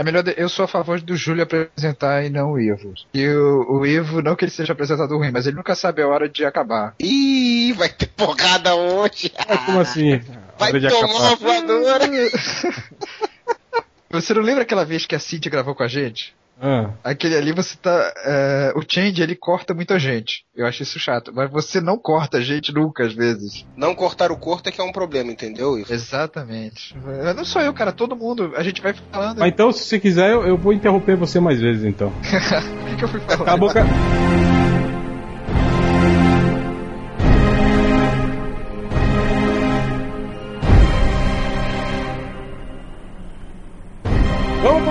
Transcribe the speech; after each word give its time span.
É 0.00 0.02
melhor. 0.02 0.22
de- 0.22 0.34
Eu 0.38 0.48
sou 0.48 0.64
a 0.64 0.68
favor 0.68 0.98
do 0.98 1.14
Júlio 1.14 1.42
apresentar 1.42 2.24
e 2.24 2.30
não 2.30 2.52
o 2.52 2.58
Ivo. 2.58 2.94
E 3.12 3.28
o, 3.28 3.80
o 3.80 3.86
Ivo, 3.86 4.22
não 4.22 4.34
que 4.34 4.46
ele 4.46 4.50
seja 4.50 4.72
apresentador 4.72 5.18
ruim, 5.18 5.30
mas 5.30 5.46
ele 5.46 5.56
nunca 5.56 5.74
sabe 5.74 6.00
a 6.00 6.08
hora 6.08 6.26
de 6.26 6.42
acabar. 6.42 6.94
Ih, 6.98 7.74
vai 7.74 7.90
ter 7.90 8.06
porrada 8.06 8.74
hoje. 8.74 9.30
Ah, 9.36 9.58
como 9.58 9.78
assim? 9.80 10.18
Vai 10.58 10.72
tomar 10.72 11.06
uma 11.06 11.32
acabar. 11.34 11.36
voadora. 11.36 12.08
Você 14.10 14.32
não 14.34 14.40
lembra 14.42 14.62
aquela 14.62 14.84
vez 14.86 15.04
que 15.04 15.14
a 15.14 15.18
Cintia 15.18 15.50
gravou 15.50 15.74
com 15.74 15.82
a 15.82 15.88
gente? 15.88 16.34
Ah, 16.60 16.90
Aquele 17.02 17.36
ali 17.36 17.52
você 17.52 17.76
tá. 17.76 18.12
é, 18.24 18.72
o 18.76 18.82
Change 18.86 19.22
ele 19.22 19.34
corta 19.34 19.72
muita 19.72 19.98
gente. 19.98 20.44
Eu 20.54 20.66
acho 20.66 20.82
isso 20.82 20.98
chato. 20.98 21.32
Mas 21.34 21.50
você 21.50 21.80
não 21.80 21.96
corta 21.96 22.38
a 22.38 22.40
gente 22.40 22.72
nunca, 22.72 23.04
às 23.04 23.14
vezes. 23.14 23.64
Não 23.76 23.94
cortar 23.94 24.30
o 24.30 24.36
corto 24.36 24.68
é 24.68 24.72
que 24.72 24.80
é 24.80 24.84
um 24.84 24.92
problema, 24.92 25.30
entendeu, 25.32 25.78
Ivo? 25.78 25.92
Exatamente. 25.92 26.94
Não 27.34 27.44
sou 27.44 27.62
eu, 27.62 27.72
cara, 27.72 27.92
todo 27.92 28.14
mundo. 28.14 28.52
A 28.56 28.62
gente 28.62 28.82
vai 28.82 28.92
falando. 29.10 29.38
mas 29.38 29.50
então, 29.52 29.72
se 29.72 29.84
você 29.84 29.98
quiser, 29.98 30.30
eu, 30.32 30.46
eu 30.46 30.56
vou 30.56 30.72
interromper 30.72 31.16
você 31.16 31.40
mais 31.40 31.60
vezes, 31.60 31.84
então. 31.84 32.12
O 32.20 32.90
que, 32.90 32.96
que 32.96 33.04
eu 33.04 33.08
fui 33.08 33.20
falando? 33.20 33.44
Cala 33.44 33.52
a 33.54 34.69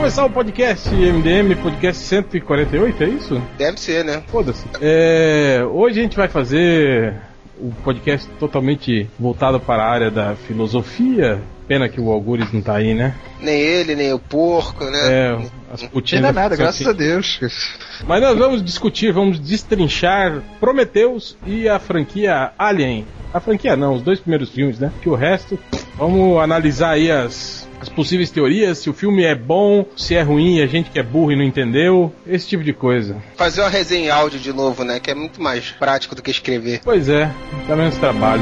começar 0.09 0.25
o 0.25 0.29
podcast 0.31 0.89
MDM, 0.89 1.55
podcast 1.61 2.03
148, 2.03 3.03
é 3.03 3.09
isso? 3.09 3.39
Deve 3.59 3.79
ser, 3.79 4.03
né? 4.03 4.23
Foda-se. 4.25 4.65
É, 4.81 5.63
hoje 5.71 5.99
a 5.99 6.01
gente 6.01 6.17
vai 6.17 6.27
fazer 6.27 7.13
o 7.59 7.71
podcast 7.83 8.27
totalmente 8.39 9.07
voltado 9.19 9.59
para 9.59 9.83
a 9.83 9.87
área 9.87 10.09
da 10.09 10.35
filosofia. 10.35 11.39
Pena 11.69 11.87
que 11.87 12.01
o 12.01 12.11
Algures 12.11 12.51
não 12.51 12.63
tá 12.63 12.77
aí, 12.77 12.95
né? 12.95 13.13
Nem 13.39 13.55
ele, 13.55 13.93
nem 13.93 14.11
o 14.11 14.17
porco, 14.17 14.85
né? 14.85 14.99
É, 15.07 15.37
as 15.71 15.83
putinhas. 15.83 16.25
Ainda 16.25 16.33
da 16.33 16.41
nada, 16.41 16.55
graças 16.55 16.85
a 16.87 16.91
Deus. 16.91 17.39
mas 18.07 18.19
nós 18.19 18.35
vamos 18.35 18.63
discutir, 18.63 19.13
vamos 19.13 19.39
destrinchar 19.39 20.41
Prometheus 20.59 21.37
e 21.45 21.69
a 21.69 21.77
franquia 21.77 22.53
Alien. 22.57 23.05
A 23.31 23.39
franquia 23.39 23.75
não, 23.75 23.93
os 23.93 24.01
dois 24.01 24.19
primeiros 24.19 24.49
filmes, 24.49 24.79
né? 24.79 24.91
Que 24.99 25.09
o 25.09 25.13
resto, 25.13 25.59
vamos 25.95 26.39
analisar 26.39 26.93
aí 26.93 27.11
as, 27.11 27.69
as 27.79 27.87
possíveis 27.87 28.31
teorias, 28.31 28.79
se 28.79 28.89
o 28.89 28.93
filme 28.93 29.23
é 29.23 29.35
bom, 29.35 29.85
se 29.95 30.15
é 30.15 30.23
ruim, 30.23 30.57
e 30.57 30.63
a 30.63 30.65
gente 30.65 30.89
que 30.89 30.97
é 30.97 31.03
burro 31.03 31.33
e 31.33 31.35
não 31.35 31.43
entendeu, 31.43 32.11
esse 32.25 32.47
tipo 32.47 32.63
de 32.63 32.73
coisa. 32.73 33.15
Fazer 33.37 33.61
uma 33.61 33.69
resenha 33.69 34.07
em 34.07 34.09
áudio 34.09 34.39
de 34.39 34.51
novo, 34.51 34.83
né? 34.83 34.99
Que 34.99 35.11
é 35.11 35.13
muito 35.13 35.39
mais 35.39 35.69
prático 35.69 36.15
do 36.15 36.23
que 36.23 36.31
escrever. 36.31 36.81
Pois 36.83 37.07
é, 37.09 37.31
dá 37.67 37.75
menos 37.75 37.95
trabalho. 37.97 38.41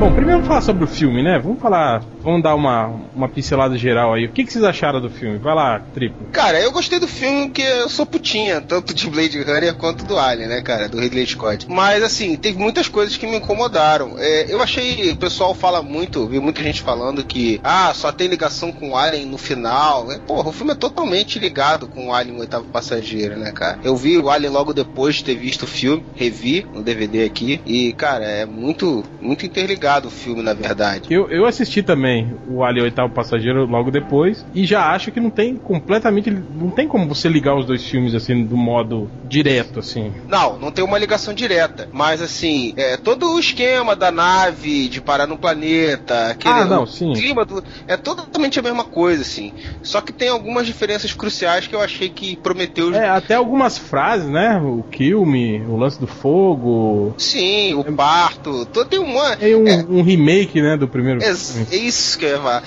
Bom, 0.00 0.14
primeiro 0.14 0.40
vamos 0.40 0.48
falar 0.48 0.62
sobre 0.62 0.84
o 0.84 0.86
filme, 0.86 1.22
né? 1.22 1.38
Vamos 1.38 1.60
falar, 1.60 2.02
vamos 2.22 2.42
dar 2.42 2.54
uma, 2.54 2.86
uma 3.14 3.28
pincelada 3.28 3.76
geral 3.76 4.14
aí. 4.14 4.24
O 4.24 4.32
que, 4.32 4.44
que 4.44 4.50
vocês 4.50 4.64
acharam 4.64 4.98
do 4.98 5.10
filme? 5.10 5.36
Vai 5.36 5.54
lá, 5.54 5.78
Triplo. 5.92 6.26
Cara, 6.32 6.58
eu 6.58 6.72
gostei 6.72 6.98
do 6.98 7.06
filme 7.06 7.48
porque 7.48 7.60
eu 7.60 7.86
sou 7.90 8.06
putinha, 8.06 8.62
tanto 8.62 8.94
de 8.94 9.10
Blade 9.10 9.42
Runner 9.42 9.74
quanto 9.74 10.06
do 10.06 10.18
Alien, 10.18 10.48
né, 10.48 10.62
cara? 10.62 10.88
Do 10.88 10.98
Ridley 10.98 11.26
Scott. 11.26 11.66
Mas, 11.68 12.02
assim, 12.02 12.34
teve 12.34 12.58
muitas 12.58 12.88
coisas 12.88 13.18
que 13.18 13.26
me 13.26 13.36
incomodaram. 13.36 14.14
É, 14.16 14.46
eu 14.50 14.62
achei, 14.62 15.10
o 15.10 15.16
pessoal 15.16 15.54
fala 15.54 15.82
muito, 15.82 16.26
vi 16.26 16.40
muita 16.40 16.62
gente 16.62 16.80
falando 16.80 17.22
que, 17.22 17.60
ah, 17.62 17.92
só 17.92 18.10
tem 18.10 18.26
ligação 18.26 18.72
com 18.72 18.92
o 18.92 18.96
Alien 18.96 19.26
no 19.26 19.36
final. 19.36 20.06
né? 20.06 20.18
Porra, 20.26 20.48
o 20.48 20.52
filme 20.52 20.72
é 20.72 20.76
totalmente 20.76 21.38
ligado 21.38 21.86
com 21.86 22.08
o 22.08 22.14
Alien 22.14 22.36
o 22.36 22.40
Oitavo 22.40 22.64
Passageiro, 22.64 23.36
né, 23.36 23.52
cara? 23.52 23.78
Eu 23.84 23.94
vi 23.94 24.16
o 24.16 24.30
Alien 24.30 24.50
logo 24.50 24.72
depois 24.72 25.16
de 25.16 25.24
ter 25.24 25.34
visto 25.34 25.64
o 25.64 25.66
filme, 25.66 26.02
revi 26.14 26.66
no 26.72 26.82
DVD 26.82 27.22
aqui, 27.24 27.60
e, 27.66 27.92
cara, 27.92 28.24
é 28.24 28.46
muito, 28.46 29.04
muito 29.20 29.44
interligado 29.44 29.89
o 29.98 30.10
filme, 30.10 30.42
na 30.42 30.52
verdade. 30.54 31.12
Eu, 31.12 31.30
eu 31.30 31.46
assisti 31.46 31.82
também 31.82 32.34
o 32.48 32.62
Alien 32.64 32.84
Oitavo 32.84 33.12
Passageiro 33.12 33.66
logo 33.66 33.90
depois 33.90 34.44
e 34.54 34.64
já 34.64 34.90
acho 34.92 35.10
que 35.10 35.20
não 35.20 35.30
tem 35.30 35.56
completamente. 35.56 36.30
Não 36.30 36.70
tem 36.70 36.86
como 36.88 37.06
você 37.08 37.28
ligar 37.28 37.56
os 37.56 37.66
dois 37.66 37.84
filmes 37.84 38.14
assim 38.14 38.44
do 38.44 38.56
modo 38.56 39.10
direto, 39.28 39.80
assim. 39.80 40.12
Não, 40.28 40.58
não 40.58 40.70
tem 40.70 40.84
uma 40.84 40.98
ligação 40.98 41.34
direta. 41.34 41.88
Mas 41.92 42.20
assim, 42.22 42.72
é, 42.76 42.96
todo 42.96 43.32
o 43.32 43.38
esquema 43.38 43.94
da 43.96 44.10
nave 44.10 44.88
de 44.88 45.00
parar 45.00 45.26
no 45.26 45.38
planeta, 45.38 46.28
aquele, 46.30 46.54
Ah, 46.54 46.64
não, 46.64 46.86
sim. 46.86 47.12
clima 47.12 47.44
do, 47.44 47.62
é 47.86 47.96
totalmente 47.96 48.58
a 48.58 48.62
mesma 48.62 48.84
coisa, 48.84 49.22
assim. 49.22 49.52
Só 49.82 50.00
que 50.00 50.12
tem 50.12 50.28
algumas 50.28 50.66
diferenças 50.66 51.12
cruciais 51.12 51.66
que 51.66 51.74
eu 51.74 51.80
achei 51.80 52.08
que 52.08 52.36
prometeu. 52.36 52.94
É, 52.94 53.08
até 53.08 53.34
algumas 53.34 53.78
frases, 53.78 54.28
né? 54.28 54.60
O 54.62 54.82
Kill 54.90 55.24
Me, 55.24 55.60
o 55.60 55.76
lance 55.76 55.98
do 56.00 56.06
fogo. 56.06 57.14
Sim, 57.18 57.74
o 57.74 57.84
parto. 57.84 58.66
Todo, 58.66 58.86
tem 58.88 58.98
uma. 58.98 59.36
Tem 59.36 59.54
um, 59.54 59.66
é, 59.66 59.79
um 59.88 60.02
remake, 60.02 60.60
né, 60.62 60.76
do 60.76 60.86
primeiro 60.88 61.22
é, 61.22 61.34
filme. 61.34 61.66
é 61.72 61.76
isso 61.76 62.18
que 62.18 62.24
eu 62.24 62.30
ia 62.30 62.36
falar. 62.38 62.62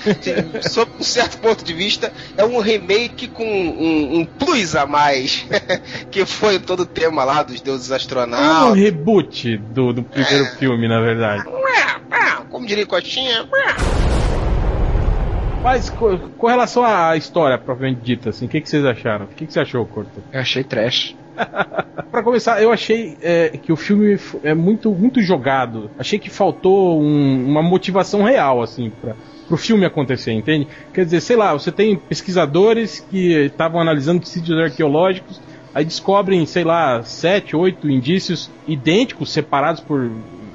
Sob 0.69 0.91
um 0.99 1.03
certo 1.03 1.37
ponto 1.39 1.63
de 1.63 1.73
vista, 1.73 2.11
é 2.37 2.43
um 2.45 2.59
remake 2.59 3.27
com 3.27 3.43
um, 3.45 4.19
um 4.19 4.25
plus 4.25 4.75
a 4.75 4.85
mais. 4.85 5.45
que 6.11 6.25
foi 6.25 6.59
todo 6.59 6.81
o 6.81 6.85
tema 6.85 7.23
lá 7.23 7.43
dos 7.43 7.61
deuses 7.61 7.89
É 7.89 7.93
um 7.93 7.95
astronautas. 7.97 8.77
reboot 8.79 9.57
do, 9.57 9.93
do 9.93 10.03
primeiro 10.03 10.45
filme, 10.57 10.87
na 10.87 10.99
verdade. 11.01 11.43
Como 12.49 12.65
diria 12.67 12.85
Cotinha. 12.85 13.47
Mas 15.63 15.89
co- 15.89 16.17
com 16.37 16.47
relação 16.47 16.83
à 16.83 17.15
história 17.15 17.57
propriamente 17.57 18.01
dita, 18.01 18.29
assim, 18.29 18.45
o 18.45 18.49
que, 18.49 18.59
que 18.61 18.69
vocês 18.69 18.83
acharam? 18.85 19.25
O 19.25 19.27
que, 19.29 19.45
que 19.47 19.53
você 19.53 19.61
achou, 19.61 19.85
Corto? 19.85 20.21
Eu 20.31 20.39
achei 20.41 20.63
trash. 20.63 21.15
Pra 22.11 22.21
começar, 22.21 22.61
eu 22.61 22.71
achei 22.71 23.17
é, 23.21 23.49
que 23.49 23.71
o 23.71 23.75
filme 23.75 24.19
é 24.43 24.53
muito, 24.53 24.91
muito 24.91 25.21
jogado. 25.21 25.89
Achei 25.97 26.19
que 26.19 26.29
faltou 26.29 27.01
um- 27.01 27.45
uma 27.49 27.63
motivação 27.63 28.21
real, 28.23 28.61
assim, 28.61 28.91
pra, 29.01 29.15
pro 29.47 29.57
filme 29.57 29.83
acontecer, 29.85 30.31
entende? 30.31 30.67
Quer 30.93 31.05
dizer, 31.05 31.21
sei 31.21 31.35
lá, 31.35 31.53
você 31.53 31.71
tem 31.71 31.97
pesquisadores 31.97 32.99
que 32.99 33.45
estavam 33.45 33.79
analisando 33.81 34.25
sítios 34.27 34.57
arqueológicos, 34.59 35.41
aí 35.73 35.83
descobrem, 35.83 36.45
sei 36.45 36.63
lá, 36.63 37.01
sete, 37.03 37.55
oito 37.55 37.89
indícios 37.89 38.49
idênticos, 38.67 39.31
separados 39.31 39.81
por 39.81 40.11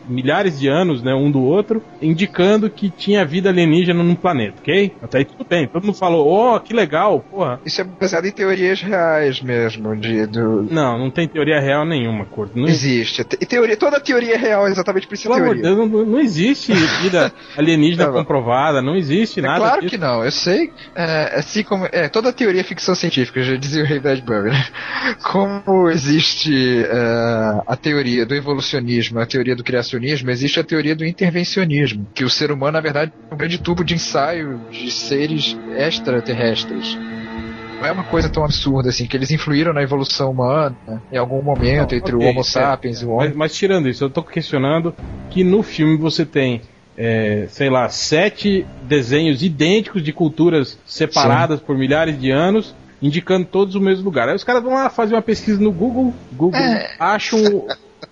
milhares 0.09 0.59
de 0.59 0.69
anos, 0.69 1.03
né, 1.03 1.15
um 1.15 1.31
do 1.31 1.43
outro, 1.43 1.83
indicando 2.01 2.69
que 2.71 2.91
tinha 2.91 3.25
vida 3.25 3.49
alienígena 3.49 4.03
num 4.03 4.15
planeta, 4.15 4.57
ok? 4.61 4.93
Até 5.03 5.19
aí 5.19 5.25
tudo 5.25 5.45
bem. 5.49 5.67
Todo 5.67 5.85
mundo 5.85 5.97
falou, 5.97 6.27
oh, 6.55 6.61
que 6.61 6.73
legal, 6.73 7.21
porra. 7.21 7.61
Isso 7.65 7.81
é 7.81 7.85
baseado 7.85 8.27
em 8.27 8.33
teorias 8.33 8.81
reais 8.81 9.41
mesmo. 9.41 9.97
De, 9.97 10.27
do... 10.27 10.63
Não, 10.71 10.99
não 10.99 11.11
tem 11.11 11.29
teoria 11.29 11.61
real 11.61 11.85
nenhuma, 11.85 12.25
Corto. 12.27 12.59
Não 12.59 12.67
Existe. 12.67 13.23
E 13.41 13.47
teoria, 13.47 13.77
toda 13.77 14.01
teoria 14.01 14.35
é 14.35 14.39
real, 14.39 14.67
exatamente 14.69 15.07
por 15.07 15.15
isso 15.15 15.33
é 15.33 15.35
teoria. 15.35 15.63
Deus, 15.63 15.77
não, 15.77 15.87
não 15.87 16.21
existe 16.21 16.73
vida 17.03 17.33
alienígena 17.57 18.07
Tá 18.07 18.13
comprovada, 18.13 18.81
não 18.81 18.97
existe 18.97 19.41
É 19.41 19.43
nada. 19.43 19.59
claro 19.59 19.81
disso. 19.81 19.91
que 19.91 19.99
não, 19.99 20.25
eu 20.25 20.31
sei. 20.31 20.71
É, 20.95 21.39
assim 21.39 21.63
como. 21.63 21.87
É, 21.93 22.09
toda 22.09 22.33
teoria 22.33 22.61
é 22.61 22.65
ficção 22.65 22.95
científica, 22.95 23.43
já 23.43 23.57
dizia 23.57 23.83
o 23.83 23.87
Ray 23.87 23.99
Bradbury, 24.01 24.51
né? 24.51 24.65
Como 25.23 25.89
existe 25.91 26.85
é, 26.85 27.61
a 27.67 27.77
teoria 27.77 28.25
do 28.25 28.35
evolucionismo, 28.35 29.19
a 29.21 29.27
teoria 29.27 29.55
do 29.57 29.65
criacionismo, 29.65 29.98
existe 30.07 30.61
a 30.61 30.65
teoria 30.65 30.95
do 30.95 31.05
intervencionismo. 31.05 32.07
Que 32.15 32.25
o 32.25 32.31
ser 32.31 32.51
humano, 32.51 32.73
na 32.73 32.81
verdade, 32.81 33.13
é 33.31 33.35
um 33.35 33.37
grande 33.39 33.59
tubo 33.59 33.85
de 33.85 33.95
ensaio 33.95 34.61
de 34.71 34.91
seres 34.91 35.57
extraterrestres. 35.77 36.97
Não 37.81 37.87
é 37.87 37.93
uma 37.93 38.03
coisa 38.05 38.29
tão 38.29 38.45
absurda 38.45 38.89
assim, 38.89 39.07
que 39.07 39.17
eles 39.17 39.31
influíram 39.31 39.73
na 39.73 39.83
evolução 39.83 40.33
humana 40.33 40.77
em 41.13 41.17
algum 41.17 41.41
momento 41.43 41.93
Não, 41.93 41.99
entre 41.99 42.15
ok, 42.15 42.27
o 42.27 42.29
Homo 42.31 42.41
é, 42.41 42.45
sapiens 42.45 43.03
e 43.03 43.05
o 43.05 43.17
Mas, 43.17 43.27
homem. 43.27 43.37
mas 43.37 43.55
tirando 43.55 43.89
isso, 43.89 44.03
eu 44.05 44.11
tô 44.11 44.23
questionando 44.23 44.93
que 45.31 45.45
no 45.45 45.63
filme 45.63 45.97
você 45.97 46.27
tem, 46.27 46.61
é, 46.97 47.47
sei 47.49 47.71
lá, 47.71 47.89
sete 47.89 48.67
desenhos 48.83 49.45
idênticos 49.45 50.03
de 50.03 50.13
culturas 50.13 50.77
separadas 50.85 51.61
por 51.61 51.79
milhares 51.79 52.21
de 52.21 52.33
anos, 52.33 52.75
indicando 53.01 53.47
todos 53.47 53.77
o 53.77 53.81
mesmo 53.81 54.05
lugar. 54.05 54.29
Aí 54.29 54.35
os 54.35 54.43
caras 54.43 54.61
vão 54.61 54.75
lá 54.75 54.91
fazer 54.91 55.15
uma 55.15 55.23
pesquisa 55.23 55.61
no 55.63 55.71
Google, 55.71 56.13
Google 56.33 56.59
É. 56.61 56.97
acham 56.99 57.65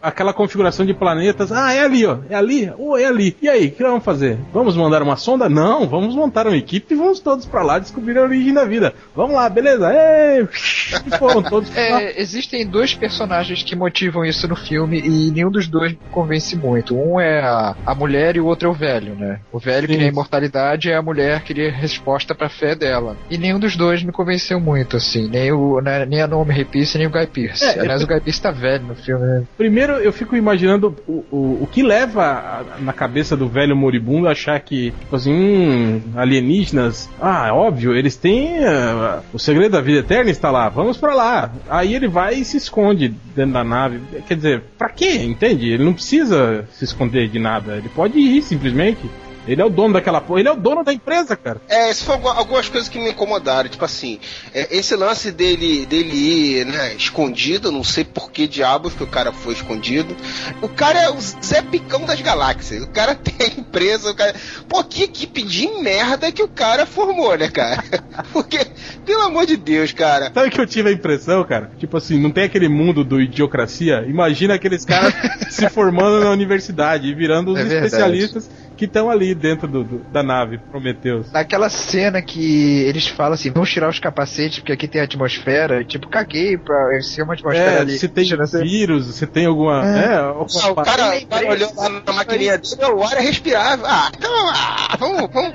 aquela 0.07 0.33
configuração 0.33 0.87
de 0.87 0.95
planetas. 0.95 1.51
Ah, 1.53 1.73
é 1.73 1.81
ali, 1.81 2.07
ó, 2.07 2.19
é 2.29 2.35
ali, 2.35 2.71
oh, 2.79 2.97
é 2.97 3.05
ali. 3.07 3.37
E 3.43 3.49
aí, 3.49 3.67
o 3.67 3.71
que 3.73 3.83
nós 3.83 3.91
vamos 3.93 4.05
fazer? 4.05 4.39
Vamos 4.53 4.77
mandar 4.77 5.03
uma 5.03 5.17
sonda? 5.17 5.49
Não, 5.49 5.87
vamos 5.89 6.15
montar 6.15 6.47
uma 6.47 6.57
equipe 6.57 6.95
e 6.95 6.97
vamos 6.97 7.21
todos 7.21 7.45
pra 7.47 7.63
lá 7.63 7.79
descobrir 7.79 8.17
a 8.19 8.23
origem 8.23 8.55
da 8.55 8.65
vida. 8.65 8.95
Vamos 9.15 9.35
lá, 9.35 9.49
beleza? 9.49 9.89
E 9.93 10.47
foram 11.19 11.43
todos. 11.43 11.75
É, 11.77 12.21
existem 12.21 12.67
dois 12.67 12.95
personagens 12.95 13.63
que 13.63 13.75
motivam 13.75 14.25
isso 14.25 14.47
no 14.49 14.57
filme 14.57 15.01
e 15.01 15.31
nenhum 15.31 15.51
dos 15.51 15.67
dois 15.67 15.93
me 15.93 15.99
convence 16.11 16.57
muito. 16.57 16.97
Um 16.97 17.21
é 17.21 17.41
a, 17.41 17.75
a 17.85 17.95
mulher 17.95 18.37
e 18.37 18.41
o 18.41 18.47
outro 18.47 18.69
é 18.69 18.71
o 18.71 18.75
velho, 18.75 19.15
né? 19.15 19.41
O 19.53 19.59
velho 19.59 19.87
Sim. 19.87 19.93
queria 19.95 20.09
imortalidade 20.09 20.89
e 20.89 20.93
a 20.93 21.03
mulher 21.03 21.43
queria 21.43 21.71
resposta 21.73 22.35
pra 22.35 22.49
fé 22.49 22.75
dela. 22.75 23.17
E 23.31 23.37
nenhum 23.39 23.59
dos 23.59 23.77
dois 23.77 24.03
me 24.03 24.13
convenceu 24.13 24.61
muito, 24.61 24.97
assim. 24.97 25.29
Nem, 25.29 25.53
o, 25.53 25.81
né, 25.81 26.05
nem 26.07 26.23
a 26.23 26.27
Naomi 26.27 26.53
Rapace, 26.57 26.97
nem 26.97 27.07
o 27.07 27.11
Guy 27.11 27.27
Pearce. 27.27 27.65
É, 27.65 27.81
Aliás, 27.81 28.01
eu- 28.01 28.07
o 28.07 28.11
Guy 28.11 28.21
Pearce 28.21 28.41
tá 28.43 28.51
velho 28.51 28.85
no 28.85 28.95
filme, 28.95 29.25
né? 29.27 29.45
Primeiro, 29.57 29.96
eu 29.99 30.13
fico 30.13 30.37
imaginando 30.37 30.95
o, 31.07 31.25
o, 31.31 31.59
o 31.63 31.69
que 31.71 31.83
leva 31.83 32.23
a- 32.25 32.65
na 32.81 32.93
cabeça 32.93 33.37
do 33.37 33.49
velho 33.49 33.77
moribundo 33.77 34.29
achar 34.29 34.59
que, 34.61 34.91
tipo 34.93 35.17
assim, 35.17 35.33
hum, 35.33 36.01
alienígenas, 36.15 37.09
ah, 37.21 37.49
é 37.49 37.53
óbvio, 37.53 37.95
eles 37.95 38.17
têm 38.17 38.59
ah, 38.65 39.21
o 39.33 39.39
segredo 39.39 39.73
da 39.73 39.81
vida 39.81 40.01
eterna 40.01 40.31
está 40.31 40.51
lá, 40.51 40.69
vamos 40.69 40.97
pra 40.97 41.15
lá. 41.15 41.51
Aí 41.69 41.95
ele 41.95 42.09
vai 42.09 42.35
e 42.35 42.45
se 42.45 42.57
esconde 42.57 43.15
dentro 43.35 43.53
da 43.53 43.65
nave. 43.65 44.01
Quer 44.27 44.35
dizer, 44.37 44.63
pra 44.79 44.89
quê? 44.89 45.15
Entende? 45.23 45.69
Ele 45.71 45.85
não 45.85 45.93
precisa 45.93 46.67
se 46.73 46.85
esconder 46.85 47.29
de 47.29 47.39
nada, 47.39 47.77
ele 47.77 47.89
pode 47.89 48.19
ir 48.19 48.43
simplesmente. 48.43 49.09
Ele 49.47 49.63
é 49.63 49.65
o 49.65 49.71
dono 49.71 49.95
daquela 49.95 50.21
porra, 50.21 50.41
ele 50.41 50.49
é 50.49 50.53
o 50.53 50.57
dono 50.57 50.83
da 50.83 50.93
empresa, 50.93 51.37
cara. 51.37 51.61
É, 51.69 51.91
isso 51.91 52.05
foram 52.05 52.29
algumas 52.29 52.69
coisas 52.69 52.89
que 52.89 52.99
me 52.99 53.11
incomodaram. 53.11 53.69
Tipo 53.69 53.85
assim, 53.85 54.19
é, 54.53 54.77
esse 54.77 54.95
lance 54.97 55.31
dele, 55.31 55.87
dele 55.87 56.17
ir, 56.17 56.67
né, 56.67 56.95
escondido, 56.95 57.71
não 57.71 57.85
sei 57.85 58.05
por 58.05 58.31
que 58.31 58.47
diabos 58.49 58.95
que 58.95 59.03
o 59.03 59.07
cara 59.07 59.33
foi 59.33 59.55
escondido. 59.55 60.17
O 60.61 60.69
cara 60.69 61.01
é 61.01 61.11
o 61.11 61.21
Zé 61.21 61.63
Picão 61.63 62.05
das 62.05 62.21
galáxias. 62.21 62.83
O 62.83 62.89
cara 62.89 63.15
tem 63.17 63.47
a 63.47 63.61
empresa, 63.61 64.11
o 64.11 64.15
cara. 64.15 64.35
Pô, 64.69 64.83
que 64.83 65.05
equipe 65.05 65.43
de 65.43 65.69
merda 65.81 66.33
que 66.33 66.43
o 66.43 66.49
cara 66.49 66.85
formou, 66.85 67.37
né, 67.37 67.49
cara? 67.49 67.83
Porque, 68.33 68.59
pelo 69.05 69.23
amor 69.23 69.47
de 69.47 69.57
Deus, 69.57 69.93
cara. 69.93 70.31
Sabe 70.33 70.51
que 70.51 70.61
eu 70.61 70.67
tive 70.67 70.89
a 70.89 70.93
impressão, 70.93 71.45
cara? 71.45 71.71
Tipo 71.79 71.97
assim, 71.97 72.19
não 72.19 72.31
tem 72.31 72.45
aquele 72.45 72.69
mundo 72.69 73.05
do 73.05 73.21
idiocracia? 73.21 74.05
Imagina 74.09 74.55
aqueles 74.55 74.85
caras 74.85 75.15
se 75.51 75.69
formando 75.69 76.21
na 76.21 76.31
universidade 76.31 77.07
e 77.07 77.15
virando 77.15 77.53
os 77.53 77.59
É 77.59 77.65
verdade. 77.65 78.31
Que 78.77 78.85
estão 78.85 79.09
ali 79.11 79.35
dentro 79.35 79.67
do, 79.67 79.83
do- 79.85 79.99
da 80.13 80.23
nave 80.23 80.59
Prometheus. 80.59 81.33
Naquela 81.33 81.69
cena 81.69 82.21
que 82.23 82.83
eles 82.83 83.07
falam 83.09 83.33
assim, 83.35 83.51
vamos 83.51 83.71
tirar 83.71 83.89
os 83.89 83.99
capacetes 83.99 84.59
porque 84.59 84.73
aqui 84.73 84.87
tem 84.87 85.01
atmosfera, 85.01 85.83
tipo, 85.85 86.09
caguei 86.09 86.59
pra 86.59 87.01
ser 87.01 87.23
uma 87.23 87.35
atmosfera 87.35 87.71
É, 87.73 87.81
ali. 87.81 87.99
se 87.99 88.09
tem 88.09 88.25
vírus, 88.63 89.15
se 89.15 89.27
tem 89.27 89.47
alguma. 89.47 89.85
É. 89.87 90.07
É, 90.07 90.17
Ah, 90.17 90.21
alguma 90.27 90.71
o 90.71 90.75
cara, 90.77 91.17
o 91.19 91.27
cara 91.27 91.51
olhou 91.51 91.73
lá 91.77 91.89
na 91.89 92.13
maquininha 92.13 92.59
dele, 92.59 92.85
o 92.93 93.03
ar 93.03 93.17
é 93.17 93.21
respirável. 93.21 93.85
Ah, 93.87 94.11
então, 94.17 94.31
ah, 94.51 94.97
vamos, 94.99 95.31
vamos. 95.33 95.55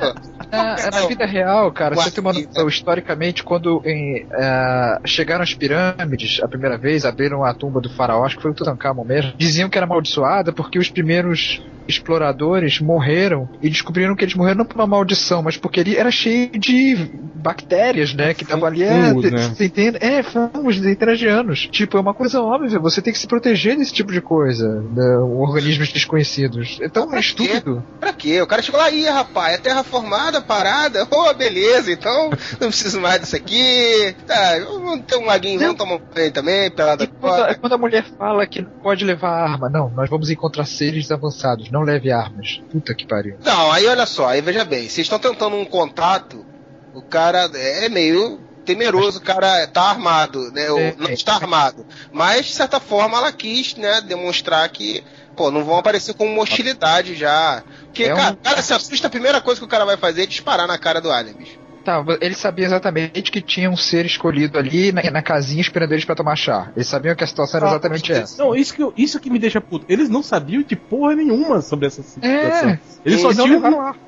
Na, 0.52 0.76
na 0.92 1.08
vida 1.08 1.26
real, 1.26 1.72
cara, 1.72 1.96
você 1.96 2.12
tem 2.12 2.22
uma 2.22 2.34
noção, 2.34 2.68
historicamente, 2.68 3.44
quando 3.44 3.82
em, 3.86 4.26
eh, 4.34 4.98
chegaram 5.06 5.44
as 5.44 5.54
pirâmides 5.54 6.42
a 6.44 6.48
primeira 6.48 6.78
vez, 6.78 7.06
abriram 7.06 7.44
a 7.46 7.54
tumba 7.54 7.80
do 7.80 7.90
faraó, 7.90 8.26
acho 8.26 8.36
que 8.36 8.42
foi 8.42 8.52
o 8.52 8.54
Tutankhamon 8.54 9.06
mesmo, 9.06 9.34
diziam 9.38 9.70
que 9.70 9.78
era 9.78 9.86
amaldiçoada 9.86 10.52
porque 10.52 10.78
os 10.80 10.90
primeiros 10.90 11.62
exploradores 11.96 12.80
morreram 12.80 13.50
e 13.62 13.70
descobriram 13.70 14.16
que 14.16 14.24
eles 14.24 14.36
morreram 14.36 14.60
não 14.60 14.66
por 14.66 14.76
uma 14.76 14.88
maldição, 14.88 15.42
mas 15.42 15.58
porque 15.58 15.80
ele 15.80 15.96
era 15.96 16.12
cheio 16.12 16.50
de 16.52 16.96
bactérias, 17.36 18.14
né, 18.14 18.34
que 18.34 18.44
estavam 18.44 18.66
ali, 18.68 18.84
é, 18.84 19.10
Fungos, 19.10 19.32
né? 19.32 19.54
entende? 19.60 19.98
É, 20.00 20.22
fungos 20.24 20.78
interagianos. 20.78 21.68
Tipo, 21.72 21.98
é 21.98 22.00
uma 22.00 22.14
coisa 22.14 22.42
óbvia, 22.42 22.80
você 22.80 23.02
tem 23.02 23.12
que 23.12 23.20
se 23.20 23.28
proteger 23.28 23.76
desse 23.78 23.94
tipo 23.94 24.12
de 24.12 24.22
coisa, 24.22 24.82
né, 24.94 25.18
organismos 25.18 25.92
desconhecidos. 25.92 26.78
É 26.82 26.88
tão 26.88 27.08
Pra 27.08 27.20
quê? 27.20 27.26
estúpido. 27.26 27.84
Pra 28.00 28.14
quê? 28.14 28.42
O 28.42 28.48
cara 28.48 28.62
chegou 28.62 28.80
lá, 28.80 28.92
ih, 28.92 29.06
rapaz, 29.10 29.56
é 29.56 29.58
terra 29.58 29.84
formada, 29.84 30.42
parada. 30.42 31.08
Ô, 31.12 31.34
beleza, 31.34 31.92
então 31.92 32.30
não 32.60 32.68
preciso 32.70 33.00
mais 33.02 33.20
disso 33.22 33.36
aqui. 33.36 34.16
Tá, 34.28 34.60
vamos 34.60 35.02
ter 35.06 35.18
um 35.18 35.26
laguinho, 35.26 35.60
vamos 35.60 35.76
tomar 35.76 35.96
um 35.96 36.02
banho 36.14 36.32
também, 36.32 36.70
pelada 36.72 37.04
E 37.04 37.08
quando, 37.08 37.60
quando 37.60 37.74
a 37.74 37.78
mulher 37.78 38.04
fala 38.18 38.46
que 38.46 38.62
não 38.62 38.70
pode 38.70 39.04
levar 39.04 39.30
arma, 39.32 39.70
não, 39.70 39.90
nós 39.90 40.10
vamos 40.10 40.30
encontrar 40.30 40.66
seres 40.66 41.12
avançados, 41.12 41.72
não 41.72 41.81
leve 41.84 42.12
armas. 42.12 42.62
Puta 42.72 42.94
que 42.94 43.06
pariu. 43.06 43.38
Não, 43.44 43.72
aí 43.72 43.86
olha 43.88 44.06
só, 44.06 44.28
aí 44.30 44.42
veja 44.42 44.64
bem, 44.66 44.82
vocês 44.88 45.00
estão 45.06 45.20
tentando 45.20 45.56
um 45.56 45.66
contato, 45.66 46.46
o 46.94 47.02
cara 47.02 47.50
é 47.54 47.90
meio 47.90 48.40
temeroso, 48.66 49.18
o 49.20 49.22
cara 49.22 49.66
tá 49.68 49.82
armado, 49.84 50.52
né? 50.52 50.66
É, 50.66 50.96
não 50.98 51.08
é. 51.08 51.14
está 51.14 51.36
armado. 51.36 51.86
Mas, 52.12 52.46
de 52.46 52.54
certa 52.54 52.80
forma, 52.80 53.18
ela 53.18 53.32
quis, 53.32 53.76
né, 53.76 54.02
demonstrar 54.02 54.68
que, 54.70 55.04
pô, 55.36 55.50
não 55.50 55.64
vão 55.66 55.78
aparecer 55.78 56.14
com 56.14 56.26
uma 56.26 56.44
hostilidade 56.44 57.16
já. 57.16 57.64
Porque, 57.86 58.04
É 58.04 58.14
um- 58.14 58.18
cara, 58.18 58.34
o 58.34 58.38
cara 58.38 58.62
se 58.62 58.74
assusta, 58.74 59.08
a 59.08 59.10
primeira 59.10 59.42
coisa 59.42 59.60
que 59.60 59.66
o 59.66 59.70
cara 59.70 59.84
vai 59.86 59.98
fazer 59.98 60.24
é 60.24 60.26
disparar 60.28 60.68
na 60.68 60.78
cara 60.78 61.02
do 61.02 61.12
alien, 61.12 61.36
bicho. 61.36 61.60
Tá, 61.84 62.04
ele 62.22 62.36
sabia 62.36 62.66
exatamente 62.66 63.32
que 63.32 63.42
tinha 63.42 63.70
um 63.70 63.76
ser 63.76 64.06
escolhido 64.06 64.58
ali 64.58 64.92
na, 64.92 65.02
na 65.10 65.22
casinha 65.22 65.62
esperando 65.62 65.92
eles 65.94 66.06
pra 66.06 66.14
tomar 66.16 66.36
chá. 66.36 66.72
Eles 66.76 66.88
sabiam 66.88 67.16
que 67.16 67.24
a 67.24 67.28
situação 67.28 67.58
era 67.60 67.70
exatamente 67.70 68.12
essa. 68.12 68.44
Não, 68.44 68.56
isso 68.56 68.74
que, 68.76 68.84
eu- 68.84 68.94
isso 68.98 69.20
que 69.20 69.30
me 69.30 69.40
deixa 69.40 69.60
puto. 69.60 69.86
Eles 69.90 70.08
não 70.10 70.22
sabiam 70.22 70.62
de 70.62 70.76
porra 70.76 71.16
nenhuma 71.16 71.62
sobre 71.62 71.88
essa 71.88 72.04
situação. 72.04 72.30
É, 72.38 72.80
Eles 73.06 73.20
só 73.22 73.34
não 73.34 73.46
tinham 73.46 73.60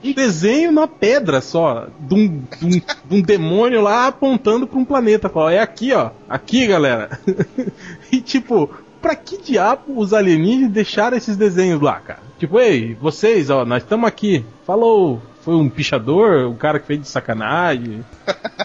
um, 0.04 0.10
um 0.10 0.14
desenho 0.14 0.72
na 0.72 0.88
pedra 0.88 1.42
só, 1.42 1.88
de 2.00 2.14
um, 2.14 2.28
de 2.60 2.66
um, 2.66 2.70
de 3.10 3.16
um 3.18 3.22
demônio 3.22 3.81
lá 3.81 4.08
apontando 4.08 4.68
pra 4.68 4.78
um 4.80 4.86
planeta. 4.86 5.28
Fala, 5.30 5.54
é 5.54 5.60
aqui, 5.60 5.92
ó. 5.94 6.12
Aqui, 6.30 6.68
galera. 6.68 7.20
e 8.12 8.22
tipo, 8.22 8.70
pra 9.02 9.16
que 9.16 9.42
diabo 9.42 9.98
os 10.00 10.14
alienígenas 10.14 10.72
deixaram 10.72 11.18
esses 11.18 11.36
desenhos 11.36 11.81
lá, 11.81 12.00
cara? 12.00 12.20
Tipo, 12.38 12.60
ei, 12.60 12.96
vocês, 13.02 13.50
ó, 13.50 13.66
nós 13.66 13.84
estamos 13.84 14.08
aqui. 14.08 14.46
Falou. 14.66 15.22
Foi 15.44 15.56
um 15.56 15.68
pichador, 15.69 16.48
um 16.48 16.56
cara 16.56 16.80
que 16.80 16.88
fez 16.88 17.01
de 17.01 17.07
sacanagem. 17.07 18.04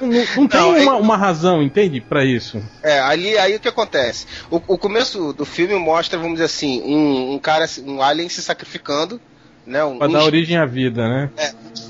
Não, 0.00 0.08
não- 0.08 0.24
não 0.36 0.48
tem 0.48 0.60
é- 0.60 0.82
uma, 0.82 0.96
uma 0.96 1.16
razão, 1.16 1.62
entende, 1.62 2.00
pra 2.00 2.24
isso. 2.24 2.62
É, 2.82 3.00
ali 3.00 3.36
aí 3.36 3.56
o 3.56 3.60
que 3.60 3.68
acontece? 3.68 4.26
O, 4.50 4.56
o 4.68 4.78
começo 4.78 5.32
do 5.32 5.44
filme 5.44 5.74
mostra, 5.74 6.16
vamos 6.18 6.34
dizer 6.34 6.44
assim, 6.44 6.80
um, 6.84 7.34
um 7.34 7.38
cara, 7.38 7.66
um 7.84 8.00
alien 8.00 8.28
se 8.28 8.40
sacrificando, 8.42 9.20
né? 9.66 9.82
Um, 9.84 9.98
Pra 9.98 10.06
um 10.08 10.12
dar 10.12 10.22
origem 10.24 10.56
à 10.56 10.64
vida, 10.64 11.08
né? 11.08 11.30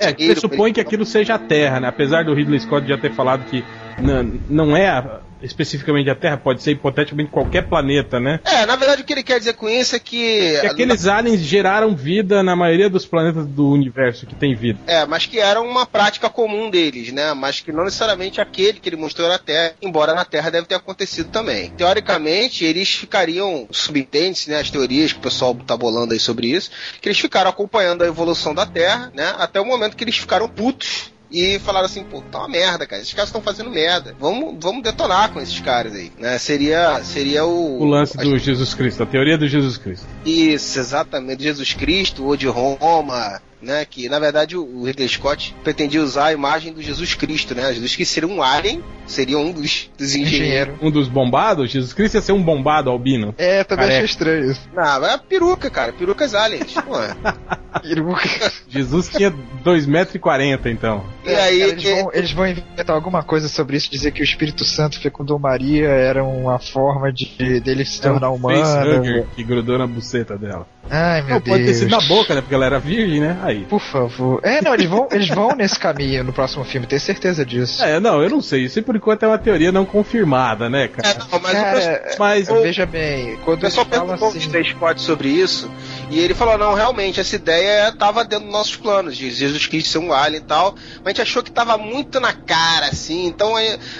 É, 0.01 0.13
que 0.13 0.27
pressupõe 0.31 0.73
que 0.73 0.81
aquilo 0.81 1.05
seja 1.05 1.35
a 1.35 1.39
Terra, 1.39 1.81
né? 1.81 1.89
Apesar 1.89 2.25
do 2.25 2.33
Ridley 2.35 2.59
Scott 2.61 2.87
já 2.89 2.97
ter 2.97 3.13
falado 3.13 3.45
que 3.45 3.63
não, 4.01 4.41
não 4.49 4.77
é 4.77 4.89
a- 4.89 5.21
especificamente 5.41 6.11
a 6.11 6.15
Terra, 6.17 6.37
pode 6.37 6.63
ser 6.63 6.73
hipoteticamente 6.73 7.31
qualquer 7.31 7.63
planeta, 7.69 8.19
né? 8.19 8.41
É, 8.45 8.67
na 8.67 8.75
verdade 8.75 9.03
o 9.03 9.05
que 9.05 9.13
ele 9.13 9.23
quer 9.23 9.39
dizer 9.39 9.53
com 9.55 9.69
isso 9.69 9.95
é 9.95 9.99
que. 10.01 10.59
Que 10.61 10.67
aqueles 10.67 11.07
aliens 11.07 11.41
geraram 11.41 11.95
vida 11.95 12.43
na 12.43 12.57
maioria 12.57 12.91
dos 12.91 13.07
planetas 13.07 13.47
do 13.47 13.69
universo 13.71 14.27
que 14.27 14.35
tem 14.35 14.55
vida. 14.57 14.81
É, 14.87 15.07
mas 15.07 15.27
que 15.27 15.39
era 15.39 15.61
uma 15.61 15.87
prática 15.87 16.29
comum 16.29 16.69
deles, 16.71 17.13
né? 17.13 17.35
Mas 17.35 17.61
que 17.61 17.71
não 17.71 17.85
necessariamente 17.85 18.41
aquele 18.41 18.81
que 18.81 18.89
ele 18.89 18.97
mostrou 18.97 19.29
na 19.29 19.39
Terra, 19.39 19.75
embora 19.81 20.13
na 20.15 20.25
Terra 20.25 20.51
deve 20.51 20.67
ter 20.67 20.75
acontecido 20.75 21.29
também. 21.31 21.71
Teoricamente, 21.71 22.65
eles 22.65 22.91
ficariam, 22.91 23.69
subentende-se, 23.71 24.51
né? 24.51 24.59
As 24.59 24.71
teorias 24.71 25.13
que 25.13 25.19
o 25.21 25.23
pessoal 25.23 25.55
tá 25.55 25.77
bolando 25.77 26.13
aí 26.15 26.19
sobre 26.19 26.49
isso, 26.49 26.71
que 27.01 27.09
eles 27.09 27.19
ficaram 27.21 27.49
acompanhando 27.51 28.03
a 28.03 28.07
evolução 28.09 28.53
da 28.55 28.67
Terra, 28.67 29.13
né? 29.15 29.35
Até 29.39 29.61
o 29.61 29.65
momento 29.65 29.97
que 29.97 30.03
eles 30.03 30.17
ficaram 30.19 30.49
putos. 30.49 31.13
E 31.31 31.59
falaram 31.59 31.87
assim, 31.87 32.05
pô, 32.05 32.23
tá 32.23 32.39
uma 32.39 32.49
merda, 32.49 32.87
cara. 32.87 33.03
Esses 33.03 33.13
caras 33.13 33.29
estão 33.29 33.43
fazendo 33.43 33.71
merda. 33.71 34.17
Vamos, 34.19 34.57
vamos 34.61 34.83
detonar 34.83 35.33
com 35.33 35.41
esses 35.41 35.61
caras 35.61 35.95
aí, 35.95 36.11
né? 36.19 36.39
Seria, 36.39 37.03
seria 37.05 37.45
o... 37.45 37.81
O 37.81 37.85
lance 37.85 38.17
do 38.17 38.39
Jesus 38.39 38.75
Cristo, 38.75 39.03
a 39.03 39.07
teoria 39.07 39.37
do 39.37 39.47
Jesus 39.47 39.77
Cristo. 39.77 40.07
Isso, 40.25 40.79
exatamente. 40.79 41.43
Jesus 41.43 41.75
Cristo 41.75 42.25
ou 42.25 42.37
de 42.37 42.47
Roma, 42.47 43.41
né? 43.63 43.85
Que 43.85 44.09
na 44.09 44.19
verdade 44.19 44.57
o 44.57 44.85
Ridley 44.85 45.09
Scott 45.09 45.55
pretendia 45.63 46.03
usar 46.03 46.27
a 46.27 46.33
imagem 46.33 46.73
do 46.73 46.83
Jesus 46.83 47.15
Cristo, 47.15 47.55
né? 47.55 47.73
Jesus 47.73 47.95
Cristo 47.95 48.13
seria 48.13 48.29
um 48.29 48.43
alien, 48.43 48.83
seria 49.07 49.39
um 49.39 49.53
dos, 49.53 49.91
dos 49.97 50.15
engenheiros. 50.15 50.39
Engenheiro. 50.39 50.79
Um 50.83 50.91
dos 50.91 51.09
bombados, 51.09 51.71
Jesus 51.71 51.93
Cristo 51.93 52.15
ia 52.17 52.23
ser 52.23 52.33
um 52.33 52.43
bombado 52.43 52.91
albino. 52.91 53.35
É, 53.39 53.65
também 53.65 53.85
Careca. 53.87 54.05
achei 54.05 54.05
estranho 54.05 54.51
isso. 54.51 54.69
Não, 54.75 55.05
é 55.07 55.19
peruca, 55.19 55.71
cara. 55.71 55.93
Perucas 55.93 56.35
aliens. 56.35 56.73
Pô. 56.75 56.95
Peruca. 57.83 58.53
Jesus 58.69 59.09
tinha 59.09 59.31
2,40m 59.65 60.67
então. 60.71 61.05
E 61.25 61.31
aí, 61.35 61.59
Cara, 61.61 61.71
eles, 61.73 61.85
vão, 61.85 62.11
eles 62.13 62.33
vão 62.33 62.47
inventar 62.49 62.97
alguma 62.97 63.23
coisa 63.23 63.49
sobre 63.49 63.77
isso, 63.77 63.91
dizer 63.91 64.13
que 64.13 64.21
o 64.21 64.25
Espírito 64.25 64.65
Santo 64.65 64.99
fecundou 65.01 65.39
Maria 65.39 65.89
era 65.89 66.25
uma 66.25 66.59
forma 66.59 67.13
de 67.13 67.61
dele 67.61 67.85
se 67.85 68.01
tornar 68.01 68.31
um 68.31 68.39
facehugger 68.39 69.01
humano. 69.01 69.27
que 69.37 69.45
grudou 69.45 69.79
na 69.79 69.87
buceta 69.87 70.37
dela. 70.37 70.67
Ai, 70.91 71.21
meu 71.23 71.35
Não, 71.35 71.41
Deus. 71.41 71.57
pode 71.57 71.65
ter 71.67 71.75
sido 71.75 71.91
na 71.91 72.01
boca, 72.01 72.35
né? 72.35 72.41
Porque 72.41 72.55
ela 72.55 72.65
era 72.65 72.79
virgem, 72.79 73.21
né? 73.21 73.39
Aí. 73.49 73.65
Por 73.65 73.81
favor. 73.81 74.41
É, 74.43 74.61
não, 74.61 74.75
eles 74.75 74.87
vão, 74.87 75.09
eles 75.11 75.29
vão 75.29 75.57
nesse 75.57 75.79
caminho 75.79 76.23
no 76.23 76.33
próximo 76.33 76.65
filme, 76.65 76.87
tenho 76.87 77.01
certeza 77.01 77.47
disso. 77.47 77.83
É, 77.83 77.99
não, 77.99 78.23
eu 78.23 78.29
não 78.29 78.43
sei. 78.43 78.65
Isso 78.65 78.83
por 78.83 78.95
enquanto 78.95 79.23
é 79.23 79.27
uma 79.27 79.39
teoria 79.39 79.73
não 79.73 79.87
confirmada, 79.87 80.69
né, 80.69 80.85
é, 80.85 80.89
cara? 80.89 81.19
não, 81.19 81.41
mas 81.41 81.53
o 81.53 81.65
pessoal, 81.65 81.99
Cara, 81.99 82.17
Mas 82.19 82.49
veja 82.49 82.87
bem, 82.87 83.35
o 83.35 83.39
quando 83.39 83.61
eles 83.61 83.75
pessoal 83.75 83.87
falam 83.87 84.07
perguntou 84.07 84.29
assim. 84.29 84.39
Ridley 84.39 84.65
Scott 84.65 85.01
sobre 85.01 85.29
isso, 85.29 85.71
e 86.11 86.19
ele 86.19 86.35
falou, 86.35 86.57
não, 86.57 86.75
realmente, 86.75 87.21
essa 87.21 87.37
ideia 87.37 87.89
estava 87.89 88.25
dentro 88.25 88.47
dos 88.47 88.53
nossos 88.53 88.77
planos, 88.77 89.17
de 89.17 89.31
Jesus 89.31 89.67
Cristo 89.67 89.91
ser 89.91 89.99
um 89.99 90.13
alien 90.13 90.41
e 90.43 90.45
tal, 90.45 90.75
mas 90.99 91.07
a 91.07 91.09
gente 91.11 91.23
achou 91.23 91.43
que 91.43 91.51
estava 91.51 91.77
muito 91.77 92.19
na 92.21 92.33
cara, 92.33 92.87
assim, 92.87 93.27
então 93.27 93.55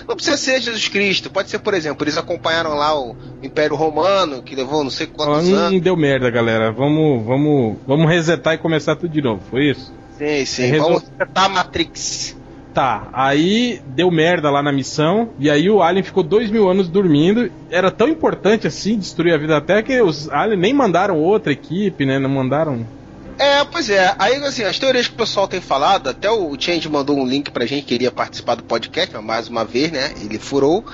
não 0.07 0.15
precisa 0.15 0.37
ser 0.37 0.61
Jesus 0.61 0.89
Cristo, 0.89 1.31
pode 1.31 1.51
ser, 1.51 1.59
por 1.59 1.75
exemplo, 1.75 2.05
eles 2.05 2.17
acompanharam 2.17 2.75
lá 2.75 2.99
o 2.99 3.17
Império 3.43 3.77
Romano, 3.77 4.43
que 4.43 4.55
levou 4.55 4.83
não 4.83 4.91
sei 4.91 5.07
quantos 5.07 5.49
anos. 5.49 5.73
Não 5.73 5.79
deu 5.79 5.97
merda, 5.97 6.31
galera. 6.31 6.73
Vamos, 6.73 7.25
vamos, 7.25 7.77
vamos 7.87 8.09
resetar 8.09 8.55
e 8.55 8.59
começar 8.59 8.97
tudo 8.97 9.13
de 9.13 9.23
novo. 9.23 9.43
Foi 9.51 9.71
isso? 9.71 9.93
Sim, 10.17 10.45
sim, 10.45 10.75
É, 10.75 10.79
vamos 10.79 11.03
setar 11.03 11.45
a 11.45 11.49
Matrix. 11.49 12.38
Tá, 12.75 13.09
aí 13.13 13.81
deu 13.87 14.11
merda 14.11 14.51
lá 14.51 14.63
na 14.63 14.71
missão, 14.71 15.31
e 15.39 15.51
aí 15.51 15.69
o 15.69 15.83
Alien 15.83 16.05
ficou 16.05 16.23
dois 16.23 16.51
mil 16.51 16.69
anos 16.69 16.89
dormindo. 16.89 17.51
Era 17.71 17.91
tão 17.91 18.09
importante 18.09 18.67
assim 18.67 18.99
destruir 18.99 19.35
a 19.35 19.39
vida 19.39 19.55
da 19.55 19.61
Terra 19.61 19.83
que 19.83 20.01
os 20.01 20.31
Aliens 20.31 20.61
nem 20.61 20.73
mandaram 20.73 21.19
outra 21.19 21.53
equipe, 21.53 22.07
né? 22.07 22.19
Não 22.19 22.31
mandaram. 22.31 22.87
É, 23.39 23.65
pois 23.65 23.89
é. 23.89 24.15
Aí, 24.19 24.35
assim, 24.45 24.65
as 24.65 24.79
teorias 24.79 25.07
que 25.07 25.15
o 25.15 25.19
pessoal 25.19 25.47
tem 25.47 25.61
falado, 25.61 26.09
até 26.09 26.31
o 26.31 26.57
Change 26.59 26.89
mandou 26.89 27.17
um 27.17 27.27
link 27.27 27.51
pra 27.51 27.65
gente, 27.67 27.85
queria 27.85 28.11
participar 28.11 28.57
do 28.57 28.65
podcast, 28.65 29.15
mas 29.15 29.25
mais 29.25 29.49
uma 29.49 29.65
vez, 29.65 29.93
né? 29.93 30.13
Ele 30.21 30.39
furou. 30.39 30.85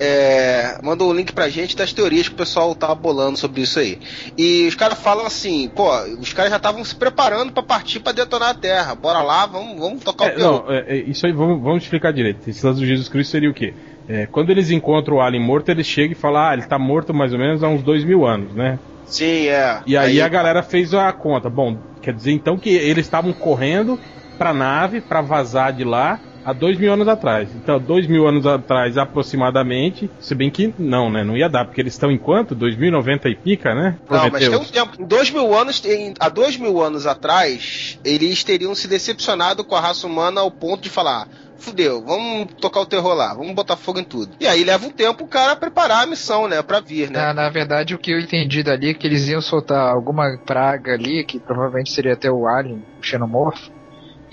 É, 0.00 0.78
mandou 0.82 1.10
um 1.10 1.14
link 1.14 1.32
pra 1.32 1.48
gente 1.48 1.76
das 1.76 1.92
teorias 1.92 2.28
que 2.28 2.34
o 2.34 2.36
pessoal 2.36 2.74
tá 2.74 2.92
bolando 2.94 3.38
sobre 3.38 3.62
isso 3.62 3.78
aí. 3.78 3.98
E 4.36 4.66
os 4.66 4.74
caras 4.74 4.98
falam 4.98 5.24
assim, 5.24 5.68
pô, 5.68 5.88
os 6.20 6.32
caras 6.32 6.50
já 6.50 6.56
estavam 6.56 6.84
se 6.84 6.94
preparando 6.96 7.52
pra 7.52 7.62
partir 7.62 8.00
pra 8.00 8.12
detonar 8.12 8.50
a 8.50 8.54
Terra. 8.54 8.94
Bora 8.94 9.22
lá, 9.22 9.46
vamos, 9.46 9.78
vamos 9.78 10.02
tocar 10.02 10.26
É, 10.26 10.32
o 10.32 10.34
pior. 10.34 10.64
não, 10.66 10.72
é, 10.74 10.84
é, 10.88 10.96
isso 10.96 11.24
aí 11.26 11.32
vamos, 11.32 11.62
vamos 11.62 11.84
explicar 11.84 12.12
direito. 12.12 12.48
Esse 12.48 12.66
lance 12.66 12.80
do 12.80 12.86
Jesus 12.86 13.08
Cristo 13.08 13.30
seria 13.30 13.50
o 13.50 13.54
quê? 13.54 13.72
É, 14.08 14.26
quando 14.26 14.50
eles 14.50 14.70
encontram 14.70 15.16
o 15.16 15.20
Alien 15.20 15.42
morto, 15.42 15.68
eles 15.70 15.86
chegam 15.86 16.12
e 16.12 16.14
falam, 16.14 16.42
ah, 16.42 16.52
ele 16.52 16.62
tá 16.62 16.78
morto 16.78 17.14
mais 17.14 17.32
ou 17.32 17.38
menos 17.38 17.62
há 17.62 17.68
uns 17.68 17.82
dois 17.82 18.04
mil 18.04 18.26
anos, 18.26 18.52
né? 18.52 18.78
Sim, 19.04 19.48
é. 19.48 19.82
E 19.86 19.96
aí, 19.96 20.12
aí 20.12 20.20
a 20.20 20.28
galera 20.28 20.62
fez 20.62 20.94
a 20.94 21.12
conta. 21.12 21.48
Bom, 21.50 21.80
quer 22.00 22.14
dizer 22.14 22.32
então 22.32 22.58
que 22.58 22.70
eles 22.70 23.06
estavam 23.06 23.32
correndo 23.32 23.98
pra 24.36 24.52
nave 24.52 25.00
para 25.00 25.20
vazar 25.22 25.72
de 25.72 25.84
lá 25.84 26.20
há 26.44 26.52
dois 26.52 26.78
mil 26.78 26.92
anos 26.92 27.08
atrás. 27.08 27.48
Então, 27.54 27.78
dois 27.78 28.06
mil 28.06 28.26
anos 28.26 28.46
atrás, 28.46 28.98
aproximadamente, 28.98 30.10
se 30.20 30.34
bem 30.34 30.50
que 30.50 30.74
não, 30.78 31.10
né? 31.10 31.24
Não 31.24 31.36
ia 31.36 31.48
dar, 31.48 31.64
porque 31.64 31.80
eles 31.80 31.94
estão 31.94 32.10
em 32.10 32.18
quanto? 32.18 32.54
2090 32.54 33.28
e 33.28 33.34
pica, 33.34 33.74
né? 33.74 33.96
Não, 34.08 34.30
mas 34.30 34.48
tem 34.48 34.56
um 34.56 34.64
tempo. 34.64 35.02
Em 35.02 35.06
dois 35.06 35.30
mil 35.30 35.56
anos, 35.56 35.84
em, 35.84 36.14
há 36.20 36.28
dois 36.28 36.56
mil 36.56 36.82
anos 36.82 37.06
atrás, 37.06 37.98
eles 38.04 38.44
teriam 38.44 38.74
se 38.74 38.86
decepcionado 38.86 39.64
com 39.64 39.74
a 39.74 39.80
raça 39.80 40.06
humana 40.06 40.40
ao 40.40 40.50
ponto 40.50 40.82
de 40.82 40.90
falar 40.90 41.28
fudeu, 41.56 42.04
vamos 42.04 42.52
tocar 42.60 42.80
o 42.80 42.86
terror 42.86 43.14
lá, 43.14 43.32
vamos 43.32 43.54
botar 43.54 43.76
fogo 43.76 43.98
em 43.98 44.04
tudo. 44.04 44.36
E 44.38 44.46
aí 44.46 44.62
leva 44.64 44.86
um 44.86 44.90
tempo 44.90 45.24
o 45.24 45.28
cara 45.28 45.56
preparar 45.56 46.02
a 46.02 46.06
missão, 46.06 46.46
né, 46.46 46.62
pra 46.62 46.80
vir, 46.80 47.10
né? 47.10 47.18
Na, 47.18 47.34
na 47.34 47.48
verdade, 47.48 47.94
o 47.94 47.98
que 47.98 48.10
eu 48.10 48.20
entendi 48.20 48.62
dali 48.62 48.90
é 48.90 48.94
que 48.94 49.06
eles 49.06 49.28
iam 49.28 49.40
soltar 49.40 49.88
alguma 49.88 50.38
praga 50.44 50.92
ali, 50.92 51.24
que 51.24 51.38
provavelmente 51.38 51.90
seria 51.90 52.12
até 52.12 52.30
o 52.30 52.46
Alien, 52.46 52.84
o 53.00 53.02
Xenomorfo, 53.02 53.70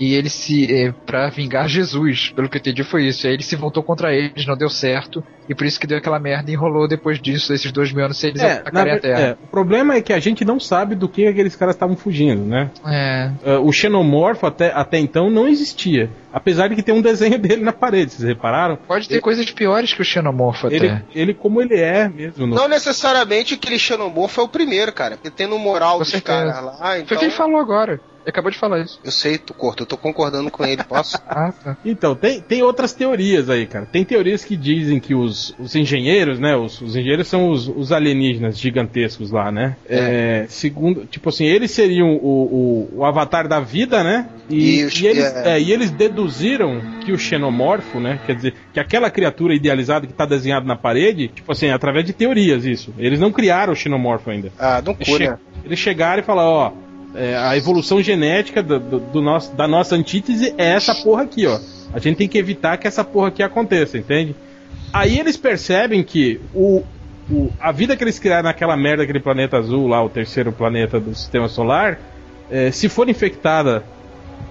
e 0.02 0.14
ele 0.14 0.28
se. 0.28 0.66
É, 0.74 0.92
para 1.06 1.30
vingar 1.30 1.68
Jesus, 1.68 2.30
pelo 2.34 2.48
que 2.48 2.56
eu 2.56 2.58
entendi 2.58 2.82
foi 2.82 3.06
isso. 3.06 3.24
E 3.24 3.28
aí 3.28 3.34
ele 3.34 3.44
se 3.44 3.54
voltou 3.54 3.84
contra 3.84 4.12
eles, 4.12 4.44
não 4.44 4.56
deu 4.56 4.68
certo. 4.68 5.22
E 5.48 5.54
por 5.54 5.64
isso 5.64 5.78
que 5.78 5.86
deu 5.86 5.98
aquela 5.98 6.18
merda 6.18 6.50
e 6.50 6.54
enrolou 6.54 6.88
depois 6.88 7.20
disso, 7.20 7.52
esses 7.52 7.70
dois 7.70 7.92
mil 7.92 8.04
anos, 8.04 8.18
sem 8.18 8.30
eles 8.30 8.42
é, 8.42 8.54
atacarem 8.54 8.94
a 8.94 8.98
Terra. 8.98 9.20
É, 9.20 9.36
o 9.40 9.46
problema 9.46 9.94
é 9.94 10.00
que 10.00 10.12
a 10.12 10.18
gente 10.18 10.44
não 10.44 10.58
sabe 10.58 10.96
do 10.96 11.08
que 11.08 11.28
aqueles 11.28 11.54
caras 11.54 11.76
estavam 11.76 11.94
fugindo, 11.96 12.42
né? 12.44 12.70
É. 12.84 13.30
Uh, 13.44 13.66
o 13.66 13.72
xenomorfo 13.72 14.44
até, 14.44 14.72
até 14.72 14.98
então 14.98 15.30
não 15.30 15.46
existia. 15.46 16.10
Apesar 16.32 16.68
de 16.68 16.74
que 16.74 16.82
tem 16.82 16.94
um 16.94 17.02
desenho 17.02 17.38
dele 17.38 17.62
na 17.62 17.72
parede, 17.72 18.12
vocês 18.12 18.28
repararam? 18.28 18.76
Pode 18.76 19.06
ter 19.06 19.14
ele, 19.14 19.20
coisas 19.20 19.48
piores 19.52 19.94
que 19.94 20.02
o 20.02 20.04
xenomorfo 20.04 20.66
ele, 20.66 20.88
até. 20.88 21.04
Ele 21.14 21.32
como 21.32 21.62
ele 21.62 21.78
é 21.78 22.08
mesmo. 22.08 22.44
No... 22.44 22.56
Não 22.56 22.66
necessariamente 22.66 23.54
aquele 23.54 23.78
xenomorfo 23.78 24.40
é 24.40 24.44
o 24.44 24.48
primeiro, 24.48 24.92
cara. 24.92 25.16
Porque 25.16 25.30
tem 25.30 25.46
no 25.46 25.60
moral 25.60 26.00
dos 26.00 26.12
caras 26.20 26.60
lá. 26.60 26.98
Então... 26.98 27.06
Foi 27.06 27.16
o 27.16 27.20
que 27.20 27.26
ele 27.26 27.34
falou 27.34 27.60
agora. 27.60 28.00
Ele 28.22 28.30
acabou 28.30 28.50
de 28.50 28.58
falar 28.58 28.80
isso. 28.80 29.00
Eu 29.04 29.10
sei, 29.10 29.36
tu 29.36 29.52
corto, 29.52 29.82
eu 29.82 29.86
tô 29.86 29.96
concordando 29.96 30.50
com 30.50 30.64
ele, 30.64 30.82
posso? 30.84 31.18
ah, 31.28 31.52
tá. 31.52 31.76
Então, 31.84 32.14
tem, 32.14 32.40
tem 32.40 32.62
outras 32.62 32.92
teorias 32.92 33.50
aí, 33.50 33.66
cara. 33.66 33.84
Tem 33.84 34.04
teorias 34.04 34.44
que 34.44 34.56
dizem 34.56 35.00
que 35.00 35.14
os, 35.14 35.54
os 35.58 35.74
engenheiros, 35.74 36.38
né? 36.38 36.56
Os, 36.56 36.80
os 36.80 36.94
engenheiros 36.94 37.26
são 37.26 37.50
os, 37.50 37.66
os 37.68 37.90
alienígenas 37.90 38.58
gigantescos 38.58 39.30
lá, 39.30 39.50
né? 39.50 39.76
É. 39.88 40.42
É, 40.42 40.46
segundo, 40.48 41.04
tipo 41.04 41.28
assim, 41.28 41.44
eles 41.44 41.72
seriam 41.72 42.14
o, 42.14 42.88
o, 42.92 42.98
o 42.98 43.04
avatar 43.04 43.48
da 43.48 43.58
vida, 43.58 44.04
né? 44.04 44.28
E, 44.48 44.82
e, 44.82 45.02
e 45.02 45.06
eles, 45.06 45.24
é. 45.24 45.56
é. 45.56 45.60
e 45.60 45.72
eles 45.72 45.90
deduziram 45.90 46.80
que 47.04 47.12
o 47.12 47.18
xenomorfo, 47.18 47.98
né? 47.98 48.20
Quer 48.24 48.36
dizer, 48.36 48.54
que 48.72 48.78
aquela 48.78 49.10
criatura 49.10 49.54
idealizada 49.54 50.06
que 50.06 50.12
tá 50.12 50.24
desenhada 50.24 50.64
na 50.64 50.76
parede, 50.76 51.28
tipo 51.28 51.50
assim, 51.50 51.70
através 51.70 52.06
de 52.06 52.12
teorias, 52.12 52.64
isso. 52.64 52.94
Eles 52.98 53.18
não 53.18 53.32
criaram 53.32 53.72
o 53.72 53.76
xenomorfo 53.76 54.30
ainda. 54.30 54.52
Ah, 54.58 54.80
não 54.84 54.94
cura. 54.94 55.40
Eles 55.64 55.78
chegaram 55.78 56.22
e 56.22 56.24
falaram, 56.24 56.50
ó 56.50 56.91
é, 57.14 57.36
a 57.36 57.56
evolução 57.56 58.02
genética 58.02 58.62
do, 58.62 58.78
do, 58.78 59.00
do, 59.00 59.22
nosso, 59.22 59.54
da 59.54 59.68
nossa 59.68 59.94
antítese 59.94 60.54
é 60.56 60.72
essa 60.72 60.94
porra 60.94 61.22
aqui, 61.22 61.46
ó. 61.46 61.58
A 61.92 61.98
gente 61.98 62.16
tem 62.16 62.28
que 62.28 62.38
evitar 62.38 62.78
que 62.78 62.88
essa 62.88 63.04
porra 63.04 63.28
aqui 63.28 63.42
aconteça, 63.42 63.98
entende? 63.98 64.34
Aí 64.92 65.18
eles 65.18 65.36
percebem 65.36 66.02
que 66.02 66.40
o, 66.54 66.82
o, 67.30 67.50
a 67.60 67.70
vida 67.70 67.96
que 67.96 68.02
eles 68.02 68.18
criaram 68.18 68.44
naquela 68.44 68.76
merda, 68.76 69.02
aquele 69.02 69.20
planeta 69.20 69.58
azul 69.58 69.86
lá, 69.86 70.02
o 70.02 70.08
terceiro 70.08 70.52
planeta 70.52 70.98
do 70.98 71.14
sistema 71.14 71.48
solar, 71.48 71.98
é, 72.50 72.70
se 72.70 72.88
for 72.88 73.08
infectada, 73.08 73.84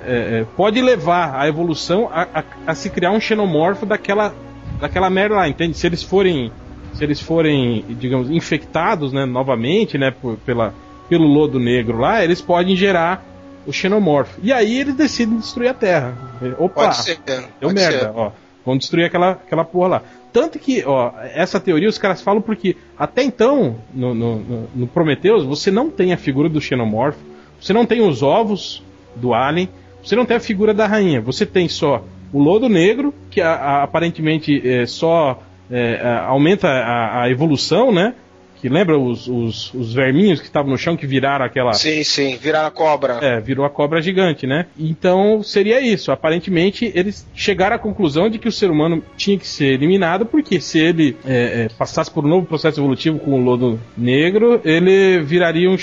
é, 0.06 0.42
é 0.42 0.46
pode 0.56 0.82
levar 0.82 1.36
a 1.36 1.48
evolução 1.48 2.10
a, 2.12 2.28
a, 2.34 2.44
a, 2.68 2.76
se 2.76 2.90
criar 2.90 3.12
um 3.12 3.20
xenomorfo 3.20 3.86
daquela, 3.86 4.34
daquela 4.80 5.10
merda 5.10 5.36
lá, 5.36 5.50
entende? 5.50 5.76
Se 5.76 5.88
eles 5.88 6.04
forem, 6.04 6.52
se 6.94 7.04
eles 7.04 7.20
forem, 7.20 7.84
digamos, 7.90 8.30
infectados, 8.30 9.12
né, 9.12 9.26
novamente, 9.26 9.98
né, 9.98 10.12
por, 10.12 10.38
pela 10.38 10.74
pelo 11.12 11.28
lodo 11.28 11.60
negro 11.60 11.98
lá, 11.98 12.24
eles 12.24 12.40
podem 12.40 12.74
gerar 12.74 13.22
o 13.68 13.74
xenomorfo. 13.74 14.40
E 14.42 14.54
aí 14.54 14.80
eles 14.80 14.96
decidem 14.96 15.36
destruir 15.36 15.68
a 15.68 15.74
Terra. 15.74 16.18
Opa, 16.58 16.86
pode 16.86 17.04
ser, 17.04 17.20
deu 17.26 17.44
pode 17.60 17.74
merda, 17.74 18.00
ser. 18.00 18.12
ó. 18.16 18.32
Vão 18.66 18.78
destruir 18.78 19.08
aquela, 19.08 19.32
aquela 19.32 19.66
porra 19.66 19.88
lá. 19.90 20.02
Tanto 20.32 20.58
que, 20.58 20.86
ó, 20.86 21.12
essa 21.34 21.60
teoria 21.60 21.90
os 21.90 21.98
caras 21.98 22.22
falam 22.22 22.42
porque 22.42 22.78
até 22.98 23.24
então, 23.24 23.76
no, 23.94 24.16
no, 24.16 24.68
no 24.74 24.88
Prometheus, 24.88 25.44
você 25.44 25.70
não 25.70 25.90
tem 25.90 26.14
a 26.14 26.18
figura 26.18 26.48
do 26.48 26.62
xenomorfo, 26.62 27.20
você 27.60 27.74
não 27.74 27.86
tem 27.86 28.02
os 28.02 28.24
ovos 28.24 28.82
do 29.14 29.34
alien, 29.34 29.68
você 30.02 30.16
não 30.16 30.26
tem 30.26 30.38
a 30.38 30.40
figura 30.40 30.74
da 30.74 30.88
rainha, 30.88 31.20
você 31.20 31.46
tem 31.46 31.68
só 31.68 32.06
o 32.32 32.40
lodo 32.40 32.70
negro, 32.70 33.14
que 33.30 33.42
a, 33.42 33.52
a, 33.52 33.84
aparentemente 33.84 34.66
é, 34.66 34.86
só 34.86 35.44
é, 35.70 36.02
aumenta 36.26 36.70
a, 36.70 37.24
a, 37.24 37.30
evolução, 37.30 37.92
né? 37.92 38.14
Que 38.62 38.70
lembra 38.70 38.96
os, 38.96 39.28
os, 39.28 39.74
os 39.74 39.92
verminhos 39.92 40.40
que 40.40 40.46
estavam 40.46 40.70
no 40.70 40.78
chão 40.78 40.96
que 40.96 41.08
viraram 41.08 41.44
aquela. 41.44 41.74
Sim, 41.74 42.04
sim, 42.04 42.38
viraram 42.38 42.68
a 42.68 42.72
cobra. 42.72 43.18
É, 43.20 43.40
virou 43.42 43.66
a 43.66 43.70
cobra 43.72 44.00
gigante, 44.00 44.46
né? 44.46 44.68
Então 44.78 45.42
seria 45.42 45.82
isso. 45.82 46.12
Aparentemente 46.12 46.92
eles 46.94 47.26
chegaram 47.34 47.76
à 47.76 47.80
conclusão 47.80 48.30
de 48.30 48.38
que 48.38 48.48
o 48.48 48.52
ser 48.52 48.70
humano 48.70 49.04
tinha 49.18 49.36
que 49.36 49.48
ser 49.48 49.74
eliminado, 49.74 50.28
porque 50.28 50.62
se 50.62 50.78
ele 50.78 51.18
é, 51.26 51.64
é, 51.64 51.70
passasse 51.76 52.12
por 52.12 52.24
um 52.24 52.28
novo 52.28 52.46
processo 52.46 52.80
evolutivo 52.80 53.18
com 53.18 53.34
o 53.34 53.44
lodo 53.44 53.80
negro, 53.98 54.62
ele 54.64 55.20
viraria 55.22 55.68
um, 55.68 55.76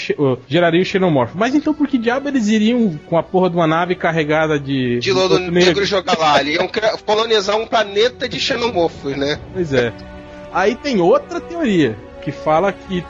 geraria 0.46 0.80
um 0.80 0.84
xenomorfo. 0.84 1.36
Mas 1.36 1.56
então 1.56 1.74
por 1.74 1.88
que 1.88 1.98
diabo 1.98 2.28
eles 2.28 2.46
iriam 2.46 2.96
com 3.06 3.18
a 3.18 3.24
porra 3.24 3.50
de 3.50 3.56
uma 3.56 3.66
nave 3.66 3.96
carregada 3.96 4.56
de. 4.56 5.00
De 5.00 5.12
lodo, 5.12 5.40
negro, 5.40 5.52
negro 5.52 5.84
jogar 5.84 6.16
lá? 6.16 6.40
Iam 6.44 6.70
colonizar 7.04 7.56
um 7.56 7.66
planeta 7.66 8.28
de 8.28 8.38
xenomorfos, 8.38 9.16
né? 9.16 9.40
Pois 9.52 9.72
é. 9.72 9.92
Aí 10.52 10.76
tem 10.76 11.00
outra 11.00 11.40
teoria 11.40 12.07
que 12.28 12.32
fala 12.32 12.72
que. 12.72 13.04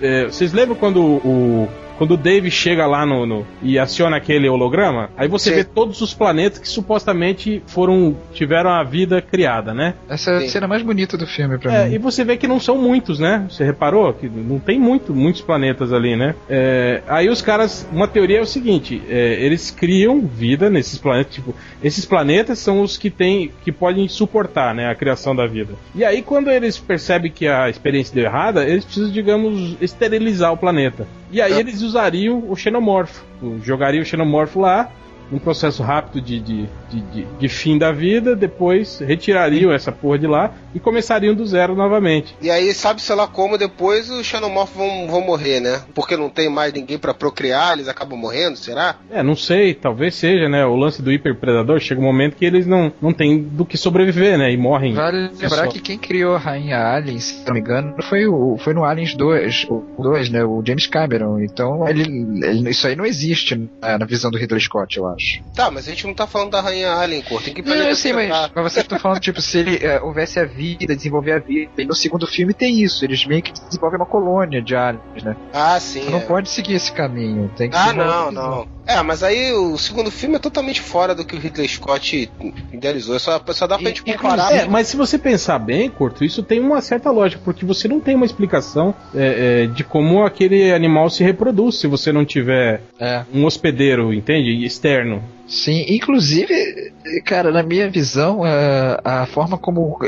É, 0.00 0.26
vocês 0.26 0.52
lembram 0.52 0.76
quando 0.76 1.00
o, 1.00 1.68
quando 2.02 2.14
o 2.14 2.16
Dave 2.16 2.50
chega 2.50 2.84
lá 2.84 3.06
no, 3.06 3.24
no, 3.24 3.46
e 3.62 3.78
aciona 3.78 4.16
aquele 4.16 4.48
holograma, 4.48 5.08
aí 5.16 5.28
você 5.28 5.50
Sim. 5.50 5.56
vê 5.58 5.62
todos 5.62 6.00
os 6.00 6.12
planetas 6.12 6.58
que 6.58 6.68
supostamente 6.68 7.62
foram 7.68 8.16
tiveram 8.34 8.70
a 8.70 8.82
vida 8.82 9.22
criada, 9.22 9.72
né? 9.72 9.94
Essa 10.08 10.32
é 10.32 10.36
a 10.38 10.48
cena 10.48 10.66
mais 10.66 10.82
bonita 10.82 11.16
do 11.16 11.28
filme 11.28 11.58
pra 11.58 11.72
é, 11.72 11.88
mim. 11.88 11.94
E 11.94 11.98
você 11.98 12.24
vê 12.24 12.36
que 12.36 12.48
não 12.48 12.58
são 12.58 12.76
muitos, 12.76 13.20
né? 13.20 13.46
Você 13.48 13.62
reparou 13.62 14.12
que 14.12 14.28
não 14.28 14.58
tem 14.58 14.80
muito, 14.80 15.14
muitos 15.14 15.42
planetas 15.42 15.92
ali, 15.92 16.16
né? 16.16 16.34
É, 16.50 17.02
aí 17.06 17.28
os 17.28 17.40
caras, 17.40 17.86
uma 17.92 18.08
teoria 18.08 18.38
é 18.38 18.42
o 18.42 18.46
seguinte: 18.46 19.00
é, 19.08 19.34
eles 19.34 19.70
criam 19.70 20.26
vida 20.26 20.68
nesses 20.68 20.98
planetas, 20.98 21.32
tipo, 21.32 21.54
esses 21.84 22.04
planetas 22.04 22.58
são 22.58 22.82
os 22.82 22.96
que 22.96 23.10
tem, 23.10 23.52
que 23.62 23.70
podem 23.70 24.08
suportar, 24.08 24.74
né, 24.74 24.90
a 24.90 24.94
criação 24.96 25.36
da 25.36 25.46
vida. 25.46 25.74
E 25.94 26.04
aí 26.04 26.20
quando 26.20 26.50
eles 26.50 26.80
percebem 26.80 27.30
que 27.30 27.46
a 27.46 27.70
experiência 27.70 28.12
deu 28.12 28.24
errada, 28.24 28.64
eles 28.64 28.84
precisam, 28.84 29.12
digamos, 29.12 29.76
esterilizar 29.80 30.52
o 30.52 30.56
planeta. 30.56 31.06
E 31.32 31.40
aí 31.40 31.58
eles 31.58 31.80
usariam 31.92 32.44
o 32.48 32.56
xenomorfo. 32.56 33.22
Jogariam 33.62 34.02
o 34.02 34.06
xenomorfo 34.06 34.58
lá, 34.60 34.90
um 35.32 35.38
processo 35.38 35.82
rápido 35.82 36.20
de, 36.20 36.38
de, 36.38 36.68
de, 36.90 37.24
de, 37.24 37.48
fim 37.48 37.78
da 37.78 37.90
vida, 37.90 38.36
depois 38.36 38.98
retirariam 38.98 39.72
essa 39.72 39.90
porra 39.90 40.18
de 40.18 40.26
lá 40.26 40.52
e 40.74 40.78
começariam 40.78 41.34
do 41.34 41.46
zero 41.46 41.74
novamente. 41.74 42.36
E 42.40 42.50
aí, 42.50 42.72
sabe-se 42.74 43.12
lá 43.14 43.26
como, 43.26 43.56
depois 43.56 44.10
os 44.10 44.26
xenomorfos 44.26 44.76
vão, 44.76 45.08
vão 45.08 45.20
morrer, 45.22 45.60
né? 45.60 45.82
Porque 45.94 46.16
não 46.16 46.28
tem 46.28 46.50
mais 46.50 46.72
ninguém 46.72 46.98
para 46.98 47.14
procriar, 47.14 47.72
eles 47.72 47.88
acabam 47.88 48.18
morrendo, 48.18 48.56
será? 48.56 48.96
É, 49.10 49.22
não 49.22 49.34
sei, 49.34 49.72
talvez 49.72 50.14
seja, 50.14 50.48
né? 50.48 50.66
O 50.66 50.76
lance 50.76 51.00
do 51.00 51.10
hiperpredador 51.10 51.80
chega 51.80 52.00
um 52.00 52.04
momento 52.04 52.36
que 52.36 52.44
eles 52.44 52.66
não, 52.66 52.92
não 53.00 53.12
têm 53.12 53.42
do 53.42 53.64
que 53.64 53.78
sobreviver, 53.78 54.36
né? 54.36 54.52
E 54.52 54.56
morrem. 54.56 54.92
Vale 54.92 55.30
lembrar 55.40 55.68
que 55.68 55.80
quem 55.80 55.96
criou 55.96 56.34
a 56.34 56.38
Rainha 56.38 56.78
Alien, 56.78 57.18
se 57.18 57.44
não 57.46 57.54
me 57.54 57.60
engano, 57.60 57.94
foi, 58.02 58.26
o, 58.26 58.58
foi 58.58 58.74
no 58.74 58.84
Aliens 58.84 59.14
2, 59.14 59.66
o 59.70 60.02
2, 60.02 60.28
né? 60.28 60.44
O 60.44 60.62
James 60.64 60.86
Cameron. 60.86 61.40
Então, 61.40 61.88
ele, 61.88 62.02
ele 62.44 62.70
isso 62.70 62.86
aí 62.86 62.94
não 62.94 63.06
existe 63.06 63.70
na, 63.80 63.98
na 63.98 64.04
visão 64.04 64.30
do 64.30 64.36
Ridley 64.36 64.60
Scott, 64.60 64.96
eu 64.98 65.06
acho 65.06 65.21
acho. 65.22 65.42
Tá, 65.54 65.70
mas 65.70 65.86
a 65.86 65.90
gente 65.90 66.06
não 66.06 66.14
tá 66.14 66.26
falando 66.26 66.50
da 66.50 66.60
Rainha 66.60 66.92
Alien, 66.94 67.22
cor. 67.22 67.42
Tem 67.42 67.54
que 67.54 67.62
Não, 67.62 67.74
eu 67.74 67.94
sei, 67.94 68.12
mas, 68.12 68.28
mas 68.28 68.72
vocês 68.72 68.84
estão 68.84 68.98
falando, 68.98 69.20
tipo, 69.20 69.40
se 69.40 69.58
ele 69.58 69.76
uh, 69.76 70.06
houvesse 70.06 70.40
a 70.40 70.44
vida, 70.44 70.96
desenvolver 70.96 71.32
a 71.32 71.38
vida. 71.38 71.70
E 71.78 71.84
no 71.84 71.94
segundo 71.94 72.26
filme 72.26 72.52
tem 72.52 72.82
isso. 72.82 73.04
Eles 73.04 73.24
meio 73.26 73.42
que 73.42 73.52
desenvolvem 73.52 73.98
uma 74.00 74.06
colônia 74.06 74.60
de 74.60 74.74
aliens, 74.74 75.22
né? 75.22 75.36
Ah, 75.52 75.78
sim. 75.78 76.08
Não 76.10 76.18
é. 76.18 76.22
pode 76.22 76.48
seguir 76.48 76.74
esse 76.74 76.92
caminho. 76.92 77.50
Tem 77.56 77.70
que 77.70 77.76
ah, 77.76 77.92
não, 77.92 78.32
não. 78.32 78.68
É, 78.86 79.00
mas 79.02 79.22
aí 79.22 79.52
o 79.52 79.78
segundo 79.78 80.10
filme 80.10 80.36
é 80.36 80.38
totalmente 80.38 80.80
fora 80.80 81.14
do 81.14 81.24
que 81.24 81.36
o 81.36 81.38
Ridley 81.38 81.68
Scott 81.68 82.30
idealizou. 82.72 83.18
Só, 83.18 83.40
só 83.48 83.66
dá 83.66 83.76
pra 83.76 83.84
e, 83.84 83.88
gente 83.88 84.02
comparar. 84.02 84.52
É, 84.52 84.66
mas 84.66 84.88
se 84.88 84.96
você 84.96 85.18
pensar 85.18 85.58
bem, 85.58 85.88
Curto, 85.88 86.24
isso 86.24 86.42
tem 86.42 86.60
uma 86.60 86.80
certa 86.80 87.10
lógica, 87.10 87.42
porque 87.44 87.64
você 87.64 87.86
não 87.86 88.00
tem 88.00 88.14
uma 88.14 88.26
explicação 88.26 88.94
é, 89.14 89.64
é, 89.64 89.66
de 89.66 89.84
como 89.84 90.24
aquele 90.24 90.72
animal 90.72 91.10
se 91.10 91.22
reproduz 91.22 91.78
se 91.78 91.86
você 91.86 92.10
não 92.10 92.24
tiver 92.24 92.82
é. 92.98 93.22
um 93.32 93.44
hospedeiro, 93.44 94.12
entende? 94.12 94.64
Externo. 94.64 95.11
Sim, 95.46 95.84
inclusive, 95.88 96.92
cara, 97.24 97.50
na 97.50 97.62
minha 97.62 97.90
visão, 97.90 98.42
a, 98.42 98.48
é, 98.48 99.00
a 99.04 99.26
forma 99.26 99.58
como, 99.58 99.98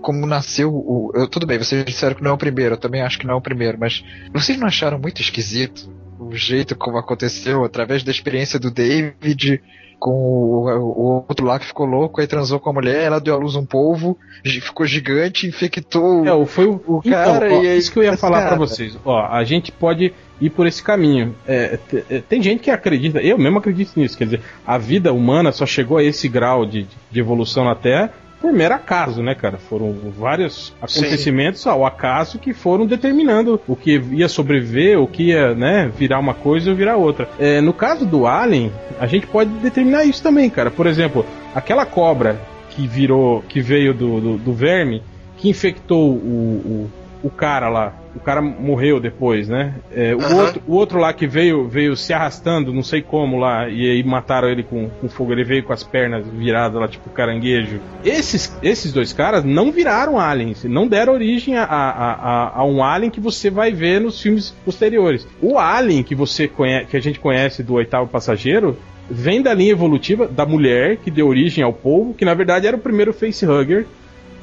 como 0.00 0.26
nasceu 0.26 0.70
o. 0.72 1.12
Eu, 1.14 1.28
tudo 1.28 1.46
bem, 1.46 1.58
vocês 1.58 1.84
disseram 1.84 2.16
que 2.16 2.22
não 2.22 2.32
é 2.32 2.34
o 2.34 2.38
primeiro, 2.38 2.74
eu 2.74 2.78
também 2.78 3.02
acho 3.02 3.18
que 3.18 3.26
não 3.26 3.34
é 3.34 3.36
o 3.36 3.42
primeiro, 3.42 3.78
mas 3.78 4.04
vocês 4.32 4.58
não 4.58 4.66
acharam 4.66 4.98
muito 4.98 5.20
esquisito 5.20 5.88
o 6.18 6.34
jeito 6.34 6.74
como 6.74 6.98
aconteceu, 6.98 7.64
através 7.64 8.02
da 8.02 8.10
experiência 8.10 8.58
do 8.58 8.70
David 8.70 9.62
com 9.98 10.10
o, 10.10 10.68
o, 10.68 11.24
outro 11.28 11.44
lá 11.44 11.58
que 11.58 11.66
ficou 11.66 11.86
louco, 11.86 12.20
aí 12.20 12.26
transou 12.26 12.60
com 12.60 12.70
a 12.70 12.72
mulher, 12.72 13.02
ela 13.02 13.20
deu 13.20 13.34
à 13.34 13.36
luz 13.36 13.56
um 13.56 13.66
polvo, 13.66 14.16
ficou 14.44 14.86
gigante, 14.86 15.46
infectou 15.46 16.24
é, 16.24 16.46
foi 16.46 16.66
o, 16.66 16.80
o 16.86 17.00
então, 17.04 17.12
cara. 17.12 17.52
Ó, 17.52 17.62
e 17.62 17.68
aí, 17.68 17.78
isso 17.78 17.92
que 17.92 17.98
eu 17.98 18.04
ia 18.04 18.16
falar 18.16 18.46
para 18.46 18.56
vocês. 18.56 18.96
Ó, 19.04 19.26
a 19.26 19.42
gente 19.44 19.72
pode 19.72 20.12
ir 20.40 20.50
por 20.50 20.66
esse 20.66 20.82
caminho. 20.82 21.34
É, 21.46 21.78
é, 22.10 22.22
tem 22.28 22.42
gente 22.42 22.60
que 22.60 22.70
acredita, 22.70 23.20
eu 23.20 23.38
mesmo 23.38 23.58
acredito 23.58 23.98
nisso, 23.98 24.16
quer 24.16 24.24
dizer, 24.24 24.40
a 24.66 24.78
vida 24.78 25.12
humana 25.12 25.52
só 25.52 25.66
chegou 25.66 25.98
a 25.98 26.02
esse 26.02 26.28
grau 26.28 26.64
de, 26.64 26.86
de 27.10 27.20
evolução 27.20 27.64
na 27.64 27.74
Terra 27.74 28.12
por 28.40 28.52
mero 28.52 28.74
acaso, 28.74 29.22
né, 29.22 29.34
cara? 29.34 29.58
Foram 29.58 29.94
vários 30.16 30.72
acontecimentos 30.80 31.62
Sim. 31.62 31.70
ao 31.70 31.84
acaso 31.84 32.38
que 32.38 32.54
foram 32.54 32.86
determinando 32.86 33.60
o 33.66 33.74
que 33.74 34.00
ia 34.12 34.28
sobreviver, 34.28 35.00
o 35.00 35.06
que 35.06 35.24
ia, 35.24 35.54
né, 35.54 35.90
virar 35.96 36.18
uma 36.18 36.34
coisa 36.34 36.70
ou 36.70 36.76
virar 36.76 36.96
outra. 36.96 37.28
É, 37.38 37.60
no 37.60 37.72
caso 37.72 38.06
do 38.06 38.26
Alien, 38.26 38.72
a 39.00 39.06
gente 39.06 39.26
pode 39.26 39.50
determinar 39.50 40.04
isso 40.04 40.22
também, 40.22 40.48
cara. 40.48 40.70
Por 40.70 40.86
exemplo, 40.86 41.26
aquela 41.54 41.84
cobra 41.84 42.40
que 42.70 42.86
virou, 42.86 43.42
que 43.42 43.60
veio 43.60 43.92
do, 43.92 44.20
do, 44.20 44.38
do 44.38 44.52
verme, 44.52 45.02
que 45.36 45.48
infectou 45.48 46.10
o, 46.12 46.88
o, 47.22 47.26
o 47.26 47.30
cara 47.30 47.68
lá, 47.68 47.92
o 48.14 48.20
cara 48.20 48.40
morreu 48.40 48.98
depois, 49.00 49.48
né? 49.48 49.74
É, 49.94 50.14
o, 50.14 50.36
outro, 50.36 50.62
o 50.66 50.74
outro 50.74 50.98
lá 50.98 51.12
que 51.12 51.26
veio 51.26 51.68
veio 51.68 51.96
se 51.96 52.12
arrastando, 52.12 52.72
não 52.72 52.82
sei 52.82 53.02
como 53.02 53.38
lá, 53.38 53.68
e 53.68 53.90
aí 53.90 54.02
mataram 54.02 54.48
ele 54.48 54.62
com, 54.62 54.88
com 54.88 55.08
fogo, 55.08 55.32
ele 55.32 55.44
veio 55.44 55.62
com 55.62 55.72
as 55.72 55.82
pernas 55.82 56.26
viradas 56.26 56.80
lá, 56.80 56.88
tipo 56.88 57.10
caranguejo. 57.10 57.80
Esses, 58.04 58.56
esses 58.62 58.92
dois 58.92 59.12
caras 59.12 59.44
não 59.44 59.70
viraram 59.70 60.18
aliens, 60.18 60.64
não 60.64 60.86
deram 60.86 61.12
origem 61.12 61.56
a, 61.56 61.64
a, 61.64 61.90
a, 61.90 62.58
a 62.60 62.64
um 62.64 62.82
alien 62.82 63.10
que 63.10 63.20
você 63.20 63.50
vai 63.50 63.72
ver 63.72 64.00
nos 64.00 64.20
filmes 64.20 64.50
posteriores. 64.64 65.26
O 65.40 65.58
alien 65.58 66.02
que 66.02 66.14
você 66.14 66.48
conhece, 66.48 66.86
que 66.86 66.96
a 66.96 67.00
gente 67.00 67.20
conhece 67.20 67.62
do 67.62 67.74
oitavo 67.74 68.08
passageiro, 68.08 68.76
vem 69.10 69.40
da 69.40 69.54
linha 69.54 69.72
evolutiva 69.72 70.26
da 70.26 70.44
mulher 70.44 70.98
que 70.98 71.10
deu 71.10 71.28
origem 71.28 71.64
ao 71.64 71.72
povo, 71.72 72.14
que 72.14 72.24
na 72.24 72.34
verdade 72.34 72.66
era 72.66 72.76
o 72.76 72.80
primeiro 72.80 73.12
facehugger. 73.12 73.86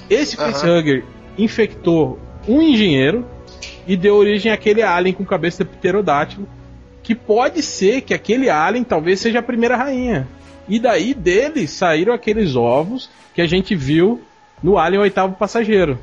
Esse 0.10 0.36
facehugger 0.36 1.04
infectou 1.38 2.20
um 2.48 2.62
engenheiro 2.62 3.26
e 3.88 3.96
deu 3.96 4.16
origem 4.16 4.52
àquele 4.52 4.82
alien 4.82 5.14
com 5.14 5.26
cabeça 5.26 5.64
de 5.64 5.70
pterodátilo, 5.70 6.48
que 7.04 7.14
pode 7.14 7.62
ser 7.62 8.02
que 8.02 8.14
aquele 8.14 8.50
alien 8.50 8.84
talvez 8.84 9.20
seja 9.20 9.40
a 9.40 9.44
primeira 9.44 9.76
rainha. 9.76 10.28
E 10.68 10.80
daí 10.80 11.14
dele 11.14 11.68
saíram 11.68 12.14
aqueles 12.14 12.56
ovos 12.56 13.10
que 13.34 13.42
a 13.42 13.48
gente 13.48 13.76
viu 13.76 14.22
no 14.64 14.78
Alien 14.78 15.02
Oitavo 15.02 15.36
Passageiro. 15.36 16.00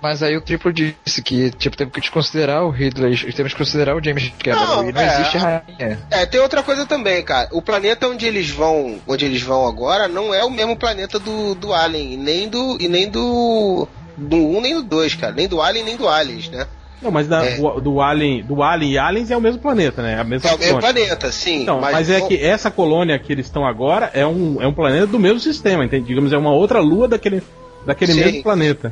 Mas 0.00 0.22
aí 0.22 0.36
o 0.36 0.40
triplo 0.42 0.70
disse 0.70 1.22
que, 1.22 1.50
tipo, 1.52 1.76
temos 1.76 1.94
que 1.94 2.00
desconsiderar 2.00 2.62
o 2.62 2.70
Ridley, 2.70 3.16
temos 3.32 3.52
que 3.52 3.58
considerar 3.58 3.96
o 3.96 4.04
James 4.04 4.30
Cameron, 4.38 4.90
e 4.90 4.92
não 4.92 5.00
é, 5.00 5.14
existe 5.14 5.38
rainha. 5.38 5.98
É, 6.10 6.26
tem 6.26 6.40
outra 6.40 6.62
coisa 6.62 6.84
também, 6.84 7.24
cara. 7.24 7.48
O 7.52 7.62
planeta 7.62 8.06
onde 8.06 8.26
eles 8.26 8.50
vão, 8.50 9.00
onde 9.08 9.24
eles 9.24 9.40
vão 9.40 9.66
agora, 9.66 10.06
não 10.06 10.34
é 10.34 10.44
o 10.44 10.50
mesmo 10.50 10.76
planeta 10.76 11.18
do, 11.18 11.54
do 11.54 11.72
Alien, 11.72 12.18
nem 12.18 12.48
do, 12.50 12.76
e 12.78 12.86
nem 12.86 13.08
do, 13.08 13.88
do 14.14 14.36
1 14.36 14.60
nem 14.60 14.74
do 14.74 14.82
2, 14.82 15.14
cara. 15.14 15.32
Nem 15.32 15.48
do 15.48 15.62
Alien, 15.62 15.86
nem 15.86 15.96
do 15.96 16.06
Aliens, 16.06 16.50
né? 16.50 16.66
Não, 17.02 17.10
mas 17.10 17.28
da, 17.28 17.44
é. 17.44 17.60
o, 17.60 17.80
do 17.80 18.00
Alien, 18.00 18.42
do 18.42 18.62
Alien 18.62 18.92
e 18.92 18.98
Aliens 18.98 19.30
é 19.30 19.36
o 19.36 19.40
mesmo 19.40 19.60
planeta, 19.60 20.02
né? 20.02 20.18
A 20.18 20.24
mesma 20.24 20.50
é 20.50 20.54
o 20.54 20.58
mesmo 20.58 20.80
planeta, 20.80 21.30
sim. 21.30 21.62
Então, 21.62 21.80
mas, 21.80 21.92
mas 21.92 22.10
é 22.10 22.20
que 22.22 22.42
essa 22.42 22.70
colônia 22.70 23.18
que 23.18 23.32
eles 23.32 23.46
estão 23.46 23.66
agora 23.66 24.10
é 24.14 24.26
um, 24.26 24.60
é 24.60 24.66
um 24.66 24.72
planeta 24.72 25.06
do 25.06 25.18
mesmo 25.18 25.40
sistema, 25.40 25.84
entende? 25.84 26.06
Digamos, 26.06 26.32
é 26.32 26.38
uma 26.38 26.52
outra 26.52 26.80
lua 26.80 27.06
daquele, 27.06 27.42
daquele 27.84 28.14
mesmo 28.14 28.42
planeta. 28.42 28.90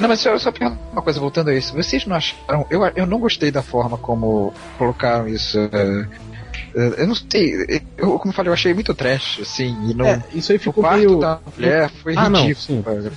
Não, 0.00 0.08
mas 0.08 0.20
só, 0.20 0.36
só 0.38 0.52
uma 0.92 1.02
coisa, 1.02 1.20
voltando 1.20 1.48
a 1.48 1.54
isso. 1.54 1.74
Vocês 1.74 2.06
não 2.06 2.16
acharam. 2.16 2.66
Eu, 2.70 2.84
eu 2.96 3.06
não 3.06 3.18
gostei 3.18 3.50
da 3.50 3.62
forma 3.62 3.96
como 3.96 4.52
colocaram 4.78 5.28
isso. 5.28 5.58
Uh, 5.58 6.06
eu 6.74 7.06
não 7.06 7.14
sei, 7.14 7.82
eu, 7.98 8.18
como 8.18 8.30
eu 8.30 8.32
falei, 8.32 8.48
eu 8.48 8.54
achei 8.54 8.72
muito 8.72 8.94
trash, 8.94 9.40
assim, 9.42 9.76
e 9.90 9.94
não, 9.94 10.06
é, 10.06 10.22
isso 10.32 10.52
aí 10.52 10.58
ficou 10.58 10.90
meio... 10.90 11.18
da 11.18 11.38
mulher 11.54 11.90
foi 12.02 12.14
ah, 12.16 12.28
ridículo. 12.28 12.82
Não, 12.86 13.12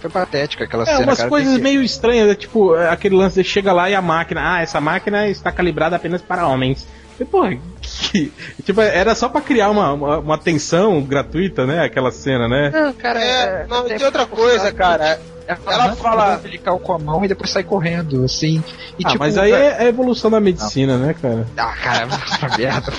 foi 0.00 0.10
patética 0.10 0.64
aquela 0.64 0.82
é, 0.82 0.86
cena. 0.86 1.00
umas 1.00 1.18
cara, 1.18 1.30
coisas 1.30 1.58
meio 1.58 1.82
estranhas, 1.82 2.28
né? 2.28 2.34
tipo, 2.34 2.74
aquele 2.74 3.16
lance 3.16 3.42
de 3.42 3.48
chega 3.48 3.72
lá 3.72 3.88
e 3.88 3.94
a 3.94 4.02
máquina, 4.02 4.56
ah, 4.56 4.62
essa 4.62 4.80
máquina 4.80 5.28
está 5.28 5.50
calibrada 5.50 5.96
apenas 5.96 6.22
para 6.22 6.46
homens. 6.46 6.86
E, 7.18 7.24
porra, 7.24 7.56
que, 7.80 8.32
tipo, 8.62 8.80
era 8.80 9.14
só 9.14 9.28
pra 9.28 9.40
criar 9.40 9.70
uma, 9.70 9.92
uma, 9.92 10.18
uma, 10.18 10.38
tensão 10.38 11.02
gratuita, 11.02 11.66
né? 11.66 11.84
Aquela 11.84 12.10
cena, 12.10 12.46
né? 12.46 12.70
Não, 12.70 12.92
cara, 12.92 13.20
é, 13.22 13.62
é 13.62 13.66
não, 13.68 13.84
tem 13.84 14.04
outra 14.04 14.26
coisa, 14.26 14.70
cara. 14.72 15.18
Ela, 15.46 15.58
ela 15.68 15.96
fala 15.96 16.36
umbilical 16.38 16.78
com 16.80 16.92
a 16.92 16.98
mão 16.98 17.24
e 17.24 17.28
depois 17.28 17.50
sai 17.50 17.62
correndo, 17.62 18.24
assim. 18.24 18.62
E, 18.98 19.04
ah, 19.04 19.10
tipo, 19.10 19.18
mas 19.20 19.38
aí 19.38 19.52
é 19.52 19.78
a 19.78 19.84
evolução 19.84 20.28
da 20.28 20.40
medicina, 20.40 20.98
não. 20.98 21.06
né, 21.06 21.14
cara? 21.14 21.46
Ah, 21.56 21.74
cara, 21.76 22.08
essa 22.08 22.58
merda. 22.58 22.92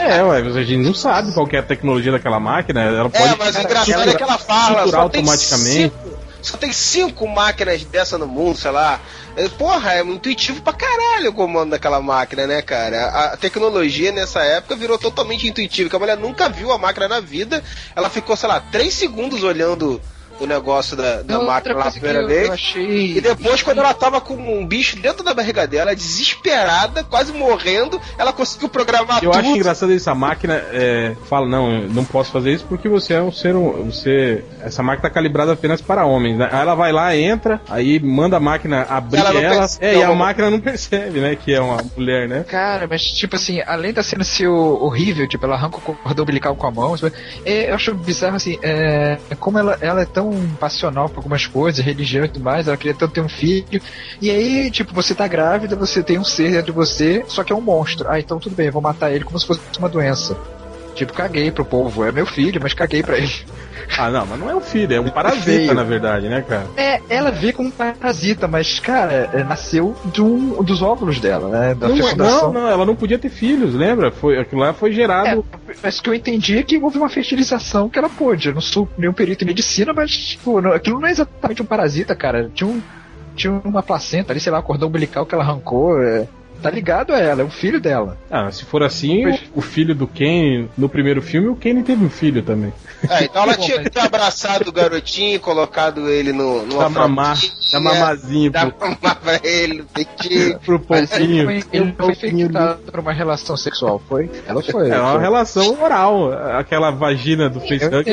é, 0.00 0.22
ué, 0.22 0.38
a 0.38 0.62
gente 0.62 0.82
não 0.82 0.94
sabe 0.94 1.32
qual 1.34 1.46
é 1.52 1.58
a 1.58 1.62
tecnologia 1.62 2.10
daquela 2.10 2.40
máquina. 2.40 2.80
Ela 2.80 3.06
é, 3.06 3.08
pode. 3.10 3.34
É, 3.34 3.36
mas 3.38 3.56
o 3.56 3.60
engraçado 3.60 4.08
é 4.08 4.14
que 4.14 4.22
ela 4.22 4.38
fala. 4.38 4.96
automaticamente. 4.96 5.82
Cinco, 5.82 6.03
só 6.44 6.56
tem 6.58 6.72
cinco 6.72 7.26
máquinas 7.26 7.84
dessa 7.84 8.18
no 8.18 8.26
mundo, 8.26 8.58
sei 8.58 8.70
lá. 8.70 9.00
É, 9.36 9.48
porra, 9.48 9.94
é 9.94 10.02
intuitivo 10.02 10.60
pra 10.62 10.72
caralho 10.72 11.30
o 11.30 11.32
comando 11.32 11.70
daquela 11.70 12.00
máquina, 12.00 12.46
né, 12.46 12.60
cara? 12.60 13.06
A 13.06 13.36
tecnologia 13.36 14.12
nessa 14.12 14.42
época 14.42 14.76
virou 14.76 14.98
totalmente 14.98 15.48
intuitiva, 15.48 15.88
que 15.88 15.96
a 15.96 15.98
mulher 15.98 16.16
nunca 16.16 16.48
viu 16.48 16.70
a 16.70 16.78
máquina 16.78 17.08
na 17.08 17.20
vida. 17.20 17.62
Ela 17.96 18.10
ficou, 18.10 18.36
sei 18.36 18.48
lá, 18.48 18.60
três 18.60 18.94
segundos 18.94 19.42
olhando 19.42 20.00
o 20.40 20.46
negócio 20.46 20.96
da, 20.96 21.22
da 21.22 21.40
máquina 21.40 21.74
lá 21.74 21.88
a 21.88 21.90
primeira 21.90 22.26
vez. 22.26 22.50
Achei... 22.50 23.16
E 23.16 23.20
depois, 23.20 23.62
quando 23.62 23.78
ela 23.78 23.94
tava 23.94 24.20
com 24.20 24.34
um 24.34 24.66
bicho 24.66 24.96
dentro 24.96 25.24
da 25.24 25.34
barriga 25.34 25.66
dela, 25.66 25.94
desesperada, 25.94 27.04
quase 27.04 27.32
morrendo, 27.32 28.00
ela 28.18 28.32
conseguiu 28.32 28.68
programar 28.68 29.22
eu 29.22 29.30
tudo. 29.30 29.34
Eu 29.34 29.40
acho 29.40 29.56
engraçado 29.56 29.92
isso, 29.92 30.10
a 30.10 30.14
máquina 30.14 30.54
é, 30.72 31.14
fala, 31.28 31.46
não, 31.46 31.82
não 31.82 32.04
posso 32.04 32.30
fazer 32.30 32.52
isso 32.52 32.64
porque 32.68 32.88
você 32.88 33.14
é 33.14 33.22
um 33.22 33.32
ser. 33.32 33.54
Você, 33.54 34.44
essa 34.62 34.82
máquina 34.82 35.08
tá 35.08 35.14
calibrada 35.14 35.52
apenas 35.52 35.80
para 35.80 36.04
homens. 36.04 36.38
Né? 36.38 36.48
Aí 36.50 36.60
ela 36.60 36.74
vai 36.74 36.92
lá, 36.92 37.16
entra, 37.16 37.60
aí 37.68 38.00
manda 38.00 38.36
a 38.36 38.40
máquina 38.40 38.86
abrir 38.88 39.20
ela. 39.20 39.40
ela 39.40 39.66
é, 39.80 39.98
e 39.98 40.02
a 40.02 40.14
máquina 40.14 40.50
não 40.50 40.60
percebe, 40.60 41.20
né? 41.20 41.36
Que 41.36 41.54
é 41.54 41.60
uma 41.60 41.78
mulher, 41.96 42.28
né? 42.28 42.44
Cara, 42.44 42.86
mas 42.88 43.02
tipo 43.02 43.36
assim, 43.36 43.60
além 43.66 43.92
da 43.92 44.02
cena 44.02 44.24
ser 44.24 44.48
horrível, 44.48 45.28
tipo, 45.28 45.44
ela 45.44 45.54
arranca 45.54 45.78
o 45.78 45.80
cordão 45.80 46.22
umbilical 46.24 46.54
com 46.56 46.66
a 46.66 46.70
mão, 46.70 46.94
é, 47.44 47.70
eu 47.70 47.74
acho 47.74 47.94
bizarro 47.94 48.36
assim, 48.36 48.58
é, 48.62 49.18
como 49.38 49.58
ela, 49.58 49.76
ela 49.80 50.02
é 50.02 50.06
tão 50.06 50.23
tão 50.24 50.56
passional 50.56 51.08
por 51.08 51.18
algumas 51.18 51.46
coisas, 51.46 51.84
religião 51.84 52.24
e 52.24 52.28
tudo 52.28 52.42
mais, 52.42 52.66
ela 52.66 52.76
queria 52.76 52.94
tanto 52.94 53.12
ter 53.12 53.20
um 53.20 53.28
filho. 53.28 53.80
E 54.20 54.30
aí, 54.30 54.70
tipo, 54.70 54.94
você 54.94 55.14
tá 55.14 55.26
grávida, 55.28 55.76
você 55.76 56.02
tem 56.02 56.18
um 56.18 56.24
ser 56.24 56.50
dentro 56.52 56.66
de 56.66 56.72
você, 56.72 57.24
só 57.28 57.44
que 57.44 57.52
é 57.52 57.56
um 57.56 57.60
monstro. 57.60 58.08
Ah, 58.08 58.18
então 58.18 58.38
tudo 58.38 58.56
bem, 58.56 58.70
vou 58.70 58.82
matar 58.82 59.12
ele 59.12 59.24
como 59.24 59.38
se 59.38 59.46
fosse 59.46 59.60
uma 59.78 59.88
doença. 59.88 60.36
Tipo, 60.94 61.12
caguei 61.12 61.50
pro 61.50 61.64
povo. 61.64 62.04
É 62.04 62.12
meu 62.12 62.26
filho, 62.26 62.60
mas 62.62 62.72
caguei 62.72 63.02
pra 63.02 63.18
ele. 63.18 63.32
Ah, 63.98 64.10
não, 64.10 64.26
mas 64.26 64.38
não 64.38 64.50
é 64.50 64.54
um 64.54 64.60
filho, 64.60 64.94
é 64.94 65.00
um 65.00 65.08
parasita, 65.10 65.74
na 65.74 65.82
verdade, 65.82 66.28
né, 66.28 66.42
cara? 66.42 66.66
É, 66.76 67.00
ela 67.08 67.30
vê 67.30 67.52
como 67.52 67.68
um 67.68 67.72
parasita, 67.72 68.48
mas, 68.48 68.80
cara, 68.80 69.30
é, 69.32 69.44
nasceu 69.44 69.94
de 70.06 70.22
um, 70.22 70.62
dos 70.62 70.82
óvulos 70.82 71.20
dela, 71.20 71.48
né? 71.48 71.74
Da 71.74 71.88
não, 71.88 72.16
não, 72.16 72.52
não, 72.52 72.68
ela 72.68 72.86
não 72.86 72.96
podia 72.96 73.18
ter 73.18 73.28
filhos, 73.28 73.74
lembra? 73.74 74.10
Foi, 74.10 74.38
aquilo 74.38 74.60
lá 74.62 74.72
foi 74.72 74.92
gerado. 74.92 75.44
É, 75.68 75.74
mas 75.82 76.00
que 76.00 76.08
eu 76.08 76.14
entendi 76.14 76.58
é 76.58 76.62
que 76.62 76.78
houve 76.78 76.98
uma 76.98 77.08
fertilização 77.08 77.88
que 77.88 77.98
ela 77.98 78.08
pôde. 78.08 78.48
Eu 78.48 78.54
não 78.54 78.60
sou 78.60 78.88
nenhum 78.96 79.12
perito 79.12 79.44
em 79.44 79.48
medicina, 79.48 79.92
mas, 79.92 80.16
tipo, 80.16 80.60
não, 80.60 80.72
aquilo 80.72 80.98
não 80.98 81.08
é 81.08 81.10
exatamente 81.10 81.62
um 81.62 81.66
parasita, 81.66 82.14
cara. 82.14 82.50
Tinha 82.54 82.68
um. 82.68 82.80
Tinha 83.36 83.52
uma 83.64 83.82
placenta 83.82 84.32
ali, 84.32 84.38
sei 84.38 84.52
lá, 84.52 84.62
cordão 84.62 84.88
umbilical 84.88 85.26
que 85.26 85.34
ela 85.34 85.42
arrancou. 85.42 86.00
É 86.00 86.26
tá 86.64 86.70
ligado 86.70 87.12
a 87.12 87.18
ela, 87.18 87.42
é 87.42 87.44
o 87.44 87.50
filho 87.50 87.78
dela. 87.78 88.16
Ah, 88.30 88.50
se 88.50 88.64
for 88.64 88.82
assim, 88.82 89.26
o, 89.26 89.38
o, 89.56 89.60
filho 89.60 89.94
do 89.94 90.06
Ken, 90.06 90.66
no 90.78 90.88
primeiro 90.88 91.20
filme, 91.20 91.48
o 91.48 91.56
Ken 91.56 91.82
teve 91.82 92.02
um 92.02 92.08
filho 92.08 92.42
também. 92.42 92.72
É, 93.10 93.24
então 93.24 93.42
ela 93.42 93.54
tinha 93.54 93.82
que 93.82 93.90
ter 93.90 94.00
abraçado 94.00 94.70
o 94.70 94.72
garotinho, 94.72 95.38
colocado 95.40 96.08
ele 96.08 96.32
no, 96.32 96.64
no 96.64 96.78
da 96.78 96.88
mamar, 96.88 97.38
da 97.70 97.80
mamazinho. 97.80 98.50
Da 98.50 98.72
mamar 98.80 99.20
pra 99.20 99.40
ele, 99.44 99.80
no 99.80 99.84
peitinho. 99.84 100.58
pro 100.64 100.80
pouquinho. 100.80 101.50
Ele, 101.50 101.64
ele 101.70 101.92
foi 101.92 102.12
infectado 102.12 102.80
por 102.90 103.00
uma 103.00 103.12
relação 103.12 103.58
sexual, 103.58 104.00
foi? 104.08 104.30
Ela 104.46 104.62
foi. 104.62 104.88
É 104.88 104.98
uma 104.98 105.12
foi. 105.12 105.20
relação 105.20 105.82
oral, 105.82 106.32
aquela 106.32 106.90
vagina 106.90 107.50
do 107.50 107.60
Facebook 107.60 108.08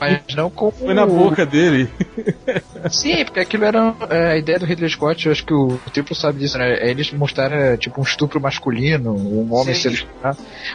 mas 0.00 0.34
não 0.34 0.48
como. 0.48 0.72
Foi 0.72 0.94
na 0.94 1.06
boca 1.06 1.44
dele. 1.44 1.88
Sim, 2.90 3.24
porque 3.24 3.40
aquilo 3.40 3.64
era 3.64 3.94
é, 4.08 4.32
a 4.32 4.36
ideia 4.38 4.58
do 4.58 4.64
Ridley 4.64 4.88
Scott, 4.88 5.26
eu 5.26 5.32
acho 5.32 5.44
que 5.44 5.52
o, 5.52 5.78
o 5.86 5.90
Triplo 5.90 6.16
sabe 6.16 6.38
disso, 6.38 6.56
né? 6.56 6.72
É 6.74 6.90
eles 6.90 7.12
mostraram 7.12 7.56
é, 7.56 7.76
tipo 7.76 8.00
um 8.00 8.04
estupro 8.04 8.40
masculino, 8.40 9.12
um 9.12 9.52
homem 9.52 9.74
Sim. 9.74 9.94
sendo 9.94 10.08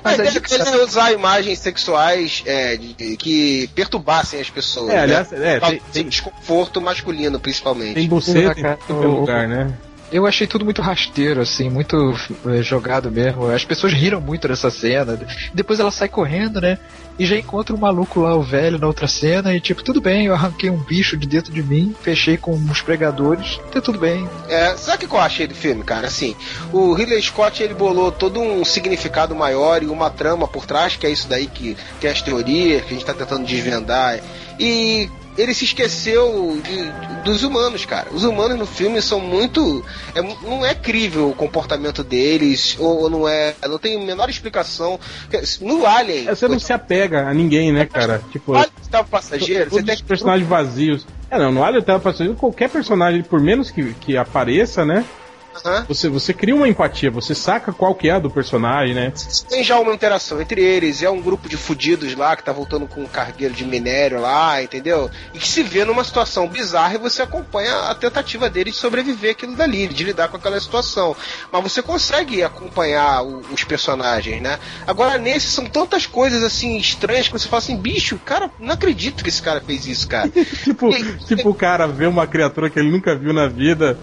Mas 0.04 0.20
a 0.20 0.26
ideia 0.26 0.42
é 0.60 0.84
usar 0.84 1.12
imagens 1.12 1.60
sexuais 1.60 2.44
é, 2.46 2.78
de, 2.78 3.18
que 3.18 3.68
perturbassem 3.74 4.40
as 4.40 4.50
pessoas. 4.50 4.92
É, 4.92 5.00
aliás, 5.00 5.32
né? 5.32 5.56
é, 5.56 5.60
tem, 5.60 5.82
tem, 5.92 6.08
desconforto 6.08 6.80
masculino, 6.80 7.40
principalmente. 7.40 7.96
Tem 7.96 8.08
buceta 8.08 8.60
em 8.60 8.88
todo 8.88 9.08
lugar, 9.08 9.48
né? 9.48 9.74
Eu 10.12 10.26
achei 10.26 10.46
tudo 10.46 10.64
muito 10.64 10.82
rasteiro, 10.82 11.42
assim, 11.42 11.70
muito 11.70 12.16
é, 12.46 12.62
jogado 12.62 13.12
mesmo. 13.12 13.50
As 13.50 13.66
pessoas 13.66 13.94
riram 13.94 14.22
muito 14.22 14.48
dessa 14.48 14.70
cena. 14.70 15.20
Depois 15.54 15.80
ela 15.80 15.92
sai 15.92 16.08
correndo, 16.08 16.62
né? 16.62 16.78
E 17.18 17.26
já 17.26 17.38
encontra 17.38 17.74
o 17.74 17.78
um 17.78 17.82
maluco 17.82 18.20
lá, 18.20 18.36
o 18.36 18.44
velho, 18.44 18.78
na 18.78 18.88
outra 18.88 19.08
cena. 19.08 19.56
E 19.56 19.60
tipo, 19.60 19.84
tudo 19.84 20.02
bem, 20.02 20.26
eu 20.26 20.34
arranquei 20.34 20.70
um 20.70 20.78
bicho 20.78 21.18
de 21.18 21.26
dentro 21.26 21.52
de 21.52 21.64
mim, 21.64 21.96
fechei 22.02 22.38
com 22.38 22.54
uns 22.54 22.82
pregadores, 22.82 23.60
tá 23.72 23.82
tudo 23.82 23.98
bem. 23.98 24.28
É, 24.50 24.76
sabe 24.76 25.06
o 25.06 25.10
que 25.10 25.16
eu 25.16 25.20
achei 25.20 25.48
do 25.48 25.56
filme, 25.56 25.84
cara? 25.84 26.08
Assim, 26.08 26.36
o 26.72 26.94
Ridley 26.94 27.22
Scott 27.22 27.64
ele 27.64 27.74
bolou 27.74 28.12
todo 28.12 28.40
um 28.40 28.64
significado 28.66 29.34
maior 29.34 29.82
e 29.82 29.88
uma 29.88 30.10
trama 30.10 30.48
por 30.48 30.66
trás, 30.66 30.96
que 30.96 31.08
é 31.08 31.10
isso 31.10 31.28
daí 31.28 31.48
que 31.48 31.76
tem 32.00 32.12
as 32.12 32.22
teorias, 32.22 32.84
que 32.84 32.94
a 32.94 32.94
gente 32.94 33.06
tá 33.06 33.14
tentando 33.14 33.46
desvendar. 33.46 34.20
E 34.60 35.10
ele 35.38 35.54
se 35.54 35.66
esqueceu 35.66 36.62
de, 36.64 37.22
dos 37.24 37.44
humanos, 37.44 37.86
cara. 37.86 38.08
Os 38.12 38.24
humanos 38.24 38.58
no 38.58 38.66
filme 38.66 39.02
são 39.02 39.20
muito. 39.20 39.84
É, 40.14 40.22
não 40.22 40.66
é 40.66 40.74
crível 40.74 41.30
o 41.30 41.34
comportamento 41.34 42.04
deles, 42.04 42.78
ou, 42.80 43.04
ou, 43.04 43.10
não 43.10 43.28
é. 43.28 43.56
Não 43.64 43.78
tem 43.78 44.02
a 44.02 44.06
menor 44.06 44.30
explicação. 44.30 45.00
No 45.62 45.86
Alien. 45.86 46.28
É, 46.28 46.36
você 46.36 46.48
não 46.48 46.60
se 46.60 46.72
apega 46.72 47.28
a 47.28 47.34
ninguém, 47.34 47.72
né, 47.72 47.86
cara? 47.86 48.22
Tipo. 48.32 48.54
Alien 48.54 48.72
estava 48.82 49.08
passageiro, 49.08 49.70
você 49.70 49.84
tem 49.84 49.98
personagens 50.04 50.48
vazios. 50.48 51.08
É, 51.30 51.38
não, 51.38 51.52
no 51.52 51.64
Alien 51.64 51.82
estava 51.82 52.00
passageiro, 52.00 52.36
qualquer 52.36 52.70
personagem, 52.70 53.24
por 53.24 53.42
menos 53.42 53.72
que, 53.72 53.94
que 53.96 54.18
apareça, 54.18 54.86
né? 54.86 55.04
Uhum. 55.64 55.86
Você, 55.88 56.10
você 56.10 56.34
cria 56.34 56.56
uma 56.56 56.68
empatia, 56.68 57.10
você 57.10 57.34
saca 57.34 57.72
qual 57.72 57.96
que 57.96 58.10
é 58.10 58.14
a 58.14 58.20
do 58.20 58.30
personagem, 58.30 58.94
né? 58.94 59.14
Tem 59.50 59.64
já 59.64 59.80
uma 59.80 59.94
interação 59.94 60.42
entre 60.42 60.62
eles, 60.62 61.02
é 61.02 61.10
um 61.10 61.22
grupo 61.22 61.48
de 61.48 61.58
fudidos 61.58 62.16
lá 62.16 62.36
que 62.36 62.44
tá 62.44 62.52
voltando 62.52 62.88
com 62.88 63.02
um 63.02 63.08
cargueiro 63.08 63.54
de 63.54 63.66
minério 63.66 64.20
lá, 64.20 64.62
entendeu? 64.62 65.10
E 65.34 65.40
que 65.40 65.48
se 65.48 65.64
vê 65.64 65.86
numa 65.86 66.04
situação 66.04 66.48
bizarra 66.48 66.96
e 66.96 66.98
você 66.98 67.22
acompanha 67.22 67.74
a 67.90 67.96
tentativa 67.96 68.50
deles 68.50 68.76
de 68.76 68.80
sobreviver 68.80 69.32
aquilo 69.32 69.56
dali, 69.56 69.88
de 69.88 70.04
lidar 70.04 70.28
com 70.28 70.38
aquela 70.38 70.60
situação. 70.60 71.16
Mas 71.52 71.64
você 71.64 71.82
consegue 71.82 72.44
acompanhar 72.44 73.24
o, 73.24 73.42
os 73.52 73.64
personagens, 73.64 74.42
né? 74.42 74.60
Agora, 74.86 75.18
nesse 75.18 75.48
são 75.48 75.66
tantas 75.66 76.06
coisas 76.06 76.44
assim 76.44 76.78
estranhas 76.78 77.28
que 77.28 77.34
você 77.34 77.48
fala 77.48 77.62
assim, 77.62 77.78
bicho, 77.78 78.20
cara, 78.24 78.50
não 78.60 78.74
acredito 78.74 79.24
que 79.24 79.30
esse 79.30 79.42
cara 79.42 79.62
fez 79.62 79.86
isso, 79.88 80.08
cara. 80.08 80.30
tipo, 80.64 80.90
e, 80.90 81.18
tipo 81.26 81.50
o 81.50 81.54
cara 81.54 81.88
vê 81.88 82.06
uma 82.06 82.28
criatura 82.28 82.70
que 82.70 82.80
ele 82.80 82.92
nunca 82.92 83.16
viu 83.16 83.34
na 83.34 83.48
vida 83.48 83.98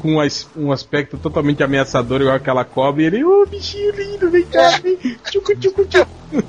com 0.00 0.16
um 0.56 0.72
aspecto 0.72 1.16
totalmente 1.18 1.62
ameaçador, 1.62 2.20
igual 2.20 2.36
aquela 2.36 2.64
cobra, 2.64 3.02
e 3.02 3.06
ele, 3.06 3.24
ô 3.24 3.42
oh, 3.42 3.46
bichinho 3.46 3.94
lindo, 3.94 4.30
vem 4.30 4.44
cá, 4.46 4.78
vem. 4.82 4.96
Tchucu, 5.30 5.56
tchucu, 5.56 5.84
tchucu. 5.84 6.44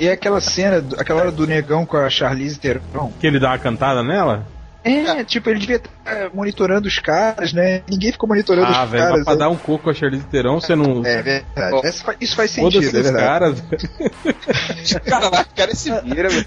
E 0.00 0.08
aquela 0.08 0.40
cena, 0.40 0.84
aquela 0.96 1.22
hora 1.22 1.32
do 1.32 1.46
negão 1.46 1.84
com 1.84 1.96
a 1.96 2.08
Charlize 2.08 2.58
Theron. 2.58 3.12
Que 3.18 3.26
ele 3.26 3.40
dá 3.40 3.50
uma 3.50 3.58
cantada 3.58 4.02
nela? 4.02 4.46
É, 4.84 5.24
tipo, 5.24 5.50
ele 5.50 5.58
devia 5.58 5.76
estar 5.76 5.90
monitorando 6.32 6.86
os 6.86 6.98
caras, 6.98 7.52
né? 7.52 7.82
Ninguém 7.88 8.12
ficou 8.12 8.28
monitorando 8.28 8.66
ah, 8.66 8.84
os 8.84 8.90
véio, 8.90 9.04
caras. 9.04 9.20
Ah, 9.20 9.24
pra 9.24 9.32
né? 9.34 9.38
dar 9.38 9.48
um 9.48 9.56
coco 9.56 9.90
a 9.90 9.94
Charlize 9.94 10.24
Theron, 10.26 10.60
você 10.60 10.76
não. 10.76 11.04
É 11.04 11.22
verdade. 11.22 11.88
Isso 11.88 12.04
faz, 12.04 12.18
isso 12.20 12.36
faz 12.36 12.50
sentido, 12.50 12.86
é 12.86 13.02
verdade. 13.02 13.16
caras. 13.16 13.64
cara 15.04 15.28
lá, 15.28 15.40
o 15.42 15.56
cara 15.56 15.74
se 15.74 15.90
vira, 16.02 16.28
velho. 16.28 16.46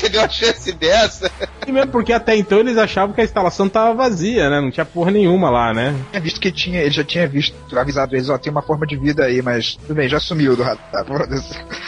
Pegar 0.00 0.20
uma 0.20 0.28
chance 0.28 0.72
dessa. 0.72 1.30
E 1.66 1.72
mesmo 1.72 1.90
porque 1.90 2.12
até 2.12 2.34
então 2.36 2.58
eles 2.58 2.76
achavam 2.76 3.14
que 3.14 3.20
a 3.20 3.24
instalação 3.24 3.68
tava 3.68 3.94
vazia, 3.94 4.48
né? 4.48 4.60
Não 4.60 4.70
tinha 4.70 4.84
porra 4.84 5.10
nenhuma 5.10 5.50
lá, 5.50 5.74
né? 5.74 5.94
Tinha 6.10 6.20
visto 6.20 6.40
que 6.40 6.50
tinha, 6.50 6.80
ele 6.80 6.90
já 6.90 7.04
tinha 7.04 7.28
visto, 7.28 7.54
avisado 7.78 8.16
eles, 8.16 8.28
ó, 8.28 8.38
tem 8.38 8.50
uma 8.50 8.62
forma 8.62 8.86
de 8.86 8.96
vida 8.96 9.24
aí, 9.24 9.42
mas 9.42 9.76
tudo 9.76 9.94
bem, 9.94 10.08
já 10.08 10.18
sumiu 10.18 10.56
do 10.56 10.62
radar. 10.62 11.04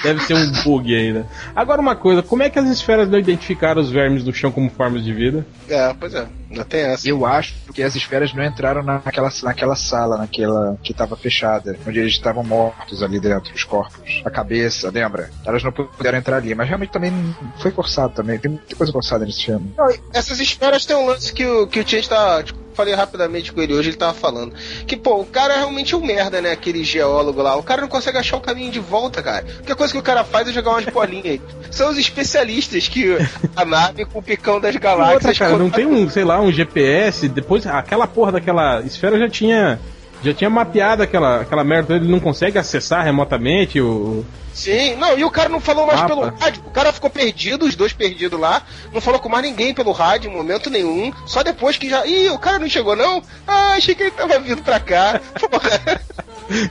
Deve 0.03 0.21
ser 0.21 0.35
um 0.35 0.53
bug 0.63 0.95
ainda. 0.95 1.27
Agora 1.55 1.81
uma 1.81 1.97
coisa, 1.97 2.23
como 2.23 2.43
é 2.43 2.51
que 2.51 2.59
as 2.59 2.69
esferas 2.69 3.09
não 3.09 3.19
identificaram 3.19 3.81
os 3.81 3.91
vermes 3.91 4.23
do 4.23 4.33
chão 4.33 4.51
como 4.51 4.71
formas 4.71 5.03
de 5.05 5.13
vida? 5.13 5.23
vida. 5.23 5.47
É, 5.69 5.95
pois 5.99 6.15
é. 6.15 6.27
Ainda 6.53 6.65
tem 6.67 6.83
essa. 6.83 7.09
Eu 7.09 7.25
acho 7.25 7.55
que 7.73 7.83
as 7.83 7.97
esferas 7.97 8.33
não 8.35 8.45
entraram 8.45 8.83
naquela, 8.83 9.31
naquela 9.43 9.75
sala, 9.75 10.19
naquela 10.19 10.77
que 10.83 10.93
estava 10.93 11.17
fechada, 11.17 11.77
onde 11.87 11.99
eles 11.99 12.13
estavam 12.13 12.45
mortos 12.45 13.03
ali 13.03 13.19
dentro, 13.19 13.55
os 13.55 13.65
corpos. 13.65 14.23
A 14.25 14.31
cabeça, 14.31 14.91
lembra? 14.91 15.31
Elas 15.47 15.63
não 15.63 15.73
puderam 15.73 16.19
entrar 16.19 16.37
ali, 16.37 16.55
mas 16.55 16.69
realmente 16.69 16.91
também 16.91 17.13
foi 17.59 17.71
forçado 17.71 18.13
também. 18.13 18.39
Tem 18.39 18.51
muita 18.51 18.77
coisa 18.77 18.93
forçada 18.93 19.25
nesse 19.25 19.47
filme. 19.47 19.73
Não, 19.77 19.89
essas 20.13 20.39
esferas 20.41 20.85
tem 20.85 20.95
um 20.95 21.07
lance 21.07 21.33
que 21.33 21.47
o, 21.47 21.67
que 21.67 21.81
o 21.81 21.85
Tia 21.85 21.99
está. 21.99 22.43
Tipo, 22.43 22.61
falei 22.75 22.95
rapidamente 22.95 23.53
com 23.53 23.61
ele 23.61 23.75
hoje, 23.75 23.91
ele 23.91 23.97
tava 23.97 24.15
falando. 24.15 24.55
Que, 24.87 24.97
pô, 24.97 25.21
o 25.21 25.25
cara 25.25 25.55
é 25.55 25.59
realmente 25.59 25.95
um 25.95 26.05
merda, 26.05 26.41
né? 26.41 26.53
Aquele 26.53 26.85
geólogo 26.85 27.43
lá. 27.43 27.57
O 27.57 27.63
cara 27.63 27.83
não 27.83 27.89
consegue 27.89 28.19
achar 28.19 28.37
o 28.37 28.41
caminho 28.41 28.71
de 28.71 28.81
volta, 28.81 29.23
cara. 29.23 29.45
A 29.47 29.57
única 29.59 29.77
coisa 29.77 29.93
que 29.93 29.99
o 29.99 30.03
cara 30.03 30.25
faz 30.25 30.49
é 30.49 30.53
jogar 30.53 30.71
umas 30.73 30.85
bolinhas 30.87 31.27
aí. 31.27 31.41
São 31.71 31.91
os 31.91 31.99
especialistas 31.99 32.89
que 32.89 33.17
a 33.57 33.65
nave 33.65 34.05
com 34.05 34.19
o 34.19 34.23
picão 34.23 34.61
das 34.61 34.77
galáxias. 34.77 35.25
Outra, 35.25 35.35
cara, 35.35 35.59
não 35.59 35.71
tem 35.71 35.87
um, 35.87 36.09
sei 36.09 36.25
lá, 36.25 36.41
um 36.41 36.53
GPS. 36.53 37.29
Depois, 37.29 37.67
aquela 37.67 38.07
porra 38.07 38.33
daquela 38.33 38.81
esfera 38.83 39.19
já 39.19 39.29
tinha 39.29 39.81
já 40.23 40.33
tinha 40.33 40.49
mapeado 40.49 41.03
aquela, 41.03 41.41
aquela 41.41 41.65
merda, 41.65 41.97
ele 41.97 42.11
não 42.11 42.21
consegue 42.21 42.59
acessar 42.59 43.05
remotamente 43.05 43.81
o. 43.81 44.25
Sim, 44.53 44.95
não, 44.97 45.19
e 45.19 45.25
o 45.25 45.31
cara 45.31 45.49
não 45.49 45.61
falou 45.61 45.87
mais 45.87 46.03
pelo 46.03 46.23
rádio. 46.23 46.63
O 46.67 46.71
cara 46.71 46.93
ficou 46.93 47.09
perdido, 47.09 47.65
os 47.65 47.75
dois 47.75 47.93
perdidos 47.93 48.39
lá, 48.39 48.63
não 48.93 49.01
falou 49.01 49.19
com 49.19 49.29
mais 49.29 49.45
ninguém 49.45 49.73
pelo 49.73 49.93
rádio 49.93 50.31
em 50.31 50.35
momento 50.35 50.69
nenhum. 50.69 51.13
Só 51.27 51.43
depois 51.43 51.77
que 51.77 51.89
já. 51.89 52.07
Ih, 52.07 52.29
o 52.31 52.39
cara 52.39 52.59
não 52.59 52.69
chegou, 52.69 52.95
não? 52.95 53.23
Ah, 53.47 53.73
achei 53.73 53.95
que 53.95 54.05
ele 54.05 54.11
tava 54.11 54.39
vindo 54.39 54.63
pra 54.63 54.79
cá. 54.79 55.21
Porra. 55.51 56.03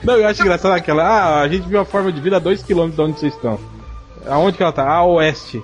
Não, 0.02 0.16
eu 0.16 0.26
acho 0.26 0.42
engraçado 0.42 0.72
aquela. 0.72 1.02
Ah, 1.02 1.40
a 1.40 1.48
gente 1.48 1.68
viu 1.68 1.80
a 1.80 1.84
forma 1.84 2.12
de 2.12 2.20
vida 2.20 2.36
a 2.36 2.40
2km 2.40 2.90
de 2.90 3.00
onde 3.00 3.18
vocês 3.18 3.34
estão. 3.34 3.58
Aonde 4.26 4.56
que 4.56 4.62
ela 4.62 4.72
tá? 4.72 4.88
A 4.88 5.04
oeste. 5.04 5.60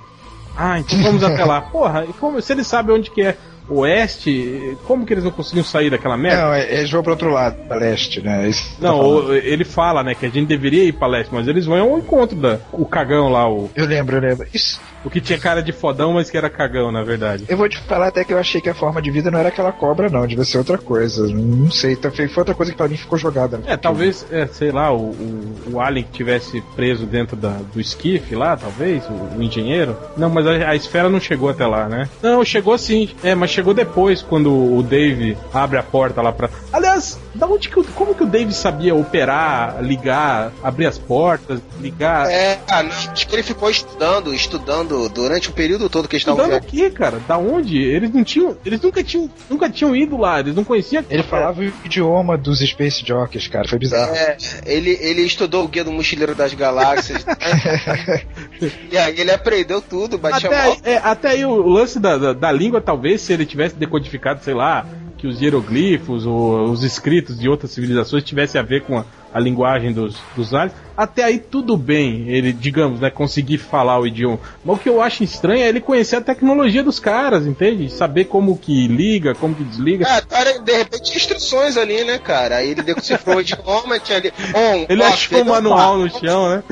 Ah, 0.57 0.81
então 0.81 1.01
vamos 1.01 1.23
até 1.23 1.45
lá. 1.45 1.61
Porra, 1.71 2.05
como, 2.19 2.43
se 2.43 2.53
ele 2.53 2.65
sabe 2.65 2.91
onde 2.91 3.11
que 3.11 3.23
é 3.23 3.37
oeste, 3.69 4.77
como 4.85 5.05
que 5.05 5.13
eles 5.13 5.25
não 5.25 5.31
conseguiam 5.31 5.65
sair 5.65 5.91
daquela 5.91 6.17
merda? 6.17 6.43
Não, 6.43 6.53
é, 6.55 6.79
eles 6.79 6.91
vão 6.91 7.03
para 7.03 7.13
outro 7.13 7.31
lado, 7.31 7.57
para 7.67 7.77
leste, 7.77 8.21
né? 8.21 8.49
Isso 8.49 8.77
tá 8.81 8.89
não, 8.89 9.27
tá 9.27 9.37
ele 9.37 9.65
fala, 9.65 10.03
né, 10.03 10.15
que 10.15 10.27
a 10.27 10.31
gente 10.31 10.47
deveria 10.47 10.85
ir 10.85 10.93
para 10.93 11.09
leste, 11.09 11.33
mas 11.33 11.47
eles 11.47 11.67
vão 11.67 11.79
ao 11.79 11.99
encontro 11.99 12.37
da 12.37 12.59
o 12.73 12.85
cagão 12.87 13.29
lá, 13.29 13.49
o 13.49 13.71
Eu 13.75 13.87
lembro, 13.87 14.17
eu 14.17 14.21
lembro. 14.21 14.47
Isso 14.53 14.81
o 15.05 15.11
que 15.11 15.21
tinha 15.21 15.39
cara 15.39 15.63
de 15.63 15.73
fodão, 15.73 16.15
mas 16.15 16.31
que 16.31 16.37
era 16.37 16.51
cagão, 16.51 16.91
na 16.91 17.03
verdade. 17.03 17.45
Eu 17.49 17.57
vou 17.57 17.69
te 17.69 17.81
falar 17.83 18.09
até 18.09 18.25
que 18.25 18.33
eu 18.33 18.39
achei 18.39 18.61
que 18.61 18.69
a 18.69 18.75
forma 18.75 19.01
de 19.01 19.11
vida 19.11 19.31
não 19.31 19.39
era 19.39 19.49
aquela 19.49 19.73
cobra, 19.73 20.09
não. 20.09 20.27
Devia 20.27 20.45
ser 20.45 20.59
outra 20.59 20.79
coisa. 20.79 21.27
Não 21.29 21.71
sei. 21.71 21.97
Foi 21.97 22.29
outra 22.37 22.55
coisa 22.55 22.73
que 22.73 22.79
pra 22.79 22.89
mim 22.89 22.97
ficou 22.97 23.19
jogada. 23.19 23.61
É, 23.67 23.77
talvez, 23.77 24.27
é, 24.31 24.47
sei 24.47 24.71
lá, 24.71 24.93
o, 24.93 25.11
o, 25.11 25.55
o, 25.73 25.81
Alien 25.81 26.05
que 26.05 26.13
tivesse 26.13 26.61
preso 26.75 27.07
dentro 27.07 27.37
da, 27.37 27.51
do 27.73 27.81
esquife 27.81 28.35
lá, 28.35 28.57
talvez, 28.57 29.05
o, 29.07 29.39
o 29.39 29.43
engenheiro. 29.43 29.97
Não, 30.17 30.29
mas 30.29 30.47
a, 30.47 30.71
a, 30.71 30.77
esfera 30.77 31.09
não 31.09 31.21
chegou 31.21 31.49
até 31.49 31.67
lá, 31.67 31.89
né? 31.89 32.09
Não, 32.23 32.45
chegou 32.45 32.77
sim. 32.77 33.11
É, 33.23 33.35
mas 33.35 33.51
chegou 33.51 33.75
depois, 33.75 34.23
quando 34.23 34.53
o 34.53 34.83
Dave 34.83 35.37
abre 35.53 35.79
a 35.79 35.83
porta 35.83 36.23
lá 36.23 36.33
pra. 36.33 36.51
Aliás, 36.73 37.19
da 37.35 37.47
onde 37.47 37.69
que, 37.69 37.83
como 37.93 38.15
que 38.15 38.25
o 38.25 38.27
Dave 38.27 38.53
sabia 38.53 38.95
operar, 38.95 39.83
ligar, 39.83 40.53
abrir 40.63 40.87
as 40.87 40.99
portas, 40.99 41.61
ligar? 41.81 42.31
É, 42.31 42.59
acho 42.69 43.27
que 43.27 43.35
ele 43.35 43.43
ficou 43.43 43.71
estudando, 43.71 44.35
estudando 44.35 44.88
durante 45.09 45.51
o 45.51 45.53
período 45.53 45.89
todo 45.89 46.09
que 46.09 46.17
eles 46.17 46.23
estavam 46.23 46.45
Estudando 46.45 46.63
aqui, 46.63 46.91
cara? 46.91 47.21
Da 47.27 47.39
onde? 47.39 47.79
Eles 47.79 48.13
não 48.13 48.25
tinham. 48.25 48.57
Eles 48.65 48.81
nunca 48.81 49.03
tinham, 49.03 49.31
nunca 49.49 49.71
tinham 49.71 49.95
ido 49.95 50.17
lá, 50.17 50.41
eles 50.41 50.55
não 50.55 50.65
conheciam. 50.65 51.05
Ele 51.09 51.23
falava 51.23 51.61
o 51.61 51.73
idioma 51.85 52.37
dos 52.37 52.61
Space 52.61 53.05
Jockeys, 53.05 53.49
cara. 53.49 53.69
Foi 53.69 53.79
bizarro. 53.79 54.15
É, 54.15 54.37
ele, 54.65 54.99
ele 55.01 55.23
estudou 55.23 55.65
o 55.65 55.69
guia 55.69 55.85
do 55.85 55.93
Mochileiro 55.93 56.35
das 56.35 56.55
Galáxias. 56.55 57.25
e 58.91 58.97
aí 58.97 59.21
ele 59.21 59.31
aprendeu 59.31 59.81
tudo, 59.81 60.19
batia 60.19 60.49
até, 60.49 60.61
aí, 60.61 60.77
é, 60.85 60.97
até 60.97 61.29
aí 61.31 61.45
o 61.45 61.57
lance 61.67 61.99
da, 61.99 62.17
da, 62.17 62.33
da 62.33 62.53
língua, 62.53 62.81
talvez, 62.81 63.21
se 63.23 63.33
ele 63.33 63.45
tivesse 63.45 63.75
decodificado, 63.77 64.43
sei 64.43 64.55
lá, 64.55 64.87
que 65.19 65.27
os 65.27 65.41
hieroglifos 65.41 66.25
ou 66.25 66.71
os 66.71 66.85
escritos 66.85 67.39
de 67.39 67.49
outras 67.49 67.73
civilizações 67.73 68.23
tivessem 68.25 68.61
a 68.61 68.65
ver 68.65 68.83
com 68.83 68.99
a, 68.99 69.05
a 69.33 69.41
linguagem 69.41 69.93
dos, 69.93 70.17
dos 70.35 70.55
aliens, 70.55 70.75
até 70.99 71.23
aí 71.23 71.39
tudo 71.39 71.77
bem, 71.77 72.29
ele, 72.29 72.53
digamos, 72.53 72.99
né, 72.99 73.09
conseguir 73.09 73.59
falar 73.59 74.01
o 74.01 74.07
idioma. 74.09 74.41
Mas 74.65 74.77
o 74.77 74.81
que 74.81 74.89
eu 74.89 75.01
acho 75.01 75.23
estranho 75.23 75.63
é 75.63 75.69
ele 75.69 75.81
conhecer 75.81 76.17
a 76.17 76.21
tecnologia 76.21 76.83
dos 76.83 76.99
caras, 76.99 77.47
entende? 77.47 77.89
Saber 77.89 78.25
como 78.25 78.59
que 78.59 78.89
liga, 78.89 79.33
como 79.37 79.55
que 79.55 79.63
desliga. 79.63 80.05
É, 80.09 80.21
cara, 80.23 80.59
de 80.59 80.73
repente 80.73 81.17
instruções 81.17 81.77
ali, 81.77 82.03
né, 82.03 82.19
cara? 82.19 82.57
Aí 82.57 82.71
ele 82.71 82.83
decifrou 82.83 83.37
o 83.37 83.41
idioma, 83.41 84.01
tinha 84.01 84.19
ali. 84.19 84.33
On, 84.53 84.87
ele 84.89 85.03
off, 85.05 85.13
achou 85.13 85.43
o 85.43 85.45
manual 85.47 85.99
no 85.99 86.11
chão, 86.11 86.51
né? 86.51 86.65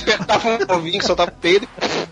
Apertava 0.00 0.48
um 0.48 0.76
ovinho, 0.76 1.04
soltava 1.04 1.30
peido, 1.30 1.68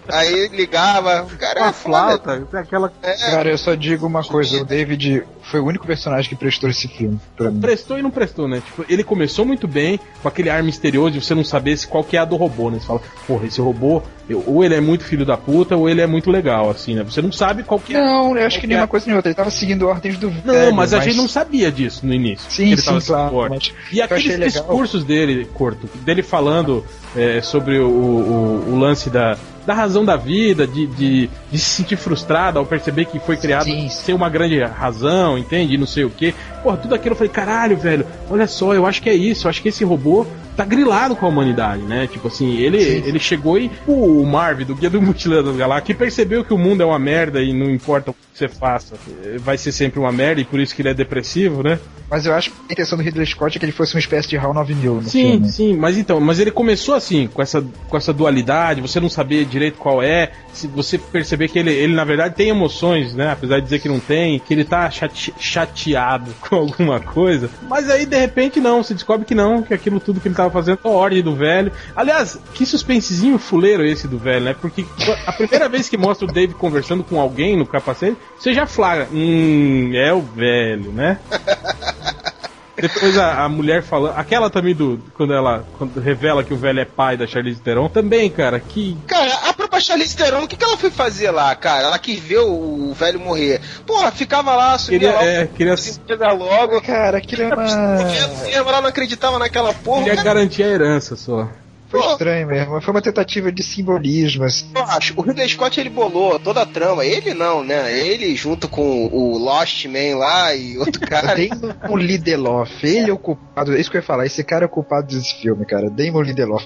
aí 0.09 0.49
ligava. 0.49 1.27
Cara, 1.39 1.61
uma 1.61 1.71
é 1.71 1.73
flauta, 1.73 2.49
aquela. 2.53 2.93
É. 3.03 3.15
Cara, 3.31 3.51
eu 3.51 3.57
só 3.57 3.75
digo 3.75 4.07
uma 4.07 4.23
coisa, 4.23 4.61
o 4.61 4.65
David 4.67 5.25
foi 5.41 5.61
o 5.61 5.65
único 5.65 5.87
personagem 5.87 6.29
que 6.29 6.37
prestou 6.37 6.69
esse 6.69 6.87
filme. 6.87 7.19
Prestou 7.63 7.99
e 7.99 8.03
não 8.03 8.11
prestou, 8.11 8.47
né? 8.47 8.61
Tipo, 8.65 8.85
ele 8.91 9.03
começou 9.03 9.47
muito 9.47 9.67
bem, 9.67 9.99
com 10.21 10.29
aquele 10.29 10.51
ar 10.51 10.63
misterioso 10.63 11.19
você 11.19 11.35
não 11.35 11.43
saber 11.43 11.62
se 11.77 11.87
qual 11.87 12.05
que 12.05 12.17
é 12.17 12.21
a 12.21 12.25
do 12.25 12.37
robô, 12.37 12.71
né? 12.71 12.79
Você 12.79 12.87
fala, 12.87 13.01
porra, 13.27 13.47
esse 13.47 13.61
robô, 13.61 14.03
ou 14.47 14.65
ele 14.65 14.75
é 14.75 14.81
muito 14.81 15.05
filho 15.05 15.25
da 15.25 15.37
puta, 15.37 15.77
ou 15.77 15.89
ele 15.89 16.01
é 16.01 16.07
muito 16.07 16.31
legal, 16.31 16.71
assim, 16.71 16.95
né? 16.95 17.03
Você 17.03 17.21
não 17.21 17.33
sabe 17.33 17.63
qual 17.63 17.79
que 17.79 17.95
é. 17.95 18.01
Não, 18.01 18.37
eu 18.37 18.47
acho 18.47 18.61
que 18.61 18.67
nem 18.67 18.77
uma 18.77 18.87
coisa 18.87 19.07
nem 19.07 19.17
outra. 19.17 19.31
Ele 19.31 19.37
tava 19.37 19.51
seguindo 19.51 19.87
ordens 19.87 20.19
do 20.19 20.31
Não, 20.45 20.55
velho, 20.55 20.75
mas 20.75 20.93
a 20.93 20.99
mas... 20.99 21.07
gente 21.07 21.17
não 21.17 21.29
sabia 21.29 21.71
disso 21.71 22.07
no 22.07 22.15
início. 22.15 22.51
Sim, 22.51 22.77
sim, 22.77 22.99
claro. 23.01 23.51
Mas 23.51 23.73
e 23.91 24.01
aqueles 24.01 24.39
discursos 24.39 25.05
dele, 25.05 25.49
Corto, 25.53 25.89
dele 26.05 26.23
falando 26.23 26.85
é, 27.17 27.41
sobre 27.41 27.79
o, 27.79 27.89
o, 27.89 28.73
o, 28.73 28.79
lance 28.79 29.11
da, 29.11 29.37
da 29.67 29.75
razão 29.75 30.05
da 30.05 30.17
vida, 30.17 30.67
de, 30.67 30.87
de, 30.87 31.31
de 31.51 31.59
se 31.59 31.71
sentir 31.77 31.97
frustrado 31.97 32.59
ao 32.59 32.67
perceber 32.67 33.05
que 33.07 33.19
foi 33.19 33.37
criado 33.37 33.65
Sim. 33.65 33.89
sem 33.89 34.15
uma 34.15 34.29
grande 34.29 34.63
razão, 34.63 35.39
entende? 35.39 35.75
E 35.75 35.79
não 35.79 35.87
sei 35.87 36.05
o 36.05 36.11
que. 36.11 36.35
Porra, 36.63 36.77
tudo 36.77 36.95
aquilo 36.95 37.13
eu 37.13 37.17
falei, 37.17 37.33
caralho, 37.33 37.77
velho, 37.77 38.07
olha 38.31 38.47
só, 38.47 38.75
eu 38.75 38.87
acho 38.87 39.03
que 39.03 39.09
é 39.11 39.15
isso, 39.15 39.47
eu 39.47 39.51
acho 39.51 39.63
que 39.63 39.69
esse 39.69 39.85
robô 39.85 40.27
tá 40.57 40.65
grilado 40.65 41.17
com 41.17 41.27
a 41.27 41.29
humanidade, 41.29 41.83
né? 41.83 42.07
Tipo 42.07 42.29
assim, 42.29 42.57
ele, 42.59 42.79
ele 42.79 43.19
chegou 43.19 43.59
e 43.59 43.71
o 43.87 44.25
Marv, 44.25 44.63
do 44.65 44.75
Guia 44.75 44.91
do 44.91 45.01
Mutilano 45.01 45.49
das 45.49 45.57
Galáxias, 45.57 45.87
que 45.87 45.95
percebeu 45.95 46.45
que 46.45 46.53
o 46.53 46.59
mundo 46.59 46.83
é 46.83 46.87
uma 46.87 46.99
merda 46.99 47.43
e 47.43 47.53
não 47.53 47.71
importa 47.71 48.11
o 48.11 48.15
que 48.15 48.21
você 48.35 48.49
faça, 48.49 48.97
vai 49.39 49.57
ser 49.57 49.73
sempre 49.73 49.99
uma 49.99 50.13
merda 50.13 50.41
e 50.41 50.45
por 50.45 50.61
isso 50.61 50.75
que 50.75 50.83
ele 50.83 50.91
é 50.91 50.95
depressivo, 50.95 51.63
né? 51.63 51.79
Mas 52.11 52.27
eu 52.27 52.35
acho 52.35 52.51
que 52.51 52.57
a 52.69 52.73
intenção 52.73 52.99
do 52.99 53.05
Ridley 53.05 53.27
Scott 53.27 53.57
é 53.57 53.59
que 53.59 53.65
ele 53.65 53.73
fosse 53.73 53.95
uma 53.95 54.01
espécie 54.01 54.29
de 54.29 54.37
HAL 54.37 54.53
9000 54.53 54.95
no 54.97 55.03
Sim, 55.05 55.31
filme. 55.31 55.49
sim, 55.51 55.77
mas 55.77 55.97
então, 55.97 56.21
mas 56.21 56.39
ele 56.39 56.51
começou 56.51 56.95
assim, 56.95 57.27
com 57.27 57.41
essa, 57.41 57.65
com 57.89 57.97
essa 57.97 58.13
dualidade, 58.13 58.83
você 58.83 59.01
não 59.01 59.09
saber 59.09 59.47
direito 59.53 59.79
qual 59.79 60.03
é, 60.03 60.33
se 60.53 60.67
você 60.67 60.99
perceber 60.99 61.49
que 61.49 61.59
ele, 61.59 61.71
ele 61.73 61.95
na 61.95 62.05
verdade 62.05 62.35
tem 62.35 62.49
emoções, 62.49 63.15
né? 63.15 63.31
Apesar 63.33 63.57
de 63.57 63.65
dizer 63.65 63.79
que 63.79 63.89
não 63.89 64.01
tem, 64.01 64.39
que 64.39 64.53
ele 64.53 64.65
tá 64.65 64.91
chate- 64.91 65.35
chateado 65.39 66.33
com 66.49 66.57
alguma 66.57 66.99
coisa, 67.01 67.49
mas 67.69 67.89
aí 67.89 68.07
de 68.07 68.17
repente 68.19 68.61
não, 68.61 68.83
você 68.83 68.95
descobre 68.95 69.27
que 69.27 69.35
não, 69.35 69.63
que 69.63 69.73
aquilo 69.75 70.01
tudo 70.01 70.21
que 70.21 70.29
ele 70.29 70.35
tava 70.35 70.51
fazendo 70.51 70.79
é 70.85 70.89
ordem 70.89 71.23
do 71.23 71.35
velho. 71.37 71.71
Aliás, 71.95 72.39
que 72.55 72.67
suspensezinho 72.67 73.39
fuleiro 73.39 73.85
esse 73.85 74.09
do 74.09 74.19
velho, 74.19 74.45
né? 74.47 74.57
Porque 74.61 74.85
a 75.27 75.33
primeira 75.33 75.69
vez 75.69 75.89
que 75.89 75.97
mostra 75.97 76.27
o 76.27 76.33
Dave 76.33 76.55
conversando 76.55 77.05
com 77.05 77.21
alguém 77.21 77.57
no 77.57 77.67
capacete, 77.67 78.17
você 78.39 78.53
já 78.53 78.67
flagra, 78.67 79.09
hum, 79.13 79.91
é 79.95 80.13
o 80.13 80.21
velho, 80.23 80.91
né? 80.93 81.19
Depois 82.77 83.19
a, 83.19 83.45
a 83.45 83.49
mulher 83.49 83.83
falando. 83.83 84.17
Aquela 84.17 84.49
também 84.49 84.75
do. 84.75 84.99
Quando 85.15 85.35
ela 85.35 85.65
quando 85.77 86.01
revela 86.01 86.43
que 86.43 86.55
o 86.55 86.57
velho 86.57 86.81
é 86.81 86.85
pai 86.85 87.17
da 87.17 87.27
Charlize 87.27 87.61
Theron. 87.61 87.89
Também, 87.89 88.31
cara, 88.31 88.59
que. 88.59 88.97
Cara, 89.07 89.33
a 89.49 89.53
própria 89.53 89.81
Charlize 89.81 90.17
Theron, 90.17 90.45
o 90.45 90.49
que, 90.49 90.57
que 90.57 90.65
ela 90.65 90.77
foi 90.77 90.91
fazer 90.91 91.31
lá, 91.31 91.55
cara? 91.55 91.89
Ela 91.89 91.99
quis 91.99 92.19
ver 92.19 92.39
o, 92.39 92.91
o 92.91 92.95
velho 92.95 93.21
morrer. 93.21 93.61
Porra, 93.87 94.11
ficava 94.11 94.55
lá, 94.55 94.79
subia 94.79 94.99
Queria, 94.99 95.13
logo, 95.13 95.25
é, 95.25 95.47
queria, 95.47 96.33
logo. 96.33 96.81
Cara, 96.81 97.19
aquilo 97.19 97.43
é 97.43 97.55
uma. 97.55 98.73
Ela 98.73 98.81
não 98.81 98.89
acreditava 98.89 99.39
naquela 99.39 99.75
porra. 99.75 100.05
queria 100.05 100.17
cara, 100.17 100.35
garantir 100.35 100.63
a 100.63 100.69
herança 100.69 101.15
só. 101.15 101.49
Foi 101.93 102.01
estranho 102.13 102.47
mesmo. 102.47 102.81
Foi 102.81 102.95
uma 102.95 103.03
tentativa 103.03 103.51
de 103.53 103.63
simbolismo. 103.63 104.45
assim. 104.45 104.67
eu 104.75 104.83
acho. 104.83 105.15
O 105.17 105.23
Ridley 105.23 105.49
Scott 105.49 105.79
ele 105.79 105.91
bolou 105.91 106.39
toda 106.39 106.63
a 106.63 106.67
trama. 106.67 107.05
Ele 107.05 107.35
não, 107.35 107.63
né? 107.65 107.93
Ele 107.99 108.35
junto 108.35 108.69
com 108.69 109.07
o 109.07 109.39
Lost 109.39 109.85
Man 109.87 110.17
lá 110.19 110.55
e 110.55 110.79
outro 110.79 111.01
cara. 111.07 111.35
Damon 111.35 111.97
Lindelof, 111.97 112.85
ele 112.85 113.11
é 113.11 113.13
o 113.13 113.19
culpado. 113.19 113.75
É 113.75 113.81
isso 113.81 113.91
que 113.91 113.97
eu 113.97 114.01
ia 114.01 114.07
falar. 114.07 114.27
Esse 114.27 114.43
cara 114.45 114.65
é 114.65 114.67
o 114.67 114.71
culpado 114.71 115.07
desse 115.09 115.35
filme, 115.41 115.65
cara. 115.67 115.91
Damon 115.91 116.23
Lindelof. 116.23 116.65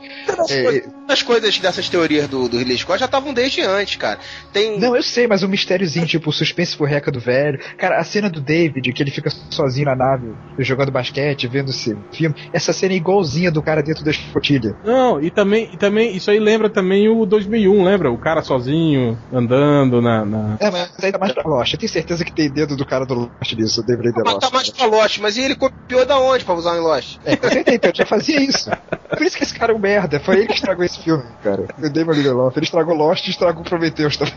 É, 0.50 0.84
As 1.08 1.22
coisas 1.22 1.58
dessas 1.58 1.88
teorias 1.88 2.28
do, 2.28 2.48
do 2.48 2.58
Ridley 2.58 2.78
Scott 2.78 2.98
já 3.00 3.06
estavam 3.06 3.32
desde 3.32 3.62
antes, 3.62 3.96
cara. 3.96 4.18
Tem. 4.52 4.78
Não, 4.78 4.96
eu 4.96 5.02
sei, 5.02 5.26
mas 5.26 5.42
o 5.42 5.48
mistériozinho, 5.48 6.06
tipo, 6.06 6.30
o 6.30 6.32
suspense 6.32 6.76
furreca 6.76 7.10
do 7.10 7.20
velho. 7.20 7.58
Cara, 7.76 7.98
a 7.98 8.04
cena 8.04 8.28
do 8.28 8.40
David, 8.40 8.92
que 8.92 9.02
ele 9.02 9.10
fica 9.10 9.30
sozinho 9.50 9.86
na 9.86 9.96
nave, 9.96 10.32
jogando 10.58 10.90
basquete, 10.90 11.46
vendo 11.48 11.70
esse 11.70 11.96
filme. 12.12 12.34
Essa 12.52 12.72
cena 12.72 12.92
é 12.94 12.96
igualzinha 12.96 13.50
do 13.50 13.62
cara 13.62 13.82
dentro 13.82 14.04
da 14.04 14.10
escotilha. 14.10 14.76
Não, 14.84 15.20
e 15.20 15.30
também, 15.36 15.68
e 15.72 15.76
também. 15.76 16.16
Isso 16.16 16.30
aí 16.30 16.40
lembra 16.40 16.70
também 16.70 17.08
o 17.08 17.26
2001, 17.26 17.84
lembra? 17.84 18.10
O 18.10 18.16
cara 18.16 18.42
sozinho, 18.42 19.16
andando 19.32 20.00
na. 20.00 20.24
na... 20.24 20.56
É, 20.58 20.70
mas 20.70 20.90
ainda 21.02 21.18
mais 21.18 21.32
pra 21.32 21.48
Lost. 21.48 21.74
Eu 21.74 21.78
tenho 21.78 21.92
certeza 21.92 22.24
que 22.24 22.32
tem 22.32 22.50
dedo 22.50 22.74
do 22.74 22.86
cara 22.86 23.04
do 23.04 23.14
Lost 23.14 23.52
nisso, 23.52 23.82
o 23.82 23.84
David 23.84 24.06
Mas 24.08 24.16
Lindelof. 24.16 24.40
tá 24.40 24.50
mais 24.50 24.70
pra 24.70 24.86
Lost, 24.86 25.18
mas 25.18 25.36
e 25.36 25.42
ele 25.42 25.54
copiou 25.54 26.06
da 26.06 26.18
onde 26.18 26.44
pra 26.44 26.54
usar 26.54 26.76
em 26.76 26.80
Lost? 26.80 27.18
É, 27.24 27.34
então, 27.34 27.50
ele 27.50 27.92
já 27.94 28.06
fazia 28.06 28.40
isso. 28.40 28.70
Por 29.08 29.22
isso 29.22 29.36
que 29.36 29.44
esse 29.44 29.54
cara 29.54 29.72
é 29.72 29.76
um 29.76 29.78
merda. 29.78 30.18
Foi 30.18 30.36
ele 30.36 30.46
que 30.46 30.54
estragou 30.54 30.84
esse 30.84 30.98
filme, 30.98 31.24
cara. 31.44 31.66
O 31.78 31.90
Damon 31.90 32.12
Lindelof. 32.12 32.56
Ele 32.56 32.64
estragou 32.64 32.94
Lost 32.94 33.26
e 33.26 33.30
estragou 33.30 33.62
Prometheus 33.62 34.16
também. 34.16 34.34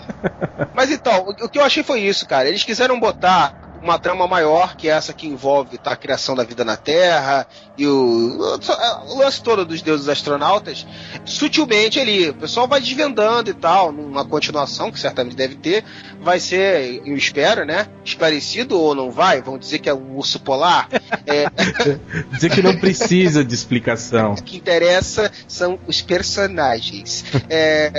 Mas 0.75 0.91
então, 0.91 1.27
o 1.41 1.47
que 1.49 1.57
eu 1.57 1.63
achei 1.63 1.81
foi 1.81 2.01
isso, 2.01 2.27
cara. 2.27 2.49
Eles 2.49 2.63
quiseram 2.63 2.99
botar 2.99 3.68
uma 3.81 3.97
trama 3.97 4.27
maior, 4.27 4.75
que 4.75 4.87
é 4.87 4.91
essa 4.91 5.13
que 5.13 5.27
envolve 5.27 5.77
tá, 5.77 5.91
a 5.91 5.95
criação 5.95 6.35
da 6.35 6.43
vida 6.43 6.63
na 6.63 6.77
Terra 6.77 7.47
e 7.77 7.87
o, 7.87 8.37
o, 8.37 9.13
o 9.13 9.17
lance 9.19 9.41
todo 9.41 9.65
dos 9.65 9.81
deuses 9.81 10.09
astronautas, 10.09 10.85
sutilmente 11.25 11.99
ali. 11.99 12.29
O 12.29 12.33
pessoal 12.33 12.67
vai 12.67 12.81
desvendando 12.81 13.49
e 13.49 13.53
tal, 13.53 13.91
numa 13.91 14.25
continuação, 14.25 14.91
que 14.91 14.99
certamente 14.99 15.35
deve 15.35 15.55
ter. 15.55 15.83
Vai 16.21 16.39
ser, 16.39 17.01
eu 17.05 17.15
espero, 17.15 17.65
né? 17.65 17.87
Esclarecido 18.03 18.79
ou 18.79 18.93
não 18.93 19.11
vai? 19.11 19.41
Vão 19.41 19.57
dizer 19.57 19.79
que 19.79 19.89
é 19.89 19.93
um 19.93 20.17
urso 20.17 20.39
polar. 20.39 20.89
É, 21.25 21.45
Dizer 22.31 22.49
que 22.49 22.61
não 22.61 22.75
precisa 22.77 23.43
de 23.43 23.53
explicação. 23.53 24.33
o 24.33 24.43
que 24.43 24.57
interessa 24.57 25.31
são 25.47 25.79
os 25.87 26.01
personagens. 26.01 27.23
É, 27.49 27.91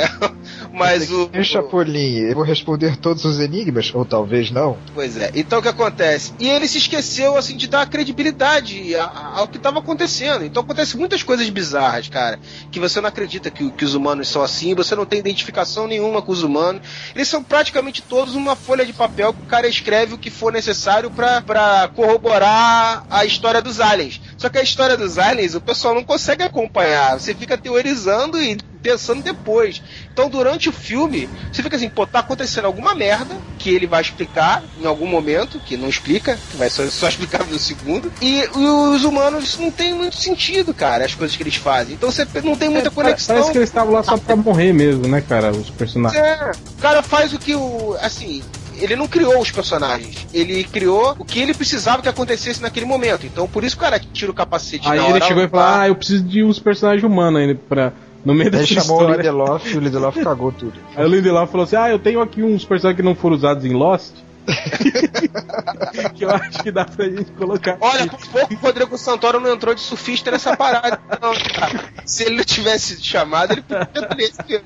mas 0.72 1.10
o. 1.10 1.30
Chapolin, 1.42 2.18
eu 2.18 2.34
vou 2.34 2.44
responder 2.44 2.96
todos 2.96 3.24
os 3.24 3.40
enigmas? 3.40 3.92
Ou 3.94 4.04
talvez 4.04 4.50
não? 4.50 4.76
Pois 4.94 5.16
é. 5.16 5.30
Então 5.34 5.58
o 5.58 5.62
que 5.62 5.68
acontece? 5.70 6.32
E 6.38 6.48
ele 6.48 6.68
se 6.68 6.78
esqueceu, 6.78 7.36
assim, 7.36 7.56
de 7.56 7.66
dar 7.66 7.88
credibilidade 7.88 8.94
ao 8.96 9.48
que 9.48 9.56
estava 9.56 9.78
acontecendo. 9.78 10.44
Então 10.44 10.62
acontece 10.62 10.96
muitas 10.96 11.22
coisas 11.22 11.48
bizarras, 11.48 12.08
cara. 12.08 12.38
Que 12.70 12.80
você 12.80 13.00
não 13.00 13.08
acredita 13.08 13.50
que, 13.50 13.70
que 13.70 13.84
os 13.84 13.94
humanos 13.94 14.28
são 14.28 14.42
assim, 14.42 14.74
você 14.74 14.94
não 14.94 15.06
tem 15.06 15.18
identificação 15.18 15.86
nenhuma 15.86 16.22
com 16.22 16.32
os 16.32 16.42
humanos. 16.42 16.82
Eles 17.14 17.28
são 17.28 17.42
praticamente 17.42 18.02
todos 18.02 18.34
uma 18.34 18.54
folha 18.54 18.84
de 18.84 18.92
papel 18.92 19.32
que 19.32 19.42
o 19.42 19.46
cara 19.46 19.66
escreve 19.66 20.14
o 20.14 20.18
que 20.18 20.30
for 20.30 20.52
necessário 20.52 21.10
pra 21.10 21.90
corroborar 21.94 23.04
a 23.08 23.24
história 23.24 23.62
dos 23.62 23.80
aliens. 23.80 24.20
Só 24.40 24.48
que 24.48 24.56
a 24.56 24.62
história 24.62 24.96
dos 24.96 25.18
aliens 25.18 25.54
o 25.54 25.60
pessoal 25.60 25.94
não 25.94 26.02
consegue 26.02 26.42
acompanhar. 26.42 27.20
Você 27.20 27.34
fica 27.34 27.58
teorizando 27.58 28.40
e 28.42 28.56
pensando 28.82 29.22
depois. 29.22 29.82
Então, 30.10 30.30
durante 30.30 30.66
o 30.70 30.72
filme, 30.72 31.28
você 31.52 31.62
fica 31.62 31.76
assim, 31.76 31.90
pô, 31.90 32.06
tá 32.06 32.20
acontecendo 32.20 32.64
alguma 32.64 32.94
merda 32.94 33.36
que 33.58 33.68
ele 33.68 33.86
vai 33.86 34.00
explicar 34.00 34.62
em 34.80 34.86
algum 34.86 35.06
momento, 35.06 35.60
que 35.60 35.76
não 35.76 35.90
explica, 35.90 36.38
que 36.50 36.56
vai 36.56 36.70
só, 36.70 36.86
só 36.88 37.06
explicar 37.06 37.44
no 37.44 37.58
segundo. 37.58 38.10
E 38.22 38.42
os 38.56 39.04
humanos 39.04 39.58
não 39.58 39.70
tem 39.70 39.92
muito 39.92 40.16
sentido, 40.16 40.72
cara, 40.72 41.04
as 41.04 41.14
coisas 41.14 41.36
que 41.36 41.42
eles 41.42 41.56
fazem. 41.56 41.92
Então 41.92 42.10
você 42.10 42.26
não 42.42 42.56
tem 42.56 42.70
muita 42.70 42.88
É, 42.88 42.90
conexão. 42.90 43.34
Parece 43.36 43.52
que 43.52 43.58
eles 43.58 43.68
estavam 43.68 43.92
lá 43.92 44.02
só 44.02 44.16
pra 44.16 44.36
morrer 44.36 44.72
mesmo, 44.72 45.06
né, 45.06 45.20
cara? 45.20 45.50
Os 45.52 45.68
personagens. 45.68 46.18
É, 46.18 46.52
o 46.78 46.80
cara 46.80 47.02
faz 47.02 47.34
o 47.34 47.38
que 47.38 47.54
o. 47.54 47.94
Assim. 48.00 48.42
Ele 48.80 48.96
não 48.96 49.06
criou 49.06 49.40
os 49.40 49.50
personagens, 49.50 50.26
ele 50.32 50.64
criou 50.64 51.14
o 51.18 51.24
que 51.24 51.38
ele 51.38 51.54
precisava 51.54 52.02
que 52.02 52.08
acontecesse 52.08 52.60
naquele 52.62 52.86
momento. 52.86 53.26
Então, 53.26 53.46
por 53.46 53.62
isso 53.64 53.76
que 53.76 53.82
o 53.82 53.84
cara 53.84 54.00
tira 54.00 54.30
o 54.30 54.34
capacete 54.34 54.88
Aí 54.88 54.98
na 54.98 55.04
ele 55.04 55.12
hora, 55.14 55.24
chegou 55.26 55.42
e 55.44 55.48
falou. 55.48 55.66
Ah, 55.66 55.88
eu 55.88 55.94
preciso 55.94 56.24
de 56.24 56.42
uns 56.42 56.58
personagens 56.58 57.04
humanos 57.04 57.40
ainda 57.40 57.54
pra. 57.68 57.92
No 58.24 58.34
meio 58.34 58.48
Ele 58.48 58.58
dessa 58.58 58.66
chamou 58.66 58.98
o 58.98 59.00
história. 59.02 59.16
Lindelof 59.16 59.72
e 59.72 59.76
o 59.76 59.80
Lindelof 59.80 60.20
cagou 60.24 60.52
tudo. 60.52 60.74
Aí 60.94 61.04
o 61.04 61.08
Lindelof 61.08 61.50
falou 61.50 61.64
assim: 61.64 61.76
Ah, 61.76 61.88
eu 61.88 61.98
tenho 61.98 62.20
aqui 62.20 62.42
uns 62.42 62.64
personagens 62.64 62.96
que 62.96 63.02
não 63.02 63.14
foram 63.14 63.36
usados 63.36 63.64
em 63.64 63.72
Lost. 63.72 64.12
que 66.14 66.24
eu 66.24 66.30
acho 66.30 66.62
que 66.62 66.70
dá 66.70 66.84
pra 66.84 67.04
gente 67.08 67.30
colocar. 67.32 67.76
Olha, 67.80 68.04
aqui. 68.04 68.16
por 68.16 68.28
pouco 68.28 68.54
o 68.54 68.56
Rodrigo 68.58 68.98
Santoro 68.98 69.40
não 69.40 69.52
entrou 69.52 69.74
de 69.74 69.80
surfista 69.80 70.30
nessa 70.30 70.56
parada, 70.56 71.00
não, 71.20 71.32
cara. 71.54 71.80
Se 72.04 72.24
ele 72.24 72.36
não 72.36 72.44
tivesse 72.44 73.02
chamado, 73.02 73.52
ele 73.52 73.62
podia 73.62 73.86
ter 73.86 74.22
esse. 74.22 74.62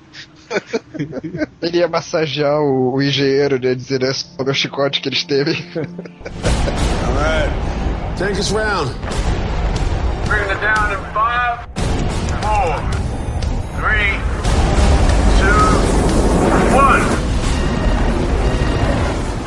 Ele 1.63 1.79
ia 1.79 1.89
massagear 1.89 2.61
o, 2.61 2.95
o 2.95 3.03
engenheiro, 3.03 3.59
né? 3.61 3.75
Dizer 3.75 4.03
é 4.03 4.13
sobre 4.13 4.53
o 4.53 4.55
chicote 4.55 5.01
que 5.01 5.09
eles 5.09 5.25
teve. 5.25 5.53
All 5.77 7.15
right. 7.15 7.51
Take 8.17 8.39
us 8.39 8.53
round. 8.53 8.91
Bringing 10.27 10.51
it 10.51 10.61
down 10.61 10.93
in 10.93 11.01
five, 11.13 11.67
four, 12.43 12.77
three, 13.77 14.19
two, 15.41 15.65
one. 16.75 17.05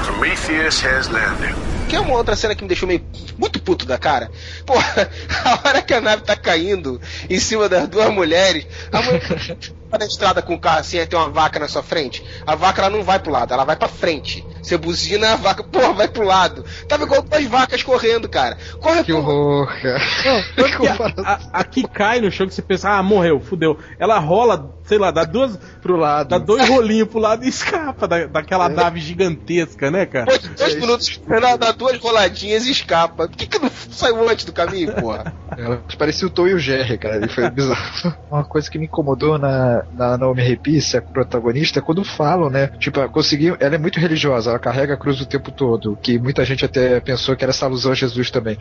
Prometheus 0.04 0.82
has 0.82 1.10
landed. 1.10 1.77
Que 1.90 1.96
é 1.96 2.00
uma 2.00 2.16
outra 2.16 2.36
cena 2.36 2.54
que 2.54 2.62
me 2.62 2.68
deixou 2.68 2.88
meio 2.88 3.02
muito 3.38 3.62
puto 3.62 3.86
da 3.86 3.98
cara. 3.98 4.30
Porra, 4.66 5.10
a 5.46 5.68
hora 5.68 5.82
que 5.82 5.94
a 5.94 6.02
nave 6.02 6.24
tá 6.24 6.36
caindo 6.36 7.00
em 7.30 7.40
cima 7.40 7.70
das 7.70 7.88
duas 7.88 8.10
mulheres, 8.10 8.68
a 8.92 9.02
mulher 9.02 9.22
tá 9.90 9.98
na 9.98 10.06
estrada 10.06 10.42
com 10.42 10.56
o 10.56 10.60
carro 10.60 10.80
assim, 10.80 11.00
aí 11.00 11.08
tem 11.08 11.18
uma 11.18 11.30
vaca 11.30 11.60
na 11.60 11.68
sua 11.68 11.82
frente. 11.82 12.24
A 12.46 12.56
vaca 12.56 12.82
ela 12.82 12.90
não 12.90 13.04
vai 13.04 13.20
pro 13.20 13.32
lado, 13.32 13.54
ela 13.54 13.64
vai 13.64 13.76
pra 13.76 13.88
frente. 13.88 14.46
Você 14.68 14.78
buzina, 14.78 15.34
a 15.34 15.36
vaca, 15.38 15.64
porra, 15.64 15.94
vai 15.94 16.08
pro 16.08 16.24
lado. 16.26 16.66
Tava 16.88 17.04
igual 17.04 17.22
duas 17.22 17.46
vacas 17.46 17.82
correndo, 17.84 18.28
cara. 18.28 18.58
Corre 18.82 19.04
Que 19.04 19.14
pro- 19.14 19.18
horror, 19.22 19.68
cara. 19.82 19.98
Que 20.78 20.88
a, 20.88 21.30
a, 21.32 21.40
a 21.60 21.64
que 21.64 21.88
cai 21.88 22.20
no 22.20 22.30
chão 22.32 22.46
que 22.48 22.54
você 22.54 22.62
pensa, 22.62 22.90
ah, 22.90 23.02
morreu, 23.04 23.40
fudeu. 23.40 23.78
Ela 23.98 24.20
rola, 24.20 24.76
sei 24.84 24.98
lá, 24.98 25.10
dá 25.12 25.24
duas. 25.24 25.58
Pro 25.82 25.96
lado. 25.96 26.28
Dá 26.30 26.38
dois 26.38 26.68
rolinhos 26.68 27.08
pro 27.08 27.20
lado 27.20 27.46
e 27.46 27.48
escapa 27.48 28.08
da, 28.08 28.26
daquela 28.26 28.68
nave 28.68 29.00
gigantesca, 29.00 29.90
né, 29.90 30.06
cara? 30.06 30.26
Depois 30.26 30.42
de 30.42 30.50
dois 30.50 30.76
minutos, 30.76 31.22
ela 31.30 31.56
dá 31.56 31.72
duas 31.72 31.98
roladinhas 32.00 32.66
e 32.66 32.72
escapa. 32.72 33.28
Por 33.28 33.38
que, 33.38 33.48
que 33.48 33.60
não 33.60 33.70
saiu 33.92 34.28
antes 34.30 34.44
do 34.44 34.52
caminho, 34.52 34.94
porra? 34.94 35.34
Ela 35.58 35.82
parecia 35.98 36.28
o 36.28 36.30
Tom 36.30 36.48
e 36.48 36.54
o 36.54 36.60
Jerry, 36.60 36.98
cara. 36.98 37.26
E 37.26 37.30
foi 37.30 37.50
bizarro. 37.50 38.14
Uma 38.30 38.44
coisa 38.44 38.70
que 38.70 38.78
me 38.78 38.86
incomodou 38.86 39.38
na, 39.38 39.84
na 39.94 40.18
Naomi 40.18 40.44
Rapace, 40.48 40.98
a 40.98 41.02
protagonista, 41.02 41.80
é 41.80 41.82
quando 41.82 42.04
falam, 42.04 42.50
né? 42.50 42.68
Tipo, 42.80 43.00
ela 43.00 43.10
conseguiu. 43.10 43.56
Ela 43.60 43.76
é 43.76 43.78
muito 43.78 44.00
religiosa. 44.00 44.57
Ela 44.58 44.60
carrega 44.60 44.96
a 44.96 44.98
cruz 44.98 45.22
o 45.22 45.26
tempo 45.26 45.52
todo, 45.52 45.96
que 46.02 46.20
muita 46.20 46.44
gente 46.44 46.66
até 46.66 47.00
pensou 47.00 47.36
que 47.36 47.44
era 47.44 47.52
essa 47.52 47.66
alusão 47.66 47.92
a 47.92 47.96
Jesus 47.96 48.32
também. 48.32 48.58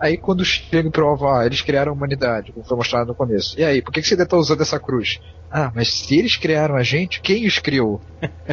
Aí 0.00 0.16
quando 0.16 0.44
chega 0.44 0.88
e 0.88 0.90
prova, 0.90 1.40
ah, 1.40 1.46
eles 1.46 1.60
criaram 1.60 1.92
a 1.92 1.94
humanidade, 1.94 2.52
como 2.52 2.64
foi 2.64 2.76
mostrado 2.76 3.08
no 3.08 3.14
começo. 3.14 3.58
E 3.58 3.64
aí, 3.64 3.82
por 3.82 3.92
que, 3.92 4.00
que 4.00 4.08
você 4.08 4.14
ainda 4.14 4.26
tá 4.26 4.36
usando 4.36 4.60
essa 4.60 4.78
cruz? 4.78 5.20
Ah, 5.50 5.70
mas 5.74 5.92
se 5.92 6.18
eles 6.18 6.36
criaram 6.36 6.74
a 6.74 6.82
gente, 6.82 7.20
quem 7.20 7.46
os 7.46 7.58
criou? 7.58 8.00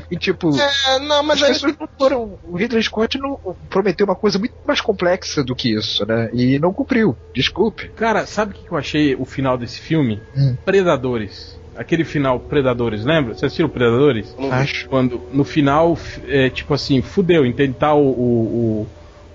E 0.10 0.18
tipo. 0.18 0.52
É, 0.88 1.00
não, 1.00 1.24
mas 1.24 1.42
as 1.42 1.48
aí. 1.48 1.54
pessoas 1.54 1.76
não 1.80 1.90
foram. 1.98 2.40
O 2.44 2.56
Ridley 2.56 2.84
Scott 2.84 3.18
não 3.18 3.38
prometeu 3.70 4.06
uma 4.06 4.16
coisa 4.16 4.38
muito 4.38 4.54
mais 4.66 4.82
complexa 4.82 5.44
do 5.44 5.56
que 5.56 5.74
isso, 5.74 6.06
né? 6.06 6.30
E 6.34 6.60
não 6.60 6.74
cumpriu. 6.74 7.16
Desculpe. 7.34 7.90
Cara, 7.90 8.26
sabe 8.26 8.54
o 8.54 8.56
que 8.56 8.72
eu 8.72 8.78
achei 8.78 9.16
o 9.16 9.26
final 9.26 9.58
desse 9.58 9.80
filme? 9.80 10.22
Hum. 10.36 10.56
Predadores. 10.66 11.60
Aquele 11.76 12.04
final 12.04 12.40
Predadores, 12.40 13.06
lembra? 13.06 13.34
Você 13.34 13.46
assistiu 13.46 13.70
Predadores? 13.70 14.36
Acho. 14.52 14.88
Quando 14.90 15.22
no 15.34 15.44
final, 15.44 15.98
é, 16.28 16.50
tipo 16.50 16.74
assim, 16.74 17.02
fudeu, 17.02 17.46
entende? 17.46 17.74
Tá 17.74 17.94
o, 17.94 18.10
o, 18.10 18.88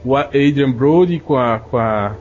o, 0.05 0.11
o 0.11 0.17
Adrian 0.17 0.71
Brody 0.71 1.19
com 1.19 1.37
a, 1.37 1.59
com 1.59 1.79
a 1.79 2.15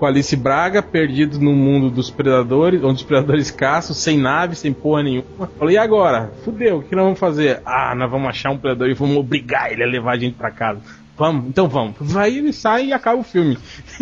com 0.00 0.06
a 0.06 0.08
Alice 0.08 0.34
Braga, 0.34 0.82
perdido 0.82 1.38
no 1.38 1.52
mundo 1.52 1.90
dos 1.90 2.10
predadores, 2.10 2.82
onde 2.82 2.94
os 2.94 3.02
predadores 3.02 3.50
caçam, 3.50 3.94
sem 3.94 4.16
nave, 4.16 4.56
sem 4.56 4.72
porra 4.72 5.02
nenhuma. 5.02 5.46
Falei, 5.58 5.74
e 5.74 5.78
agora? 5.78 6.32
Fudeu, 6.42 6.78
o 6.78 6.82
que 6.82 6.96
nós 6.96 7.04
vamos 7.04 7.18
fazer? 7.18 7.60
Ah, 7.66 7.94
nós 7.94 8.10
vamos 8.10 8.26
achar 8.26 8.50
um 8.50 8.56
predador 8.56 8.88
e 8.88 8.94
vamos 8.94 9.18
obrigar 9.18 9.70
ele 9.70 9.84
a 9.84 9.86
levar 9.86 10.12
a 10.12 10.16
gente 10.16 10.36
pra 10.36 10.50
casa. 10.50 10.80
Vamos, 11.20 11.48
então 11.48 11.68
vamos. 11.68 11.96
Vai, 12.00 12.30
ele 12.34 12.50
sai 12.50 12.86
e 12.86 12.92
acaba 12.94 13.20
o 13.20 13.22
filme. 13.22 13.58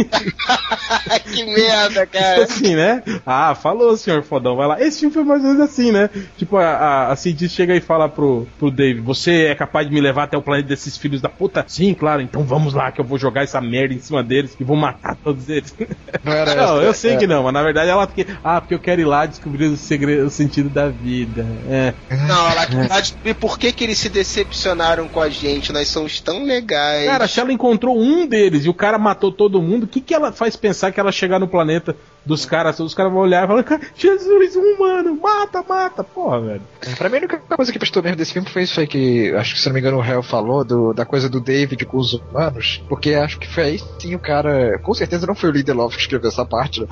que 1.32 1.44
merda, 1.44 2.06
Tipo 2.06 2.12
cara. 2.18 2.44
assim, 2.44 2.76
né? 2.76 3.02
Ah, 3.26 3.56
falou, 3.56 3.96
senhor 3.96 4.22
fodão, 4.22 4.54
vai 4.54 4.68
lá. 4.68 4.80
Esse 4.80 5.00
filme 5.00 5.12
foi 5.14 5.24
mais 5.24 5.42
ou 5.42 5.48
menos 5.50 5.62
assim, 5.68 5.90
né? 5.90 6.08
Tipo, 6.36 6.56
a, 6.58 6.64
a, 6.68 7.12
a 7.12 7.16
cientista 7.16 7.56
chega 7.56 7.74
e 7.74 7.80
fala 7.80 8.08
pro, 8.08 8.46
pro 8.58 8.70
Dave: 8.70 9.00
Você 9.00 9.46
é 9.46 9.54
capaz 9.56 9.88
de 9.88 9.92
me 9.92 10.00
levar 10.00 10.24
até 10.24 10.36
o 10.36 10.42
planeta 10.42 10.68
desses 10.68 10.96
filhos 10.96 11.20
da 11.20 11.28
puta? 11.28 11.64
Sim, 11.66 11.92
claro, 11.92 12.22
então 12.22 12.44
vamos 12.44 12.72
lá, 12.72 12.92
que 12.92 13.00
eu 13.00 13.04
vou 13.04 13.18
jogar 13.18 13.42
essa 13.42 13.60
merda 13.60 13.94
em 13.94 13.98
cima 14.00 14.22
deles 14.22 14.54
e 14.58 14.62
vou 14.62 14.76
matar 14.76 15.16
todos 15.16 15.48
eles. 15.48 15.74
Não 16.22 16.32
era 16.32 16.54
Não, 16.54 16.76
essa, 16.76 16.84
eu 16.86 16.94
sei 16.94 17.12
é. 17.14 17.16
que 17.16 17.26
não, 17.26 17.42
mas 17.42 17.52
na 17.52 17.62
verdade 17.62 17.90
ela. 17.90 18.06
que- 18.06 18.26
Ah, 18.44 18.60
porque 18.60 18.74
eu 18.74 18.78
quero 18.78 19.00
ir 19.00 19.04
lá 19.04 19.26
descobrir 19.26 19.66
o 19.66 19.76
segredo, 19.76 20.26
o 20.26 20.30
sentido 20.30 20.68
da 20.68 20.88
vida. 20.88 21.44
É. 21.68 21.92
Não, 22.28 22.48
ela 22.48 22.64
quer 22.66 22.88
descobrir 23.00 23.34
por 23.34 23.58
que, 23.58 23.72
que 23.72 23.82
eles 23.84 23.98
se 23.98 24.08
decepcionaram 24.08 25.08
com 25.08 25.20
a 25.20 25.28
gente. 25.28 25.72
Nós 25.72 25.88
somos 25.88 26.20
tão 26.20 26.44
legais. 26.44 27.07
Cara, 27.08 27.26
se 27.26 27.40
ela 27.40 27.52
encontrou 27.52 27.98
um 27.98 28.26
deles 28.26 28.64
e 28.64 28.68
o 28.68 28.74
cara 28.74 28.98
matou 28.98 29.32
todo 29.32 29.62
mundo, 29.62 29.84
o 29.84 29.86
que, 29.86 30.00
que 30.00 30.14
ela 30.14 30.32
faz 30.32 30.56
pensar 30.56 30.92
que 30.92 31.00
ela 31.00 31.10
chegar 31.10 31.38
no 31.38 31.48
planeta 31.48 31.96
dos 32.24 32.44
caras? 32.44 32.78
Os 32.80 32.94
caras 32.94 33.12
vão 33.12 33.22
olhar 33.22 33.44
e 33.44 33.46
falar: 33.46 33.62
"Cara, 33.62 33.80
Jesus, 33.96 34.56
um 34.56 34.74
humano, 34.74 35.18
mata, 35.20 35.64
mata. 35.66 36.04
Porra, 36.04 36.40
velho. 36.40 36.62
Pra 36.96 37.08
mim, 37.08 37.16
a 37.16 37.18
única 37.20 37.38
coisa 37.38 37.72
que 37.72 37.78
prestou 37.78 38.02
mesmo 38.02 38.16
desse 38.16 38.32
filme 38.32 38.48
foi 38.48 38.62
isso 38.62 38.80
aí 38.80 38.86
que, 38.86 39.34
acho 39.34 39.54
que 39.54 39.60
se 39.60 39.66
não 39.66 39.74
me 39.74 39.80
engano, 39.80 39.98
o 39.98 40.04
Hell 40.04 40.22
falou, 40.22 40.64
do, 40.64 40.92
da 40.92 41.04
coisa 41.04 41.28
do 41.28 41.40
David 41.40 41.84
com 41.84 41.98
os 41.98 42.14
humanos, 42.14 42.82
porque 42.88 43.14
acho 43.14 43.38
que 43.38 43.48
foi 43.48 43.64
aí 43.64 43.80
sim 43.98 44.14
o 44.14 44.18
cara. 44.18 44.78
Com 44.80 44.94
certeza 44.94 45.26
não 45.26 45.34
foi 45.34 45.50
o 45.50 45.52
Lindelof 45.52 45.96
que 45.96 46.02
escreveu 46.02 46.28
essa 46.28 46.44
parte, 46.44 46.80
né? 46.80 46.86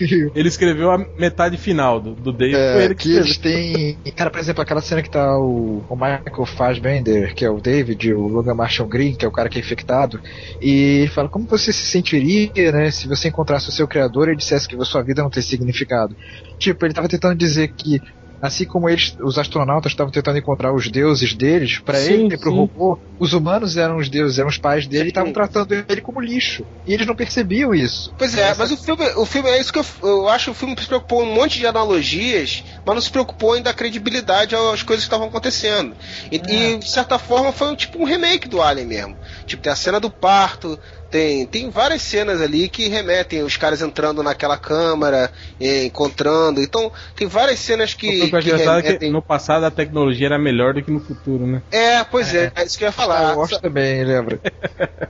Ele 0.34 0.48
escreveu 0.48 0.90
a 0.90 0.98
metade 0.98 1.56
final 1.56 2.00
do, 2.00 2.14
do 2.14 2.32
foi 2.36 2.54
É, 2.54 2.84
ele 2.84 2.94
que, 2.94 3.10
que 3.10 3.16
eles 3.16 3.36
têm. 3.36 3.98
Cara, 4.16 4.30
por 4.30 4.40
exemplo, 4.40 4.62
aquela 4.62 4.80
cena 4.80 5.02
que 5.02 5.10
tá 5.10 5.38
o, 5.38 5.84
o 5.88 5.94
Michael 5.94 6.46
Fassbender, 6.46 7.34
que 7.34 7.44
é 7.44 7.50
o 7.50 7.60
David, 7.60 8.12
o 8.12 8.26
Logan 8.26 8.54
Marshall 8.54 8.88
Green, 8.88 9.14
que 9.14 9.24
é 9.24 9.28
o 9.28 9.32
cara 9.32 9.48
que 9.48 9.58
é 9.58 9.60
infectado, 9.60 10.20
e 10.60 11.08
fala 11.14 11.28
como 11.28 11.46
você 11.46 11.72
se 11.72 11.86
sentiria, 11.86 12.72
né, 12.72 12.90
se 12.90 13.06
você 13.06 13.28
encontrasse 13.28 13.68
o 13.68 13.72
seu 13.72 13.86
criador 13.86 14.28
e 14.28 14.36
dissesse 14.36 14.68
que 14.76 14.82
a 14.82 14.84
sua 14.84 15.02
vida 15.02 15.22
não 15.22 15.30
tem 15.30 15.42
significado. 15.42 16.16
Tipo, 16.58 16.84
ele 16.84 16.94
tava 16.94 17.08
tentando 17.08 17.36
dizer 17.36 17.68
que. 17.68 18.00
Assim 18.42 18.64
como 18.64 18.88
eles, 18.88 19.14
os 19.22 19.36
astronautas 19.36 19.92
estavam 19.92 20.10
tentando 20.10 20.38
encontrar 20.38 20.72
os 20.72 20.88
deuses 20.88 21.34
deles, 21.34 21.78
pra 21.78 21.98
Sim, 21.98 22.24
ele, 22.24 22.38
pro 22.38 22.50
sim. 22.50 22.56
robô, 22.56 22.98
os 23.18 23.34
humanos 23.34 23.76
eram 23.76 23.98
os 23.98 24.08
deuses, 24.08 24.38
eram 24.38 24.48
os 24.48 24.56
pais 24.56 24.86
dele 24.86 25.04
e 25.04 25.08
estavam 25.08 25.30
tratando 25.30 25.74
ele 25.74 26.00
como 26.00 26.22
lixo. 26.22 26.64
E 26.86 26.94
eles 26.94 27.06
não 27.06 27.14
percebiam 27.14 27.74
isso. 27.74 28.14
Pois 28.16 28.34
é, 28.34 28.54
mas 28.54 28.72
o 28.72 28.78
filme, 28.78 29.04
o 29.16 29.26
filme 29.26 29.50
é 29.50 29.60
isso 29.60 29.70
que 29.70 29.78
eu, 29.78 29.84
eu 30.02 30.26
acho 30.26 30.46
que 30.46 30.50
o 30.52 30.54
filme 30.54 30.74
se 30.80 30.86
preocupou 30.86 31.22
em 31.22 31.28
um 31.28 31.34
monte 31.34 31.58
de 31.58 31.66
analogias, 31.66 32.64
mas 32.86 32.94
não 32.94 33.02
se 33.02 33.10
preocupou 33.10 33.58
em 33.58 33.62
dar 33.62 33.74
credibilidade 33.74 34.54
às 34.54 34.82
coisas 34.82 35.04
que 35.04 35.08
estavam 35.08 35.28
acontecendo. 35.28 35.94
E, 36.32 36.36
e, 36.36 36.78
de 36.78 36.90
certa 36.90 37.18
forma 37.18 37.52
foi 37.52 37.68
um, 37.68 37.76
tipo 37.76 38.00
um 38.00 38.06
remake 38.06 38.48
do 38.48 38.62
Alien 38.62 38.86
mesmo. 38.86 39.16
Tipo, 39.44 39.62
tem 39.62 39.70
a 39.70 39.76
cena 39.76 40.00
do 40.00 40.08
parto, 40.08 40.78
tem, 41.10 41.46
tem 41.46 41.70
várias 41.70 42.02
cenas 42.02 42.40
ali 42.40 42.68
que 42.68 42.88
remetem 42.88 43.42
os 43.42 43.56
caras 43.56 43.82
entrando 43.82 44.22
naquela 44.22 44.56
câmara, 44.56 45.30
encontrando. 45.60 46.60
Então, 46.60 46.90
tem 47.16 47.26
várias 47.26 47.58
cenas 47.58 47.94
que. 47.94 48.06
O 48.24 48.28
que 48.28 48.34
eu 48.34 48.38
acho 48.38 48.48
que 48.48 48.54
engraçado 48.54 48.78
é 48.78 48.82
que 48.82 48.88
remetem- 48.88 49.10
no 49.10 49.22
passado 49.22 49.64
a 49.64 49.70
tecnologia 49.70 50.26
era 50.26 50.38
melhor 50.38 50.74
do 50.74 50.82
que 50.82 50.90
no 50.90 51.00
futuro, 51.00 51.46
né? 51.46 51.62
É, 51.70 52.04
pois 52.04 52.34
é, 52.34 52.52
é 52.54 52.64
isso 52.64 52.78
que 52.78 52.84
eu 52.84 52.88
ia 52.88 52.92
falar. 52.92 53.30
eu 53.30 53.34
gosto 53.36 53.60
também, 53.60 54.04
lembra? 54.04 54.38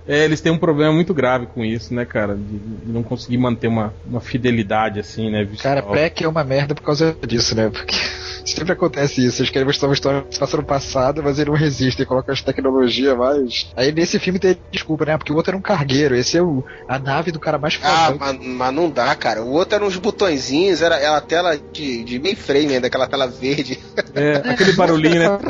É, 0.09 0.25
eles 0.25 0.41
têm 0.41 0.51
um 0.51 0.59
problema 0.59 0.93
muito 0.93 1.15
grave 1.15 1.47
com 1.47 1.65
isso, 1.65 1.95
né, 1.95 2.05
cara? 2.05 2.35
De, 2.35 2.59
de 2.59 2.91
não 2.93 3.01
conseguir 3.01 3.39
manter 3.39 3.69
uma, 3.69 3.95
uma 4.05 4.21
fidelidade 4.21 4.99
assim, 4.99 5.31
né? 5.31 5.45
visual. 5.45 5.63
Cara, 5.63 5.83
Peck 5.85 6.25
é 6.25 6.29
uma 6.29 6.43
merda 6.43 6.75
por 6.75 6.83
causa 6.83 7.17
disso, 7.25 7.55
né? 7.55 7.71
Porque 7.71 7.95
sempre 8.45 8.73
acontece 8.73 9.25
isso. 9.25 9.41
Eles 9.43 9.51
querem 9.51 9.67
mostrar 9.67 9.89
uma 9.89 9.95
história 9.95 10.23
que 10.23 10.35
se 10.35 10.41
passa 10.41 10.57
no 10.57 10.65
passado, 10.65 11.23
mas 11.23 11.39
eles 11.39 11.49
não 11.49 11.59
resistem, 11.59 12.07
colocam 12.07 12.33
as 12.33 12.43
tecnologias 12.43 13.17
mais. 13.17 13.71
Aí 13.77 13.93
nesse 13.93 14.19
filme 14.19 14.39
tem 14.39 14.57
desculpa, 14.71 15.05
né? 15.05 15.17
Porque 15.19 15.33
o 15.33 15.37
outro 15.37 15.51
era 15.51 15.57
um 15.57 15.63
cargueiro, 15.63 16.15
esse 16.15 16.37
é 16.37 16.43
o, 16.43 16.65
a 16.89 16.99
nave 16.99 17.33
do 17.33 17.41
cara 17.41 17.59
mais 17.59 17.79
Ah, 17.83 18.07
foda. 18.13 18.19
mas, 18.19 18.47
mas 18.47 18.75
não 18.75 18.91
dá, 18.91 19.15
cara. 19.15 19.43
O 19.43 19.53
outro 19.53 19.75
era 19.77 19.85
uns 19.85 19.97
botõezinhos, 19.97 20.83
era, 20.83 20.97
era 20.97 21.17
a 21.17 21.21
tela 21.21 21.59
de, 21.73 22.05
de 22.05 22.19
mainframe 22.19 22.75
ainda, 22.75 22.87
aquela 22.87 23.07
tela 23.07 23.27
verde. 23.27 23.79
É, 24.15 24.37
aquele 24.51 24.73
barulhinho, 24.73 25.21
né? 25.21 25.27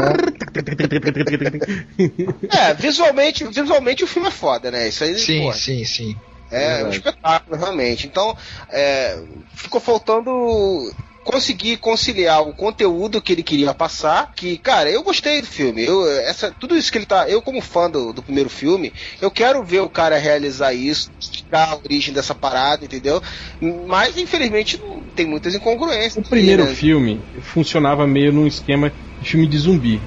É, 2.51 2.75
visualmente, 2.75 3.45
visualmente 3.45 4.05
o 4.05 4.07
filme 4.07 4.29
é 4.29 4.31
foda, 4.31 4.71
né? 4.71 4.89
Isso 4.89 5.05
aí, 5.05 5.19
sim, 5.19 5.43
pô, 5.43 5.53
sim, 5.53 5.85
sim. 5.85 6.17
é 6.51 6.57
um 6.57 6.61
verdade. 6.91 6.97
espetáculo, 6.97 7.57
realmente. 7.57 8.07
Então, 8.07 8.37
é, 8.71 9.19
ficou 9.55 9.81
faltando 9.81 10.93
conseguir 11.31 11.77
conciliar 11.79 12.43
o 12.43 12.53
conteúdo 12.53 13.21
que 13.21 13.33
ele 13.33 13.43
queria 13.43 13.73
passar, 13.73 14.33
que, 14.35 14.59
cara, 14.59 14.91
eu 14.91 15.03
gostei 15.03 15.41
do 15.41 15.47
filme. 15.47 15.85
Eu, 15.85 16.07
essa, 16.23 16.51
tudo 16.51 16.77
isso 16.77 16.91
que 16.91 16.99
ele 16.99 17.07
tá. 17.07 17.29
Eu, 17.29 17.41
como 17.41 17.61
fã 17.61 17.89
do, 17.91 18.13
do 18.13 18.23
primeiro 18.23 18.51
filme, 18.51 18.93
eu 19.21 19.31
quero 19.31 19.63
ver 19.63 19.81
o 19.81 19.89
cara 19.89 20.19
realizar 20.19 20.73
isso, 20.73 21.11
explicar 21.21 21.69
a 21.73 21.77
origem 21.77 22.13
dessa 22.13 22.35
parada, 22.35 22.85
entendeu? 22.85 23.23
Mas, 23.87 24.17
infelizmente, 24.17 24.81
tem 25.15 25.27
muitas 25.27 25.55
incongruências. 25.55 26.17
O 26.25 26.29
primeiro 26.29 26.65
né? 26.65 26.75
filme 26.75 27.21
funcionava 27.41 28.07
meio 28.07 28.33
num 28.33 28.47
esquema 28.47 28.93
de 29.21 29.29
filme 29.31 29.47
de 29.47 29.59
zumbi. 29.59 30.01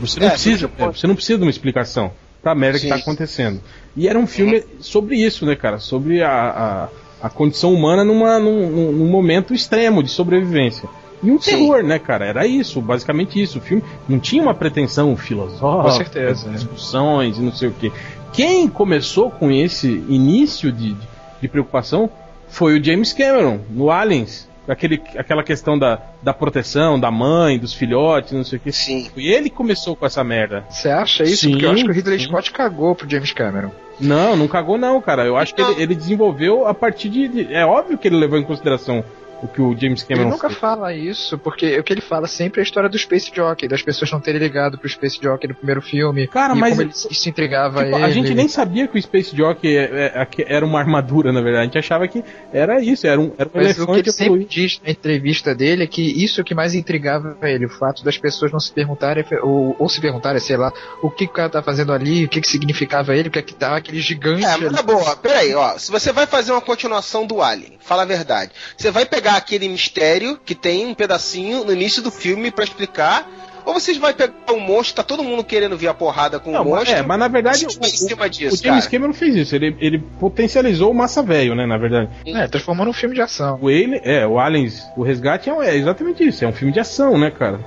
Você 0.00 0.18
não 0.20 0.26
É, 0.28 0.30
precisa, 0.30 0.58
você 0.60 0.68
pode- 0.68 0.98
você 0.98 1.06
não 1.06 1.14
precisa 1.14 1.38
de 1.38 1.44
uma 1.44 1.50
explicação 1.50 2.12
pra 2.42 2.54
merda 2.54 2.78
que 2.78 2.84
Sim. 2.84 2.88
tá 2.90 2.96
acontecendo. 2.96 3.60
E 3.94 4.08
era 4.08 4.18
um 4.18 4.26
filme 4.26 4.64
sobre 4.80 5.16
isso, 5.16 5.44
né, 5.44 5.54
cara? 5.54 5.78
Sobre 5.78 6.22
a, 6.22 6.30
a, 6.30 6.88
a 7.22 7.28
condição 7.28 7.72
humana 7.74 8.04
numa, 8.04 8.38
num, 8.38 8.92
num- 8.92 9.06
momento 9.10 9.52
extremo 9.54 10.02
de 10.02 10.10
sobrevivência. 10.10 10.88
E 11.22 11.30
um 11.30 11.38
Sim. 11.40 11.50
terror, 11.50 11.82
né, 11.82 11.98
cara? 11.98 12.24
Era 12.24 12.46
isso, 12.46 12.80
basicamente 12.80 13.40
isso. 13.40 13.58
O 13.58 13.60
filme 13.60 13.82
não 14.08 14.18
tinha 14.18 14.42
uma 14.42 14.54
pretensão 14.54 15.14
filosófica, 15.16 15.82
Com 15.82 15.90
certeza, 15.90 16.48
né? 16.48 16.54
discussões 16.54 17.36
e 17.36 17.42
não 17.42 17.52
sei 17.52 17.68
o 17.68 17.72
quê. 17.78 17.92
Quem 18.32 18.66
começou 18.68 19.30
com 19.30 19.50
esse 19.50 19.86
início 20.08 20.72
de, 20.72 20.94
de, 20.94 21.08
de 21.42 21.48
preocupação 21.48 22.08
foi 22.48 22.78
o 22.78 22.82
James 22.82 23.12
Cameron, 23.12 23.60
no 23.68 23.90
Aliens. 23.90 24.48
Aquele, 24.70 25.02
aquela 25.16 25.42
questão 25.42 25.78
da, 25.78 26.00
da 26.22 26.32
proteção, 26.32 26.98
da 26.98 27.10
mãe, 27.10 27.58
dos 27.58 27.74
filhotes, 27.74 28.32
não 28.32 28.44
sei 28.44 28.58
o 28.58 28.60
que. 28.60 28.72
Sim. 28.72 29.10
E 29.16 29.28
ele 29.30 29.50
começou 29.50 29.96
com 29.96 30.06
essa 30.06 30.22
merda. 30.22 30.64
Você 30.70 30.88
acha 30.88 31.24
isso? 31.24 31.42
Sim, 31.46 31.50
Porque 31.52 31.66
eu 31.66 31.70
acho 31.72 31.84
que 31.84 31.90
o 31.90 31.94
Ridley 31.94 32.18
sim. 32.20 32.26
Scott 32.26 32.50
cagou 32.52 32.94
pro 32.94 33.08
James 33.10 33.32
Cameron. 33.32 33.70
Não, 34.00 34.34
não 34.36 34.48
cagou 34.48 34.78
não, 34.78 35.00
cara. 35.00 35.24
Eu 35.26 35.36
acho 35.36 35.54
que 35.54 35.60
ele, 35.60 35.82
ele 35.82 35.94
desenvolveu 35.94 36.66
a 36.66 36.72
partir 36.72 37.08
de, 37.10 37.28
de- 37.28 37.52
É 37.54 37.66
óbvio 37.66 37.98
que 37.98 38.08
ele 38.08 38.16
levou 38.16 38.38
em 38.38 38.42
consideração 38.44 39.04
o 39.42 39.48
que 39.48 39.60
o 39.60 39.76
James 39.78 40.02
Ele 40.02 40.08
Cameron 40.16 40.30
nunca 40.30 40.48
fez. 40.48 40.60
fala 40.60 40.92
isso, 40.94 41.38
porque 41.38 41.78
o 41.78 41.82
que 41.84 41.92
ele 41.92 42.00
fala 42.00 42.26
sempre 42.26 42.60
é 42.60 42.62
a 42.62 42.64
história 42.64 42.88
do 42.88 42.98
Space 42.98 43.30
Jockey, 43.34 43.66
das 43.68 43.82
pessoas 43.82 44.10
não 44.10 44.20
terem 44.20 44.40
ligado 44.40 44.78
pro 44.78 44.88
Space 44.88 45.18
Jockey 45.20 45.48
no 45.48 45.54
primeiro 45.54 45.80
filme. 45.82 46.26
Cara, 46.26 46.54
e 46.54 46.58
mas- 46.58 46.70
como 46.70 46.82
ele, 46.82 46.90
isso 46.90 47.28
intrigava 47.28 47.84
Tipo, 47.84 47.96
ele. 47.96 48.04
a 48.04 48.10
gente 48.10 48.34
nem 48.34 48.48
sabia 48.48 48.86
que 48.86 48.98
o 48.98 49.02
Space 49.02 49.34
Jockey 49.36 49.76
é- 49.76 50.12
é- 50.14 50.28
era 50.46 50.64
uma 50.64 50.78
armadura, 50.78 51.32
na 51.32 51.40
verdade. 51.40 51.62
A 51.62 51.64
gente 51.66 51.78
achava 51.78 52.06
que 52.08 52.22
era 52.52 52.80
isso, 52.80 53.06
era 53.06 53.20
um, 53.20 53.32
era 53.38 53.48
um 53.48 53.52
Mas 53.54 53.78
o 53.78 53.86
que 53.86 53.92
elefante 53.92 53.98
ele 54.00 54.12
sempre 54.12 54.44
diz 54.44 54.80
na 54.84 54.90
entrevista 54.90 55.54
dele 55.54 55.84
é 55.84 55.86
que 55.86 56.02
isso 56.02 56.40
é 56.40 56.42
o 56.42 56.44
que 56.44 56.54
mais 56.54 56.74
intrigava 56.74 57.36
ele, 57.42 57.66
o 57.66 57.70
fato 57.70 58.04
das 58.04 58.18
pessoas 58.18 58.52
não 58.52 58.60
se 58.60 58.72
perguntarem, 58.72 59.24
ou, 59.42 59.74
ou 59.78 59.88
se 59.88 60.00
perguntarem, 60.00 60.40
sei 60.40 60.56
lá, 60.56 60.72
o 61.02 61.10
que 61.10 61.24
o 61.24 61.28
cara 61.28 61.48
tá 61.48 61.62
fazendo 61.62 61.92
ali, 61.92 62.24
o 62.24 62.28
que, 62.28 62.40
que 62.40 62.48
significava 62.48 63.14
ele, 63.16 63.28
o 63.28 63.30
que 63.30 63.38
é 63.38 63.42
que 63.42 63.54
tá 63.54 63.76
aquele 63.76 64.00
gigante 64.00 64.44
É, 64.44 64.48
ali. 64.52 64.64
mas 64.64 64.72
na 64.72 64.82
boa, 64.82 65.16
peraí, 65.16 65.54
ó. 65.54 65.78
Se 65.78 65.90
você 65.90 66.12
vai 66.12 66.26
fazer 66.26 66.52
uma 66.52 66.60
continuação 66.60 67.26
do 67.26 67.40
Alien, 67.42 67.78
fala 67.80 68.02
a 68.02 68.06
verdade. 68.06 68.50
Você 68.76 68.90
vai 68.90 69.04
pegar 69.06 69.29
aquele 69.36 69.68
mistério 69.68 70.38
que 70.44 70.54
tem 70.54 70.86
um 70.86 70.94
pedacinho 70.94 71.64
no 71.64 71.72
início 71.72 72.02
do 72.02 72.10
filme 72.10 72.50
pra 72.50 72.64
explicar, 72.64 73.28
ou 73.64 73.74
vocês 73.74 73.96
vai 73.98 74.12
pegar 74.14 74.32
um 74.50 74.58
monstro, 74.60 74.96
tá 74.96 75.02
todo 75.02 75.22
mundo 75.22 75.44
querendo 75.44 75.76
ver 75.76 75.88
a 75.88 75.94
porrada 75.94 76.38
com 76.40 76.52
o 76.52 76.64
monstro. 76.64 76.94
é, 76.96 77.02
mas 77.02 77.18
na 77.18 77.28
verdade 77.28 77.66
o, 77.66 77.78
vai 77.78 77.88
em 77.88 77.92
cima 77.92 78.24
o- 78.24 78.28
disso, 78.28 78.54
o 78.54 78.58
James 78.64 78.84
cara. 78.86 78.90
Cameron 78.90 79.12
fez 79.12 79.34
isso. 79.36 79.54
Ele, 79.54 79.76
ele 79.80 79.98
potencializou 80.18 80.90
o 80.90 80.94
massa 80.94 81.22
velho, 81.22 81.54
né? 81.54 81.66
Na 81.66 81.76
verdade. 81.76 82.08
É, 82.26 82.46
transformou 82.48 82.86
num 82.86 82.92
filme 82.92 83.14
de 83.14 83.20
ação. 83.20 83.58
O 83.60 83.68
Alien, 83.68 84.00
é, 84.02 84.26
o 84.26 84.38
Aliens, 84.38 84.82
o 84.96 85.02
Resgate 85.02 85.50
é, 85.50 85.52
é 85.68 85.76
exatamente 85.76 86.26
isso. 86.26 86.44
É 86.44 86.48
um 86.48 86.52
filme 86.52 86.72
de 86.72 86.80
ação, 86.80 87.18
né, 87.18 87.30
cara? 87.30 87.60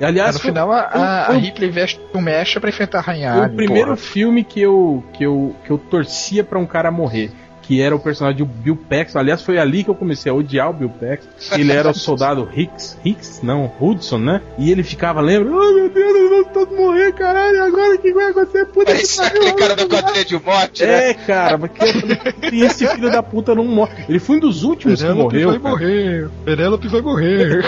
E, 0.00 0.04
aliás, 0.04 0.34
no 0.34 0.40
final 0.40 0.70
a, 0.70 0.80
a, 0.82 1.24
foi- 1.26 1.36
a 1.36 1.38
Ripley 1.38 1.70
veste 1.70 1.98
um 2.14 2.20
mecha 2.20 2.60
pra 2.60 2.68
enfrentar 2.68 2.98
a 2.98 3.02
Rainha 3.02 3.46
o 3.46 3.56
primeiro 3.56 3.86
porra. 3.88 3.96
filme 3.96 4.44
que 4.44 4.60
eu, 4.60 5.02
que, 5.12 5.24
eu, 5.24 5.56
que 5.64 5.70
eu 5.70 5.78
torcia 5.78 6.44
pra 6.44 6.58
um 6.58 6.66
cara 6.66 6.90
morrer. 6.90 7.32
Que 7.68 7.82
era 7.82 7.94
o 7.94 8.00
personagem 8.00 8.38
do 8.38 8.46
Bill 8.46 8.74
Paxton. 8.76 9.18
Aliás, 9.18 9.42
foi 9.42 9.58
ali 9.58 9.84
que 9.84 9.90
eu 9.90 9.94
comecei 9.94 10.32
a 10.32 10.34
odiar 10.34 10.70
o 10.70 10.72
Bill 10.72 10.88
Paxton. 10.88 11.54
Ele 11.54 11.70
era 11.70 11.90
o 11.90 11.94
soldado 11.94 12.48
Hicks. 12.56 12.96
Hicks? 13.04 13.40
Não, 13.42 13.70
Hudson, 13.78 14.16
né? 14.18 14.40
E 14.56 14.70
ele 14.72 14.82
ficava, 14.82 15.20
lembra? 15.20 15.52
Oh 15.52 15.74
meu 15.74 15.90
Deus, 15.90 16.30
vão 16.30 16.44
todos 16.44 16.74
morrer, 16.74 17.12
caralho. 17.12 17.62
Agora 17.62 17.94
o 17.94 17.98
que 17.98 18.10
vai 18.12 18.30
acontecer? 18.30 18.64
Puta 18.66 18.94
que 18.94 19.16
pariu, 19.16 19.42
aquele 19.42 19.52
cara 19.60 19.76
da 19.76 19.84
vamos 19.84 20.00
quadrilha 20.00 20.24
de 20.24 20.42
morte, 20.42 20.82
né? 20.82 21.10
É, 21.10 21.14
cara, 21.14 21.58
porque 21.58 21.84
"E 22.50 22.62
esse 22.62 22.86
filho 22.86 23.10
da 23.10 23.22
puta 23.22 23.54
não 23.54 23.64
morre. 23.66 24.04
Ele 24.08 24.18
foi 24.18 24.36
um 24.36 24.40
dos 24.40 24.62
últimos 24.64 25.02
que 25.02 25.12
morreu. 25.12 25.50
vai 25.50 25.58
cara. 25.58 25.70
morrer. 25.70 26.30
Penélope 26.46 26.88
vai 26.88 27.02
morrer. 27.02 27.64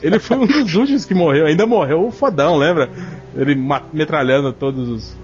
Ele 0.00 0.18
foi 0.20 0.36
um 0.36 0.46
dos 0.46 0.74
últimos 0.76 1.04
que 1.04 1.12
morreu. 1.14 1.46
Ainda 1.46 1.66
morreu 1.66 2.06
o 2.06 2.12
fodão, 2.12 2.56
lembra? 2.56 2.88
Ele 3.36 3.56
metralhando 3.92 4.52
todos 4.52 4.88
os. 4.88 5.16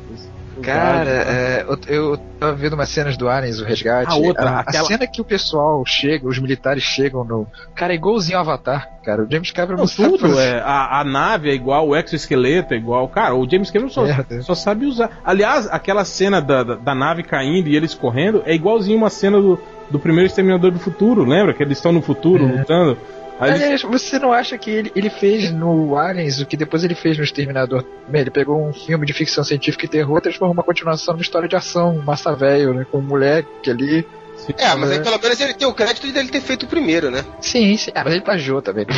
Cara, 0.62 1.04
né? 1.04 1.24
é, 1.28 1.64
eu, 1.68 1.78
eu 2.12 2.16
tava 2.40 2.52
vendo 2.54 2.72
umas 2.74 2.88
cenas 2.88 3.16
do 3.16 3.28
Aliens, 3.28 3.60
o 3.60 3.64
resgate. 3.64 4.10
A 4.12 4.16
outra, 4.16 4.48
a, 4.50 4.60
aquela- 4.60 4.82
a 4.84 4.86
cena 4.86 5.06
que 5.06 5.20
o 5.20 5.24
pessoal 5.24 5.82
chega, 5.86 6.26
os 6.26 6.38
militares 6.38 6.82
chegam 6.82 7.24
no. 7.24 7.46
Cara, 7.74 7.92
é 7.92 7.96
igualzinho 7.96 8.38
ao 8.38 8.42
Avatar, 8.44 8.88
cara. 9.04 9.22
O 9.22 9.30
James 9.30 9.50
Cameron 9.50 9.76
não, 9.76 9.80
Não, 9.82 9.86
sabe 9.88 10.08
tudo, 10.10 10.18
fazer- 10.30 10.56
é, 10.56 10.60
a, 10.60 11.00
a 11.00 11.04
nave 11.04 11.50
é 11.50 11.54
igual, 11.54 11.88
o 11.88 11.96
exoesqueleto 11.96 12.74
é 12.74 12.76
igual. 12.76 13.08
Cara, 13.08 13.34
o 13.34 13.48
James 13.48 13.70
Cameron 13.70 13.90
só, 13.90 14.02
Merda. 14.04 14.42
só 14.42 14.54
sabe 14.54 14.86
usar. 14.86 15.10
Aliás, 15.24 15.68
aquela 15.70 16.04
cena 16.04 16.40
da, 16.40 16.62
da, 16.62 16.74
da 16.76 16.94
nave 16.94 17.22
caindo 17.22 17.68
e 17.68 17.76
eles 17.76 17.94
correndo 17.94 18.42
é 18.46 18.54
igualzinho 18.54 18.96
uma 18.98 19.10
cena 19.10 19.40
do, 19.40 19.58
do 19.90 19.98
primeiro 19.98 20.26
Exterminador 20.26 20.70
do 20.70 20.78
Futuro, 20.78 21.24
lembra? 21.24 21.52
Que 21.54 21.62
eles 21.62 21.78
estão 21.78 21.92
no 21.92 22.02
futuro 22.02 22.44
É. 22.48 22.52
lutando. 22.58 22.98
Aliás, 23.38 23.82
você 23.82 24.18
não 24.18 24.32
acha 24.32 24.56
que 24.56 24.70
ele, 24.70 24.92
ele 24.96 25.10
fez 25.10 25.50
no 25.50 25.96
Aliens 25.96 26.40
o 26.40 26.46
que 26.46 26.56
depois 26.56 26.82
ele 26.84 26.94
fez 26.94 27.18
no 27.18 27.24
Exterminador? 27.24 27.84
Ele 28.12 28.30
pegou 28.30 28.66
um 28.66 28.72
filme 28.72 29.04
de 29.04 29.12
ficção 29.12 29.44
científica 29.44 29.84
e 29.84 29.88
terror 29.88 30.18
e 30.18 30.22
transformou 30.22 30.54
uma 30.54 30.62
continuação 30.62 31.14
numa 31.14 31.22
história 31.22 31.48
de 31.48 31.54
ação, 31.54 31.96
massa 31.96 32.34
velho, 32.34 32.72
né? 32.72 32.86
Com 32.90 32.98
um 32.98 33.02
moleque 33.02 33.70
ali. 33.70 34.06
É, 34.58 34.74
mas 34.74 34.90
aí 34.90 34.98
É. 34.98 35.00
pelo 35.02 35.18
menos 35.20 35.40
ele 35.40 35.54
tem 35.54 35.66
o 35.66 35.74
crédito 35.74 36.06
dele 36.12 36.28
ter 36.28 36.40
feito 36.40 36.64
o 36.64 36.66
primeiro, 36.68 37.10
né? 37.10 37.24
Sim, 37.40 37.76
sim. 37.76 37.90
Ah, 37.94 38.02
mas 38.04 38.12
ele 38.14 38.22
plagiou 38.22 38.62
também. 38.62 38.86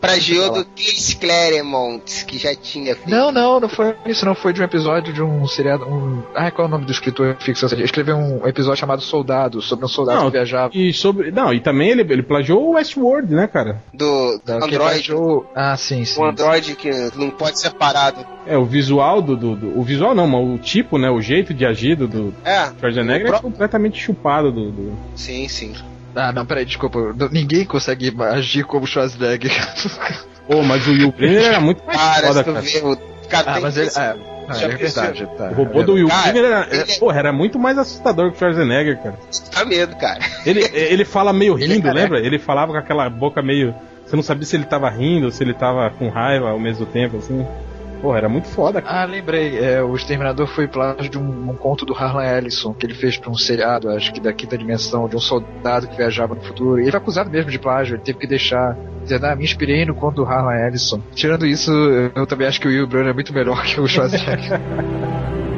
Pra 0.00 0.18
Geo 0.18 0.50
do 0.52 0.64
Chris 0.64 1.14
Claremont, 1.14 2.24
que 2.26 2.38
já 2.38 2.54
tinha 2.54 2.94
feito. 2.94 3.10
Não, 3.10 3.30
não, 3.30 3.60
não 3.60 3.68
foi 3.68 3.94
isso, 4.06 4.24
não 4.24 4.34
foi 4.34 4.52
de 4.52 4.60
um 4.60 4.64
episódio 4.64 5.12
de 5.12 5.22
um 5.22 5.46
seriado. 5.46 5.84
Um... 5.86 6.22
Ah, 6.34 6.50
qual 6.50 6.66
é 6.66 6.68
o 6.68 6.70
nome 6.70 6.84
do 6.84 6.92
escritor 6.92 7.34
de 7.34 7.44
ficção 7.44 7.68
científica? 7.68 7.84
Escreveu 8.00 8.16
um 8.16 8.46
episódio 8.46 8.80
chamado 8.80 9.00
Soldado, 9.02 9.60
sobre 9.62 9.84
um 9.84 9.88
soldado 9.88 10.18
Não, 10.20 10.26
que 10.26 10.32
viajava. 10.32 10.70
E 10.74 10.92
sobre. 10.92 11.30
Não, 11.30 11.52
e 11.52 11.60
também 11.60 11.90
ele, 11.90 12.02
ele 12.02 12.22
plagiou 12.22 12.62
o 12.68 12.70
Westworld, 12.74 13.32
né, 13.34 13.46
cara? 13.46 13.82
Do 13.94 14.40
que 14.44 14.52
Android. 14.52 14.78
viajou- 14.94 15.46
Ah, 15.54 15.76
sim, 15.76 16.04
sim. 16.04 16.20
Um 16.20 16.24
Android 16.26 16.74
que 16.74 16.90
não 17.16 17.30
pode 17.30 17.58
ser 17.60 17.70
parado. 17.74 18.24
É, 18.46 18.56
o 18.58 18.64
visual 18.64 19.22
do. 19.22 19.36
do, 19.36 19.54
do- 19.54 19.78
o 19.78 19.82
visual 19.82 20.14
não, 20.14 20.26
mas 20.26 20.40
o 20.48 20.58
tipo, 20.58 20.98
né? 20.98 21.08
O 21.10 21.20
jeito 21.20 21.54
de 21.54 21.64
agir 21.64 21.94
do, 21.96 22.08
do 22.08 22.34
É. 22.44 22.66
Schwarzenegger 22.80 23.30
o 23.36 23.38
é 23.38 23.42
completamente 23.42 24.00
chupado 24.00 24.50
do. 24.52 24.70
do- 24.70 24.98
Sim, 25.16 25.48
sim. 25.48 25.72
Ah, 26.14 26.30
não, 26.32 26.44
peraí, 26.44 26.64
desculpa. 26.64 26.98
Ninguém 27.30 27.64
consegue 27.64 28.14
agir 28.20 28.64
como 28.64 28.86
Schwarzenegger. 28.86 29.50
Pô, 30.46 30.62
mas 30.62 30.86
o 30.86 30.90
Will 30.90 31.12
Brynner 31.12 31.44
era 31.44 31.60
muito 31.60 31.84
mais 31.86 31.96
Cara, 31.98 32.26
foda, 32.26 32.44
cara. 32.44 32.60
vê 32.60 32.78
o. 32.84 32.96
Cara, 33.28 33.54
ah, 33.56 33.60
mas 33.60 33.76
ele. 33.76 33.86
esse- 33.86 33.98
Ah, 33.98 34.16
Já 34.54 34.66
é 34.66 34.76
verdade. 34.76 35.26
Tá, 35.38 35.50
O 35.50 35.54
robô 35.54 35.82
do 35.84 35.92
Will 35.94 36.08
Brynner 36.08 36.44
era, 36.44 36.66
ele- 36.70 36.82
era- 36.82 36.98
porra, 36.98 37.18
era 37.18 37.32
muito 37.32 37.58
mais 37.58 37.78
assustador 37.78 38.30
que 38.30 38.36
o 38.36 38.38
Schwarzenegger, 38.38 39.00
cara. 39.02 39.14
Dá 39.54 39.64
medo, 39.64 39.96
cara. 39.96 40.18
Ele, 40.44 40.68
ele 40.74 41.04
fala 41.04 41.32
meio 41.32 41.54
Ele 41.58 41.72
é 41.72 41.76
rindo, 41.76 41.90
lembra? 41.92 42.18
Ele 42.20 42.38
falava 42.38 42.72
com 42.72 42.78
aquela 42.78 43.08
boca 43.08 43.40
meio. 43.40 43.72
Você 44.04 44.16
não 44.16 44.22
sabia 44.22 44.44
se 44.44 44.56
ele 44.56 44.64
tava 44.64 44.90
rindo, 44.90 45.30
se 45.30 45.42
ele 45.42 45.54
tava 45.54 45.88
com 45.90 46.08
raiva 46.10 46.50
ao 46.50 46.58
mesmo 46.58 46.84
tempo, 46.84 47.16
assim. 47.18 47.46
Porra, 48.02 48.18
era 48.18 48.28
muito 48.28 48.48
foda, 48.48 48.82
cara. 48.82 49.02
Ah, 49.02 49.04
lembrei. 49.04 49.56
É, 49.58 49.80
o 49.80 49.94
Exterminador 49.94 50.48
foi 50.48 50.66
plágio 50.66 51.08
de 51.08 51.16
um, 51.16 51.50
um 51.50 51.54
conto 51.54 51.86
do 51.86 51.94
Harlan 51.94 52.24
Ellison, 52.24 52.74
que 52.74 52.84
ele 52.84 52.94
fez 52.94 53.16
pra 53.16 53.30
um 53.30 53.36
seriado, 53.36 53.88
acho 53.90 54.12
que 54.12 54.20
da 54.20 54.32
quinta 54.32 54.58
dimensão, 54.58 55.08
de 55.08 55.14
um 55.14 55.20
soldado 55.20 55.86
que 55.86 55.96
viajava 55.96 56.34
no 56.34 56.42
futuro. 56.42 56.80
E 56.80 56.82
ele 56.82 56.90
foi 56.90 56.98
acusado 56.98 57.30
mesmo 57.30 57.48
de 57.48 57.60
plágio, 57.60 57.94
ele 57.94 58.02
teve 58.02 58.18
que 58.18 58.26
deixar. 58.26 58.76
Dizendo, 59.02 59.26
ah, 59.26 59.36
me 59.36 59.44
inspirei 59.44 59.84
no 59.84 59.94
conto 59.94 60.16
do 60.16 60.24
Harlan 60.24 60.66
Ellison. 60.66 61.00
Tirando 61.14 61.46
isso, 61.46 61.72
eu 62.14 62.26
também 62.26 62.46
acho 62.46 62.60
que 62.60 62.68
o 62.68 62.70
Will 62.70 62.86
Brunner 62.86 63.10
é 63.10 63.12
muito 63.12 63.32
melhor 63.32 63.62
que 63.64 63.80
o 63.80 63.86
Schwarzenegger. 63.86 64.60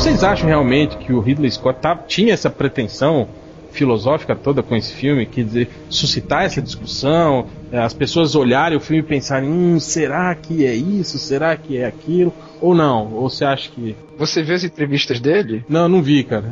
Vocês 0.00 0.24
acham 0.24 0.48
realmente 0.48 0.96
que 0.96 1.12
o 1.12 1.20
Ridley 1.20 1.50
Scott 1.50 1.78
tá- 1.78 1.94
tinha 1.94 2.32
essa 2.32 2.48
pretensão 2.48 3.28
filosófica 3.70 4.34
toda 4.34 4.62
com 4.62 4.74
esse 4.74 4.94
filme, 4.94 5.26
quer 5.26 5.44
dizer, 5.44 5.68
suscitar 5.90 6.44
essa 6.44 6.62
discussão, 6.62 7.48
eh, 7.70 7.78
as 7.78 7.92
pessoas 7.92 8.34
olharem 8.34 8.78
o 8.78 8.80
filme 8.80 9.02
e 9.02 9.06
pensarem, 9.06 9.50
hum, 9.50 9.78
será 9.78 10.34
que 10.34 10.64
é 10.64 10.74
isso? 10.74 11.18
Será 11.18 11.54
que 11.54 11.76
é 11.76 11.84
aquilo? 11.84 12.32
Ou 12.62 12.74
não? 12.74 13.12
Ou 13.12 13.28
você 13.28 13.44
acha 13.44 13.70
que. 13.70 13.94
Você 14.16 14.42
viu 14.42 14.54
as 14.54 14.64
entrevistas 14.64 15.20
dele? 15.20 15.66
Não, 15.68 15.86
não 15.86 16.02
vi, 16.02 16.24
cara. 16.24 16.50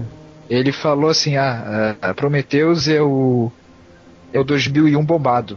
Ele 0.51 0.70
falou 0.70 1.09
assim: 1.09 1.36
ah, 1.36 1.96
ah, 2.03 2.12
Prometheus 2.12 2.86
é 2.86 3.01
o. 3.01 3.51
É 4.30 4.38
o 4.38 4.44
2001 4.44 5.03
bombado. 5.03 5.57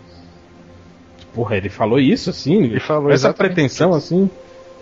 Porra, 1.35 1.57
ele 1.57 1.67
falou 1.67 1.99
isso 1.99 2.29
assim? 2.29 2.63
Ele 2.63 2.79
falou 2.79 3.11
Essa 3.11 3.27
exatamente 3.27 3.53
pretensão 3.53 3.93
assim, 3.93 4.29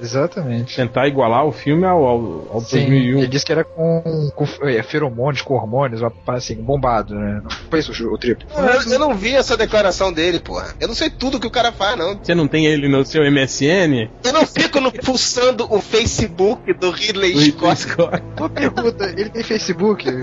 Exatamente. 0.02 0.76
tentar 0.76 1.08
igualar 1.08 1.46
o 1.46 1.52
filme 1.52 1.86
ao, 1.86 2.04
ao, 2.04 2.48
ao 2.54 2.62
Sim, 2.62 2.86
2001. 2.86 3.18
ele 3.20 3.28
disse 3.28 3.46
que 3.46 3.52
era 3.52 3.64
com, 3.64 4.30
com 4.36 4.46
é, 4.68 4.82
feromônios, 4.84 5.42
com 5.42 5.54
hormônios, 5.56 6.02
assim, 6.28 6.56
bombado, 6.56 7.16
né? 7.16 7.42
Não 7.44 7.50
foi 7.70 7.80
isso 7.80 7.92
o 8.08 8.18
triplo. 8.18 8.48
Eu, 8.56 8.94
eu 8.94 9.00
não 9.00 9.14
vi 9.14 9.36
essa 9.36 9.56
declaração 9.58 10.12
dele, 10.12 10.40
porra. 10.40 10.74
Eu 10.80 10.88
não 10.88 10.96
sei 10.96 11.10
tudo 11.10 11.40
que 11.40 11.48
o 11.48 11.52
cara 11.52 11.72
faz, 11.72 11.98
não. 11.98 12.18
Você 12.22 12.36
não 12.36 12.48
tem 12.48 12.66
ele 12.66 12.88
no 12.88 13.06
seu 13.06 13.24
MSN? 13.30 14.10
Eu 14.24 14.34
não 14.34 14.46
fico 14.46 14.80
no, 14.80 14.92
pulsando 14.92 15.68
o 15.74 15.82
Facebook 15.82 16.74
do 16.74 16.92
Ridley 16.92 17.34
Ridley 17.34 17.52
Scott. 17.52 17.82
Scott. 17.82 18.24
Uma 18.38 18.50
pergunta, 18.50 19.06
ele 19.18 19.30
tem 19.30 19.44
Facebook? 19.44 20.06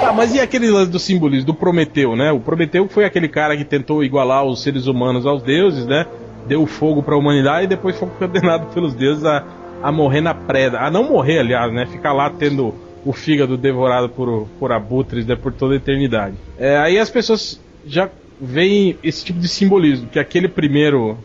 Tá, 0.00 0.12
mas 0.16 0.34
e 0.34 0.40
aquele 0.40 0.70
lance 0.70 0.90
do 0.90 0.98
simbolismo, 0.98 1.46
do 1.46 1.54
Prometeu, 1.54 2.16
né? 2.16 2.30
O 2.32 2.40
Prometeu 2.40 2.88
foi 2.88 3.04
aquele 3.04 3.28
cara 3.28 3.56
que 3.56 3.64
tentou 3.64 4.02
igualar 4.04 4.44
os 4.44 4.62
seres 4.62 4.86
humanos 4.86 5.26
aos 5.26 5.42
deuses, 5.42 5.86
né? 5.86 6.06
Deu 6.46 6.66
fogo 6.66 7.02
pra 7.02 7.16
humanidade 7.16 7.64
e 7.64 7.68
depois 7.68 7.96
foi 7.98 8.08
condenado 8.18 8.72
pelos 8.72 8.94
deuses 8.94 9.24
a, 9.24 9.44
a 9.82 9.92
morrer 9.92 10.20
na 10.20 10.34
preda. 10.34 10.80
A 10.80 10.90
não 10.90 11.04
morrer, 11.04 11.38
aliás, 11.40 11.72
né? 11.72 11.86
Ficar 11.86 12.12
lá 12.12 12.30
tendo 12.30 12.74
o 13.04 13.12
fígado 13.12 13.56
devorado 13.56 14.08
por, 14.10 14.46
por 14.58 14.72
abutres 14.72 15.24
né? 15.26 15.34
por 15.34 15.52
toda 15.52 15.74
a 15.74 15.76
eternidade. 15.76 16.34
É, 16.58 16.76
aí 16.78 16.98
as 16.98 17.08
pessoas 17.08 17.58
já 17.86 18.08
veem 18.40 18.96
esse 19.02 19.24
tipo 19.24 19.38
de 19.38 19.48
simbolismo, 19.48 20.06
que 20.08 20.18
aquele 20.18 20.48
primeiro, 20.48 21.16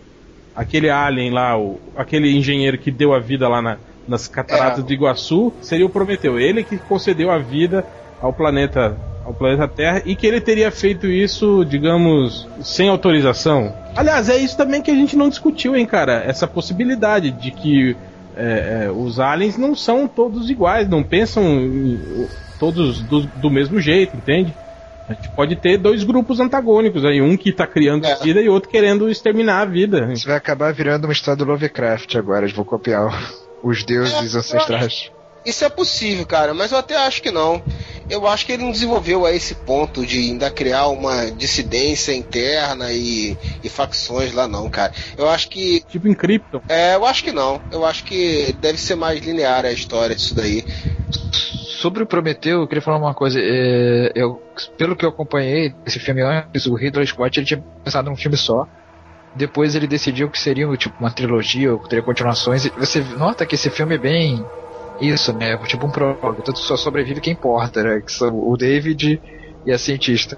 aquele 0.55 0.89
alien 0.89 1.31
lá, 1.31 1.57
o, 1.57 1.79
aquele 1.97 2.33
engenheiro 2.36 2.77
que 2.77 2.91
deu 2.91 3.13
a 3.13 3.19
vida 3.19 3.47
lá 3.47 3.61
na- 3.61 3.77
nas 4.07 4.27
cataratas 4.27 4.79
É. 4.83 4.88
de 4.88 4.93
Iguaçu, 4.93 5.51
seria 5.61 5.86
o 5.86 5.89
Prometeu. 5.89 6.39
Ele 6.39 6.63
que 6.63 6.77
concedeu 6.77 7.29
a 7.31 7.38
vida 7.39 7.86
ao 8.26 8.34
planeta 8.34 8.97
ao 9.23 9.34
planeta 9.34 9.67
Terra 9.67 10.03
e 10.05 10.15
que 10.15 10.28
ele 10.28 10.39
teria 10.39 10.69
feito 10.69 11.07
isso, 11.07 11.65
digamos, 11.65 12.47
sem 12.61 12.89
autorização. 12.89 13.73
Aliás, 13.95 14.30
é 14.30 14.38
isso 14.38 14.55
também 14.55 14.84
que 14.84 14.91
a 14.91 14.95
gente 14.95 15.15
não 15.15 15.30
discutiu, 15.30 15.76
hein, 15.76 15.86
cara? 15.86 16.23
Essa 16.26 16.45
possibilidade 16.47 17.32
de 17.32 17.49
que 17.49 17.97
é, 18.38 18.86
é, 18.86 18.91
os 18.91 19.19
aliens 19.19 19.57
não 19.57 19.76
são 19.76 20.07
todos 20.07 20.47
iguais, 20.49 20.88
não 20.88 21.01
pensam 21.01 21.43
em- 21.43 22.28
todos 22.59 23.01
do, 23.01 23.21
do 23.21 23.49
mesmo 23.49 23.80
jeito, 23.80 24.15
entende? 24.15 24.53
A 25.09 25.13
gente 25.13 25.30
pode 25.30 25.55
ter 25.55 25.78
dois 25.78 26.03
grupos 26.03 26.39
antagônicos 26.39 27.03
aí, 27.03 27.19
um 27.21 27.36
que 27.36 27.51
tá 27.51 27.65
criando 27.65 28.05
É. 28.05 28.15
vida 28.17 28.39
e 28.41 28.47
outro 28.49 28.69
querendo 28.69 29.09
exterminar 29.09 29.61
a 29.61 29.65
vida. 29.65 30.07
Isso 30.13 30.28
vai 30.28 30.36
acabar 30.38 30.71
virando 30.73 31.05
uma 31.05 31.13
história 31.13 31.38
do 31.43 31.49
Lovecraft 31.51 32.15
agora, 32.15 32.45
eles 32.45 32.55
vão 32.55 32.63
copiar 32.65 33.07
os 33.63 33.84
deuses 33.84 34.36
É, 34.36 34.38
ancestrais. 34.39 35.11
Isso 35.46 35.64
é 35.64 35.70
possível, 35.70 36.26
cara, 36.26 36.54
mas 36.54 36.72
eu 36.72 36.78
até 36.78 36.98
acho 36.98 37.22
que 37.22 37.30
não. 37.30 37.62
Eu 38.10 38.28
acho 38.28 38.46
que 38.46 38.52
ele 38.52 38.64
não 38.64 38.72
desenvolveu 38.72 39.26
a 39.26 39.32
esse 39.32 39.56
ponto 39.56 40.06
de 40.06 40.20
ainda 40.20 40.50
criar 40.52 40.88
uma 40.88 41.32
dissidência 41.32 42.14
interna 42.14 42.91
e, 42.91 43.38
e 43.64 43.70
facções 43.70 44.34
lá, 44.34 44.48
não, 44.48 44.70
cara. 44.70 44.91
Eu 45.18 45.28
acho 45.30 45.50
que. 45.50 45.84
Tipo 45.89 46.08
em 46.08 46.14
Krypton. 46.14 46.62
É, 46.70 46.96
eu 46.96 47.06
acho 47.06 47.24
que 47.24 47.32
não. 47.32 47.62
Eu 47.72 47.86
acho 47.86 48.04
que 48.04 48.56
deve 48.60 48.80
ser 48.80 48.96
mais 48.96 49.20
linear 49.20 49.66
a 49.66 49.72
história 49.72 50.16
disso 50.16 50.36
daí. 50.36 50.64
Sobre 51.80 52.04
o 52.04 52.06
Prometeu, 52.06 52.62
eu 52.62 52.68
queria 52.68 52.82
falar 52.82 52.98
uma 52.98 53.14
coisa. 53.14 53.39
é, 53.39 54.12
eu, 54.16 54.41
pelo 54.78 54.96
que 54.96 55.06
eu 55.06 55.10
acompanhei 55.10 55.74
esse 55.86 56.00
filme 56.00 56.22
antes, 56.22 56.66
o 56.66 56.76
Ridley 56.76 57.08
Scott 57.08 57.39
ele 57.39 57.46
tinha 57.46 57.64
pensado 57.84 58.10
num 58.10 58.16
filme 58.16 58.38
só. 58.38 58.68
Depois 59.36 59.76
ele 59.76 59.86
decidiu 59.86 60.30
que 60.30 60.39
seria 60.39 60.66
tipo 60.78 60.96
uma 61.00 61.12
trilogia 61.12 61.74
ou 61.74 61.80
teria 61.80 62.04
continuações. 62.04 62.66
E 62.66 62.70
você 62.70 63.02
nota 63.18 63.46
que 63.46 63.56
esse 63.56 63.70
filme 63.70 63.96
é 63.96 63.98
bem 63.98 64.46
isso, 65.00 65.34
né? 65.34 65.58
Tipo 65.66 65.88
um 65.88 65.91
prólogo. 65.91 66.41
Tanto 66.41 66.60
só 66.60 66.76
sobrevive 66.78 67.22
quem 67.22 67.34
importa, 67.34 67.84
né? 67.84 68.02
Que 68.06 68.12
são 68.12 68.30
o 68.38 68.56
David 68.58 69.22
e 69.66 69.72
a 69.72 69.78
cientista. 69.78 70.38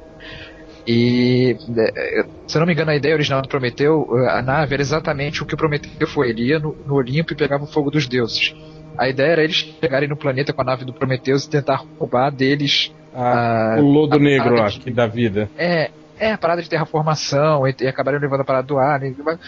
E, 0.86 1.58
é, 1.78 2.26
se 2.48 2.56
eu 2.58 2.60
não 2.62 2.66
me 2.66 2.74
engano, 2.74 2.92
a 2.92 2.96
ideia 2.96 3.14
original 3.14 3.42
do 3.42 3.50
Prometeu, 3.50 4.08
a 4.30 4.42
nave 4.42 4.74
era 4.74 4.82
exatamente 4.82 5.44
o 5.44 5.46
que 5.46 5.54
o 5.54 5.58
Prometeu 5.58 6.08
foi. 6.08 6.30
Ele 6.30 6.48
ia 6.48 6.60
no, 6.60 6.76
no 6.86 6.96
Olimpo 6.96 7.34
e 7.34 7.36
pegava 7.36 7.64
o 7.66 7.68
fogo 7.68 7.92
dos 7.92 8.08
deuses. 8.08 8.56
A 8.98 9.10
ideia 9.10 9.32
era 9.34 9.44
eles 9.44 9.58
chegarem 9.82 10.08
no 10.08 10.16
planeta 10.16 10.54
com 10.54 10.62
a 10.62 10.66
nave 10.66 10.86
do 10.86 10.94
Prometheus 10.94 11.44
e 11.46 11.50
tentar 11.50 11.84
roubar 12.00 12.32
deles 12.32 12.92
Ah, 13.14 13.76
Ah, 13.76 13.80
o 13.82 13.86
lodo 13.86 14.16
a- 14.16 14.20
negro 14.20 14.56
a- 14.58 14.62
lá, 14.64 14.72
que 14.72 14.90
dá 14.92 15.08
vida. 15.08 15.50
É, 15.58 15.92
é 16.20 16.32
a 16.32 16.38
parada 16.38 16.62
de 16.62 16.70
terraformação, 16.70 17.68
e, 17.68 17.76
e 17.82 17.88
acabaram 17.88 18.18
levando 18.20 18.42
a 18.42 18.46
parada 18.46 18.66
do 18.68 18.78
Alien. 18.80 19.16
Mas, 19.24 19.40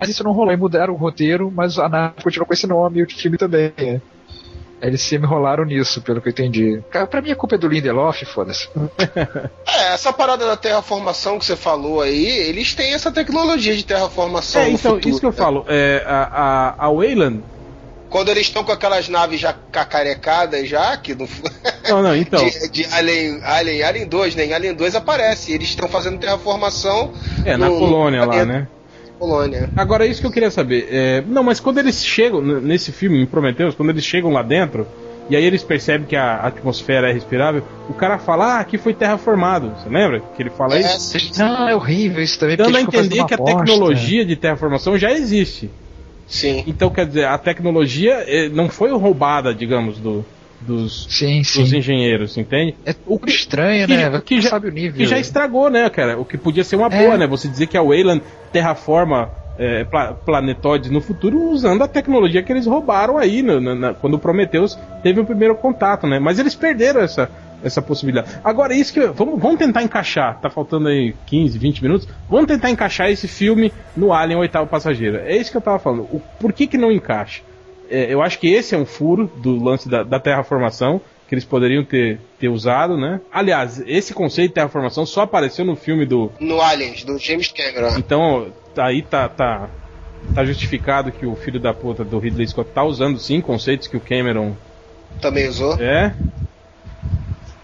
mas 0.00 0.08
isso 0.08 0.24
não 0.24 0.32
rolou, 0.32 0.52
e 0.52 0.56
mudaram 0.56 0.94
o 0.94 0.96
roteiro, 0.96 1.50
mas 1.54 1.78
a 1.78 1.88
nave 1.88 2.22
continuou 2.22 2.46
com 2.46 2.54
esse 2.54 2.66
nome 2.66 3.00
e 3.00 3.02
o 3.02 3.10
filme 3.10 3.36
também. 3.36 3.72
é. 3.76 4.00
Eles 4.80 5.02
se 5.02 5.16
enrolaram 5.16 5.64
nisso, 5.64 6.00
pelo 6.02 6.20
que 6.22 6.28
eu 6.28 6.30
entendi. 6.30 6.80
Cara, 6.90 7.06
pra 7.06 7.20
mim 7.20 7.30
a 7.32 7.36
culpa 7.36 7.56
é 7.56 7.58
do 7.58 7.66
Lindelof, 7.68 8.24
foda-se. 8.26 8.68
É, 9.66 9.92
essa 9.94 10.12
parada 10.12 10.46
da 10.46 10.56
terraformação 10.56 11.38
que 11.38 11.44
você 11.44 11.54
falou 11.56 12.00
aí, 12.00 12.26
eles 12.26 12.74
têm 12.74 12.94
essa 12.94 13.10
tecnologia 13.12 13.76
de 13.76 13.84
terraformação 13.84 14.62
É, 14.62 14.64
no 14.66 14.70
então, 14.72 14.92
futuro, 14.94 15.08
isso 15.10 15.20
que 15.20 15.26
eu 15.26 15.30
né? 15.30 15.36
falo. 15.36 15.64
É, 15.68 16.02
a, 16.06 16.74
a, 16.78 16.86
a 16.86 16.92
Wayland. 16.92 17.42
Quando 18.08 18.30
eles 18.30 18.46
estão 18.46 18.64
com 18.64 18.72
aquelas 18.72 19.08
naves 19.08 19.38
já 19.40 19.52
cacarecadas 19.52 20.66
já, 20.68 20.96
que 20.96 21.14
não... 21.14 21.28
Não, 21.88 22.02
não, 22.02 22.16
então. 22.16 22.40
de, 22.48 22.68
de 22.70 22.84
Alien, 22.86 23.40
Alien, 23.44 23.82
Alien 23.82 24.06
2, 24.08 24.34
né? 24.34 24.46
Em 24.46 24.52
Alien 24.54 24.74
2 24.74 24.94
aparece, 24.94 25.52
eles 25.52 25.68
estão 25.68 25.88
fazendo 25.88 26.18
terraformação 26.18 27.12
É, 27.44 27.56
na 27.56 27.68
no- 27.68 27.78
colônia 27.78 28.24
no 28.24 28.26
lá, 28.32 28.44
né? 28.46 28.68
Colônia. 29.18 29.68
Agora, 29.76 30.06
isso 30.06 30.20
que 30.20 30.26
eu 30.26 30.32
queria 30.32 30.50
saber. 30.50 30.88
é, 30.90 31.24
não, 31.26 31.42
mas 31.42 31.60
quando 31.60 31.78
eles 31.78 32.04
chegam, 32.04 32.40
nesse 32.40 32.92
filme, 32.92 33.20
em 33.20 33.26
Prometheus, 33.26 33.74
quando 33.74 33.90
eles 33.90 34.04
chegam 34.04 34.32
lá 34.32 34.42
dentro, 34.42 34.86
e 35.28 35.36
aí 35.36 35.44
eles 35.44 35.62
percebem 35.62 36.06
que 36.06 36.16
a 36.16 36.36
atmosfera 36.36 37.10
é 37.10 37.12
respirável, 37.12 37.62
o 37.88 37.92
cara 37.92 38.18
fala, 38.18 38.56
ah, 38.56 38.60
aqui 38.60 38.78
foi 38.78 38.94
terraformado. 38.94 39.74
Você 39.76 39.88
lembra? 39.88 40.20
Que 40.34 40.42
ele 40.42 40.50
fala 40.50 40.78
isso? 40.78 41.16
É, 41.16 41.38
Não, 41.38 41.68
é 41.68 41.74
horrível 41.74 42.22
isso 42.22 42.38
também. 42.38 42.56
Dando 42.56 42.76
a 42.76 42.80
entender 42.80 43.24
que 43.26 43.34
a 43.34 43.36
bosta. 43.36 43.58
tecnologia 43.58 44.24
de 44.24 44.36
terraformação 44.36 44.96
já 44.96 45.12
existe. 45.12 45.70
sim. 46.26 46.64
Então, 46.66 46.88
quer 46.88 47.06
dizer, 47.06 47.24
a 47.24 47.36
tecnologia 47.36 48.24
eh, 48.26 48.48
não 48.48 48.70
foi 48.70 48.90
roubada, 48.90 49.54
digamos, 49.54 49.98
do, 49.98 50.24
dos, 50.60 51.06
Sim, 51.10 51.38
dos 51.40 51.48
sim. 51.70 51.76
engenheiros, 51.78 52.36
entende? 52.36 52.74
É 52.84 52.94
o 53.06 53.18
que 53.18 53.30
estranho, 53.30 53.86
que- 53.86 53.96
né? 53.96 54.22
que 54.24 54.40
já- 54.40 54.50
sabe 54.50 54.68
o 54.68 54.72
nível. 54.72 54.96
Que 54.98 55.06
já 55.06 55.18
estragou, 55.18 55.70
né, 55.70 55.88
cara? 55.90 56.18
O 56.18 56.24
que 56.24 56.36
podia 56.36 56.64
ser 56.64 56.76
uma 56.76 56.88
É. 56.88 57.02
boa, 57.04 57.16
né? 57.16 57.26
Você 57.26 57.48
dizer 57.48 57.66
que 57.66 57.76
a 57.76 57.82
Wayland 57.82 58.22
terraforma 58.52 59.30
é, 59.60 59.82
pla- 59.82 60.12
planetoides 60.14 60.88
no 60.88 61.00
futuro 61.00 61.50
usando 61.50 61.82
a 61.82 61.88
tecnologia 61.88 62.40
que 62.44 62.52
eles 62.52 62.64
roubaram 62.64 63.18
aí 63.18 63.42
no- 63.42 63.60
na- 63.60 63.74
na- 63.74 63.92
quando 63.94 64.14
o 64.14 64.18
Prometheus 64.18 64.78
teve 65.02 65.18
o 65.20 65.24
primeiro 65.24 65.56
contato, 65.56 66.06
né? 66.06 66.20
Mas 66.20 66.38
eles 66.38 66.54
perderam 66.54 67.00
essa, 67.00 67.28
essa 67.60 67.82
possibilidade. 67.82 68.38
Agora, 68.44 68.72
isso 68.72 68.92
que. 68.92 69.00
Vamos, 69.08 69.40
vamos 69.42 69.58
tentar 69.58 69.82
encaixar. 69.82 70.38
Tá 70.40 70.48
faltando 70.48 70.86
aí 70.86 71.12
15, 71.26 71.58
20 71.58 71.82
minutos. 71.82 72.06
Vamos 72.30 72.46
tentar 72.46 72.70
encaixar 72.70 73.10
esse 73.10 73.26
filme 73.26 73.72
no 73.96 74.12
Alien 74.12 74.38
Oitavo 74.38 74.68
Passageiro. 74.68 75.16
É 75.16 75.36
isso 75.36 75.50
que 75.50 75.56
eu 75.56 75.60
tava 75.60 75.80
falando. 75.80 76.02
O, 76.02 76.22
por 76.38 76.52
que, 76.52 76.68
que 76.68 76.78
não 76.78 76.92
encaixa? 76.92 77.42
É, 77.90 78.12
eu 78.12 78.22
acho 78.22 78.38
que 78.38 78.48
esse 78.48 78.74
é 78.74 78.78
um 78.78 78.86
furo 78.86 79.30
do 79.36 79.62
lance 79.62 79.88
da, 79.88 80.02
da 80.02 80.20
terraformação 80.20 81.00
que 81.28 81.34
eles 81.34 81.44
poderiam 81.44 81.84
ter, 81.84 82.18
ter 82.40 82.48
usado, 82.48 82.96
né? 82.96 83.20
Aliás, 83.30 83.82
esse 83.86 84.14
conceito 84.14 84.48
de 84.48 84.54
terraformação 84.54 85.04
só 85.04 85.22
apareceu 85.22 85.64
no 85.64 85.76
filme 85.76 86.06
do. 86.06 86.32
No 86.40 86.60
Aliens, 86.60 87.04
do 87.04 87.18
James 87.18 87.52
Cameron. 87.52 87.98
Então, 87.98 88.46
aí 88.76 89.02
tá, 89.02 89.28
tá, 89.28 89.68
tá 90.34 90.44
justificado 90.44 91.12
que 91.12 91.26
o 91.26 91.36
filho 91.36 91.60
da 91.60 91.74
puta 91.74 92.02
do 92.02 92.18
Ridley 92.18 92.48
Scott 92.48 92.70
tá 92.70 92.82
usando 92.82 93.18
sim 93.18 93.42
conceitos 93.42 93.86
que 93.86 93.96
o 93.96 94.00
Cameron 94.00 94.54
Também 95.20 95.48
usou. 95.48 95.74
é. 95.74 96.14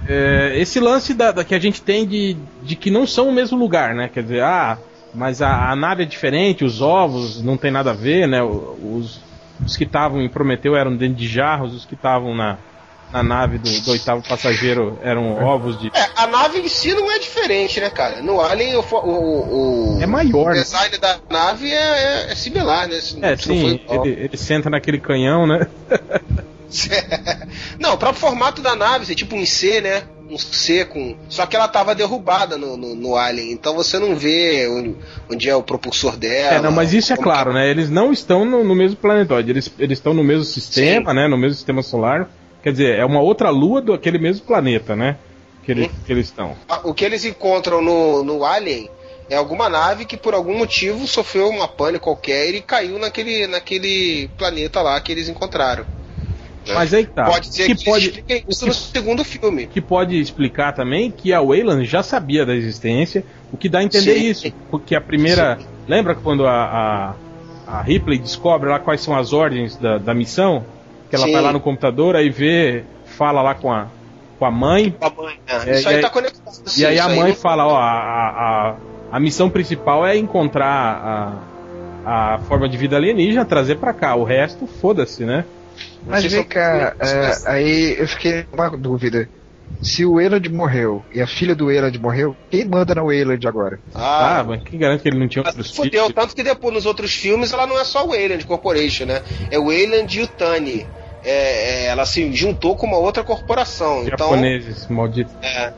É, 0.07 0.53
esse 0.57 0.79
lance 0.81 1.15
da, 1.15 1.33
da 1.33 1.45
que 1.45 1.55
a 1.55 1.59
gente 1.59 1.81
tem 1.81 2.07
de, 2.07 2.37
de 2.63 2.77
que 2.77 2.91
não 2.91 3.07
são 3.07 3.31
o 3.31 3.33
mesmo 3.33 3.57
lugar, 3.57 3.95
né? 3.95 4.11
Quer 4.13 4.23
dizer, 4.23 4.43
ah, 4.43 4.77
mas 5.15 5.41
a, 5.41 5.71
a 5.71 5.75
nave 5.75 6.03
é 6.03 6.07
diferente, 6.07 6.63
os 6.63 6.83
ovos 6.83 7.43
não 7.43 7.57
tem 7.57 7.71
nada 7.71 7.93
a 7.93 7.95
ver, 7.95 8.29
né? 8.29 8.43
Os, 8.43 9.19
os 9.65 9.77
que 9.77 9.85
estavam 9.85 10.21
em 10.23 10.29
Prometeu 10.29 10.75
eram 10.77 10.97
dentro 10.97 11.17
de 11.17 11.29
jarros, 11.29 11.75
os 11.75 11.85
que 11.85 11.95
estavam 11.95 12.35
na, 12.35 12.57
na 13.13 13.23
nave 13.23 13.59
do, 13.59 13.71
do 13.83 13.91
oitavo 13.93 14.23
passageiro 14.27 14.99
eram 15.03 15.43
ovos 15.45 15.79
de. 15.79 15.89
É, 15.95 16.09
a 16.17 16.27
nave 16.27 16.59
em 16.61 16.69
si 16.69 16.93
não 16.95 17.11
é 17.13 17.19
diferente, 17.19 17.81
né, 17.81 17.89
cara? 17.91 18.21
No 18.21 18.41
Alien, 18.41 18.77
o, 18.77 18.81
o, 18.81 19.97
o- 19.97 20.03
É 20.03 20.07
maior, 20.07 20.51
o 20.53 20.55
né? 20.55 20.63
design 20.63 20.99
da 20.99 21.17
nave 21.31 21.71
é, 21.71 21.75
é- 21.75 22.33
é 22.33 22.35
similar, 22.35 22.89
né? 22.89 23.01
Se- 23.01 23.25
É, 23.25 23.37
sim, 23.37 23.81
ele, 23.89 24.09
ele 24.25 24.37
senta 24.37 24.69
naquele 24.69 24.99
canhão, 24.99 25.47
né? 25.47 25.67
não, 27.79 27.95
o 27.95 27.99
próprio 27.99 28.21
formato 28.21 28.61
da 28.63 28.75
nave, 28.75 29.11
é 29.13 29.15
tipo 29.15 29.37
um 29.37 29.47
C, 29.47 29.81
né? 29.81 30.03
Um 30.29 30.39
C 30.39 30.85
com. 30.85 31.17
Só 31.29 31.45
que 31.47 31.55
ela 31.55 31.69
tava 31.69 31.95
derrubada 31.95 32.57
no, 32.57 32.77
no, 32.77 32.95
no 32.95 33.17
Alien, 33.17 33.53
então 33.53 33.75
você 33.75 33.99
não 33.99 34.17
vê 34.17 34.67
onde, 34.69 34.97
onde 35.31 35.49
é 35.51 35.55
o 35.55 35.63
propulsor 35.63 36.17
dela. 36.17 36.57
É, 36.57 36.61
não, 36.61 36.73
mas 36.73 36.93
isso 36.95 37.13
é 37.13 37.17
claro, 37.17 37.51
que- 37.51 37.57
né? 37.59 37.69
Eles 37.71 37.91
não 37.91 38.13
estão 38.13 38.45
no, 38.45 38.65
no 38.65 38.75
mesmo 38.75 38.97
planetóide, 38.97 39.51
eles, 39.51 39.71
eles 39.79 39.99
estão 39.99 40.15
no 40.15 40.25
mesmo 40.25 40.45
sistema, 40.45 41.13
né? 41.13 41.29
No 41.29 41.37
mesmo 41.37 41.55
sistema 41.55 41.83
solar. 41.83 42.29
Quer 42.63 42.73
dizer, 42.73 42.99
é 42.99 43.05
uma 43.05 43.21
outra 43.21 43.51
lua 43.51 43.83
do 43.83 43.93
aquele 43.93 44.19
mesmo 44.19 44.47
planeta, 44.47 44.97
né? 44.97 45.19
Que, 45.63 45.73
ele- 45.73 45.91
que 46.07 46.13
eles 46.13 46.27
estão. 46.27 46.57
Ah, 46.69 46.81
O 46.85 46.95
que 46.95 47.05
eles 47.05 47.25
encontram 47.25 47.83
no, 47.83 48.25
no 48.25 48.45
Alien 48.45 48.89
é 49.29 49.37
alguma 49.37 49.69
nave 49.69 50.05
que 50.07 50.17
por 50.17 50.33
algum 50.35 50.57
motivo 50.57 51.07
sofreu 51.07 51.49
uma 51.51 51.69
pane 51.69 51.99
qualquer 51.99 52.55
e 52.55 52.61
caiu 52.63 52.99
naquele, 52.99 53.47
naquele 53.47 54.29
planeta 54.39 54.81
lá 54.81 54.99
que 55.01 55.13
eles 55.13 55.29
encontraram. 55.29 55.85
Né? 56.67 56.75
Mas 56.75 56.95
aí 56.95 57.07
tá. 57.07 57.25
Pode 57.25 57.55
ser 57.55 57.67
que 57.67 57.75
que, 57.75 57.85
pode, 57.85 58.07
expliquem 58.07 58.45
isso 58.49 58.67
no 58.67 58.73
segundo 58.75 59.25
filme. 59.25 59.67
que 59.67 59.81
pode 59.81 60.19
explicar 60.21 60.73
também 60.73 61.11
que 61.11 61.33
a 61.33 61.41
Wayland 61.41 61.85
já 61.85 62.03
sabia 62.03 62.45
da 62.47 62.55
existência, 62.55 63.25
o 63.53 63.57
que 63.57 63.69
dá 63.69 63.79
a 63.81 63.83
entender 63.85 64.15
Sim. 64.15 64.27
isso. 64.27 64.53
Porque 64.71 64.95
a 64.95 65.01
primeira. 65.01 65.59
Lembra 65.87 66.15
quando 66.15 66.47
a, 66.47 67.15
a, 67.69 67.75
a 67.79 67.83
Ripley 67.83 68.19
descobre 68.19 68.71
lá 68.71 68.79
quais 68.79 69.01
são 69.03 69.15
as 69.17 69.33
ordens 69.33 69.77
da, 69.77 69.99
da 69.99 70.15
missão? 70.15 70.65
Que 71.11 71.17
ela 71.17 71.27
Sim. 71.27 71.33
vai 71.33 71.43
lá 71.43 71.53
no 71.53 71.61
computador, 71.61 72.17
aí 72.17 72.31
vê, 72.31 72.85
fala 73.05 73.43
lá 73.43 73.55
com 73.55 73.71
a, 73.71 73.89
com 74.39 74.47
a 74.47 74.51
mãe, 74.51 74.95
A 75.01 75.11
mãe, 75.11 75.35
né? 75.47 75.63
É, 75.67 75.79
isso 75.79 75.87
e 75.87 75.91
aí 75.91 75.97
aí- 75.97 76.01
tá 76.03 76.09
conectado. 76.11 76.55
E 76.67 76.71
sim, 76.71 76.85
aí 76.87 76.99
a 76.99 77.09
mãe 77.09 77.29
não- 77.29 77.35
fala, 77.37 77.67
ó, 77.67 77.77
a, 77.77 77.91
a, 78.71 78.75
a 79.13 79.21
missão 79.21 79.51
principal 79.51 80.07
é 80.07 80.17
encontrar 80.17 81.43
a, 82.07 82.35
a 82.35 82.39
forma 82.49 82.69
de 82.69 82.77
vida 82.79 82.97
alienígena, 82.97 83.45
trazer 83.45 83.77
pra 83.77 83.93
cá. 83.93 84.15
O 84.17 84.25
resto, 84.25 84.67
foda-se, 84.67 85.25
né? 85.25 85.45
Mas 86.07 86.25
vem 86.25 86.45
cá, 86.45 86.95
é, 87.01 87.33
aí 87.47 87.97
eu 87.99 88.07
fiquei 88.09 88.43
com 88.45 88.57
uma 88.57 88.71
dúvida. 88.77 89.29
Se 89.83 90.05
o 90.05 90.21
Eland 90.21 90.49
morreu 90.51 91.05
e 91.13 91.21
a 91.21 91.27
filha 91.27 91.55
do 91.55 91.71
Eland 91.71 91.99
morreu, 91.99 92.37
quem 92.51 92.65
manda 92.65 92.95
na 92.95 93.03
Wayland 93.03 93.47
agora? 93.47 93.79
Ah, 93.95 94.39
Ah, 94.41 94.45
mas 94.45 94.63
quem 94.63 94.79
garante 94.79 95.03
que 95.03 95.09
ele 95.09 95.19
não 95.19 95.29
tinha 95.29 95.45
outros 95.45 95.75
Fudeu, 95.75 96.05
filhos? 96.05 96.15
tanto 96.15 96.35
que 96.35 96.43
depois 96.43 96.73
nos 96.75 96.87
outros 96.87 97.15
filmes 97.15 97.53
ela 97.53 97.67
não 97.67 97.79
é 97.79 97.85
só 97.85 98.05
o 98.05 98.09
Wayland 98.11 98.47
Corporation, 98.47 99.05
né? 99.07 99.23
É 99.51 99.59
o 99.59 99.67
Wayland 99.67 100.19
e 100.19 100.23
o 100.23 100.27
Tani. 100.27 100.87
É, 101.23 101.31
é, 101.31 101.87
ela 101.87 102.05
se 102.05 102.33
juntou 102.35 102.77
com 102.77 102.87
uma 102.87 102.99
outra 102.99 103.25
corporação. 103.25 104.03
Então, 104.07 104.11
Japoneses, 104.31 104.87
malditos. 104.89 105.35
é. 105.43 105.73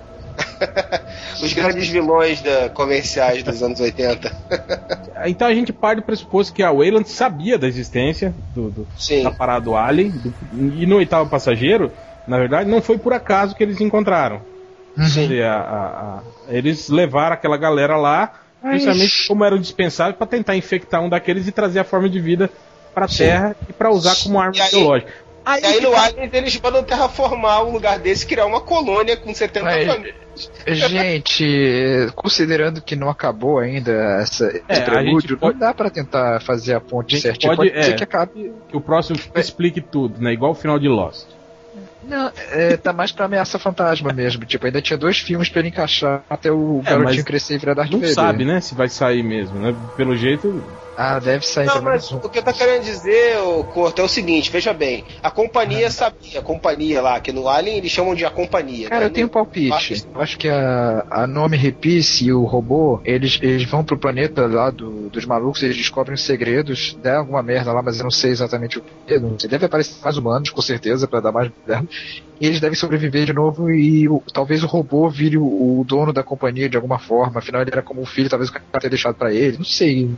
Os 1.43 1.53
grandes 1.53 1.89
vilões 1.89 2.41
da, 2.41 2.69
comerciais 2.71 3.43
dos 3.43 3.63
anos 3.63 3.81
80. 3.81 4.33
Então 5.29 5.49
a 5.49 5.55
gente 5.55 5.73
parte 5.73 5.97
do 6.01 6.03
pressuposto 6.05 6.53
que 6.53 6.63
a 6.63 6.71
Wayland 6.71 7.09
sabia 7.09 7.59
da 7.59 7.67
existência 7.67 8.35
do, 8.55 8.71
do, 8.71 8.87
Sim. 8.99 9.23
da 9.23 9.31
parada 9.31 9.65
do 9.65 9.75
Alien, 9.75 10.11
do- 10.11 10.35
e 10.53 10.85
no 10.87 10.97
oitavo 10.97 11.29
passageiro, 11.31 11.91
na 12.29 12.39
verdade, 12.39 12.69
não 12.71 12.83
foi 12.83 12.99
por 12.99 13.15
acaso 13.15 13.55
que 13.57 13.63
eles 13.63 13.81
encontraram. 13.81 14.43
Quer 14.95 15.03
dizer, 15.05 15.45
a- 15.45 15.55
a- 15.55 16.19
a- 16.19 16.23
eles 16.55 16.91
levaram 16.91 17.33
aquela 17.33 17.57
galera 17.57 17.97
lá, 17.97 18.35
justamente 18.73 19.27
como 19.27 19.43
eram 19.43 19.59
dispensáveis, 19.59 20.17
para 20.17 20.27
tentar 20.27 20.55
infectar 20.55 21.01
um 21.03 21.09
daqueles 21.09 21.49
e 21.49 21.51
trazer 21.53 21.79
a 21.81 21.85
forma 21.85 22.11
de 22.11 22.21
vida 22.21 22.51
para 22.95 23.07
a 23.07 23.09
Sim. 23.09 23.25
Terra 23.25 23.57
e 23.69 23.73
para 23.73 23.91
usar 23.91 24.15
como 24.23 24.39
arma 24.39 24.63
aí- 24.63 24.71
biológica. 24.71 25.13
Aí, 25.47 25.63
E 25.63 25.67
aí 25.67 25.81
no 25.81 25.97
Aliens 25.97 26.31
eles 26.35 26.61
mandam 26.61 26.83
terraformar 26.85 27.65
um 27.65 27.71
lugar 27.73 27.99
desse 27.99 28.25
e 28.25 28.29
criar 28.29 28.45
uma 28.47 28.61
colônia 28.61 29.17
com 29.17 29.35
70 29.35 29.65
Mas- 29.65 29.85
planetas. 29.87 30.26
Gente, 30.67 32.09
considerando 32.15 32.81
que 32.81 32.95
não 32.97 33.09
acabou 33.09 33.59
ainda 33.59 33.93
essa, 34.21 34.47
esse 34.49 34.63
É, 34.69 34.81
prelúdio, 34.81 35.37
pode- 35.39 35.55
não 35.55 35.61
dá 35.61 35.75
pra 35.75 35.91
tentar 35.91 36.41
fazer 36.41 36.75
a 36.75 36.81
ponte 36.81 37.17
A 37.17 37.21
certinha. 37.21 37.55
pode- 37.57 37.71
Pode, 37.71 37.85
ser 37.85 37.93
é. 37.93 37.95
que 37.95 38.05
acabe. 38.05 38.53
que 38.69 38.77
o 38.77 38.81
próximo 38.81 39.19
explique 39.35 39.81
tudo, 39.81 40.21
né? 40.21 40.33
Igual 40.33 40.53
o 40.53 40.55
final 40.55 40.79
de 40.79 40.89
Lost. 40.89 41.27
Não, 42.09 42.31
é, 42.53 42.77
tá 42.77 42.93
mais 42.93 43.11
pra 43.11 43.25
ameaça 43.27 43.59
fantasma 43.59 44.13
mesmo. 44.13 44.45
Tipo, 44.45 44.67
ainda 44.67 44.81
tinha 44.81 44.97
dois 44.97 45.19
filmes 45.19 45.49
pra 45.49 45.59
ele 45.61 45.69
encaixar 45.69 46.23
até 46.31 46.51
o 46.53 46.81
É, 46.85 46.91
garotinho 46.91 47.25
crescer 47.25 47.55
e 47.55 47.59
virar 47.59 47.75
Darth 47.75 47.91
Não 47.91 47.99
Vader. 47.99 48.15
sabe, 48.15 48.45
né? 48.45 48.61
Se 48.61 48.75
vai 48.75 48.89
sair 48.89 49.23
mesmo, 49.25 49.59
né? 49.59 49.75
Pelo 49.97 50.17
jeito, 50.17 50.63
Ah, 50.97 51.19
deve 51.19 51.45
sair 51.47 51.67
Não, 51.67 51.83
mas 51.83 52.11
um. 52.11 52.17
o 52.17 52.29
que 52.31 52.39
eu 52.39 52.43
tô 52.43 52.53
querendo 52.55 52.83
dizer, 52.83 53.37
ô, 53.39 53.63
Corto, 53.65 54.01
é 54.01 54.05
o 54.05 54.09
seguinte, 54.09 54.51
veja 54.51 54.73
bem, 54.73 55.05
a 55.23 55.31
companhia 55.31 55.91
sabia, 55.91 56.39
a 56.39 56.43
companhia 56.43 57.03
lá, 57.03 57.21
que 57.21 57.33
no 57.33 57.49
Alien 57.49 57.77
eles 57.77 57.91
chamam 57.93 58.15
de 58.15 58.25
a 58.25 58.31
companhia. 58.31 58.89
Cara, 58.89 59.03
né? 59.03 59.07
eu 59.07 59.11
tenho 59.11 59.27
um 59.27 59.31
palpite. 59.31 60.07
Eu 60.15 60.21
acho 60.23 60.39
que 60.39 60.49
a, 60.49 61.07
a 61.11 61.27
Nome 61.27 61.57
Repice 61.57 62.25
e 62.27 62.33
o 62.33 62.45
robô, 62.45 63.01
eles, 63.05 63.39
eles 63.43 63.69
vão 63.69 63.85
pro 63.85 63.99
planeta 63.99 64.47
lá 64.47 64.71
do- 64.71 65.11
dos 65.11 65.27
malucos, 65.27 65.63
eles 65.63 65.77
descobrem 65.77 66.15
os 66.15 66.23
segredos, 66.23 66.97
dá 67.03 67.19
alguma 67.19 67.43
merda 67.43 67.73
lá, 67.73 67.83
mas 67.83 67.99
eu 67.99 68.05
não 68.05 68.11
sei 68.11 68.31
exatamente 68.31 68.79
o 68.79 68.83
que. 69.07 69.19
Não 69.19 69.39
sei. 69.39 69.51
Deve 69.51 69.67
aparecer 69.67 70.03
mais 70.03 70.17
humanos, 70.17 70.49
com 70.51 70.63
certeza, 70.63 71.07
pra 71.07 71.21
dar 71.21 71.31
mais 71.33 71.51
merda. 71.67 71.87
E 72.41 72.47
eles 72.47 72.61
devem 72.61 72.77
sobreviver 72.77 73.27
de 73.27 73.33
novo 73.33 73.71
e 73.71 74.09
o- 74.09 74.23
talvez 74.33 74.63
o 74.63 74.67
robô 74.67 75.09
vire 75.11 75.37
o, 75.37 75.45
o 75.81 75.85
dono 75.87 76.13
da 76.13 76.23
companhia 76.23 76.69
de 76.69 76.77
alguma 76.77 76.99
forma. 76.99 77.39
Afinal, 77.39 77.61
ele 77.63 77.71
era 77.73 77.83
como 77.83 78.01
um 78.01 78.07
filho, 78.07 78.29
talvez 78.31 78.49
o 78.49 78.53
cara 78.53 78.65
tenha 78.81 78.91
deixado 78.91 79.15
pra 79.15 79.33
ele. 79.33 79.59
Não 79.59 79.65
sei 79.65 80.09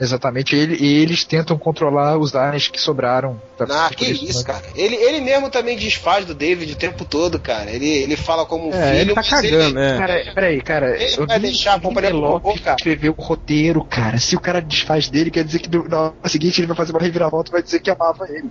exatamente. 0.00 0.56
Ele, 0.56 0.76
e 0.80 1.02
eles 1.02 1.24
tentam 1.24 1.56
controlar 1.58 2.16
os 2.18 2.34
aliens 2.34 2.68
que 2.68 2.80
sobraram. 2.80 3.40
Tá- 3.58 3.66
Ah, 3.68 3.90
que 3.94 4.10
isso, 4.10 4.24
isso, 4.24 4.38
né? 4.38 4.44
cara. 4.44 4.62
Ele, 4.74 4.96
ele 4.96 5.20
mesmo 5.20 5.50
também 5.50 5.76
desfaz 5.76 6.24
do 6.24 6.34
David 6.34 6.72
o 6.72 6.76
tempo 6.76 7.04
todo, 7.04 7.38
cara. 7.38 7.70
Ele, 7.70 7.86
ele 7.88 8.16
fala 8.16 8.46
como 8.46 8.68
um 8.68 8.72
É, 8.74 8.88
filho, 8.90 9.00
ele 9.00 9.14
tá 9.14 9.22
cagando, 9.22 9.78
é. 9.78 9.98
Cara, 9.98 10.32
peraí, 10.34 10.60
cara. 10.62 10.96
Ele 11.02 11.14
eu 11.18 11.26
vai 11.26 11.38
vi 11.38 11.46
deixar 11.48 11.74
a 11.74 11.76
o 11.76 11.80
companhia 11.80 12.10
do 12.10 12.20
robô, 12.20 12.54
cara. 12.62 12.76
escreveu 12.78 13.14
o 13.16 13.22
roteiro, 13.22 13.84
cara. 13.84 14.18
Se 14.18 14.34
o 14.36 14.40
cara 14.40 14.60
desfaz 14.60 15.08
dele, 15.08 15.30
quer 15.30 15.44
dizer 15.44 15.58
que 15.58 15.68
no- 15.70 15.86
na 15.88 16.00
hora 16.00 16.14
seguinte 16.28 16.60
ele 16.60 16.66
vai 16.66 16.76
fazer 16.76 16.92
uma 16.92 17.00
reviravolta 17.00 17.50
e 17.50 17.52
vai 17.52 17.62
dizer 17.62 17.80
que 17.80 17.90
amava 17.90 18.26
ele. 18.28 18.48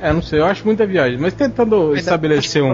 É, 0.00 0.12
não 0.12 0.22
sei, 0.22 0.40
eu 0.40 0.46
acho 0.46 0.64
muita 0.64 0.86
viagem. 0.86 1.18
Mas 1.18 1.32
tentando 1.34 1.96
estabelecer 1.96 2.62
um. 2.62 2.72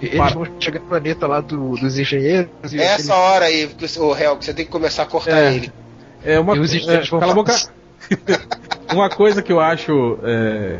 Eles 0.00 0.16
Para. 0.16 0.34
vão 0.34 0.46
chegar 0.58 0.80
no 0.80 0.86
planeta 0.86 1.26
lá 1.28 1.40
do- 1.40 1.76
dos 1.76 1.96
engenheiros 1.96 2.48
essa 2.74 3.14
hora 3.14 3.44
aí, 3.44 3.70
o 3.98 4.12
réu, 4.12 4.36
que 4.36 4.44
você 4.44 4.52
tem 4.52 4.64
que 4.64 4.70
começar 4.70 5.04
a 5.04 5.06
cortar 5.06 5.38
É. 5.38 5.54
ele. 5.54 5.72
É 6.24 6.38
uma, 6.38 6.56
E 6.56 6.60
os 6.60 6.72
é, 6.88 7.02
cala 7.06 7.32
a 7.32 7.34
boca. 7.34 7.52
uma 8.92 9.08
coisa 9.08 9.42
que 9.42 9.52
eu 9.52 9.60
acho 9.60 10.18
é, 10.22 10.78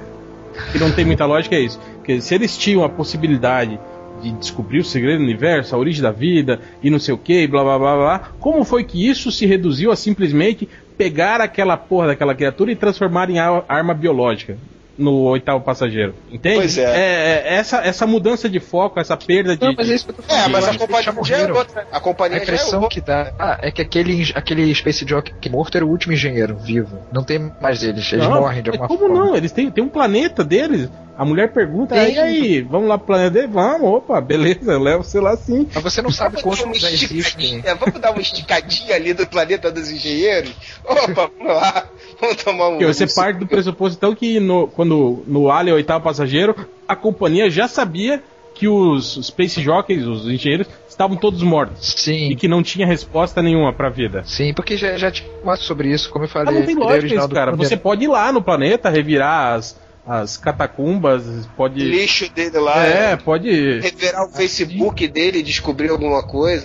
que 0.71 0.79
não 0.79 0.91
tem 0.93 1.05
muita 1.05 1.25
lógica 1.27 1.55
é 1.57 1.61
isso. 1.61 1.81
Porque 1.97 2.21
se 2.21 2.35
eles 2.35 2.57
tinham 2.57 2.85
a 2.85 2.89
possibilidade 2.89 3.79
de 4.23 4.31
descobrir 4.33 4.79
o 4.81 4.85
segredo 4.85 5.19
do 5.19 5.25
universo, 5.25 5.75
a 5.75 5.79
origem 5.79 6.03
da 6.03 6.13
vida 6.13 6.61
e 6.83 6.91
não 6.91 6.99
sei 6.99 7.15
o 7.15 7.19
que, 7.19 7.47
blá 7.47 7.63
blá 7.63 7.79
blá 7.79 7.97
blá, 7.97 8.19
como 8.39 8.65
foi 8.65 8.85
que 8.85 9.09
isso 9.09 9.33
se 9.33 9.47
reduziu 9.47 9.91
a 9.91 9.97
simplesmente 9.97 10.69
pegar 10.97 11.41
aquela 11.41 11.77
porra 11.77 12.09
daquela 12.09 12.35
criatura 12.35 12.71
e 12.71 12.77
transformar 12.77 13.29
em 13.31 13.39
ar- 13.39 13.65
arma 13.69 13.95
biológica? 13.95 14.57
No 14.97 15.23
oitavo 15.25 15.61
passageiro. 15.65 16.15
Entende? 16.31 16.57
Pois 16.57 16.77
é. 16.77 16.83
é, 16.85 17.55
essa, 17.55 17.79
essa 17.79 18.07
mudança 18.07 18.49
de 18.49 18.61
foco, 18.61 19.01
essa 19.01 19.17
perda 19.17 19.57
de. 19.57 19.65
Não, 19.65 19.75
mas 19.75 19.91
é 19.91 19.95
isso 19.95 20.05
que 20.07 20.11
eu 20.11 20.17
tô 20.17 20.35
É, 20.35 20.49
mas 20.49 20.69
a 20.69 20.71
que 20.73 20.79
companhia 20.79 21.13
já 21.25 21.37
é 21.39 21.53
outra. 21.53 21.87
A 21.91 21.97
A 21.97 22.01
companhia 22.01 22.37
já 22.37 22.41
é 22.41 22.45
impressão 22.45 22.81
outra. 22.83 22.95
que 22.95 23.01
dá 23.01 23.33
ah, 23.39 23.59
é 23.63 23.71
que 23.71 23.81
aquele, 23.81 24.31
aquele 24.35 24.75
Space 24.75 25.07
Jockey 25.07 25.33
morto 25.51 25.77
era 25.77 25.85
o 25.85 25.89
último 25.89 26.13
engenheiro 26.13 26.57
vivo. 26.57 26.99
Não 27.13 27.23
tem 27.23 27.53
mais 27.61 27.83
eles. 27.83 28.13
Eles 28.13 28.27
Não, 28.27 28.41
morrem 28.41 28.63
de 28.63 28.71
mas 28.71 28.81
alguma 28.81 28.89
como 28.99 29.15
forma. 29.15 29.27
não? 29.31 29.37
Eles 29.37 29.53
têm, 29.53 29.71
têm 29.71 29.83
um 29.85 29.89
planeta 29.89 30.45
deles. 30.45 30.89
A 31.17 31.27
mulher 31.27 31.53
pergunta, 31.53 31.95
e 31.95 32.19
aí, 32.19 32.63
vamos 32.63 32.89
lá 32.89 32.97
pro 32.97 33.09
planeta 33.09 33.31
dele? 33.31 33.47
Vamos, 33.47 33.87
opa, 33.87 34.19
beleza, 34.23 34.73
eu 34.73 34.81
levo 34.81 35.05
você 35.05 35.21
lá 35.21 35.37
sim. 35.37 35.69
Mas 35.73 35.83
você 35.83 36.01
não 36.01 36.11
sabe 36.11 36.41
quantos 36.41 36.65
uma 36.65 36.75
já 36.75 36.91
existem. 36.91 37.63
vamos 37.79 38.01
dar 38.01 38.13
uma 38.13 38.21
esticadinha 38.21 38.97
ali 38.97 39.13
do 39.13 39.27
planeta 39.27 39.71
dos 39.71 39.91
engenheiros? 39.91 40.53
Opa, 40.85 41.31
vamos 41.39 41.55
lá, 41.55 41.85
vamos 42.19 42.37
tomar 42.43 42.69
um. 42.69 42.71
Porque 42.73 42.87
você 42.87 43.05
um 43.05 43.15
parte 43.15 43.39
do 43.39 43.47
pressuposto 43.47 43.97
então 43.99 44.15
que 44.15 44.41
no, 44.41 44.67
quando 44.83 45.23
no 45.29 45.49
Alien 45.49 45.77
Oitavo 45.77 46.03
Passageiro, 46.03 46.57
a 46.89 46.97
companhia 46.97 47.49
já 47.49 47.69
sabia 47.69 48.21
que 48.53 48.67
os 48.67 49.15
Space 49.29 49.63
Jockeys, 49.63 50.05
os 50.05 50.27
engenheiros, 50.27 50.67
estavam 50.89 51.17
todos 51.17 51.41
mortos. 51.43 51.95
Sim. 51.97 52.31
E 52.31 52.37
que 52.37 52.49
não 52.49 52.65
tinha 52.65 52.85
resposta 52.85 53.41
nenhuma 53.41 53.73
pra 53.73 53.89
vida. 53.89 54.25
Sim, 54.25 54.53
porque 54.53 54.77
já, 54.77 54.97
já 54.97 55.11
tinha 55.11 55.31
sobre 55.57 55.89
isso, 55.89 56.11
como 56.11 56.25
eu 56.25 56.29
falei. 56.29 56.47
Mas 56.47 56.55
não 56.57 56.67
tem 56.67 56.75
lógica 56.75 57.15
isso, 57.15 57.29
cara. 57.29 57.55
Você 57.55 57.77
pode 57.77 58.05
ir 58.05 58.09
lá 58.09 58.33
no 58.33 58.43
planeta, 58.43 58.91
revirar 58.91 59.55
as, 59.55 59.81
as 60.05 60.37
catacumbas, 60.37 61.23
pode. 61.57 61.79
lixo 61.79 62.29
dele 62.33 62.59
lá. 62.59 62.85
É, 62.85 63.17
pode. 63.17 63.79
Reverar 63.79 64.27
o 64.27 64.33
Facebook 64.33 65.07
dele 65.07 65.39
e 65.39 65.43
descobrir 65.45 65.91
alguma 65.91 66.25
coisa. 66.25 66.65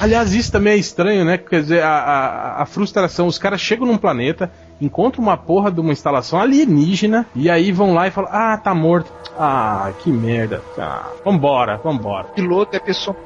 Aliás, 0.00 0.32
isso 0.34 0.50
também 0.50 0.72
é 0.74 0.76
estranho, 0.76 1.24
né? 1.24 1.38
Quer 1.38 1.62
dizer, 1.62 1.82
a, 1.82 1.88
a, 1.90 2.62
a 2.62 2.66
frustração, 2.66 3.26
os 3.26 3.38
caras 3.38 3.60
chegam 3.60 3.86
num 3.86 3.96
planeta, 3.96 4.50
encontram 4.80 5.22
uma 5.22 5.36
porra 5.36 5.70
de 5.70 5.80
uma 5.80 5.92
instalação 5.92 6.40
alienígena, 6.40 7.26
e 7.36 7.48
aí 7.48 7.70
vão 7.70 7.94
lá 7.94 8.08
e 8.08 8.10
falam, 8.10 8.30
ah, 8.32 8.56
tá 8.58 8.74
morto. 8.74 9.12
Ah, 9.38 9.90
que 10.02 10.10
merda. 10.10 10.60
Ah, 10.78 11.06
vambora, 11.24 11.78
vambora. 11.82 12.26
O 12.28 12.32
piloto 12.34 12.74
é 12.74 12.78
a 12.78 12.82
pessoa. 12.82 13.16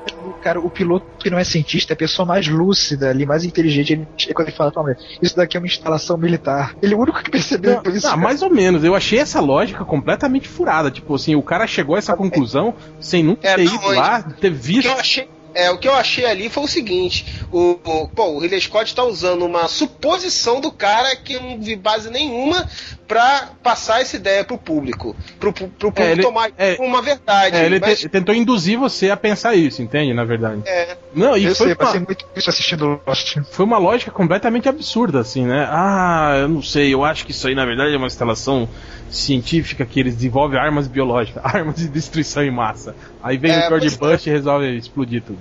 Cara, 0.42 0.60
o 0.60 0.68
piloto 0.70 1.06
que 1.18 1.30
não 1.30 1.38
é 1.38 1.44
cientista 1.44 1.92
é 1.92 1.94
a 1.94 1.96
pessoa 1.96 2.26
mais 2.26 2.46
lúcida 2.46 3.08
ali, 3.10 3.24
mais 3.26 3.44
inteligente. 3.44 3.92
Ele, 3.94 4.06
quando 4.34 4.48
ele 4.48 4.56
fala, 4.56 4.70
"Toma, 4.70 4.96
isso 5.20 5.34
daqui 5.36 5.56
é 5.56 5.60
uma 5.60 5.66
instalação 5.66 6.16
militar. 6.16 6.74
Ele 6.82 6.94
é 6.94 6.96
o 6.96 7.00
único 7.00 7.22
que 7.22 7.30
percebeu 7.30 7.80
Não, 7.84 7.92
isso. 7.92 8.06
não, 8.06 8.10
cara. 8.14 8.22
mais 8.22 8.42
ou 8.42 8.50
menos. 8.50 8.84
Eu 8.84 8.94
achei 8.94 9.18
essa 9.18 9.40
lógica 9.40 9.84
completamente 9.84 10.46
furada. 10.48 10.90
Tipo 10.90 11.14
assim, 11.14 11.34
o 11.34 11.42
cara 11.42 11.66
chegou 11.66 11.96
a 11.96 11.98
essa 11.98 12.14
conclusão 12.16 12.74
sem 13.00 13.22
nunca 13.24 13.48
É, 13.48 13.56
ter 13.56 13.64
não, 13.64 13.74
ido 13.74 13.84
mas- 13.86 13.96
lá, 13.96 14.22
ter 14.22 14.50
visto. 14.50 14.86
eu 14.88 14.94
achei. 14.98 15.28
É, 15.56 15.70
o 15.70 15.78
que 15.78 15.88
eu 15.88 15.94
achei 15.94 16.24
ali 16.26 16.48
foi 16.50 16.64
o 16.64 16.68
seguinte: 16.68 17.24
o, 17.50 17.78
o, 17.82 18.08
pô, 18.08 18.26
o 18.28 18.38
Ridley 18.38 18.60
Scott 18.60 18.94
tá 18.94 19.02
usando 19.04 19.44
uma 19.44 19.66
suposição 19.68 20.60
do 20.60 20.70
cara 20.70 21.16
que 21.16 21.38
não 21.40 21.60
vi 21.60 21.74
base 21.76 22.10
nenhuma 22.10 22.68
pra 23.08 23.50
passar 23.62 24.00
essa 24.02 24.16
ideia 24.16 24.44
pro 24.44 24.58
público. 24.58 25.16
Pro, 25.40 25.52
pro, 25.52 25.68
pro 25.68 25.92
público 25.92 26.12
ele- 26.12 26.22
tomar 26.22 26.50
é- 26.58 26.74
como 26.74 26.88
uma 26.88 27.00
verdade. 27.02 27.56
É, 27.56 27.64
ele 27.66 27.80
mas- 27.80 28.00
te- 28.00 28.08
tentou 28.08 28.34
induzir 28.34 28.78
você 28.78 29.10
a 29.10 29.16
pensar 29.16 29.54
isso, 29.54 29.80
entende? 29.82 30.12
Na 30.12 30.24
verdade. 30.24 30.62
é, 30.66 30.96
Não, 31.16 31.36
e 31.36 31.44
eu 31.44 31.54
foi 31.54 31.74
sei, 31.74 31.76
uma- 31.80 31.94
muito 31.94 32.24
isso 32.36 32.50
assistindo 32.50 33.00
Lost. 33.06 33.36
foi 33.50 33.64
uma 33.64 33.78
lógica 33.78 34.10
completamente 34.10 34.68
absurda, 34.68 35.20
assim, 35.20 35.46
né? 35.46 35.66
Ah, 35.70 36.34
eu 36.42 36.48
não 36.48 36.62
sei, 36.62 36.92
eu 36.92 37.04
acho 37.04 37.24
que 37.24 37.30
isso 37.32 37.48
aí 37.48 37.54
na 37.54 37.64
verdade 37.64 37.94
é 37.94 37.96
uma 37.96 38.06
instalação 38.06 38.68
científica 39.10 39.86
que 39.86 39.98
eles 39.98 40.14
desenvolvem 40.14 40.58
armas 40.60 40.86
biológicas, 40.86 41.42
armas 41.44 41.76
de 41.76 41.88
destruição 41.88 42.42
em 42.42 42.50
massa. 42.50 42.94
Aí 43.22 43.38
vem 43.38 43.50
É, 43.52 43.66
o 43.66 43.68
George 43.68 43.88
é. 43.88 43.98
Bush 43.98 44.26
e 44.26 44.30
resolve 44.30 44.76
explodir 44.76 45.22
tudo. 45.22 45.38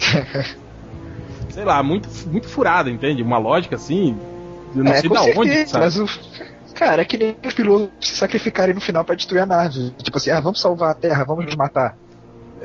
sei 1.50 1.64
lá, 1.64 1.82
muito, 1.82 2.08
muito 2.26 2.48
furado, 2.48 2.90
entende? 2.90 3.22
Uma 3.22 3.38
lógica 3.38 3.76
assim, 3.76 4.16
eu 4.74 4.82
não 4.82 4.92
é, 4.92 5.00
sei 5.00 5.08
da 5.08 5.22
onde, 5.22 5.66
sabe? 5.68 5.84
mas 5.84 5.96
o. 5.98 6.06
Cara, 6.74 7.02
é 7.02 7.04
que 7.04 7.16
nem 7.16 7.36
os 7.46 7.54
pilotos 7.54 7.92
se 8.00 8.16
sacrificarem 8.16 8.74
no 8.74 8.80
final 8.80 9.04
pra 9.04 9.14
destruir 9.14 9.40
a 9.42 9.46
nave. 9.46 9.92
Tipo 10.02 10.16
assim, 10.16 10.30
ah, 10.30 10.40
vamos 10.40 10.60
salvar 10.60 10.90
a 10.90 10.94
Terra, 10.94 11.24
vamos 11.24 11.44
nos 11.44 11.54
matar. 11.54 11.96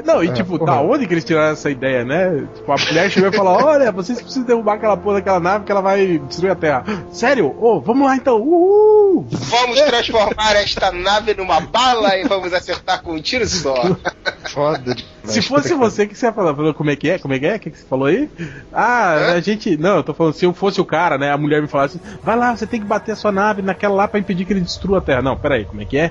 Não, 0.05 0.23
e 0.23 0.29
É, 0.29 0.33
tipo, 0.33 0.57
porra. 0.57 0.71
da 0.73 0.81
onde 0.81 1.05
que 1.07 1.13
eles 1.13 1.23
tiraram 1.25 1.53
essa 1.53 1.69
ideia, 1.69 2.03
né? 2.05 2.47
Tipo, 2.55 2.71
a 2.71 2.75
mulher 2.77 3.09
chegou 3.09 3.29
e 3.29 3.35
falou: 3.35 3.53
Olha, 3.63 3.91
vocês 3.91 4.19
precisam 4.21 4.43
derrubar 4.43 4.75
aquela 4.75 4.95
porra 4.97 5.15
daquela 5.15 5.39
nave 5.39 5.65
que 5.65 5.71
ela 5.71 5.81
vai 5.81 6.17
destruir 6.19 6.51
a 6.51 6.55
Terra. 6.55 6.83
Sério? 7.11 7.55
Ô, 7.59 7.79
vamos 7.81 8.07
lá 8.07 8.15
então. 8.15 8.37
Uhul! 8.41 9.25
vamos 9.29 9.81
transformar 9.81 10.55
esta 10.55 10.91
nave 10.91 11.33
numa 11.33 11.59
bala 11.59 12.15
e 12.17 12.23
vamos 12.27 12.53
acertar 12.53 13.01
com 13.01 13.13
um 13.13 13.21
tiro 13.21 13.47
só. 13.47 13.75
Foda 14.49 14.95
de. 14.95 15.05
Se 15.23 15.41
fosse 15.41 15.73
você, 15.75 16.03
o 16.03 16.07
que 16.07 16.15
você 16.15 16.25
ia 16.25 16.33
falar? 16.33 16.55
Falou, 16.55 16.73
Como 16.73 16.89
é 16.89 16.95
que 16.95 17.09
é? 17.09 17.19
Como 17.19 17.33
é 17.33 17.39
que 17.39 17.45
é? 17.45 17.55
O 17.55 17.59
que 17.59 17.69
que 17.69 17.77
você 17.77 17.85
falou 17.85 18.07
aí? 18.07 18.29
Ah, 18.73 19.15
Hã? 19.15 19.33
a 19.33 19.41
gente. 19.41 19.77
Não, 19.77 19.97
eu 19.97 20.03
tô 20.03 20.13
falando, 20.13 20.33
se 20.33 20.45
eu 20.45 20.53
fosse 20.53 20.79
o 20.81 20.85
cara, 20.85 21.17
né? 21.17 21.31
A 21.31 21.37
mulher 21.37 21.61
me 21.61 21.67
falasse: 21.67 21.99
Vai 22.23 22.35
lá, 22.35 22.55
você 22.55 22.65
tem 22.65 22.79
que 22.79 22.85
bater 22.87 23.11
a 23.11 23.15
sua 23.15 23.31
nave 23.31 23.61
naquela 23.61 23.93
lá 23.93 24.07
pra 24.07 24.19
impedir 24.19 24.45
que 24.45 24.53
ele 24.53 24.61
destrua 24.61 24.97
a 24.99 25.01
Terra. 25.01 25.21
Não, 25.21 25.35
peraí, 25.37 25.65
como 25.65 25.81
é 25.81 25.85
que 25.85 25.97
é? 25.97 26.09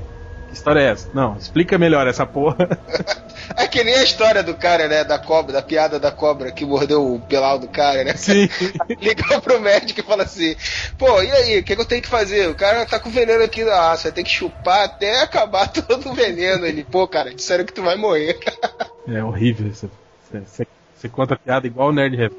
Que 0.48 0.54
história 0.54 0.80
é 0.80 0.90
essa? 0.90 1.08
Não, 1.12 1.36
explica 1.36 1.76
melhor 1.78 2.06
essa 2.06 2.24
porra. 2.24 2.56
É 3.56 3.66
que 3.66 3.82
nem 3.82 3.94
a 3.94 4.02
história 4.02 4.42
do 4.42 4.54
cara, 4.54 4.88
né? 4.88 5.04
Da 5.04 5.18
cobra, 5.18 5.52
da 5.52 5.62
piada 5.62 5.98
da 5.98 6.10
cobra 6.10 6.52
que 6.52 6.64
mordeu 6.64 7.14
o 7.14 7.20
pelau 7.20 7.58
do 7.58 7.68
cara, 7.68 8.04
né? 8.04 8.14
Sim. 8.14 8.48
Liga 9.00 9.40
pro 9.40 9.60
médico 9.60 10.00
e 10.00 10.02
fala 10.02 10.22
assim: 10.24 10.54
pô, 10.96 11.22
e 11.22 11.30
aí, 11.30 11.58
o 11.58 11.64
que, 11.64 11.74
que 11.74 11.80
eu 11.80 11.86
tenho 11.86 12.02
que 12.02 12.08
fazer? 12.08 12.48
O 12.48 12.54
cara 12.54 12.86
tá 12.86 12.98
com 12.98 13.10
veneno 13.10 13.42
aqui, 13.42 13.62
ah, 13.62 13.96
você 13.96 14.12
tem 14.12 14.24
que 14.24 14.30
chupar 14.30 14.84
até 14.84 15.22
acabar 15.22 15.68
todo 15.72 16.10
o 16.10 16.14
veneno. 16.14 16.66
Ele, 16.66 16.84
pô, 16.84 17.06
cara, 17.06 17.34
disseram 17.34 17.64
que 17.64 17.72
tu 17.72 17.82
vai 17.82 17.96
morrer. 17.96 18.38
É 19.10 19.24
horrível 19.24 19.68
isso. 19.68 19.90
Você, 20.30 20.40
você, 20.40 20.66
você 20.94 21.08
conta 21.08 21.34
piada 21.34 21.66
igual 21.66 21.88
o 21.88 21.92
Nerd 21.94 22.14
Rap. 22.14 22.34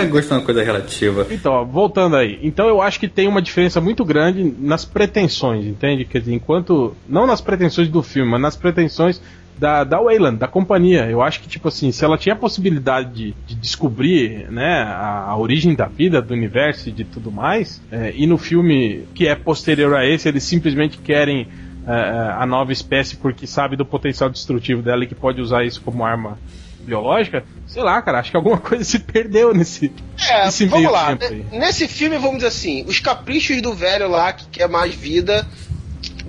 É, 0.00 0.06
gosto 0.06 0.32
é 0.32 0.36
uma 0.36 0.44
coisa 0.44 0.62
relativa. 0.62 1.26
Então, 1.30 1.52
ó, 1.52 1.64
voltando 1.64 2.16
aí. 2.16 2.38
Então 2.42 2.68
eu 2.68 2.80
acho 2.80 2.98
que 2.98 3.08
tem 3.08 3.28
uma 3.28 3.42
diferença 3.42 3.80
muito 3.80 4.04
grande 4.04 4.54
nas 4.58 4.84
pretensões, 4.84 5.66
entende? 5.66 6.04
Quer 6.04 6.20
dizer, 6.20 6.34
enquanto. 6.34 6.96
Não 7.08 7.26
nas 7.26 7.40
pretensões 7.40 7.88
do 7.88 8.02
filme, 8.02 8.30
mas 8.30 8.40
nas 8.40 8.56
pretensões 8.56 9.20
da, 9.58 9.84
da 9.84 10.00
Wayland, 10.00 10.38
da 10.38 10.46
companhia. 10.46 11.06
Eu 11.10 11.20
acho 11.20 11.40
que, 11.40 11.48
tipo 11.48 11.68
assim, 11.68 11.90
se 11.90 12.04
ela 12.04 12.16
tinha 12.16 12.34
a 12.34 12.38
possibilidade 12.38 13.12
de, 13.12 13.34
de 13.46 13.54
descobrir, 13.56 14.50
né, 14.50 14.82
a, 14.82 15.26
a 15.28 15.36
origem 15.36 15.74
da 15.74 15.86
vida, 15.86 16.22
do 16.22 16.32
universo 16.32 16.88
e 16.88 16.92
de 16.92 17.04
tudo 17.04 17.30
mais, 17.30 17.82
é, 17.90 18.12
e 18.14 18.26
no 18.26 18.38
filme 18.38 19.06
que 19.14 19.26
é 19.26 19.34
posterior 19.34 19.94
a 19.96 20.06
esse, 20.06 20.28
eles 20.28 20.44
simplesmente 20.44 20.98
querem 20.98 21.48
é, 21.86 21.92
é, 21.92 22.32
a 22.38 22.46
nova 22.46 22.72
espécie 22.72 23.16
porque 23.16 23.46
sabe 23.46 23.76
do 23.76 23.84
potencial 23.84 24.28
destrutivo 24.30 24.82
dela 24.82 25.04
e 25.04 25.06
que 25.06 25.14
pode 25.14 25.40
usar 25.40 25.64
isso 25.64 25.80
como 25.80 26.04
arma 26.04 26.38
biológica, 26.80 27.44
sei 27.66 27.82
lá, 27.82 28.00
cara, 28.00 28.20
acho 28.20 28.30
que 28.30 28.36
alguma 28.36 28.56
coisa 28.60 28.82
se 28.84 28.98
perdeu 28.98 29.52
nesse, 29.52 29.92
É, 30.30 30.46
nesse 30.46 30.66
vamos 30.66 30.90
lá. 30.90 31.18
Nesse 31.52 31.86
filme, 31.86 32.16
vamos 32.16 32.36
dizer 32.36 32.48
assim, 32.48 32.84
os 32.86 33.00
caprichos 33.00 33.60
do 33.60 33.74
velho 33.74 34.08
lá, 34.08 34.32
que 34.32 34.46
quer 34.46 34.68
mais 34.68 34.94
vida, 34.94 35.46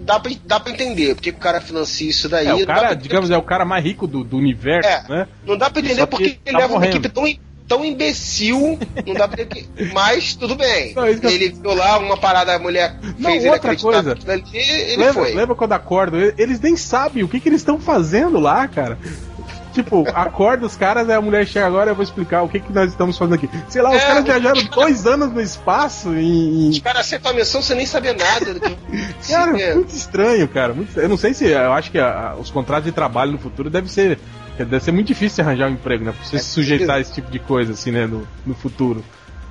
dá 0.09 0.19
pra, 0.19 0.31
dá 0.45 0.59
pra 0.59 0.71
entender 0.73 1.13
porque 1.13 1.29
o 1.29 1.33
cara 1.35 1.61
financia 1.61 2.09
isso 2.09 2.27
daí. 2.27 2.47
É, 2.47 2.53
o 2.53 2.59
não 2.59 2.65
cara, 2.65 2.93
digamos, 2.95 3.29
é 3.29 3.37
o 3.37 3.41
cara 3.43 3.63
mais 3.63 3.83
rico 3.83 4.07
do, 4.07 4.23
do 4.23 4.37
universo, 4.37 4.89
É. 4.89 5.03
né? 5.07 5.27
Não 5.45 5.55
dá 5.57 5.69
pra 5.69 5.81
entender 5.81 6.05
porque 6.07 6.23
ele 6.23 6.39
tá 6.51 6.57
leva 6.57 6.73
uma 6.73 6.79
morrendo. 6.79 6.97
equipe 6.97 7.09
tão, 7.09 7.23
tão 7.67 7.85
imbecil, 7.85 8.79
não 9.05 9.13
dá 9.13 9.27
pra 9.27 9.45
que. 9.45 9.67
Mas 9.93 10.33
tudo 10.35 10.55
bem. 10.55 10.93
Não, 10.95 11.05
Ele 11.05 11.49
viu 11.49 11.73
lá 11.75 11.99
uma 11.99 12.17
parada, 12.17 12.55
a 12.55 12.59
mulher 12.59 12.95
Não, 13.19 13.29
fez 13.31 13.43
ele 13.43 13.53
outra 13.53 13.75
coisa. 13.75 14.17
ali, 14.27 14.43
ele 14.53 14.97
lembra, 14.97 15.13
foi. 15.13 15.33
lembra 15.35 15.55
quando 15.55 15.73
acordam? 15.73 16.19
E- 16.19 16.33
Eles 16.37 16.59
nem 16.59 16.75
sabem 16.75 17.23
o 17.23 17.27
que, 17.27 17.39
que 17.39 17.47
eles 17.47 17.61
estão 17.61 17.79
fazendo 17.79 18.39
lá, 18.39 18.67
cara. 18.67 18.97
Tipo, 19.73 20.03
acorda 20.15 20.65
os 20.65 20.75
caras, 20.75 21.07
aí 21.09 21.15
a 21.15 21.21
mulher 21.21 21.45
chega 21.45 21.65
agora, 21.67 21.91
eu 21.91 21.95
vou 21.95 22.03
explicar 22.03 22.41
o 22.41 22.49
que, 22.49 22.59
que 22.59 22.73
nós 22.73 22.89
estamos 22.89 23.17
fazendo 23.17 23.35
aqui. 23.35 23.49
Sei 23.69 23.81
lá, 23.81 23.91
os 23.91 23.97
É, 23.97 23.99
caras 24.07 24.23
viajaram 24.23 24.63
dois 24.65 25.05
anos 25.05 25.31
no 25.31 25.39
espaço 25.41 26.13
e. 26.15 26.69
Os 26.69 26.79
caras 26.79 27.01
aceitam 27.01 27.31
a 27.31 27.33
missão 27.35 27.61
sem 27.61 27.77
nem 27.77 27.85
saber 27.85 28.15
nada. 28.17 28.53
do 28.53 28.59
que- 28.59 28.77
Cara, 29.29 29.55
Sim, 29.55 29.61
é. 29.61 29.75
muito 29.75 29.95
estranho, 29.95 30.47
cara. 30.47 30.73
muito- 30.73 30.99
eu 30.99 31.07
não 31.07 31.17
sei 31.17 31.33
se. 31.33 31.45
Eu 31.45 31.71
acho 31.73 31.91
que 31.91 31.99
a- 31.99 32.31
a- 32.31 32.35
os 32.35 32.49
contratos 32.49 32.85
de 32.85 32.91
trabalho 32.91 33.31
no 33.31 33.37
futuro 33.37 33.69
deve 33.69 33.89
ser. 33.91 34.17
Deve 34.57 34.79
ser 34.81 34.91
muito 34.91 35.07
difícil 35.07 35.41
arranjar 35.43 35.69
um 35.69 35.73
emprego, 35.73 36.03
né? 36.03 36.11
Pra 36.11 36.25
você 36.25 36.35
É, 36.35 36.39
se 36.39 36.49
sujeitar 36.49 36.97
a 36.97 36.99
esse 36.99 37.13
tipo 37.13 37.31
de 37.31 37.39
coisa, 37.39 37.71
assim, 37.73 37.91
né? 37.91 38.05
No, 38.07 38.27
no 38.45 38.53
futuro. 38.55 39.03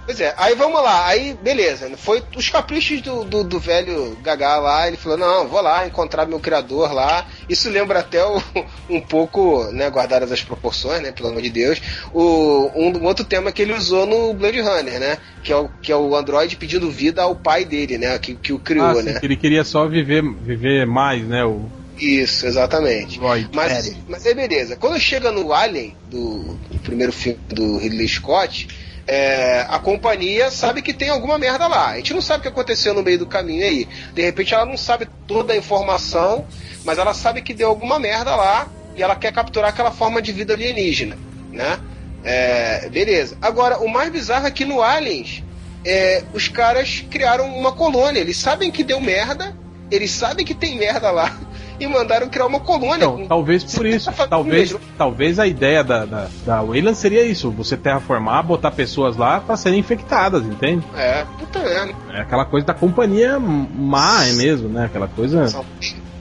Pois 0.09 0.21
é, 0.23 0.33
aí 0.39 0.55
vamos 0.55 0.83
lá, 0.83 1.07
aí 1.07 1.35
beleza, 1.43 1.91
foi 1.99 2.23
os 2.35 2.49
caprichos 2.49 3.03
do, 3.03 3.25
do, 3.25 3.45
do 3.45 3.61
velho 3.61 4.17
Gagá 4.23 4.57
lá, 4.57 4.89
ele 4.89 4.97
falou, 4.97 5.19
não, 5.19 5.47
vou 5.47 5.61
lá 5.61 5.87
encontrar 5.87 6.25
meu 6.25 6.41
criador 6.41 6.95
lá, 6.95 7.27
isso 7.47 7.69
lembra 7.69 7.99
até 7.99 8.25
o- 8.25 8.43
um 8.89 9.03
pouco, 9.03 9.65
né, 9.71 9.91
guardadas 9.91 10.33
as 10.33 10.43
proporções, 10.43 11.03
né, 11.03 11.13
pelo 11.13 11.29
amor 11.29 11.43
de 11.43 11.51
Deus, 11.51 11.79
o, 12.15 12.71
um, 12.75 12.97
um 12.97 13.05
outro 13.05 13.23
tema 13.23 13.53
que 13.53 13.61
ele 13.61 13.75
usou 13.75 14.07
no 14.07 14.33
Blade 14.33 14.63
Runner, 14.63 14.99
né, 14.99 15.19
que 15.45 15.53
é 15.53 15.57
o, 15.57 15.69
que 15.83 15.93
é 15.93 15.97
o 15.97 16.17
Android 16.17 16.57
pedindo 16.57 16.91
vida 16.91 17.21
ao 17.21 17.37
pai 17.37 17.67
dele, 17.67 17.99
né, 17.99 18.19
que, 18.19 18.35
que 18.35 18.51
o 18.55 18.59
criou, 18.59 18.87
Ah, 18.87 18.95
sim, 18.95 19.03
né. 19.03 19.21
que 19.21 19.27
ele 19.27 19.37
queria 19.37 19.63
só 19.63 19.87
viver, 19.87 20.23
viver 20.23 20.87
mais, 20.87 21.23
né? 21.23 21.45
O 21.45 21.67
Isso, 21.99 22.47
exatamente. 22.47 23.21
Mas, 23.53 23.95
mas 24.09 24.25
é 24.25 24.33
beleza. 24.33 24.75
Quando 24.77 24.99
chega 24.99 25.31
no 25.31 25.53
Alien, 25.53 25.95
do, 26.09 26.55
do 26.71 26.79
primeiro 26.79 27.13
filme 27.13 27.39
do 27.49 27.77
Ridley 27.77 28.09
Scott, 28.09 28.69
é, 29.09 29.65
a 29.71 29.79
companhia 29.79 30.51
sabe 30.51 30.83
que 30.83 30.93
tem 30.93 31.09
alguma 31.09 31.39
merda 31.39 31.67
lá. 31.67 31.89
A 31.89 31.97
gente 31.97 32.13
não 32.13 32.21
sabe 32.21 32.41
o 32.41 32.43
que 32.43 32.49
aconteceu 32.49 32.93
no 32.93 33.03
meio 33.03 33.19
do 33.19 33.27
caminho 33.27 33.65
aí. 33.65 33.89
De 34.13 34.23
repente 34.23 34.53
ela 34.53 34.67
não 34.67 34.77
sabe 34.77 35.09
toda 35.27 35.55
a 35.55 35.57
informação, 35.57 36.47
mas 36.85 36.99
ela 36.99 37.15
sabe 37.15 37.41
que 37.41 37.55
deu 37.55 37.69
alguma 37.69 37.99
merda 37.99 38.37
lá 38.37 38.69
e 38.95 39.03
ela 39.03 39.17
quer 39.17 39.33
capturar 39.33 39.71
aquela 39.71 39.91
forma 39.91 40.21
de 40.21 40.31
vida 40.31 40.53
alienígena, 40.53 41.17
né? 41.51 41.81
É, 42.23 42.87
beleza. 42.91 43.39
Agora, 43.41 43.79
o 43.79 43.89
mais 43.89 44.11
bizarro 44.11 44.47
é 44.47 44.51
que 44.51 44.67
no 44.67 44.83
Aliens, 44.83 45.43
é, 45.87 46.23
os 46.35 46.49
caras 46.49 47.03
criaram 47.11 47.47
uma 47.57 47.73
colônia. 47.73 48.21
Eles 48.21 48.37
sabem 48.37 48.71
que 48.71 48.85
deu 48.85 49.01
merda, 49.01 49.57
eles 49.91 50.11
sabem 50.11 50.45
que 50.45 50.53
tem 50.53 50.77
merda 50.77 51.11
lá 51.11 51.35
e 51.79 51.87
mandaram 51.87 52.29
criar 52.29 52.47
uma 52.47 52.61
colônia. 52.61 53.05
Então, 53.05 53.27
talvez 53.27 53.65
por 53.65 53.87
isso, 53.87 54.11
50 54.11 54.29
talvez, 54.29 54.77
talvez 54.97 55.39
a 55.39 55.47
ideia 55.47 55.83
da, 55.85 56.05
da, 56.05 56.29
da 56.45 56.63
Wayland 56.63 56.97
seria 56.97 57.25
isso: 57.25 57.51
você 57.51 57.77
terraformar, 57.77 58.43
botar 58.43 58.71
pessoas 58.71 59.17
lá 59.17 59.41
pra 59.41 59.57
serem 59.57 59.79
infectadas, 59.79 60.45
entende? 60.45 60.85
É, 60.97 61.25
puta 61.39 61.59
merda. 61.61 61.95
É 62.13 62.21
aquela 62.21 62.45
coisa 62.45 62.67
da 62.67 62.75
companhia 62.75 63.39
má, 63.39 64.27
é 64.27 64.33
mesmo, 64.33 64.69
né? 64.69 64.87
Aquela 64.87 65.09
coisa. 65.09 65.49
São 65.49 65.65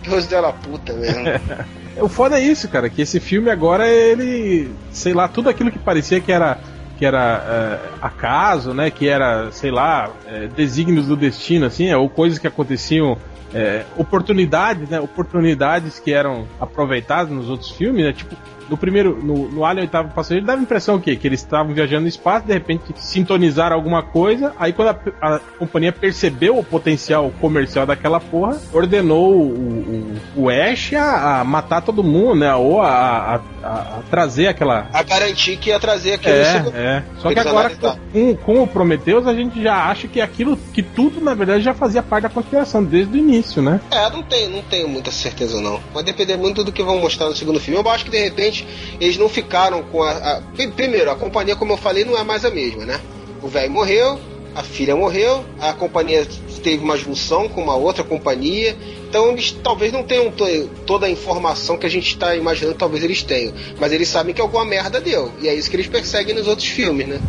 Deus 0.03 0.26
dela 0.26 0.53
puta 0.53 0.93
mesmo. 0.93 1.24
O 1.99 2.08
foda 2.08 2.39
é 2.39 2.43
isso, 2.43 2.68
cara, 2.68 2.89
que 2.91 3.01
esse 3.01 3.20
filme 3.20 3.49
agora 3.49 3.88
ele, 3.88 4.72
sei 4.91 5.16
lá, 5.16 5.28
tudo 5.28 5.49
aquilo 5.49 5.72
que 5.72 5.80
parecia 5.80 6.20
que 6.20 6.32
era 6.32 6.60
que 6.97 7.05
era 7.05 7.43
é, 7.47 7.89
acaso, 8.01 8.74
né, 8.74 8.89
que 8.89 9.08
era, 9.08 9.51
sei 9.51 9.70
lá, 9.70 10.10
é, 10.26 10.47
desígnios 10.47 11.08
do 11.08 11.16
destino, 11.16 11.68
assim, 11.68 11.88
é, 11.88 11.95
ou 11.95 12.10
coisas 12.10 12.39
que 12.39 12.47
aconteciam, 12.47 13.18
é, 13.54 13.86
oportunidades, 13.95 14.89
né, 14.89 15.00
oportunidades 15.00 16.00
que 16.00 16.14
eram 16.14 16.48
aproveitadas 16.60 17.32
nos 17.32 17.50
outros 17.50 17.72
filmes, 17.72 18.04
né, 18.04 18.14
tipo, 18.14 18.36
no 18.70 18.78
primeiro, 18.78 19.18
no, 19.24 19.49
no 19.49 19.65
Alien 19.65 19.86
Oitavo 19.86 20.09
Passageiro, 20.13 20.45
dava 20.45 20.59
a 20.59 20.63
impressão 20.63 20.95
o 20.95 21.01
quê? 21.01 21.15
Que 21.15 21.28
eles 21.28 21.39
estavam 21.41 21.74
viajando 21.74 22.01
no 22.03 22.07
espaço, 22.07 22.45
de 22.47 22.53
repente 22.53 22.84
sintonizaram 22.95 23.76
alguma 23.76 24.03
coisa, 24.03 24.53
aí 24.59 24.74
quando 24.74 24.89
a, 24.89 25.36
a 25.36 25.39
companhia 25.59 25.91
percebeu 25.91 26.57
o 26.57 26.63
potencial 26.63 27.32
comercial 27.41 27.86
daquela 27.86 28.20
porra, 28.20 28.57
ordenou 28.74 29.36
o, 29.41 30.18
o, 30.36 30.43
o 30.43 30.49
Ash 30.49 30.93
a, 30.93 31.39
a 31.39 31.43
matar 31.43 31.82
todo 31.82 32.03
mundo, 32.03 32.36
né? 32.36 32.53
Ou 32.55 32.82
a, 32.82 33.41
a, 33.63 33.99
trazer 34.09 34.47
aquela. 34.47 34.88
a 34.93 35.03
garantir 35.03 35.57
que 35.57 35.70
ia 35.70 35.80
trazer 35.80 36.13
aquilo 36.13 36.34
É, 36.36 36.53
segundo- 36.53 36.76
é. 36.78 37.03
Só 37.20 37.34
que 37.34 37.39
agora 37.39 37.72
com, 38.11 38.36
com 38.36 38.63
o 38.63 38.68
Prometheus 38.68 39.28
a 39.28 39.34
gente 39.34 39.61
já 39.61 39.76
acha 39.89 40.07
que 40.07 40.22
aquilo, 40.22 40.57
que 40.74 40.82
tudo 40.82 41.20
na 41.22 41.34
verdade 41.34 41.63
já 41.63 41.74
fazia 41.74 42.01
parte 42.01 42.24
da 42.24 42.30
conspiração 42.30 42.84
desde 42.84 43.13
o 43.13 43.18
início, 43.18 43.61
né? 43.61 43.80
É, 43.91 44.09
não 44.09 44.24
tenho, 44.24 44.49
não 44.49 44.61
tenho 44.63 44.88
muita 44.88 45.11
certeza 45.11 45.59
não. 45.61 45.80
Vai 45.93 46.03
depender 46.03 46.38
muito 46.38 46.63
do 46.63 46.72
que 46.72 46.84
vão 46.84 46.99
mostrar 46.99 47.28
no 47.28 47.36
segundo 47.36 47.59
filme. 47.59 47.80
Eu 47.80 47.89
acho 47.89 48.05
que 48.05 48.11
de 48.11 48.20
repente 48.24 48.57
eles 48.99 49.18
não 49.18 49.28
ficaram 49.30 49.84
com 49.84 50.03
a. 50.03 50.12
a- 50.12 50.41
Pri- 50.55 50.72
Primeiro, 50.72 51.10
a 51.12 51.16
companhia, 51.16 51.55
como 51.55 51.74
eu 51.74 51.78
falei, 51.78 52.03
não 52.05 52.18
é 52.18 52.24
mais 52.24 52.43
a 52.45 52.49
mesma, 52.49 52.86
né? 52.86 52.99
O 53.41 53.47
velho 53.47 53.72
morreu, 53.72 54.20
a 54.55 54.64
filha 54.64 54.95
morreu, 54.95 55.43
a 55.60 55.74
companhia 55.74 56.28
teve 56.64 56.84
uma 56.84 56.97
junção 56.97 57.47
com 57.47 57.62
uma 57.62 57.76
outra 57.76 58.03
companhia. 58.03 58.76
Então 59.10 59.30
eles 59.32 59.51
talvez 59.64 59.91
não 59.93 60.03
tenham 60.03 60.32
to- 60.32 60.68
toda 60.86 61.05
a 61.05 61.10
informação 61.10 61.78
que 61.78 61.86
a 61.86 61.89
gente 61.89 62.08
está 62.10 62.36
imaginando, 62.36 62.76
talvez 62.78 63.03
eles 63.03 63.24
tenham. 63.24 63.53
Mas 63.80 63.91
eles 63.91 64.08
sabem 64.08 64.34
que 64.34 64.41
alguma 64.41 64.66
merda 64.66 64.99
deu. 64.99 65.32
E 65.39 65.47
é 65.47 65.53
isso 65.53 65.70
que 65.70 65.76
eles 65.76 65.88
perseguem 65.88 66.36
nos 66.36 66.47
outros 66.47 66.68
filmes, 66.68 67.08
né? 67.08 67.20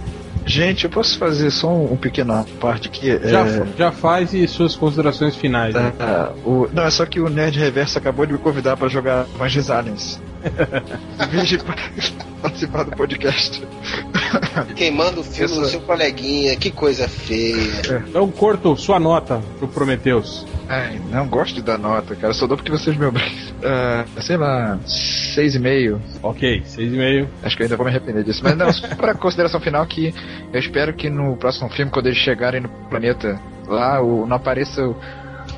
Gente, 0.49 0.85
eu 0.85 0.91
posso 0.91 1.19
fazer 1.19 1.51
só 1.51 1.69
um, 1.69 1.93
um 1.93 1.97
pequeno 1.97 2.45
parte 2.59 2.89
aqui? 2.89 3.09
Já, 3.29 3.47
É, 3.47 3.67
já 3.77 3.93
faz 3.93 4.33
e 4.33 4.49
suas 4.49 4.75
considerações 4.75 5.37
finais. 5.37 5.75
né? 5.75 5.93
tá, 5.97 6.33
o, 6.45 6.67
não, 6.73 6.85
é 6.85 6.91
só 6.91 7.05
que 7.05 7.21
o 7.21 7.29
Nerd 7.29 7.59
Reverso 7.59 7.99
acabou 7.99 8.25
de 8.25 8.33
me 8.33 8.39
convidar 8.39 8.75
pra 8.77 8.89
jogar 8.89 9.25
Vangelis 9.37 9.71
Aliens. 9.71 10.19
Em 11.35 11.45
de 11.45 11.59
participar 12.41 12.85
do 12.85 12.93
podcast. 12.93 13.63
Queimando 14.75 15.21
o 15.21 15.25
filme 15.25 15.59
no 15.59 15.67
seu 15.67 15.81
coleguinha, 15.81 16.57
que 16.57 16.71
coisa 16.71 17.07
feia. 17.09 18.03
Então, 18.09 18.31
Corto, 18.31 18.75
sua 18.77 18.99
nota 18.99 19.43
pro 19.59 19.69
Prometheus. 19.69 20.47
Ai, 20.69 21.01
não 21.11 21.27
gosto 21.27 21.55
de 21.55 21.63
dar 21.63 21.79
nota, 21.79 22.15
cara. 22.15 22.35
Só 22.35 22.47
dou 22.47 22.57
porque 22.57 22.71
vocês 22.71 22.97
me 22.97 23.07
obrigam. 23.07 23.29
Ah, 23.61 24.05
sei 24.21 24.37
lá, 24.37 24.79
6,5. 24.87 26.01
Ok, 26.23 26.63
6,5. 26.65 27.27
Acho 27.43 27.57
que 27.57 27.63
eu 27.63 27.65
ainda 27.65 27.77
vou 27.77 27.85
me 27.85 27.91
arrepender 27.91 28.23
disso. 28.23 28.41
Mas 28.45 28.57
não, 28.57 28.73
só 28.73 28.87
pra 28.95 29.15
consideração 29.15 29.61
final 29.61 29.85
que 29.85 30.15
eu 30.53 30.61
espero 30.61 30.95
que 30.95 31.11
no 31.11 31.37
próximo 31.37 31.69
filme, 31.69 31.91
quando 31.91 32.07
eles 32.07 32.19
chegarem 32.19 32.61
no 32.61 32.69
planeta 32.89 33.37
lá, 33.67 34.01
o, 34.01 34.27
não 34.27 34.37
apareça 34.37 34.81
o, 34.87 34.97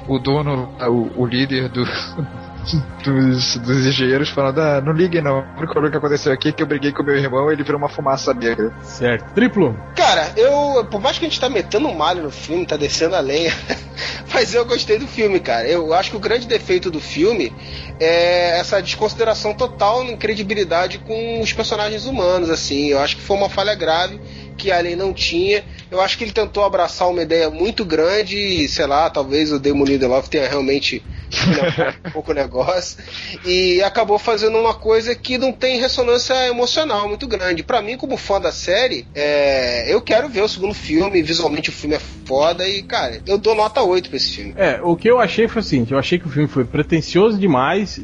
o 0.09 0.19
dono, 0.19 0.75
o, 0.81 1.23
o 1.23 1.27
líder 1.27 1.69
do, 1.69 1.85
dos, 3.05 3.57
dos 3.57 3.87
engenheiros 3.87 4.29
falando, 4.31 4.61
ah, 4.61 4.81
não 4.81 4.93
liguem 4.93 5.23
não. 5.23 5.41
O 5.41 5.59
único 5.59 5.73
problema 5.73 5.91
que 5.91 5.97
aconteceu 5.97 6.33
aqui 6.33 6.49
é 6.49 6.53
que 6.53 6.63
eu 6.63 6.67
briguei 6.67 6.93
com 6.93 7.03
meu 7.03 7.17
irmão 7.17 7.51
e 7.51 7.55
ele 7.55 7.63
virou 7.63 7.79
uma 7.79 7.89
fumaça 7.89 8.33
negra. 8.35 8.73
Certo. 8.83 9.33
Triplo. 9.35 9.77
Cara, 9.97 10.33
eu, 10.37 10.85
por 10.85 11.01
mais 11.01 11.19
que 11.19 11.25
a 11.25 11.29
gente 11.29 11.41
tá 11.41 11.49
metendo 11.49 11.89
um 11.89 11.95
malho 11.95 12.23
no 12.23 12.31
filme, 12.31 12.67
tá 12.67 12.77
descendo 12.77 13.17
a 13.17 13.21
lenha, 13.21 13.53
mas 14.33 14.55
eu 14.55 14.65
gostei 14.65 14.99
do 14.99 15.07
filme, 15.07 15.41
cara. 15.41 15.69
Eu 15.69 15.93
acho 15.93 16.11
que 16.11 16.17
o 16.17 16.21
grande 16.21 16.47
defeito 16.47 16.91
do 16.91 17.01
filme 17.01 17.53
é 17.99 18.59
essa 18.59 18.81
desconsideração 18.81 19.53
total 19.53 20.05
em 20.05 20.17
credibilidade 20.17 20.99
com 20.99 21.41
os 21.41 21.53
personagens 21.53 22.07
humanos, 22.07 22.49
assim. 22.49 22.89
Eu 22.89 23.01
acho 23.01 23.17
que 23.17 23.23
foi 23.23 23.37
uma 23.37 23.49
falha 23.49 23.75
grave 23.75 24.21
que 24.61 24.71
Alien 24.71 24.97
não 24.97 25.13
tinha. 25.13 25.65
Eu 25.91 26.01
acho 26.01 26.17
que 26.19 26.25
ele 26.25 26.33
tentou 26.33 26.65
abraçar 26.65 27.09
uma 27.09 27.23
ideia 27.23 27.51
muito 27.51 27.85
grande 27.85 28.37
e, 28.37 28.69
sei 28.69 28.87
lá, 28.87 29.09
talvez 29.11 29.51
o 29.53 29.59
Demon 29.59 29.85
Lindelof 29.85 30.29
tenha 30.29 30.49
realmente 30.49 31.03
um 32.07 32.11
pouco 32.11 32.33
negócio 32.33 32.99
e 33.45 33.83
acabou 33.83 34.19
fazendo 34.19 34.59
uma 34.59 34.75
coisa 34.75 35.15
que 35.15 35.39
não 35.39 35.53
tem 35.53 35.81
ressonância 35.81 36.35
emocional 36.49 37.09
muito 37.09 37.27
grande. 37.27 37.63
Pra 37.63 37.81
mim, 37.83 37.97
como 37.97 38.17
fã 38.17 38.41
da 38.41 38.53
série, 38.53 39.07
é, 39.15 39.93
eu 39.93 40.01
quero 40.01 40.29
ver 40.29 40.43
o 40.43 40.49
segundo 40.49 40.75
filme, 40.75 41.23
visualmente 41.23 41.71
o 41.71 41.73
filme 41.73 41.97
é 41.97 42.01
foda 42.25 42.69
e, 42.69 42.83
cara, 42.83 43.21
eu 43.27 43.39
dou 43.39 43.55
nota 43.55 43.83
8 43.83 44.09
pra 44.09 44.17
esse 44.17 44.31
filme. 44.33 44.55
É, 44.57 44.81
o 44.83 44.95
que 44.97 45.09
eu 45.09 45.19
achei 45.21 45.49
foi 45.49 45.63
o 45.63 45.65
seguinte, 45.65 45.93
eu 45.93 45.99
achei 45.99 46.19
que 46.19 46.27
o 46.27 46.31
filme 46.31 46.49
foi 46.49 46.65
pretencioso 46.65 47.39
demais 47.39 47.97
e, 47.99 48.03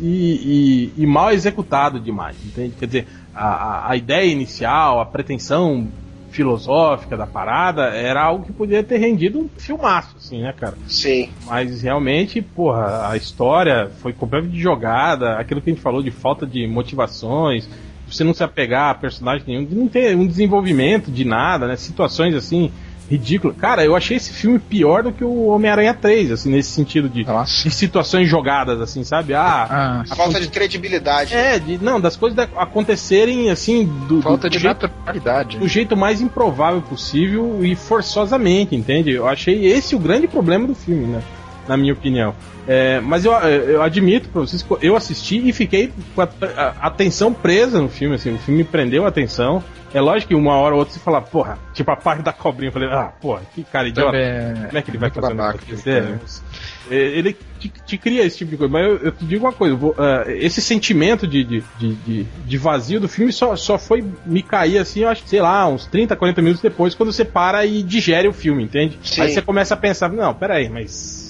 e- 0.96 1.02
e 1.02 1.06
mal 1.06 1.32
executado 1.32 2.00
demais, 2.00 2.36
entende? 2.44 2.74
Quer 2.78 2.86
dizer, 2.86 3.06
a- 3.34 3.90
a 3.90 3.96
ideia 3.96 4.24
inicial, 4.30 5.00
a 5.00 5.06
pretensão 5.06 5.88
filosófica 6.36 7.16
da 7.16 7.26
parada 7.26 7.84
era 7.86 8.22
algo 8.22 8.44
que 8.44 8.52
podia 8.52 8.82
ter 8.82 8.98
rendido 8.98 9.40
um 9.40 9.48
filmaço, 9.56 10.16
assim, 10.18 10.42
né, 10.42 10.52
cara? 10.52 10.76
Sim. 10.86 11.30
Mas 11.46 11.80
realmente, 11.82 12.42
porra, 12.42 13.08
a 13.08 13.16
história 13.16 13.90
foi 14.02 14.12
completamente 14.12 14.60
jogada, 14.60 15.38
aquilo 15.38 15.62
que 15.62 15.70
a 15.70 15.72
gente 15.72 15.82
falou 15.82 16.02
de 16.02 16.10
falta 16.10 16.46
de 16.46 16.66
motivações, 16.66 17.68
você 18.06 18.22
não 18.22 18.34
se 18.34 18.44
apegar 18.44 18.90
a 18.90 18.94
personagem 18.94 19.44
nenhum, 19.46 19.66
não 19.70 19.88
ter 19.88 20.14
um 20.14 20.26
desenvolvimento 20.26 21.10
de 21.10 21.24
nada, 21.24 21.66
né? 21.66 21.76
Situações 21.76 22.34
assim 22.34 22.70
ridículas. 23.10 23.56
Cara, 23.56 23.84
eu 23.84 23.94
achei 23.94 24.16
esse 24.16 24.32
filme 24.32 24.58
pior 24.58 25.02
do 25.02 25.12
que 25.12 25.22
o 25.24 25.46
Homem-Aranha 25.46 25.94
3, 25.94 26.32
assim, 26.32 26.50
nesse 26.50 26.70
sentido 26.70 27.08
de, 27.08 27.24
de 27.24 27.70
situações 27.70 28.28
jogadas, 28.28 28.80
assim, 28.80 29.04
sabe? 29.04 29.34
Ah, 29.34 29.66
Ah, 29.70 30.04
A 30.10 30.16
falta 30.16 30.40
de 30.40 30.48
credibilidade. 30.48 31.34
é, 31.34 31.58
de, 31.58 31.78
não, 31.82 32.00
das 32.00 32.16
coisas 32.16 32.36
da- 32.36 32.48
acontecerem 32.56 33.50
assim, 33.50 33.84
do, 34.08 34.20
falta 34.22 34.48
do 34.48 34.52
de 34.52 34.58
jeito 34.58 34.82
naturalidade. 34.82 35.58
do 35.58 35.68
jeito 35.68 35.96
mais 35.96 36.20
improvável 36.20 36.82
possível 36.82 37.64
e 37.64 37.74
forçosamente, 37.76 38.74
entende? 38.74 39.10
Eu 39.12 39.26
achei 39.28 39.66
esse 39.66 39.94
o 39.94 39.98
grande 39.98 40.26
problema 40.26 40.66
do 40.66 40.74
filme, 40.74 41.06
né? 41.06 41.22
Na 41.68 41.76
minha 41.76 41.92
opinião. 41.92 42.34
É, 42.68 43.00
mas 43.00 43.24
eu, 43.24 43.32
eu 43.32 43.82
admito 43.82 44.28
pra 44.28 44.40
vocês, 44.40 44.64
eu 44.82 44.96
assisti 44.96 45.48
e 45.48 45.52
fiquei 45.52 45.92
com 46.14 46.22
a, 46.22 46.28
a 46.56 46.86
atenção 46.88 47.32
presa 47.32 47.80
no 47.80 47.88
filme, 47.88 48.16
assim, 48.16 48.34
o 48.34 48.38
filme 48.38 48.58
me 48.62 48.64
prendeu 48.64 49.04
a 49.04 49.08
atenção. 49.08 49.62
É 49.94 50.00
lógico 50.00 50.28
que 50.30 50.34
uma 50.34 50.54
hora 50.56 50.74
ou 50.74 50.80
outra 50.80 50.92
você 50.92 51.00
fala, 51.00 51.22
porra, 51.22 51.58
tipo 51.72 51.90
a 51.90 51.96
parte 51.96 52.20
da 52.22 52.32
cobrinha, 52.32 52.68
eu 52.68 52.72
falei, 52.72 52.88
ah, 52.90 53.12
porra, 53.20 53.42
que 53.54 53.62
cara 53.64 53.88
idiota. 53.88 54.10
Também 54.12 54.66
Como 54.66 54.78
é 54.78 54.82
que 54.82 54.90
ele 54.90 54.98
vai 54.98 55.10
fazer 55.10 55.34
babaca, 55.34 55.58
negócio 55.64 55.84
desse? 56.20 56.42
É, 56.90 56.96
Ele 56.96 57.36
te, 57.58 57.68
te 57.86 57.96
cria 57.96 58.24
esse 58.24 58.36
tipo 58.38 58.50
de 58.50 58.56
coisa. 58.58 58.70
Mas 58.72 58.84
eu, 58.84 58.96
eu 58.98 59.12
te 59.12 59.24
digo 59.24 59.44
uma 59.46 59.52
coisa: 59.52 59.74
vou, 59.74 59.94
ah, 59.96 60.24
esse 60.28 60.60
sentimento 60.60 61.26
de, 61.26 61.42
de, 61.44 61.64
de, 61.78 61.94
de- 61.94 62.24
de 62.24 62.58
vazio 62.58 63.00
do 63.00 63.08
filme 63.08 63.32
só, 63.32 63.56
só 63.56 63.78
foi 63.78 64.04
me 64.26 64.42
cair 64.42 64.78
assim, 64.78 65.00
eu 65.00 65.08
acho 65.08 65.22
que, 65.22 65.30
sei 65.30 65.40
lá, 65.40 65.66
uns 65.66 65.86
30, 65.86 66.14
40 66.14 66.42
minutos 66.42 66.60
depois, 66.62 66.94
quando 66.94 67.12
você 67.12 67.24
para 67.24 67.64
e 67.64 67.82
digere 67.82 68.28
o 68.28 68.32
filme, 68.32 68.64
entende? 68.64 68.98
Sim. 69.02 69.22
Aí 69.22 69.32
você 69.32 69.40
começa 69.40 69.72
a 69.74 69.76
pensar: 69.76 70.10
não, 70.10 70.34
peraí, 70.34 70.68
mas. 70.68 71.25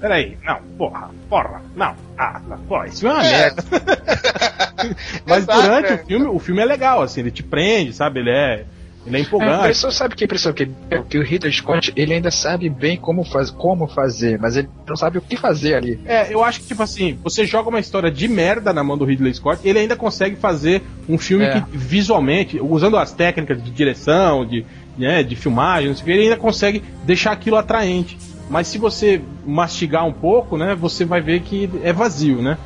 Peraí, 0.00 0.36
não, 0.44 0.56
porra, 0.76 1.10
porra, 1.28 1.62
não, 1.74 1.94
ah, 2.16 2.40
porra, 2.68 2.86
isso 2.86 3.06
é 3.06 3.12
uma 3.12 3.26
É. 3.26 3.30
merda. 3.30 3.64
Mas 5.26 5.42
Exato, 5.42 5.62
durante 5.62 5.86
é. 5.88 5.94
o 5.94 5.98
filme, 6.06 6.26
o 6.26 6.38
filme 6.38 6.62
é 6.62 6.64
legal, 6.64 7.02
assim, 7.02 7.20
ele 7.20 7.30
te 7.30 7.42
prende, 7.42 7.92
sabe? 7.92 8.20
Ele 8.20 8.30
é. 8.30 8.64
Ele 9.06 9.16
é 9.16 9.20
É, 9.20 9.22
a 9.22 9.24
empolgante. 9.26 9.58
impressão, 9.60 9.90
sabe 9.90 10.14
que 10.14 10.24
a 10.24 10.26
impressão 10.26 10.52
que, 10.52 10.68
que 11.08 11.18
o 11.18 11.22
Ridley 11.22 11.52
Scott 11.52 11.92
ele 11.96 12.12
ainda 12.12 12.30
sabe 12.30 12.68
bem 12.68 12.96
como, 12.96 13.24
faz, 13.24 13.50
como 13.50 13.86
fazer, 13.86 14.38
mas 14.38 14.56
ele 14.56 14.68
não 14.86 14.96
sabe 14.96 15.16
o 15.18 15.22
que 15.22 15.36
fazer 15.36 15.74
ali. 15.76 15.98
É, 16.04 16.32
eu 16.32 16.44
acho 16.44 16.60
que, 16.60 16.66
tipo 16.66 16.82
assim, 16.82 17.18
você 17.22 17.46
joga 17.46 17.70
uma 17.70 17.80
história 17.80 18.10
de 18.10 18.28
merda 18.28 18.72
na 18.72 18.84
mão 18.84 18.98
do 18.98 19.04
Ridley 19.06 19.32
Scott, 19.34 19.66
ele 19.66 19.78
ainda 19.78 19.96
consegue 19.96 20.36
fazer 20.36 20.82
um 21.08 21.16
filme 21.16 21.44
É. 21.46 21.60
que, 21.60 21.76
visualmente, 21.76 22.60
usando 22.60 22.98
as 22.98 23.10
técnicas 23.12 23.62
de 23.62 23.70
direção, 23.70 24.44
de, 24.44 24.66
né, 24.98 25.22
de 25.22 25.34
filmagem, 25.36 25.88
não 25.88 25.94
sei 25.96 26.02
o 26.02 26.04
que, 26.06 26.12
ele 26.12 26.22
ainda 26.24 26.36
consegue 26.36 26.82
deixar 27.04 27.32
aquilo 27.32 27.56
atraente. 27.56 28.18
Mas 28.48 28.68
se 28.68 28.78
você 28.78 29.20
mastigar 29.44 30.06
um 30.06 30.12
pouco, 30.12 30.56
né, 30.56 30.74
você 30.74 31.04
vai 31.04 31.20
ver 31.20 31.40
que 31.40 31.68
é 31.82 31.92
vazio, 31.92 32.40
né? 32.42 32.56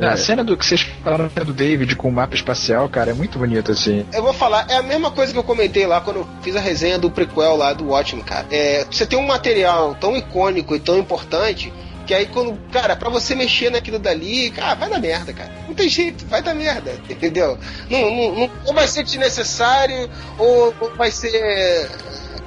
A 0.00 0.16
cena 0.16 0.42
do 0.42 0.56
que 0.56 0.64
vocês 0.64 0.80
falaram 0.80 1.28
do 1.44 1.52
David 1.52 1.94
com 1.94 2.08
o 2.08 2.12
mapa 2.12 2.34
espacial, 2.34 2.88
cara, 2.88 3.10
é 3.10 3.14
muito 3.14 3.38
bonito 3.38 3.70
assim. 3.70 4.06
Eu 4.14 4.22
vou 4.22 4.32
falar, 4.32 4.64
é 4.70 4.76
a 4.76 4.82
mesma 4.82 5.10
coisa 5.10 5.30
que 5.30 5.38
eu 5.38 5.42
comentei 5.44 5.86
lá 5.86 6.00
quando 6.00 6.20
eu 6.20 6.28
fiz 6.40 6.56
a 6.56 6.60
resenha 6.60 6.98
do 6.98 7.10
prequel 7.10 7.54
lá 7.56 7.74
do 7.74 7.88
Watchmen, 7.88 8.24
cara. 8.24 8.46
É, 8.50 8.86
você 8.90 9.04
tem 9.04 9.18
um 9.18 9.26
material 9.26 9.94
tão 10.00 10.16
icônico 10.16 10.74
e 10.74 10.80
tão 10.80 10.96
importante 10.98 11.70
que 12.06 12.14
aí 12.14 12.24
quando, 12.26 12.58
cara, 12.72 12.96
pra 12.96 13.10
você 13.10 13.34
mexer 13.34 13.70
naquilo 13.70 13.98
dali, 13.98 14.50
cara, 14.50 14.74
vai 14.74 14.88
dar 14.88 14.98
merda, 15.00 15.34
cara. 15.34 15.50
Não 15.68 15.74
tem 15.74 15.88
jeito, 15.88 16.24
vai 16.26 16.40
dar 16.42 16.54
merda, 16.54 16.92
entendeu? 17.08 17.58
Não, 17.90 18.00
não, 18.10 18.34
não- 18.40 18.50
ou 18.66 18.72
vai 18.72 18.88
ser 18.88 19.02
desnecessário 19.04 20.08
ou, 20.38 20.74
ou 20.80 20.94
vai 20.96 21.10
ser 21.10 21.90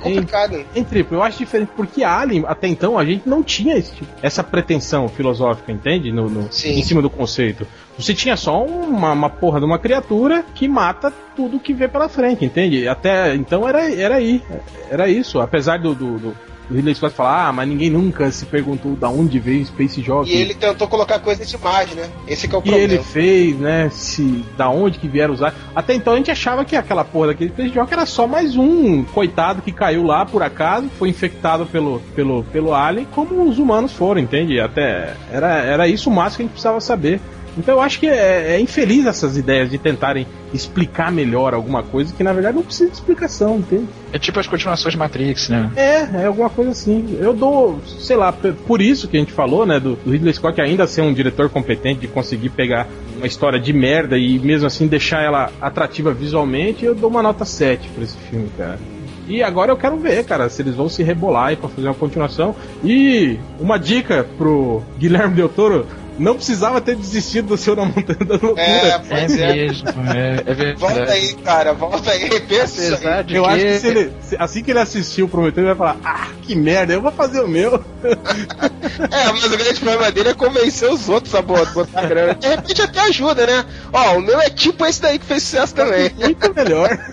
complicado. 0.03 0.63
Em 0.75 0.83
triplo, 0.83 1.17
eu 1.17 1.23
acho 1.23 1.37
diferente, 1.39 1.71
porque 1.75 2.03
Alien, 2.03 2.43
até 2.47 2.67
então, 2.67 2.97
a 2.97 3.05
gente 3.05 3.27
não 3.27 3.41
tinha 3.43 3.81
tipo- 3.81 4.05
essa 4.21 4.43
pretensão 4.43 5.07
filosófica, 5.07 5.71
entende? 5.71 6.11
No, 6.11 6.29
no- 6.29 6.51
Sim. 6.51 6.77
em 6.79 6.83
cima 6.83 7.01
do 7.01 7.09
conceito. 7.09 7.65
Você 7.97 8.13
tinha 8.13 8.35
só 8.35 8.63
uma, 8.63 9.11
uma 9.11 9.29
porra 9.29 9.59
de 9.59 9.65
uma 9.65 9.77
criatura 9.79 10.43
que 10.55 10.67
mata 10.67 11.13
tudo 11.35 11.59
que 11.59 11.73
vê 11.73 11.87
pela 11.87 12.09
frente, 12.09 12.43
entende? 12.43 12.87
Até 12.87 13.35
então 13.35 13.67
era, 13.67 13.91
era 13.93 14.15
aí. 14.15 14.41
Era 14.89 15.07
isso. 15.07 15.39
Apesar 15.39 15.79
do, 15.79 15.93
do, 15.93 16.17
do, 16.19 16.37
do 16.69 16.75
Ridley 16.75 16.95
Scott 16.95 17.15
falar, 17.15 17.47
ah, 17.47 17.53
mas 17.53 17.67
ninguém 17.67 17.89
nunca 17.89 18.31
se 18.31 18.45
perguntou 18.45 18.95
da 18.95 19.09
onde 19.09 19.39
veio 19.39 19.65
Space 19.65 20.01
Jockey. 20.01 20.33
E 20.33 20.41
ele 20.41 20.53
tentou 20.53 20.87
colocar 20.87 21.19
coisa 21.19 21.45
demais, 21.45 21.91
né? 21.93 22.09
Esse 22.27 22.47
que 22.47 22.55
é 22.55 22.57
o 22.57 22.61
que 22.61 22.69
problema. 22.69 22.93
ele 22.93 23.03
fez, 23.03 23.57
né? 23.57 23.89
Se 23.91 24.43
da 24.57 24.69
onde 24.69 24.99
que 24.99 25.07
vieram 25.07 25.33
usar. 25.33 25.53
Até 25.75 25.93
então 25.93 26.13
a 26.13 26.17
gente 26.17 26.31
achava 26.31 26.63
que 26.65 26.75
aquela 26.75 27.03
porra 27.03 27.27
daquele 27.27 27.51
Space 27.51 27.73
Jockey 27.73 27.93
era 27.93 28.05
só 28.05 28.27
mais 28.27 28.55
um 28.55 29.03
coitado 29.03 29.61
que 29.61 29.71
caiu 29.71 30.03
lá 30.03 30.25
por 30.25 30.41
acaso, 30.41 30.89
foi 30.97 31.09
infectado 31.09 31.65
pelo, 31.65 31.99
pelo, 32.15 32.43
pelo 32.45 32.73
alien, 32.73 33.07
como 33.11 33.47
os 33.47 33.59
humanos 33.59 33.91
foram, 33.91 34.21
entende? 34.21 34.59
Até 34.59 35.15
era, 35.31 35.57
era 35.63 35.87
isso 35.87 36.09
o 36.09 36.13
máximo 36.13 36.37
que 36.37 36.41
a 36.41 36.45
gente 36.45 36.51
precisava 36.51 36.79
saber. 36.79 37.19
Então 37.57 37.75
eu 37.75 37.81
acho 37.81 37.99
que 37.99 38.07
é, 38.07 38.55
é 38.55 38.59
infeliz 38.59 39.05
essas 39.05 39.37
ideias 39.37 39.69
de 39.69 39.77
tentarem 39.77 40.25
explicar 40.53 41.11
melhor 41.11 41.53
alguma 41.53 41.83
coisa 41.83 42.13
que 42.13 42.23
na 42.23 42.33
verdade 42.33 42.55
não 42.55 42.63
precisa 42.63 42.89
de 42.89 42.95
explicação, 42.95 43.57
entende? 43.57 43.87
É 44.11 44.19
tipo 44.19 44.39
as 44.39 44.47
continuações 44.47 44.93
de 44.93 44.97
Matrix, 44.97 45.49
né? 45.49 45.71
É, 45.75 46.21
é 46.21 46.25
alguma 46.25 46.49
coisa 46.49 46.71
assim. 46.71 47.17
Eu 47.19 47.33
dou, 47.33 47.79
sei 47.85 48.15
lá, 48.15 48.31
por 48.31 48.81
isso 48.81 49.07
que 49.07 49.17
a 49.17 49.19
gente 49.19 49.31
falou, 49.31 49.65
né, 49.65 49.79
do, 49.79 49.95
do 49.95 50.11
Ridley 50.11 50.33
Scott 50.33 50.61
ainda 50.61 50.87
ser 50.87 51.01
um 51.01 51.13
diretor 51.13 51.49
competente 51.49 52.01
de 52.01 52.07
conseguir 52.07 52.49
pegar 52.49 52.87
uma 53.17 53.27
história 53.27 53.59
de 53.59 53.73
merda 53.73 54.17
e 54.17 54.37
mesmo 54.39 54.67
assim 54.67 54.87
deixar 54.87 55.23
ela 55.23 55.51
atrativa 55.61 56.13
visualmente, 56.13 56.85
eu 56.85 56.93
dou 56.93 57.09
uma 57.09 57.21
nota 57.21 57.45
7 57.45 57.89
pra 57.89 58.03
esse 58.03 58.17
filme, 58.17 58.49
cara. 58.57 58.79
E 59.27 59.41
agora 59.41 59.71
eu 59.71 59.77
quero 59.77 59.97
ver, 59.97 60.25
cara, 60.25 60.49
se 60.49 60.61
eles 60.61 60.75
vão 60.75 60.89
se 60.89 61.01
rebolar 61.01 61.47
aí 61.47 61.55
pra 61.55 61.69
fazer 61.69 61.87
uma 61.87 61.93
continuação. 61.93 62.55
E 62.83 63.39
uma 63.59 63.77
dica 63.77 64.27
pro 64.37 64.83
Guilherme 64.97 65.35
Del 65.35 65.47
Toro, 65.47 65.87
não 66.17 66.35
precisava 66.35 66.79
ter 66.81 66.95
desistido 66.95 67.47
do 67.49 67.57
seu 67.57 67.75
na 67.75 67.85
Montanha 67.85 68.19
da 68.25 68.35
Loucura. 68.35 68.61
É, 68.61 68.87
É 68.89 68.99
pois 68.99 69.37
é. 69.37 69.53
mesmo, 69.53 69.89
é, 70.13 70.43
é 70.45 70.53
verdade. 70.53 70.79
Volta 70.79 71.11
aí, 71.11 71.33
cara, 71.35 71.73
volta 71.73 72.11
aí, 72.11 72.39
pensa 72.41 72.81
aí. 72.81 73.35
Eu 73.35 73.43
que... 73.43 73.49
acho 73.49 73.65
que 73.65 73.79
se 73.79 73.87
ele, 73.87 74.13
se- 74.21 74.37
assim 74.39 74.63
que 74.63 74.71
ele 74.71 74.79
assistiu 74.79 75.25
o 75.25 75.29
Prometeu, 75.29 75.63
ele 75.63 75.73
vai 75.73 75.77
falar: 75.93 75.97
Ah, 76.03 76.27
que 76.41 76.55
merda, 76.55 76.93
eu 76.93 77.01
vou 77.01 77.11
fazer 77.11 77.39
o 77.41 77.47
meu. 77.47 77.83
É, 79.11 79.31
mas 79.31 79.43
o 79.45 79.49
grande 79.49 79.79
problema 79.79 80.11
dele 80.11 80.29
é 80.29 80.33
convencer 80.33 80.91
os 80.91 81.09
outros 81.09 81.33
a 81.33 81.41
bo- 81.41 81.65
botar 81.67 82.05
grana. 82.05 82.35
De 82.35 82.47
repente 82.47 82.81
até 82.81 82.99
ajuda, 83.01 83.45
né? 83.47 83.65
Ó, 83.91 84.17
o 84.17 84.21
meu 84.21 84.39
é 84.39 84.49
tipo 84.49 84.85
esse 84.85 85.01
daí 85.01 85.17
que 85.17 85.25
fez 85.25 85.41
sucesso 85.43 85.73
também. 85.73 86.11
Muito 86.19 86.53
melhor. 86.53 86.89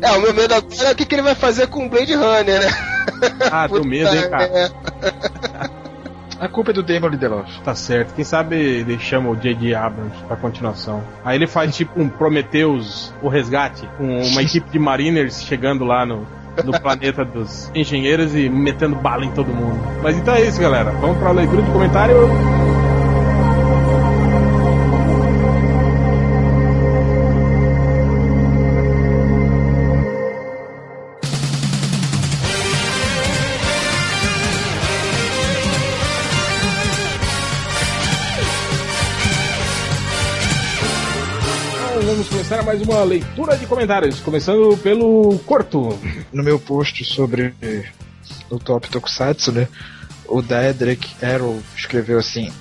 É, 0.00 0.12
o 0.12 0.20
meu 0.20 0.32
medo 0.34 0.54
agora 0.54 0.88
é 0.88 0.92
o 0.92 0.94
que, 0.94 1.04
que 1.04 1.14
ele 1.14 1.22
vai 1.22 1.34
fazer 1.34 1.66
com 1.68 1.86
o 1.86 1.88
Blade 1.88 2.14
Runner, 2.14 2.60
né? 2.60 2.70
Ah, 3.50 3.68
teu 3.68 3.84
medo, 3.84 4.14
hein, 4.14 4.28
cara. 4.30 4.44
É, 4.44 4.70
A 6.40 6.48
culpa 6.48 6.70
é 6.70 6.74
do 6.74 6.82
Damon 6.82 7.08
Lindelof. 7.08 7.60
Tá 7.62 7.74
certo. 7.74 8.14
Quem 8.14 8.24
sabe 8.24 8.56
ele 8.56 8.98
chama 8.98 9.30
o 9.30 9.36
J.D. 9.36 9.74
Abrams 9.74 10.16
pra 10.26 10.36
continuação. 10.36 11.02
Aí 11.24 11.36
ele 11.36 11.46
faz 11.46 11.76
tipo 11.76 12.00
um 12.00 12.08
Prometheus, 12.08 13.12
o 13.22 13.28
resgate, 13.28 13.88
com 13.96 14.04
uma 14.04 14.42
equipe 14.42 14.70
de 14.70 14.78
mariners 14.78 15.42
chegando 15.42 15.84
lá 15.84 16.06
no, 16.06 16.26
no 16.64 16.80
planeta 16.80 17.24
dos 17.24 17.70
engenheiros 17.74 18.34
e 18.34 18.48
metendo 18.48 18.96
bala 18.96 19.24
em 19.24 19.30
todo 19.32 19.48
mundo. 19.48 19.80
Mas 20.02 20.16
então 20.16 20.34
é 20.34 20.42
isso, 20.42 20.60
galera. 20.60 20.90
Vamos 20.92 21.18
pra 21.18 21.32
leitura 21.32 21.62
de 21.62 21.70
comentário. 21.70 22.16
Mais 42.68 42.82
uma 42.82 43.02
leitura 43.02 43.56
de 43.56 43.66
comentários. 43.66 44.20
Começando 44.20 44.76
pelo 44.82 45.38
Corto. 45.46 45.98
No 46.30 46.44
meu 46.44 46.58
post 46.58 47.02
sobre 47.02 47.54
o 48.50 48.58
Top 48.58 48.90
Tokusatsu, 48.90 49.52
né? 49.52 49.66
O 50.28 50.42
Daedric 50.42 51.08
Arrow 51.24 51.60
escreveu 51.76 52.18
assim: 52.18 52.52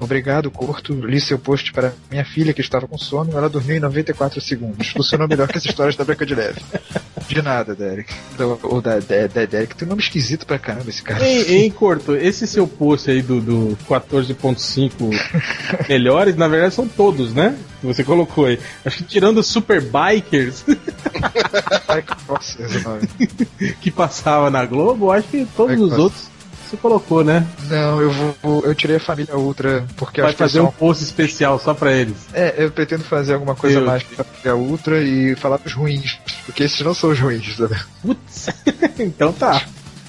Obrigado, 0.00 0.50
Corto. 0.50 0.94
Li 0.94 1.20
seu 1.20 1.38
post 1.38 1.72
para 1.72 1.92
minha 2.10 2.24
filha 2.24 2.54
que 2.54 2.62
estava 2.62 2.88
com 2.88 2.96
sono. 2.96 3.36
Ela 3.36 3.50
dormiu 3.50 3.76
em 3.76 3.80
94 3.80 4.40
segundos. 4.40 4.88
Funcionou 4.88 5.28
melhor 5.28 5.46
que 5.46 5.58
as 5.58 5.64
histórias 5.64 5.94
da 5.94 6.04
Branca 6.04 6.24
de 6.24 6.34
Neve. 6.34 6.62
De 7.28 7.42
nada, 7.42 7.74
Derek. 7.74 8.12
Então, 8.34 8.58
O 8.62 8.80
da, 8.80 8.98
da, 8.98 9.26
da 9.26 9.44
Derek 9.44 9.76
tem 9.76 9.86
um 9.86 9.90
nome 9.90 10.02
esquisito 10.02 10.46
pra 10.46 10.58
caramba 10.58 10.88
esse 10.88 11.02
cara. 11.02 11.24
Em, 11.24 11.66
em 11.66 11.70
Corto, 11.70 12.16
esse 12.16 12.46
seu 12.46 12.66
post 12.66 13.10
aí 13.10 13.20
do, 13.20 13.40
do 13.40 13.78
14.5 13.86 14.90
melhores, 15.88 16.34
na 16.34 16.48
verdade 16.48 16.74
são 16.74 16.88
todos, 16.88 17.34
né? 17.34 17.56
Que 17.80 17.86
você 17.86 18.02
colocou 18.02 18.46
aí. 18.46 18.58
Acho 18.84 18.96
que 18.98 19.04
tirando 19.04 19.38
os 19.38 19.46
Super 19.46 19.82
Bikers 19.82 20.64
que 23.80 23.90
passava 23.90 24.50
na 24.50 24.64
Globo, 24.64 25.12
acho 25.12 25.28
que 25.28 25.46
todos 25.56 25.78
os 25.78 25.92
outros 25.98 26.29
você 26.70 26.76
colocou, 26.76 27.24
né? 27.24 27.46
Não, 27.68 28.00
eu 28.00 28.10
vou. 28.42 28.62
Eu 28.64 28.74
tirei 28.74 28.96
a 28.96 29.00
família 29.00 29.36
Ultra 29.36 29.84
porque 29.96 30.20
Vai 30.20 30.28
acho 30.30 30.36
que 30.36 30.42
fazer 30.42 30.58
é 30.60 30.62
um 30.62 30.70
post 30.70 31.02
especial 31.02 31.58
só 31.58 31.74
pra 31.74 31.92
eles. 31.92 32.16
É, 32.32 32.54
eu 32.58 32.70
pretendo 32.70 33.04
fazer 33.04 33.34
alguma 33.34 33.54
coisa 33.54 33.78
Eu- 33.80 33.86
mais 33.86 34.02
pra 34.02 34.24
família 34.24 34.54
Ultra 34.56 35.02
e 35.02 35.34
falar 35.36 35.56
dos 35.58 35.72
ruins. 35.72 36.18
Porque 36.46 36.62
esses 36.64 36.80
não 36.80 36.94
são 36.94 37.10
os 37.10 37.18
ruins, 37.18 37.56
sabe? 37.56 37.76
Putz, 38.02 38.48
então 38.98 39.32
tá. 39.32 39.62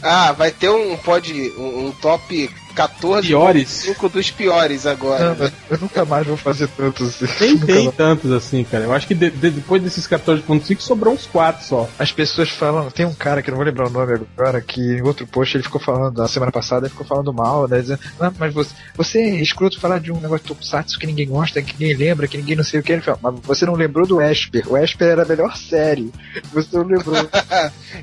Ah, 0.03 0.31
vai 0.31 0.51
ter 0.51 0.69
um 0.69 0.95
pod, 0.97 1.31
um, 1.57 1.87
um 1.87 1.91
top 1.91 2.49
14 2.71 3.27
Piores. 3.27 3.67
5 3.69 4.09
dos 4.09 4.31
piores 4.31 4.85
agora. 4.85 5.35
Não, 5.35 5.51
eu 5.69 5.77
nunca 5.79 6.03
mais 6.05 6.25
vou 6.25 6.37
fazer 6.37 6.67
tantos. 6.69 7.21
assim. 7.21 7.35
Nem 7.39 7.57
tem 7.57 7.83
mais. 7.85 7.95
tantos 7.95 8.31
assim, 8.31 8.63
cara. 8.63 8.83
Eu 8.85 8.93
acho 8.93 9.07
que 9.07 9.13
de- 9.15 9.29
de- 9.29 9.51
depois 9.51 9.81
desses 9.81 10.07
14.5 10.07 10.79
sobrou 10.81 11.13
uns 11.13 11.25
4 11.27 11.65
só. 11.65 11.89
As 11.99 12.11
pessoas 12.11 12.49
falam, 12.49 12.89
tem 12.89 13.05
um 13.05 13.13
cara 13.13 13.41
que 13.41 13.49
eu 13.49 13.51
não 13.53 13.57
vou 13.57 13.65
lembrar 13.65 13.87
o 13.87 13.89
nome 13.91 14.19
agora, 14.37 14.61
que 14.61 14.79
em 14.81 15.01
outro 15.01 15.25
post 15.27 15.55
ele 15.57 15.63
ficou 15.63 15.79
falando, 15.81 16.17
na 16.17 16.27
semana 16.27 16.51
passada, 16.51 16.85
ele 16.85 16.91
ficou 16.91 17.05
falando 17.05 17.33
mal, 17.33 17.67
né? 17.67 17.79
Dizendo, 17.81 17.99
ah, 18.19 18.31
mas 18.37 18.53
você, 18.53 18.73
você 18.95 19.19
é 19.19 19.41
escroto 19.41 19.79
falar 19.79 19.99
de 19.99 20.11
um 20.11 20.19
negócio 20.19 20.39
de 20.43 20.47
Tokusatsu 20.47 20.97
que 20.99 21.07
ninguém 21.07 21.27
gosta, 21.27 21.61
que 21.61 21.73
ninguém 21.79 21.95
lembra, 21.95 22.27
que 22.27 22.37
ninguém 22.37 22.55
não 22.55 22.63
sei 22.63 22.79
o 22.79 22.83
que. 22.83 22.91
Ele 22.91 23.01
fala, 23.01 23.19
mas 23.21 23.35
você 23.43 23.65
não 23.65 23.73
lembrou 23.75 24.05
do 24.07 24.21
Esper. 24.21 24.63
O 24.71 24.77
Esper 24.77 25.07
era 25.09 25.23
a 25.23 25.25
melhor 25.25 25.55
série. 25.57 26.11
Você 26.53 26.75
não 26.77 26.83
lembrou. 26.85 27.15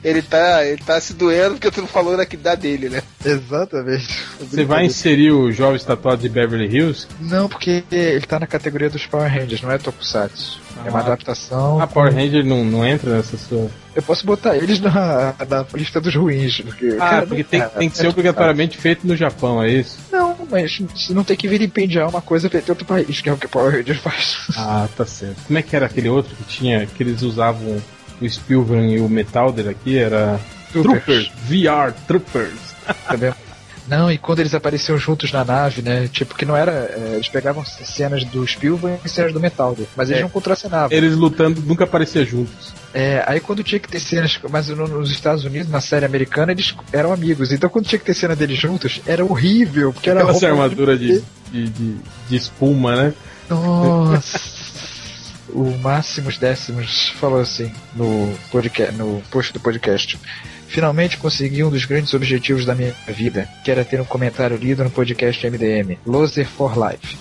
Ele 0.05 0.21
tá, 0.23 0.65
ele 0.65 0.83
tá 0.85 1.01
se 1.01 1.15
doendo 1.15 1.55
porque 1.55 1.71
tu 1.71 1.81
não 1.81 1.89
falou 1.89 2.17
da, 2.17 2.25
da 2.25 2.55
dele, 2.55 2.89
né? 2.89 3.03
Exatamente. 3.25 4.07
Você 4.59 4.65
vai 4.65 4.85
inserir 4.87 5.31
o 5.31 5.53
jovem 5.53 5.79
tatuado 5.81 6.21
de 6.23 6.29
Beverly 6.29 6.67
Hills? 6.67 7.07
Não, 7.21 7.49
porque 7.49 7.85
ele 7.93 8.27
tá 8.27 8.41
na 8.41 8.47
categoria 8.47 8.91
dos 8.91 9.07
Power 9.07 9.33
Rangers, 9.33 9.63
não 9.63 9.71
é 9.71 9.79
Tokusatsu. 9.79 10.61
é 10.85 10.91
uma 10.91 10.99
Ah. 10.99 11.03
adaptação. 11.03 11.81
A 11.81 11.87
Power 11.87 12.13
Ranger 12.13 12.45
não, 12.45 12.65
não 12.65 12.85
entra 12.87 13.17
nessa 13.17 13.37
sua. 13.37 13.71
Eu 13.95 14.03
posso 14.03 14.25
botar 14.27 14.57
eles 14.57 14.81
na, 14.81 15.35
na 15.49 15.67
lista 15.75 16.01
dos 16.01 16.15
ruins, 16.15 16.61
porque. 16.61 16.97
Ah, 17.01 17.11
cara, 17.11 17.27
porque 17.27 17.45
tem, 17.45 17.61
é, 17.61 17.65
tem 17.67 17.89
que 17.89 17.99
é 17.99 18.01
ser 18.03 18.09
obrigatoriamente 18.09 18.77
feito 18.79 19.07
no 19.07 19.17
Japão, 19.17 19.63
é 19.63 19.71
isso? 19.71 19.99
Não, 20.13 20.37
mas 20.51 20.79
você 20.95 21.13
não 21.13 21.25
tem 21.25 21.37
que 21.37 21.49
vilipendiar 21.49 22.09
uma 22.09 22.21
coisa 22.23 22.49
feita 22.49 22.69
em 22.69 22.73
outro 22.73 22.85
país, 22.87 23.21
que 23.21 23.29
é 23.29 23.33
o 23.33 23.37
que 23.37 23.47
o 23.47 23.49
Power 23.49 23.73
Rangers 23.77 23.99
faz. 24.01 24.37
Ah, 24.57 24.89
tá 24.97 25.05
certo. 25.07 25.37
Como 25.47 25.59
é 25.59 25.63
que 25.63 25.75
era 25.75 25.87
aquele 25.87 26.09
outro 26.09 26.35
que 26.37 26.45
tinha, 26.45 26.87
que 26.87 27.03
eles 27.03 27.23
usavam 27.23 27.81
o 28.21 28.29
Spielberg 28.29 28.95
e 28.95 29.01
o 29.01 29.09
Metalder 29.09 29.69
aqui? 29.69 29.99
Era 29.99 30.39
Troopers, 30.73 31.31
VR 31.45 31.93
Troopers. 32.07 32.75
Tá? 32.87 32.95
Não, 33.89 34.13
e 34.13 34.19
quando 34.19 34.41
eles 34.41 34.55
apareciam 34.55 34.99
juntos 34.99 35.33
na 35.33 35.45
nave, 35.45 35.81
né? 35.83 36.09
Tipo, 36.09 36.35
que 36.35 36.45
não 36.45 36.57
era. 36.57 36.71
é, 36.73 37.13
eles 37.15 37.29
pegavam 37.29 37.65
cenas 37.65 38.23
do 38.25 38.47
Spielberg 38.47 39.01
e 39.05 39.09
cenas 39.09 39.33
do 39.33 39.41
Metalder, 39.41 39.87
mas 39.97 40.09
eles 40.11 40.21
É. 40.21 40.23
não 40.23 40.29
contracenavam. 40.31 40.97
Eles 40.97 41.17
lutando 41.17 41.63
nunca 41.63 41.85
apareciam 41.85 42.25
juntos. 42.25 42.73
É, 42.93 43.23
aí 43.27 43.41
quando 43.41 43.63
tinha 43.65 43.79
que 43.79 43.89
ter 43.89 44.01
cenas, 44.01 44.39
mas 44.51 44.69
no- 44.69 44.87
nos 44.89 45.11
Estados 45.11 45.45
Unidos, 45.45 45.69
na 45.71 45.81
série 45.81 46.05
americana, 46.05 46.53
eles 46.53 46.75
eram 46.93 47.13
amigos. 47.13 47.51
Então 47.53 47.69
quando 47.71 47.87
tinha 47.87 47.99
que 47.99 48.05
ter 48.05 48.15
cena 48.15 48.37
deles 48.37 48.59
juntos, 48.59 49.01
era 49.07 49.25
horrível, 49.25 49.93
porque 49.93 50.11
era 50.11 50.21
Aquelas 50.21 50.43
roupa- 50.43 50.55
armaduras 50.55 50.99
de, 50.99 51.23
de, 51.51 51.69
de, 51.71 51.97
de 52.29 52.37
espuma, 52.37 52.95
né? 52.97 53.15
Nossa. 53.49 54.39
o 55.51 55.77
Máximos 55.79 56.37
Décimos 56.37 57.09
falou 57.19 57.41
assim 57.41 57.73
no, 57.97 58.35
podcast, 58.51 58.95
no 58.97 59.23
post 59.31 59.53
do 59.53 59.61
podcast. 59.61 60.19
Finalmente 60.69 61.17
consegui 61.17 61.65
um 61.65 61.71
dos 61.71 61.85
grandes 61.85 62.15
objetivos 62.15 62.65
da 62.65 62.75
minha 62.75 62.95
vida, 63.09 63.49
que 63.65 63.71
era 63.71 63.85
ter 63.85 64.01
um 64.01 64.05
comentário 64.05 64.57
lido 64.57 64.85
no 64.85 64.91
podcast 64.91 65.49
MDM, 65.49 65.99
Loser 66.07 66.47
for 66.47 66.75
Life. 66.79 67.17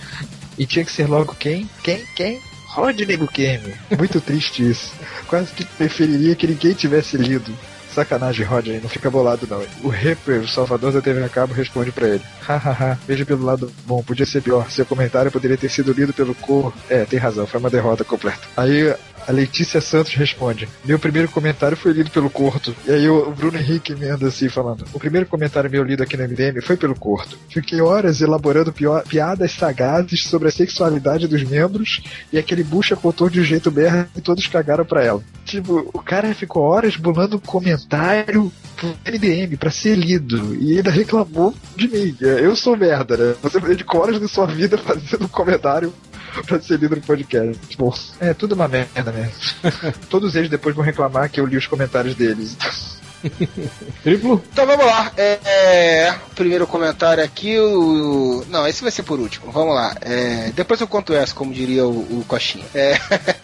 E 0.57 0.65
tinha 0.65 0.83
que 0.83 0.91
ser 0.91 1.07
logo 1.07 1.35
quem? 1.35 1.69
Quem? 1.83 2.03
Quem? 2.15 2.41
Rodney 2.67 3.17
Bukemi. 3.17 3.73
Muito 3.97 4.21
triste 4.21 4.69
isso. 4.69 4.93
Quase 5.27 5.51
que 5.53 5.65
preferiria 5.65 6.35
que 6.35 6.45
ninguém 6.45 6.73
tivesse 6.73 7.17
lido. 7.17 7.51
Sacanagem, 7.97 8.45
Rodney, 8.45 8.79
não 8.79 8.87
fica 8.87 9.09
bolado 9.09 9.47
não. 9.49 9.63
O 9.83 9.89
Reaper, 9.89 10.41
o 10.41 10.47
salvador 10.47 10.91
da 10.91 11.01
TV 11.01 11.23
a 11.23 11.29
cabo, 11.29 11.55
responde 11.55 11.91
pra 11.91 12.07
ele. 12.07 12.21
Hahaha, 12.41 12.99
veja 13.07 13.25
pelo 13.25 13.43
lado 13.43 13.73
bom, 13.87 14.03
podia 14.03 14.25
ser 14.25 14.43
pior. 14.43 14.69
Seu 14.69 14.85
comentário 14.85 15.31
poderia 15.31 15.57
ter 15.57 15.69
sido 15.69 15.93
lido 15.93 16.13
pelo 16.13 16.35
cor. 16.35 16.71
É, 16.87 17.05
tem 17.05 17.17
razão, 17.17 17.47
foi 17.47 17.59
uma 17.59 17.71
derrota 17.71 18.03
completa. 18.03 18.41
Aí 18.55 18.93
a 19.27 19.31
Letícia 19.31 19.81
Santos 19.81 20.13
responde: 20.13 20.67
Meu 20.85 20.97
primeiro 20.97 21.27
comentário 21.29 21.75
foi 21.75 21.91
lido 21.91 22.09
pelo 22.09 22.29
Corto. 22.29 22.73
E 22.85 22.91
aí 22.91 23.09
o 23.09 23.29
Bruno 23.31 23.57
Henrique 23.57 23.91
emenda 23.91 24.27
assim, 24.27 24.47
falando: 24.47 24.85
O 24.93 24.99
primeiro 24.99 25.27
comentário 25.27 25.69
meu 25.69 25.83
lido 25.83 26.01
aqui 26.01 26.15
no 26.15 26.23
MDM 26.23 26.61
foi 26.61 26.77
pelo 26.77 26.95
Corto. 26.95 27.37
Fiquei 27.49 27.81
horas 27.81 28.21
elaborando 28.21 28.73
piadas 29.07 29.51
sagazes 29.51 30.23
sobre 30.23 30.47
a 30.47 30.51
sexualidade 30.51 31.27
dos 31.27 31.43
membros 31.43 32.01
e 32.31 32.37
aquele 32.37 32.63
bucha 32.63 32.95
contou 32.95 33.29
de 33.29 33.41
um 33.41 33.43
jeito 33.43 33.71
merda 33.71 34.09
e 34.15 34.21
todos 34.21 34.47
cagaram 34.47 34.85
pra 34.85 35.03
ela. 35.03 35.21
Tipo, 35.43 35.89
o 35.93 36.01
cara 36.01 36.33
ficou 36.33 36.63
horas 36.63 36.95
bolando 36.95 37.35
um 37.35 37.39
comentário 37.39 38.51
pro 38.75 38.95
MDM 39.05 39.57
pra 39.57 39.71
ser 39.71 39.95
lido 39.95 40.55
e 40.55 40.77
ainda 40.77 40.91
reclamou 40.91 41.53
de 41.75 41.87
mim. 41.87 42.15
Eu 42.21 42.55
sou 42.55 42.77
merda, 42.77 43.17
né? 43.17 43.35
Você 43.41 43.59
dedicou 43.59 44.01
horas 44.01 44.19
da 44.19 44.27
sua 44.27 44.45
vida 44.45 44.77
fazendo 44.77 45.25
um 45.25 45.29
comentário 45.29 45.93
pra 46.45 46.59
ser 46.59 46.79
lido 46.79 46.95
no 46.95 47.01
podcast. 47.01 47.57
Tipo, 47.67 47.93
é 48.19 48.33
tudo 48.33 48.53
uma 48.53 48.67
merda 48.67 49.11
mesmo. 49.11 49.33
Todos 50.09 50.35
eles 50.35 50.49
depois 50.49 50.75
vão 50.75 50.83
reclamar 50.83 51.29
que 51.29 51.39
eu 51.39 51.45
li 51.45 51.57
os 51.57 51.67
comentários 51.67 52.15
deles. 52.15 52.57
Triplo? 54.03 54.43
Então 54.51 54.65
vamos 54.65 54.85
lá. 54.85 55.11
É, 55.17 55.39
é, 55.43 56.15
primeiro 56.35 56.67
comentário 56.67 57.23
aqui, 57.23 57.57
o. 57.57 58.45
Não, 58.49 58.67
esse 58.67 58.81
vai 58.81 58.91
ser 58.91 59.03
por 59.03 59.19
último. 59.19 59.51
Vamos 59.51 59.73
lá. 59.73 59.95
É, 60.01 60.51
depois 60.55 60.79
eu 60.79 60.87
conto 60.87 61.13
essa, 61.13 61.33
como 61.33 61.53
diria 61.53 61.85
o, 61.85 62.19
o 62.19 62.25
Coxinha. 62.27 62.65
É, 62.73 62.97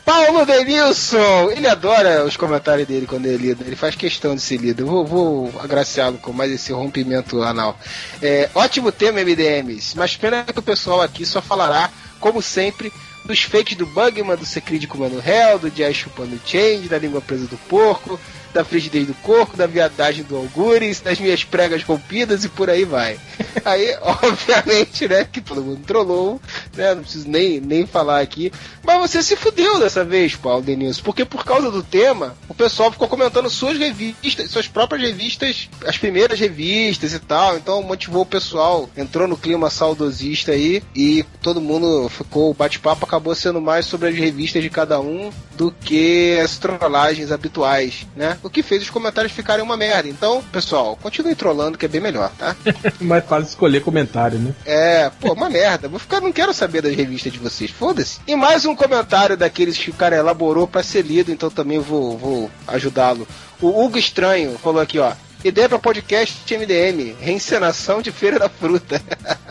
Paulo 0.06 0.46
Denilson! 0.46 1.50
Ele 1.52 1.68
adora 1.68 2.26
os 2.26 2.38
comentários 2.38 2.88
dele 2.88 3.08
quando 3.08 3.26
ele 3.26 3.36
é 3.36 3.48
lido. 3.48 3.64
Ele 3.66 3.76
faz 3.76 3.96
questão 3.96 4.36
de 4.36 4.42
ser 4.42 4.58
lido. 4.58 4.84
Eu 4.84 4.88
vou, 4.88 5.06
vou 5.06 5.54
agraciá-lo 5.60 6.18
com 6.18 6.32
mais 6.32 6.52
esse 6.52 6.72
rompimento 6.72 7.42
anal. 7.42 7.78
É, 8.22 8.50
ótimo 8.54 8.92
tema, 8.92 9.22
MDMs. 9.22 9.98
Mas 9.98 10.16
pena 10.16 10.44
que 10.44 10.60
o 10.60 10.64
pessoal 10.64 11.02
aqui 11.02 11.26
só 11.26 11.42
falará, 11.42 11.90
como 12.24 12.42
sempre, 12.42 12.90
dos 13.26 13.44
fakes 13.44 13.76
do 13.76 13.86
Bugman, 13.86 14.38
do 14.38 14.46
Secret 14.46 14.88
comando 14.88 15.22
Hell, 15.22 15.60
do 15.60 15.70
Jazz 15.70 15.98
chupando 15.98 16.40
Change, 16.46 16.88
da 16.88 16.98
língua 16.98 17.20
presa 17.20 17.48
do 17.48 17.58
porco, 17.68 18.18
da 18.54 18.64
frigidez 18.64 19.08
do 19.08 19.14
corpo, 19.16 19.58
da 19.58 19.66
viadagem 19.66 20.24
do 20.24 20.36
Algures, 20.36 21.02
das 21.02 21.20
minhas 21.20 21.44
pregas 21.44 21.84
rompidas 21.84 22.44
e 22.44 22.50
por 22.50 22.70
aí 22.70 22.86
vai. 22.86 23.20
Aí, 23.66 23.96
obviamente, 24.02 25.08
né, 25.08 25.26
que 25.26 25.42
todo 25.42 25.64
mundo 25.64 25.82
trollou, 25.86 26.40
né, 26.76 26.94
não 26.94 27.02
preciso 27.02 27.30
nem, 27.30 27.60
nem 27.60 27.86
falar 27.86 28.20
aqui. 28.22 28.52
Mas 28.84 29.00
você 29.00 29.24
se 29.24 29.36
fudeu 29.36 29.80
dessa 29.80 30.04
vez, 30.04 30.36
Paulo 30.36 30.62
Denilson, 30.62 31.02
porque 31.04 31.24
por 31.24 31.46
causa 31.46 31.72
do 31.72 31.82
tema, 31.82 32.36
o 32.48 32.54
pessoal 32.54 32.92
ficou 32.92 33.08
comentando 33.08 33.50
suas 33.50 33.78
revistas, 33.78 34.50
suas 34.50 34.68
próprias 34.68 35.02
revistas, 35.02 35.70
as 35.86 35.98
primeiras 35.98 36.40
revistas 36.40 37.14
e 37.14 37.20
tal, 37.20 37.58
então 37.58 37.82
motivou 37.82 38.24
o 38.24 38.26
pessoal, 38.26 38.90
entrou 38.98 39.28
no 39.28 39.38
clima 39.38 39.70
saudosista 39.70 40.52
aí 40.52 40.84
e 40.96 41.24
todo 41.42 41.62
mundo 41.62 42.10
ficou, 42.10 42.52
o 42.52 42.54
bate-papo 42.54 43.06
acabou 43.06 43.34
sendo 43.34 43.62
mais 43.62 43.86
sobre 43.86 44.10
as 44.10 44.16
revistas 44.16 44.62
de 44.62 44.70
cada 44.70 45.00
um 45.00 45.32
do 45.56 45.72
que 45.72 46.38
as 46.44 46.58
trollagens 46.58 47.32
habituais, 47.32 48.06
né? 48.16 48.38
O 48.44 48.50
que 48.50 48.62
fez 48.62 48.84
os 48.84 48.90
comentários 48.90 49.32
ficarem 49.32 49.64
uma 49.64 49.78
merda. 49.78 50.10
Então, 50.10 50.44
pessoal, 50.52 50.98
continue 51.02 51.34
trollando 51.34 51.78
que 51.78 51.86
é 51.86 51.90
bem 51.90 52.02
melhor, 52.02 52.32
tá? 52.38 52.56
Mais 53.00 53.26
fácil 53.26 53.48
escolher 53.48 53.82
comentário, 53.82 54.38
né? 54.38 54.54
É, 54.66 55.10
pô, 55.22 55.34
uma 55.34 55.50
merda. 55.50 55.88
Vou 55.88 56.00
ficar, 56.00 56.22
não 56.22 56.32
quero 56.32 56.54
saber 56.54 56.82
das 56.82 56.96
revistas 56.96 57.32
de 57.32 57.40
vocês, 57.40 57.72
foda-se. 57.72 58.20
E 58.28 58.36
mais 58.36 58.66
um 58.66 58.76
comentário 58.76 59.38
daqueles 59.38 59.78
que 59.78 59.90
o 59.90 59.94
cara 59.94 60.18
elaborou 60.18 60.68
pra 60.68 60.84
ser 60.84 61.04
lido, 61.04 61.32
então 61.32 61.50
também 61.50 61.80
vou, 61.80 62.18
vou 62.18 62.52
ajudá-lo. 62.68 63.28
O 63.62 63.84
Hugo 63.84 63.98
Estranho 63.98 64.58
falou 64.58 64.82
aqui, 64.82 65.00
ó. 65.00 65.14
Ideia 65.44 65.68
para 65.68 65.78
podcast 65.78 66.56
MDM, 66.58 67.18
reencenação 67.20 68.02
de 68.02 68.14
Feira 68.14 68.40
da 68.40 68.48
Fruta. 68.48 69.02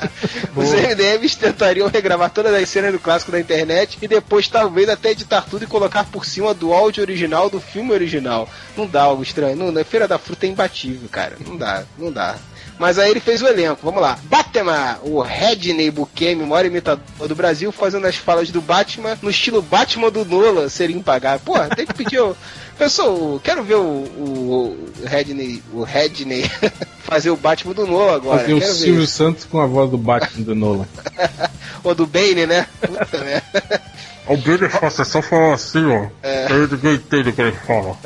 Os 0.57 0.73
MDMs 0.73 1.37
tentariam 1.37 1.87
regravar 1.87 2.31
todas 2.31 2.55
as 2.55 2.67
cenas 2.71 2.93
do 2.93 2.99
clássico 2.99 3.31
da 3.31 3.39
internet 3.39 3.99
e 4.01 4.09
depois 4.09 4.49
talvez 4.49 4.89
até 4.89 5.11
editar 5.11 5.43
tudo 5.43 5.65
e 5.65 5.67
colocar 5.67 6.05
por 6.07 6.25
cima 6.25 6.55
do 6.55 6.73
áudio 6.73 7.03
original 7.03 7.51
do 7.51 7.61
filme 7.61 7.93
original. 7.93 8.49
Não 8.75 8.87
dá 8.87 9.03
algo 9.03 9.23
estranho. 9.23 9.55
Não, 9.55 9.79
a 9.79 9.85
Feira 9.85 10.09
da 10.09 10.19
Fruta 10.19 10.47
é 10.47 10.49
imbatível, 10.49 11.11
cara. 11.11 11.37
Não 11.47 11.59
dá, 11.59 11.85
não 11.99 12.11
dá. 12.11 12.37
Mas 12.83 12.99
aí 12.99 13.13
ele 13.13 13.21
fez 13.21 13.41
o 13.41 13.47
elenco, 13.47 13.79
vamos 13.81 14.03
lá. 14.03 14.19
Batman, 14.25 14.99
o 15.05 15.23
Redney 15.23 15.89
Bukemi, 15.89 16.43
o 16.43 16.49
maior 16.49 16.67
imitador 16.67 17.29
do 17.29 17.35
Brasil, 17.37 17.71
fazendo 17.71 18.09
as 18.09 18.17
falas 18.17 18.51
do 18.51 18.61
Batman 18.61 19.17
no 19.23 19.31
estilo 19.31 19.63
Batman 19.63 20.11
do 20.11 20.25
Nolan, 20.25 20.69
seria 20.69 20.97
impagável. 20.97 21.39
Porra, 21.45 21.69
tem 21.69 21.87
que 21.87 21.95
pedir 21.95 22.19
o... 22.19 22.37
Pessoal, 22.77 23.41
quero 23.45 23.63
ver 23.63 23.77
o, 23.77 23.85
o, 23.85 24.93
o 25.01 25.07
Redney, 25.07 25.63
o 25.73 25.85
Redney 25.85 26.43
fazer 27.07 27.31
o 27.31 27.37
Batman 27.37 27.73
do 27.73 27.87
Nolan 27.87 28.17
agora. 28.17 28.41
Fazer 28.41 28.55
o 28.55 28.59
quero 28.59 28.73
ver 28.73 28.79
Silvio. 28.81 29.07
Santos 29.07 29.45
com 29.45 29.61
a 29.61 29.67
voz 29.67 29.89
do 29.89 29.97
Batman 29.97 30.43
do 30.45 30.55
Nolan. 30.57 30.87
Ou 31.85 31.95
do 31.95 32.05
Bane, 32.05 32.47
né? 32.47 32.67
Puta 32.81 33.19
merda. 33.19 33.83
Alguém 34.27 34.55
ele 34.55 34.69
faça 34.69 35.05
só 35.05 35.23
falar 35.23 35.55
assim, 35.55 35.87
ó. 35.87 36.09
É. 36.21 36.47
Aí 36.51 36.67
ninguém 36.69 36.95
entende 36.95 37.29
o 37.29 37.33
que 37.33 37.43
ele 37.43 37.53
fala. 37.65 37.97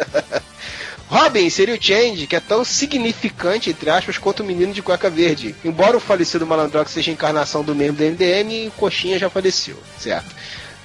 Robin 1.08 1.48
seria 1.50 1.74
o 1.74 1.82
Change, 1.82 2.26
que 2.26 2.34
é 2.36 2.40
tão 2.40 2.64
significante, 2.64 3.70
entre 3.70 3.88
aspas, 3.90 4.18
quanto 4.18 4.40
o 4.42 4.46
menino 4.46 4.72
de 4.72 4.82
cueca 4.82 5.08
verde. 5.08 5.54
Embora 5.64 5.96
o 5.96 6.00
falecido 6.00 6.46
Malandrox 6.46 6.90
seja 6.90 7.10
a 7.10 7.14
encarnação 7.14 7.62
do 7.62 7.74
membro 7.74 8.04
do 8.04 8.10
MDM, 8.10 8.68
o 8.68 8.70
Coxinha 8.72 9.18
já 9.18 9.30
faleceu, 9.30 9.76
certo? 9.98 10.34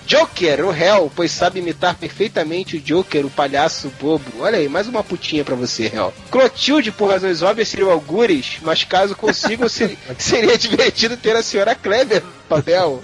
Joker, 0.06 0.66
o 0.66 0.74
Hell, 0.76 1.12
pois 1.16 1.32
sabe 1.32 1.60
imitar 1.60 1.96
perfeitamente 1.96 2.76
o 2.76 2.82
Joker, 2.82 3.26
o 3.26 3.30
palhaço 3.30 3.92
bobo. 4.00 4.26
Olha 4.40 4.58
aí, 4.58 4.68
mais 4.68 4.88
uma 4.88 5.04
putinha 5.04 5.44
pra 5.46 5.56
você, 5.56 5.92
Hell. 5.94 6.14
Clotilde, 6.30 6.92
por 6.92 7.10
razões 7.10 7.42
óbvias, 7.42 7.70
seria 7.70 7.86
o 7.86 7.92
Algures, 7.92 8.58
mas 8.62 8.84
caso 8.84 9.16
consigam, 9.16 9.70
ser- 9.70 9.98
seria 10.18 10.58
divertido 10.58 11.16
ter 11.18 11.36
a 11.36 11.44
senhora 11.44 11.76
Kleber 11.76 12.24
no 12.24 12.32
papel. 12.50 13.02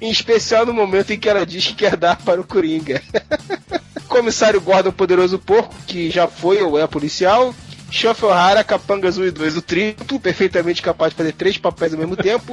Em 0.00 0.10
especial 0.10 0.64
no 0.66 0.74
momento 0.74 1.10
em 1.12 1.18
que 1.18 1.28
ela 1.28 1.44
diz 1.44 1.66
que 1.68 1.74
quer 1.74 1.96
dar 1.96 2.16
para 2.16 2.40
o 2.40 2.44
Coringa. 2.44 3.02
Comissário 4.06 4.60
Gordon 4.60 4.92
Poderoso 4.92 5.38
Porco, 5.38 5.74
que 5.86 6.10
já 6.10 6.26
foi 6.26 6.62
ou 6.62 6.78
é 6.78 6.86
policial. 6.86 7.54
Shuffle 7.90 8.26
O'Hara, 8.26 8.64
Capanga 8.64 9.08
Azul 9.08 9.26
e 9.26 9.30
2, 9.30 9.56
o 9.58 9.62
triplo, 9.62 10.18
perfeitamente 10.18 10.82
capaz 10.82 11.10
de 11.10 11.16
fazer 11.16 11.32
três 11.32 11.56
papéis 11.56 11.92
ao 11.92 11.98
mesmo 11.98 12.16
tempo. 12.16 12.52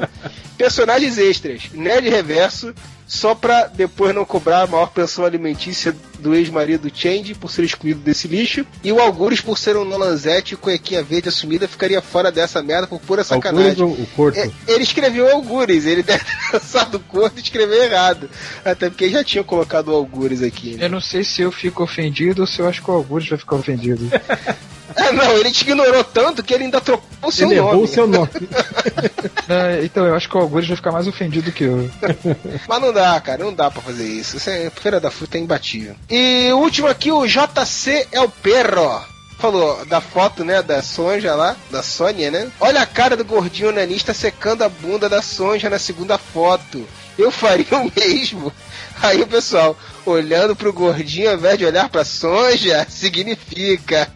Personagens 0.58 1.18
extras, 1.18 1.70
Nerd 1.74 2.08
Reverso, 2.08 2.74
só 3.08 3.36
pra 3.36 3.68
depois 3.68 4.14
não 4.16 4.26
cobrar 4.26 4.62
a 4.64 4.68
maior 4.68 4.88
pensão 4.92 5.26
alimentícia 5.26 5.96
do 6.20 6.34
ex-marido 6.34 6.90
Change 6.94 7.36
por 7.36 7.52
ser 7.52 7.64
excluído 7.64 8.00
desse 8.00 8.28
lixo. 8.28 8.66
E 8.84 8.92
o 8.92 9.00
Algures, 9.00 9.42
por 9.42 9.58
ser 9.58 9.76
um 9.76 9.84
Nolanzete 9.84 10.54
e 10.54 10.58
cuequinha 10.58 11.04
verde 11.04 11.30
assumida, 11.30 11.68
ficaria 11.68 12.02
fora 12.02 12.32
dessa 12.32 12.62
merda 12.64 12.88
por 12.88 13.00
pura 13.00 13.24
sacanagem. 13.24 13.82
Algures 13.82 14.00
o 14.04 14.08
Corto? 14.16 14.40
É, 14.40 14.50
ele 14.68 14.84
escreveu 14.84 15.30
Algures, 15.32 15.86
ele 15.86 16.02
deve 16.04 16.24
ter 16.24 16.54
lançado 16.54 16.96
o 16.96 17.00
corpo 17.02 17.38
e 17.38 17.42
escreveu 17.42 17.84
errado. 17.84 18.30
Até 18.64 18.90
porque 18.90 19.10
já 19.10 19.24
tinha 19.24 19.44
colocado 19.44 19.90
o 19.90 19.96
Algures 19.96 20.42
aqui. 20.42 20.76
né? 20.76 20.86
Eu 20.86 20.90
não 20.90 21.02
sei 21.02 21.24
se 21.24 21.42
eu 21.42 21.52
fico 21.52 21.84
ofendido 21.84 22.42
ou 22.42 22.48
se 22.48 22.60
eu 22.60 22.68
acho 22.68 22.82
que 22.82 22.90
o 22.90 22.94
Augusto 22.94 23.30
vai 23.30 23.38
ficar 23.40 23.58
ofendido. 23.58 24.10
É, 24.96 25.12
não, 25.14 25.32
ele 25.38 25.52
te 25.52 25.64
ignorou 25.64 26.04
tanto 26.04 26.42
que 26.44 26.54
ele 26.54 26.66
ainda 26.66 26.80
trocou 26.80 27.08
o 27.22 27.32
seu 27.32 27.50
Ele 27.50 27.60
nome. 27.60 27.84
o 27.84 27.88
seu 27.88 28.08
nome. 28.08 28.30
É, 29.50 29.84
então 29.84 30.06
eu 30.06 30.16
acho 30.16 30.30
que 30.30 30.38
o 30.38 30.40
Algures 30.40 30.68
vai 30.68 30.78
ficar 30.78 30.92
mais 30.94 31.06
ofendido 31.06 31.52
que 31.52 31.66
eu. 31.66 31.90
Mas 32.68 32.82
não 32.82 32.93
dá, 32.94 33.20
cara, 33.20 33.44
não 33.44 33.54
dá 33.54 33.70
pra 33.70 33.82
fazer 33.82 34.08
isso. 34.08 34.38
Isso 34.38 34.50
é 34.50 34.70
Feira 34.70 35.00
da 35.00 35.12
Fruta 35.12 35.38
é 35.38 35.42
imbatível. 35.42 35.96
E 36.10 36.50
o 36.52 36.58
último 36.58 36.88
aqui, 36.88 37.12
o 37.12 37.26
JC 37.26 38.08
é 38.12 38.22
o 38.22 38.30
perro. 38.30 39.02
Falou 39.38 39.86
da 39.86 40.00
foto, 40.00 40.46
né, 40.46 40.62
da 40.62 40.82
Sonja 40.82 41.36
lá, 41.36 41.58
da 41.70 41.84
Sônia, 41.84 42.32
né? 42.32 42.50
Olha 42.62 42.82
a 42.82 42.86
cara 42.86 43.18
do 43.18 43.26
gordinho 43.26 43.74
nanista 43.74 44.14
secando 44.14 44.64
a 44.64 44.70
bunda 44.70 45.10
da 45.10 45.22
Sonja 45.22 45.70
na 45.70 45.80
segunda 45.80 46.18
foto. 46.18 46.88
Eu 47.18 47.30
faria 47.30 47.66
o 47.78 47.92
mesmo. 47.94 48.54
Aí 49.02 49.22
o 49.22 49.28
pessoal, 49.28 49.78
olhando 50.06 50.56
pro 50.56 50.72
gordinho 50.72 51.30
ao 51.30 51.36
invés 51.36 51.58
de 51.58 51.66
olhar 51.66 51.90
pra 51.90 52.06
Sonja, 52.06 52.88
significa 52.90 54.10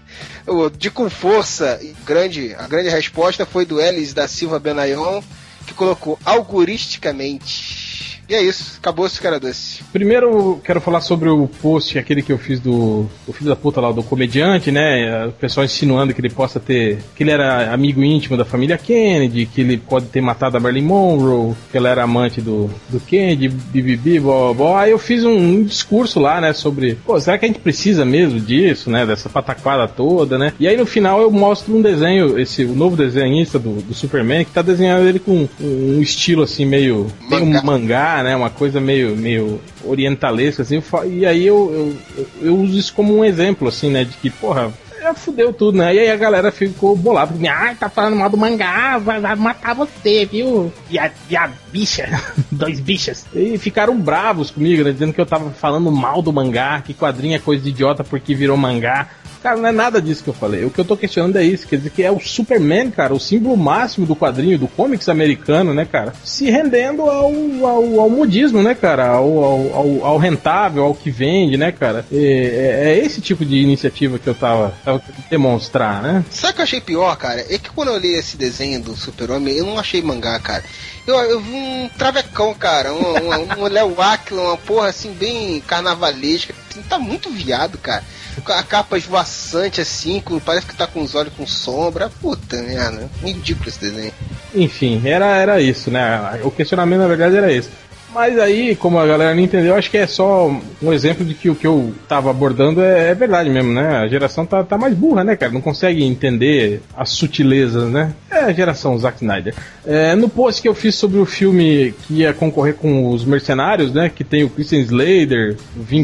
de 0.77 0.89
com 0.89 1.09
força. 1.09 1.79
Grande, 2.05 2.55
a 2.57 2.67
grande 2.67 2.89
resposta 2.89 3.45
foi 3.45 3.65
do 3.65 3.81
Elis 3.81 4.13
da 4.13 4.27
Silva 4.27 4.59
Benayon, 4.59 5.21
que 5.65 5.73
colocou 5.73 6.17
algoristicamente. 6.23 8.16
E 8.29 8.35
é 8.35 8.43
isso, 8.43 8.77
acabou 8.77 9.05
esse 9.05 9.21
cara 9.21 9.39
doce. 9.39 9.81
Primeiro, 9.93 10.59
quero 10.63 10.81
falar 10.81 10.99
sobre 10.99 11.29
o 11.29 11.47
post, 11.47 11.97
aquele 11.97 12.21
que 12.21 12.31
eu 12.31 12.37
fiz 12.37 12.59
do, 12.59 13.05
do 13.25 13.31
filho 13.31 13.49
da 13.49 13.55
puta 13.55 13.79
lá, 13.79 13.91
do 13.91 14.03
comediante, 14.03 14.69
né? 14.69 15.27
O 15.27 15.31
pessoal 15.31 15.65
insinuando 15.65 16.13
que 16.13 16.19
ele 16.19 16.29
possa 16.29 16.59
ter. 16.59 16.99
que 17.15 17.23
ele 17.23 17.31
era 17.31 17.73
amigo 17.73 18.03
íntimo 18.03 18.35
da 18.35 18.43
família 18.43 18.77
Kennedy, 18.77 19.45
que 19.45 19.61
ele 19.61 19.77
pode 19.77 20.07
ter 20.07 20.19
matado 20.19 20.57
a 20.57 20.59
Marilyn 20.59 20.83
Monroe, 20.83 21.55
que 21.71 21.77
ela 21.77 21.87
era 21.87 22.03
amante 22.03 22.41
do, 22.41 22.69
do 22.89 22.99
Kennedy, 22.99 23.47
bibibi, 23.47 24.19
blá, 24.19 24.33
blá, 24.33 24.53
blá. 24.53 24.81
Aí 24.81 24.91
eu 24.91 24.99
fiz 24.99 25.23
um, 25.23 25.37
um 25.37 25.63
discurso 25.63 26.19
lá, 26.19 26.41
né? 26.41 26.51
Sobre, 26.51 26.95
pô, 26.95 27.17
será 27.21 27.37
que 27.37 27.45
a 27.45 27.47
gente 27.47 27.59
precisa 27.59 28.03
mesmo 28.03 28.41
disso, 28.41 28.89
né? 28.89 29.05
Dessa 29.05 29.29
pataquada 29.29 29.87
toda, 29.87 30.37
né? 30.37 30.51
E 30.59 30.67
aí 30.67 30.75
no 30.75 30.85
final 30.85 31.21
eu 31.21 31.31
mostro 31.31 31.73
um 31.73 31.81
desenho, 31.81 32.37
esse 32.37 32.65
o 32.65 32.75
novo 32.75 32.97
desenhista 32.97 33.57
do, 33.57 33.81
do 33.81 33.93
Superman, 33.93 34.43
que 34.43 34.51
tá 34.51 34.61
desenhando 34.61 35.07
ele 35.07 35.19
com 35.19 35.47
um, 35.61 35.97
um 35.97 36.01
estilo 36.01 36.43
assim 36.43 36.65
meio. 36.65 37.07
meio 37.29 37.63
Mangá. 37.63 38.16
Né? 38.23 38.35
Uma 38.35 38.49
coisa 38.49 38.79
meio, 38.79 39.15
meio 39.15 39.59
orientalesca, 39.83 40.61
assim. 40.61 40.81
E 41.09 41.25
aí 41.25 41.45
eu, 41.45 41.97
eu, 42.17 42.27
eu 42.47 42.55
uso 42.57 42.77
isso 42.77 42.93
como 42.93 43.15
um 43.17 43.23
exemplo, 43.23 43.67
assim, 43.67 43.89
né? 43.89 44.03
De 44.03 44.15
que, 44.17 44.29
porra. 44.29 44.71
é, 45.01 45.13
Fudeu 45.13 45.53
tudo, 45.53 45.77
né? 45.77 45.93
E 45.95 45.99
aí 45.99 46.11
a 46.11 46.15
galera 46.15 46.51
ficou 46.51 46.95
bolada. 46.95 47.33
Ah, 47.49 47.75
tá 47.79 47.89
falando 47.89 48.15
mal 48.15 48.29
do 48.29 48.37
mangá, 48.37 48.97
vai, 48.97 49.19
vai 49.19 49.35
matar 49.35 49.73
você, 49.73 50.25
viu? 50.25 50.71
E 50.89 50.97
a, 50.99 51.11
e 51.29 51.35
a 51.35 51.49
bicha, 51.71 52.07
dois 52.51 52.79
bichas. 52.79 53.25
E 53.33 53.57
ficaram 53.57 53.97
bravos 53.97 54.51
comigo, 54.51 54.83
né? 54.83 54.91
Dizendo 54.91 55.13
que 55.13 55.21
eu 55.21 55.25
tava 55.25 55.49
falando 55.51 55.91
mal 55.91 56.21
do 56.21 56.33
mangá, 56.33 56.81
que 56.81 56.93
quadrinho 56.93 57.35
é 57.35 57.39
coisa 57.39 57.63
de 57.63 57.69
idiota 57.69 58.03
porque 58.03 58.35
virou 58.35 58.57
mangá. 58.57 59.07
Cara, 59.41 59.57
não 59.57 59.69
é 59.69 59.71
nada 59.71 60.01
disso 60.01 60.23
que 60.23 60.29
eu 60.29 60.33
falei. 60.33 60.65
O 60.65 60.69
que 60.69 60.79
eu 60.79 60.85
tô 60.85 60.97
questionando 60.97 61.35
é 61.37 61.43
isso. 61.43 61.67
Quer 61.67 61.77
dizer 61.77 61.89
que 61.91 62.03
é 62.03 62.11
o 62.11 62.19
Superman, 62.19 62.89
cara, 62.91 63.13
o 63.13 63.19
símbolo 63.19 63.55
máximo 63.55 64.05
do 64.05 64.15
quadrinho, 64.15 64.57
do 64.57 64.67
comics 64.67 65.07
americano, 65.09 65.73
né, 65.73 65.85
cara? 65.85 66.13
Se 66.23 66.49
rendendo 66.49 67.03
ao, 67.03 67.31
ao, 67.65 67.99
ao 68.01 68.09
modismo, 68.09 68.61
né, 68.63 68.73
cara? 68.75 69.07
Ao, 69.09 69.43
ao, 69.43 70.05
ao- 70.05 70.17
rentável, 70.17 70.83
ao 70.83 70.93
que 70.95 71.11
vende, 71.11 71.57
né, 71.57 71.71
cara? 71.71 72.05
É, 72.11 72.17
é- 72.17 72.89
é 72.89 73.05
esse 73.05 73.21
tipo 73.21 73.45
de 73.45 73.57
iniciativa 73.57 74.17
que 74.19 74.27
eu 74.27 74.35
tava, 74.35 74.73
tava 74.83 75.01
demonstrar, 75.29 76.01
né? 76.01 76.25
Sabe 76.31 76.51
o 76.53 76.55
que 76.55 76.61
eu 76.61 76.63
achei 76.63 76.81
pior, 76.81 77.15
cara? 77.17 77.41
É 77.49 77.57
que 77.57 77.69
quando 77.69 77.89
eu 77.89 77.97
li 77.97 78.13
esse 78.15 78.35
desenho 78.37 78.81
do 78.81 78.95
Super-Homem, 78.95 79.55
eu 79.55 79.65
não 79.65 79.77
achei 79.79 80.01
mangá, 80.01 80.39
cara. 80.39 80.63
Eu, 81.07 81.15
eu 81.15 81.39
vi 81.39 81.53
um 81.53 81.89
travecão, 81.97 82.53
cara. 82.53 82.93
Um, 82.93 82.99
um, 82.99 83.61
um 83.61 83.63
Léo 83.71 84.01
Aquila, 84.01 84.41
uma 84.41 84.57
porra 84.57 84.89
assim, 84.89 85.13
bem 85.13 85.61
carnavalesca. 85.61 86.53
Assim, 86.69 86.81
tá 86.81 86.99
muito 86.99 87.29
viado, 87.31 87.77
cara. 87.77 88.03
A 88.45 88.61
capa 88.61 88.97
esvoaçante, 88.97 89.79
assim, 89.79 90.19
com, 90.19 90.37
parece 90.37 90.67
que 90.67 90.75
tá 90.75 90.85
com 90.85 91.01
os 91.01 91.15
olhos 91.15 91.33
com 91.33 91.47
sombra. 91.47 92.11
Puta 92.21 92.61
merda. 92.61 93.09
Ridículo 93.23 93.69
esse 93.69 93.79
desenho. 93.79 94.13
Enfim, 94.53 95.01
era, 95.05 95.37
era 95.37 95.61
isso, 95.61 95.89
né? 95.89 96.41
O 96.43 96.51
questionamento, 96.51 96.99
na 96.99 97.07
verdade, 97.07 97.37
era 97.37 97.51
esse. 97.51 97.69
Mas 98.17 98.39
aí, 98.39 98.75
como 98.75 98.97
a 98.97 99.05
galera 99.05 99.35
não 99.35 99.43
entendeu, 99.43 99.75
acho 99.75 99.91
que 99.91 99.97
é 99.97 100.07
só 100.07 100.51
um 100.81 100.91
exemplo 100.91 101.23
de 101.23 101.35
que 101.35 101.51
o 101.51 101.55
que 101.55 101.67
eu 101.67 101.93
tava 102.09 102.31
abordando 102.31 102.81
é, 102.81 103.09
é 103.11 103.13
verdade 103.13 103.47
mesmo, 103.47 103.71
né? 103.71 103.97
A 103.97 104.07
geração 104.07 104.43
tá, 104.43 104.63
tá 104.63 104.75
mais 104.75 104.95
burra, 104.95 105.23
né, 105.23 105.35
cara? 105.35 105.51
Não 105.51 105.61
consegue 105.61 106.03
entender 106.03 106.81
as 106.95 107.11
sutilezas, 107.11 107.91
né? 107.91 108.13
É 108.31 108.39
a 108.39 108.51
geração 108.51 108.97
Zack 108.97 109.17
Snyder. 109.21 109.53
É, 109.85 110.15
no 110.15 110.27
post 110.27 110.63
que 110.63 110.67
eu 110.67 110.73
fiz 110.73 110.95
sobre 110.95 111.19
o 111.19 111.25
filme 111.27 111.93
que 112.07 112.15
ia 112.15 112.33
concorrer 112.33 112.73
com 112.73 113.09
os 113.11 113.23
Mercenários, 113.23 113.93
né? 113.93 114.09
Que 114.13 114.23
tem 114.23 114.43
o 114.43 114.49
Christian 114.49 114.79
Slater, 114.79 115.55
o 115.77 115.83
Ving 115.83 116.01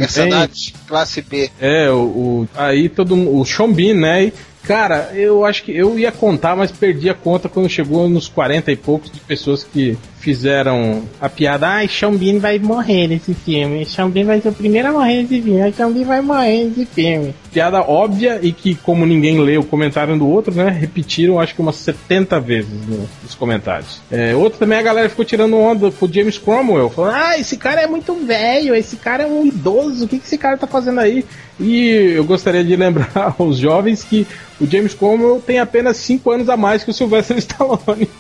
classe 0.88 1.22
B. 1.24 1.49
é, 1.59 1.89
o, 1.89 1.95
o- 1.95 2.47
aí 2.55 2.89
todo 2.89 3.16
o 3.16 3.43
Sean 3.43 3.72
Bean, 3.72 3.95
né? 3.95 4.26
E, 4.26 4.34
cara, 4.64 5.09
eu 5.16 5.43
acho 5.43 5.64
que 5.64 5.76
eu 5.76 5.97
ia 5.97 6.11
contar, 6.11 6.55
mas 6.55 6.72
perdi 6.72 7.09
a 7.09 7.14
conta 7.16 7.49
quando 7.49 7.68
chegou 7.68 8.07
nos 8.07 8.28
40 8.28 8.72
e 8.72 8.76
poucos 8.76 9.09
de 9.11 9.20
pessoas 9.20 9.64
que 9.64 9.97
fizeram 10.24 11.03
a 11.19 11.28
piada. 11.28 11.67
Ai, 11.67 11.88
Sean 11.88 12.13
Bean 12.15 12.39
vai 12.39 12.57
morrer 12.57 13.07
nesse 13.07 13.34
filme. 13.34 13.86
Sean 13.86 14.09
vai 14.26 14.39
ser 14.39 14.49
o 14.49 14.53
primeiro 14.53 14.88
a 14.88 14.91
morrer 14.93 15.21
nesse 15.24 15.41
filme. 15.41 15.74
Sean 15.74 15.91
vai 16.05 16.21
morrer 16.21 16.63
nesse 16.65 16.86
filme. 16.86 17.36
Piada 17.51 17.82
óbvia 17.82 18.39
e 18.41 18.51
que, 18.51 18.74
como 18.74 19.05
ninguém 19.05 19.39
lê 19.39 19.57
o 19.57 19.63
comentário 19.63 20.17
do 20.17 20.28
outro, 20.28 20.55
né? 20.55 20.69
Repetiram 20.69 21.39
acho 21.39 21.53
que 21.53 21.61
umas 21.61 21.76
70 21.76 22.39
vezes 22.39 22.71
no- 22.88 23.07
nos 23.21 23.36
comentários. 23.36 24.01
É, 24.09 24.34
outro 24.36 24.57
também 24.57 24.80
a 24.80 24.82
galera 24.82 25.07
ficou 25.09 25.24
tirando 25.26 25.55
onda 25.57 25.91
com 25.91 26.05
o 26.07 26.11
James 26.11 26.38
Cromwell, 26.39 26.89
falando: 26.89 27.13
Ah, 27.15 27.38
esse 27.38 27.57
cara 27.57 27.82
é 27.82 27.88
muito 27.88 28.13
velho, 28.26 28.74
esse 28.74 28.95
cara 28.95 29.24
é 29.24 29.28
um 29.28 29.45
idoso, 29.45 30.05
o 30.05 30.07
que, 30.07 30.17
que 30.17 30.26
esse 30.26 30.38
cara 30.38 30.57
tá 30.57 30.65
fazendo 30.65 30.99
aí? 30.99 31.24
E 31.59 32.13
eu 32.15 32.24
gostaria 32.24 32.63
de 32.63 32.76
lembrar 32.76 33.36
aos 33.38 33.57
jovens 33.59 34.03
que 34.03 34.26
o 34.59 34.65
James 34.65 34.95
Cromwell 34.95 35.39
tem 35.45 35.59
apenas 35.59 35.97
5 35.97 36.32
anos 36.32 36.49
a 36.49 36.57
mais 36.57 36.84
que 36.84 36.89
o 36.89 36.93
Sylvester 36.93 37.38
Stallone. 37.38 38.09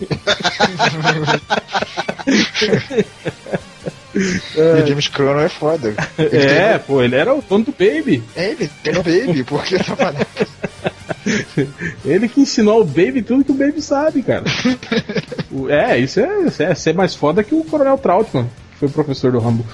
E 4.15 4.83
o 4.83 4.85
James 4.85 5.07
Crono 5.07 5.39
é 5.39 5.49
foda. 5.49 5.95
Ele 6.19 6.37
é, 6.45 6.77
pô, 6.77 7.01
ele 7.01 7.15
era 7.15 7.33
o 7.33 7.41
dono 7.41 7.65
do 7.65 7.71
Baby. 7.71 8.21
É, 8.35 8.51
ele 8.51 8.69
tem 8.83 8.93
o 8.95 9.01
Baby, 9.01 9.43
porque 9.43 9.75
tá 9.79 9.95
falando. 9.95 10.27
Ele 12.05 12.29
que 12.29 12.41
ensinou 12.41 12.75
ao 12.75 12.83
Baby 12.83 13.23
tudo 13.23 13.43
que 13.43 13.51
o 13.51 13.55
Baby 13.55 13.81
sabe, 13.81 14.21
cara. 14.21 14.43
O- 15.51 15.67
é, 15.67 15.97
isso 15.99 16.19
é, 16.19 16.41
isso 16.43 16.61
é 16.61 16.75
ser 16.75 16.93
mais 16.93 17.15
foda 17.15 17.43
que 17.43 17.55
o 17.55 17.63
Coronel 17.63 17.97
Trautmann, 17.97 18.47
foi 18.83 18.89
professor 18.89 19.31
do 19.31 19.39
Rambo. 19.39 19.65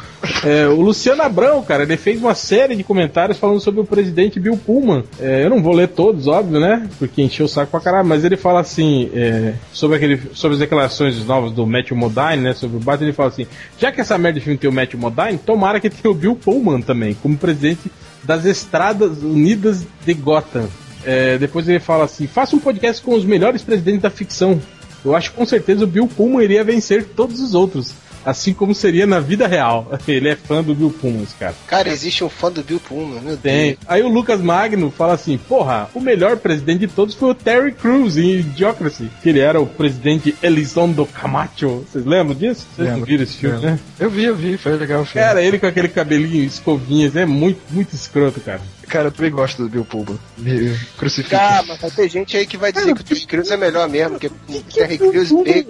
É, 0.45 0.67
o 0.67 0.81
Luciano 0.81 1.21
Abrão, 1.21 1.63
cara, 1.63 1.83
ele 1.83 1.97
fez 1.97 2.19
uma 2.19 2.35
série 2.35 2.75
de 2.75 2.83
comentários 2.83 3.37
falando 3.37 3.59
sobre 3.59 3.81
o 3.81 3.85
presidente 3.85 4.39
Bill 4.39 4.57
Pullman. 4.57 5.03
É, 5.19 5.43
eu 5.43 5.49
não 5.49 5.61
vou 5.61 5.73
ler 5.73 5.87
todos, 5.89 6.27
óbvio, 6.27 6.59
né? 6.59 6.87
Porque 6.99 7.21
encheu 7.21 7.45
o 7.45 7.49
saco 7.49 7.71
pra 7.71 7.79
caralho, 7.79 8.07
mas 8.07 8.23
ele 8.23 8.37
fala 8.37 8.59
assim, 8.59 9.09
é, 9.13 9.53
sobre, 9.73 9.97
aquele, 9.97 10.21
sobre 10.33 10.53
as 10.53 10.59
declarações 10.59 11.23
novas 11.25 11.51
do 11.51 11.65
Matthew 11.65 11.97
Modine, 11.97 12.43
né? 12.43 12.53
Sobre 12.53 12.77
o 12.77 12.79
Batman, 12.79 13.07
ele 13.07 13.13
fala 13.13 13.29
assim: 13.29 13.47
já 13.77 13.91
que 13.91 14.01
essa 14.01 14.17
merda 14.17 14.39
de 14.39 14.45
filme 14.45 14.57
tem 14.57 14.69
o 14.69 14.73
Matthew 14.73 14.99
Modine, 14.99 15.37
tomara 15.37 15.79
que 15.79 15.89
tenha 15.89 16.11
o 16.11 16.15
Bill 16.15 16.35
Pullman 16.35 16.81
também, 16.81 17.15
como 17.15 17.37
presidente 17.37 17.91
das 18.23 18.45
Estradas 18.45 19.23
Unidas 19.23 19.85
de 20.05 20.13
Gotham. 20.13 20.67
É, 21.03 21.37
depois 21.37 21.67
ele 21.67 21.79
fala 21.79 22.05
assim: 22.05 22.27
faça 22.27 22.55
um 22.55 22.59
podcast 22.59 23.01
com 23.01 23.15
os 23.15 23.25
melhores 23.25 23.61
presidentes 23.61 24.01
da 24.01 24.09
ficção. 24.09 24.59
Eu 25.03 25.15
acho 25.15 25.31
que 25.31 25.37
com 25.37 25.45
certeza 25.45 25.83
o 25.83 25.87
Bill 25.87 26.07
Pullman 26.07 26.43
iria 26.43 26.63
vencer 26.63 27.05
todos 27.15 27.39
os 27.39 27.53
outros. 27.53 27.93
Assim 28.29 28.53
como 28.53 28.75
seria 28.75 29.07
na 29.07 29.19
vida 29.19 29.47
real. 29.47 29.91
Ele 30.07 30.29
é 30.29 30.35
fã 30.35 30.63
do 30.63 30.75
Bill 30.75 30.91
Pullman, 30.91 31.23
esse 31.23 31.35
cara. 31.35 31.55
Cara, 31.67 31.89
existe 31.89 32.23
um 32.23 32.29
fã 32.29 32.51
do 32.51 32.63
Bill 32.63 32.79
Pullman, 32.79 33.21
meu 33.21 33.37
Tem. 33.37 33.71
Deus. 33.71 33.77
Aí 33.87 34.03
o 34.03 34.07
Lucas 34.07 34.39
Magno 34.39 34.91
fala 34.91 35.13
assim: 35.13 35.37
porra, 35.37 35.89
o 35.93 35.99
melhor 35.99 36.37
presidente 36.37 36.81
de 36.81 36.87
todos 36.87 37.15
foi 37.15 37.31
o 37.31 37.33
Terry 37.35 37.71
Crews 37.73 38.17
em 38.17 38.39
Idiocracy. 38.39 39.09
Que 39.21 39.29
ele 39.29 39.39
era 39.39 39.59
o 39.59 39.65
presidente 39.65 40.35
Elizondo 40.43 41.05
Camacho. 41.05 41.85
Vocês 41.89 42.05
lembram 42.05 42.35
disso? 42.35 42.67
Vocês 42.75 42.89
não 42.89 43.03
viram 43.03 43.23
esse 43.23 43.37
filme, 43.37 43.55
lembro. 43.55 43.71
né? 43.71 43.79
Eu 43.99 44.09
vi, 44.09 44.23
eu 44.25 44.35
vi, 44.35 44.57
foi 44.57 44.75
legal 44.77 45.01
o 45.01 45.05
filme. 45.05 45.25
Cara, 45.25 45.41
ele 45.41 45.57
com 45.57 45.65
aquele 45.65 45.89
cabelinho 45.89 46.43
escovinhas, 46.43 47.15
é 47.15 47.25
muito, 47.25 47.59
muito 47.71 47.95
escroto, 47.95 48.39
cara. 48.39 48.61
Cara, 48.87 49.07
eu 49.07 49.11
também 49.11 49.31
gosto 49.31 49.63
do 49.63 49.69
Bill 49.69 49.85
Pullman. 49.85 50.19
Me 50.37 50.75
crucifica. 50.97 51.37
Ah, 51.39 51.63
mas 51.67 51.79
vai 51.79 51.91
ter 51.91 52.09
gente 52.09 52.35
aí 52.35 52.45
que 52.45 52.57
vai 52.57 52.71
dizer 52.71 52.93
que 52.95 53.01
o 53.01 53.03
Terry 53.03 53.25
Crews 53.25 53.51
é 53.51 53.57
melhor 53.57 53.87
mesmo, 53.87 54.19
que 54.19 54.27
o 54.27 54.63
Terry 54.73 54.97
que 54.97 55.09
Crews 55.09 55.29
Bill 55.29 55.43
bem. 55.43 55.67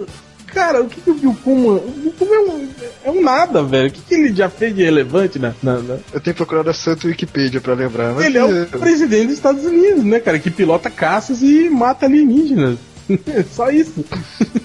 Cara, 0.52 0.82
o 0.82 0.88
que, 0.88 1.00
que 1.00 1.10
o 1.10 1.14
Bill 1.14 1.34
Pullman. 1.44 1.76
O 1.76 2.14
Bill 2.18 2.34
é 2.34 2.40
um, 2.40 2.68
é 3.04 3.10
um 3.10 3.22
nada, 3.22 3.62
velho. 3.62 3.88
O 3.88 3.92
que, 3.92 4.00
que 4.02 4.14
ele 4.14 4.34
já 4.34 4.48
fez 4.48 4.74
de 4.74 4.82
relevante 4.82 5.38
na. 5.38 5.54
na- 5.62 5.78
na- 5.78 5.96
Eu 6.12 6.20
tenho 6.20 6.34
procurado 6.36 6.68
a 6.70 6.74
Santa 6.74 7.06
Wikipedia 7.06 7.60
pra 7.60 7.74
lembrar, 7.74 8.12
mas. 8.14 8.24
Ele 8.26 8.38
é 8.38 8.44
o 8.44 8.66
presidente 8.66 9.26
dos 9.26 9.34
Estados 9.36 9.64
Unidos, 9.64 10.04
né, 10.04 10.20
cara? 10.20 10.38
Que 10.38 10.50
pilota 10.50 10.90
caças 10.90 11.42
e 11.42 11.68
mata 11.70 12.06
alienígenas. 12.06 12.78
Só 13.52 13.70
isso. 13.70 14.04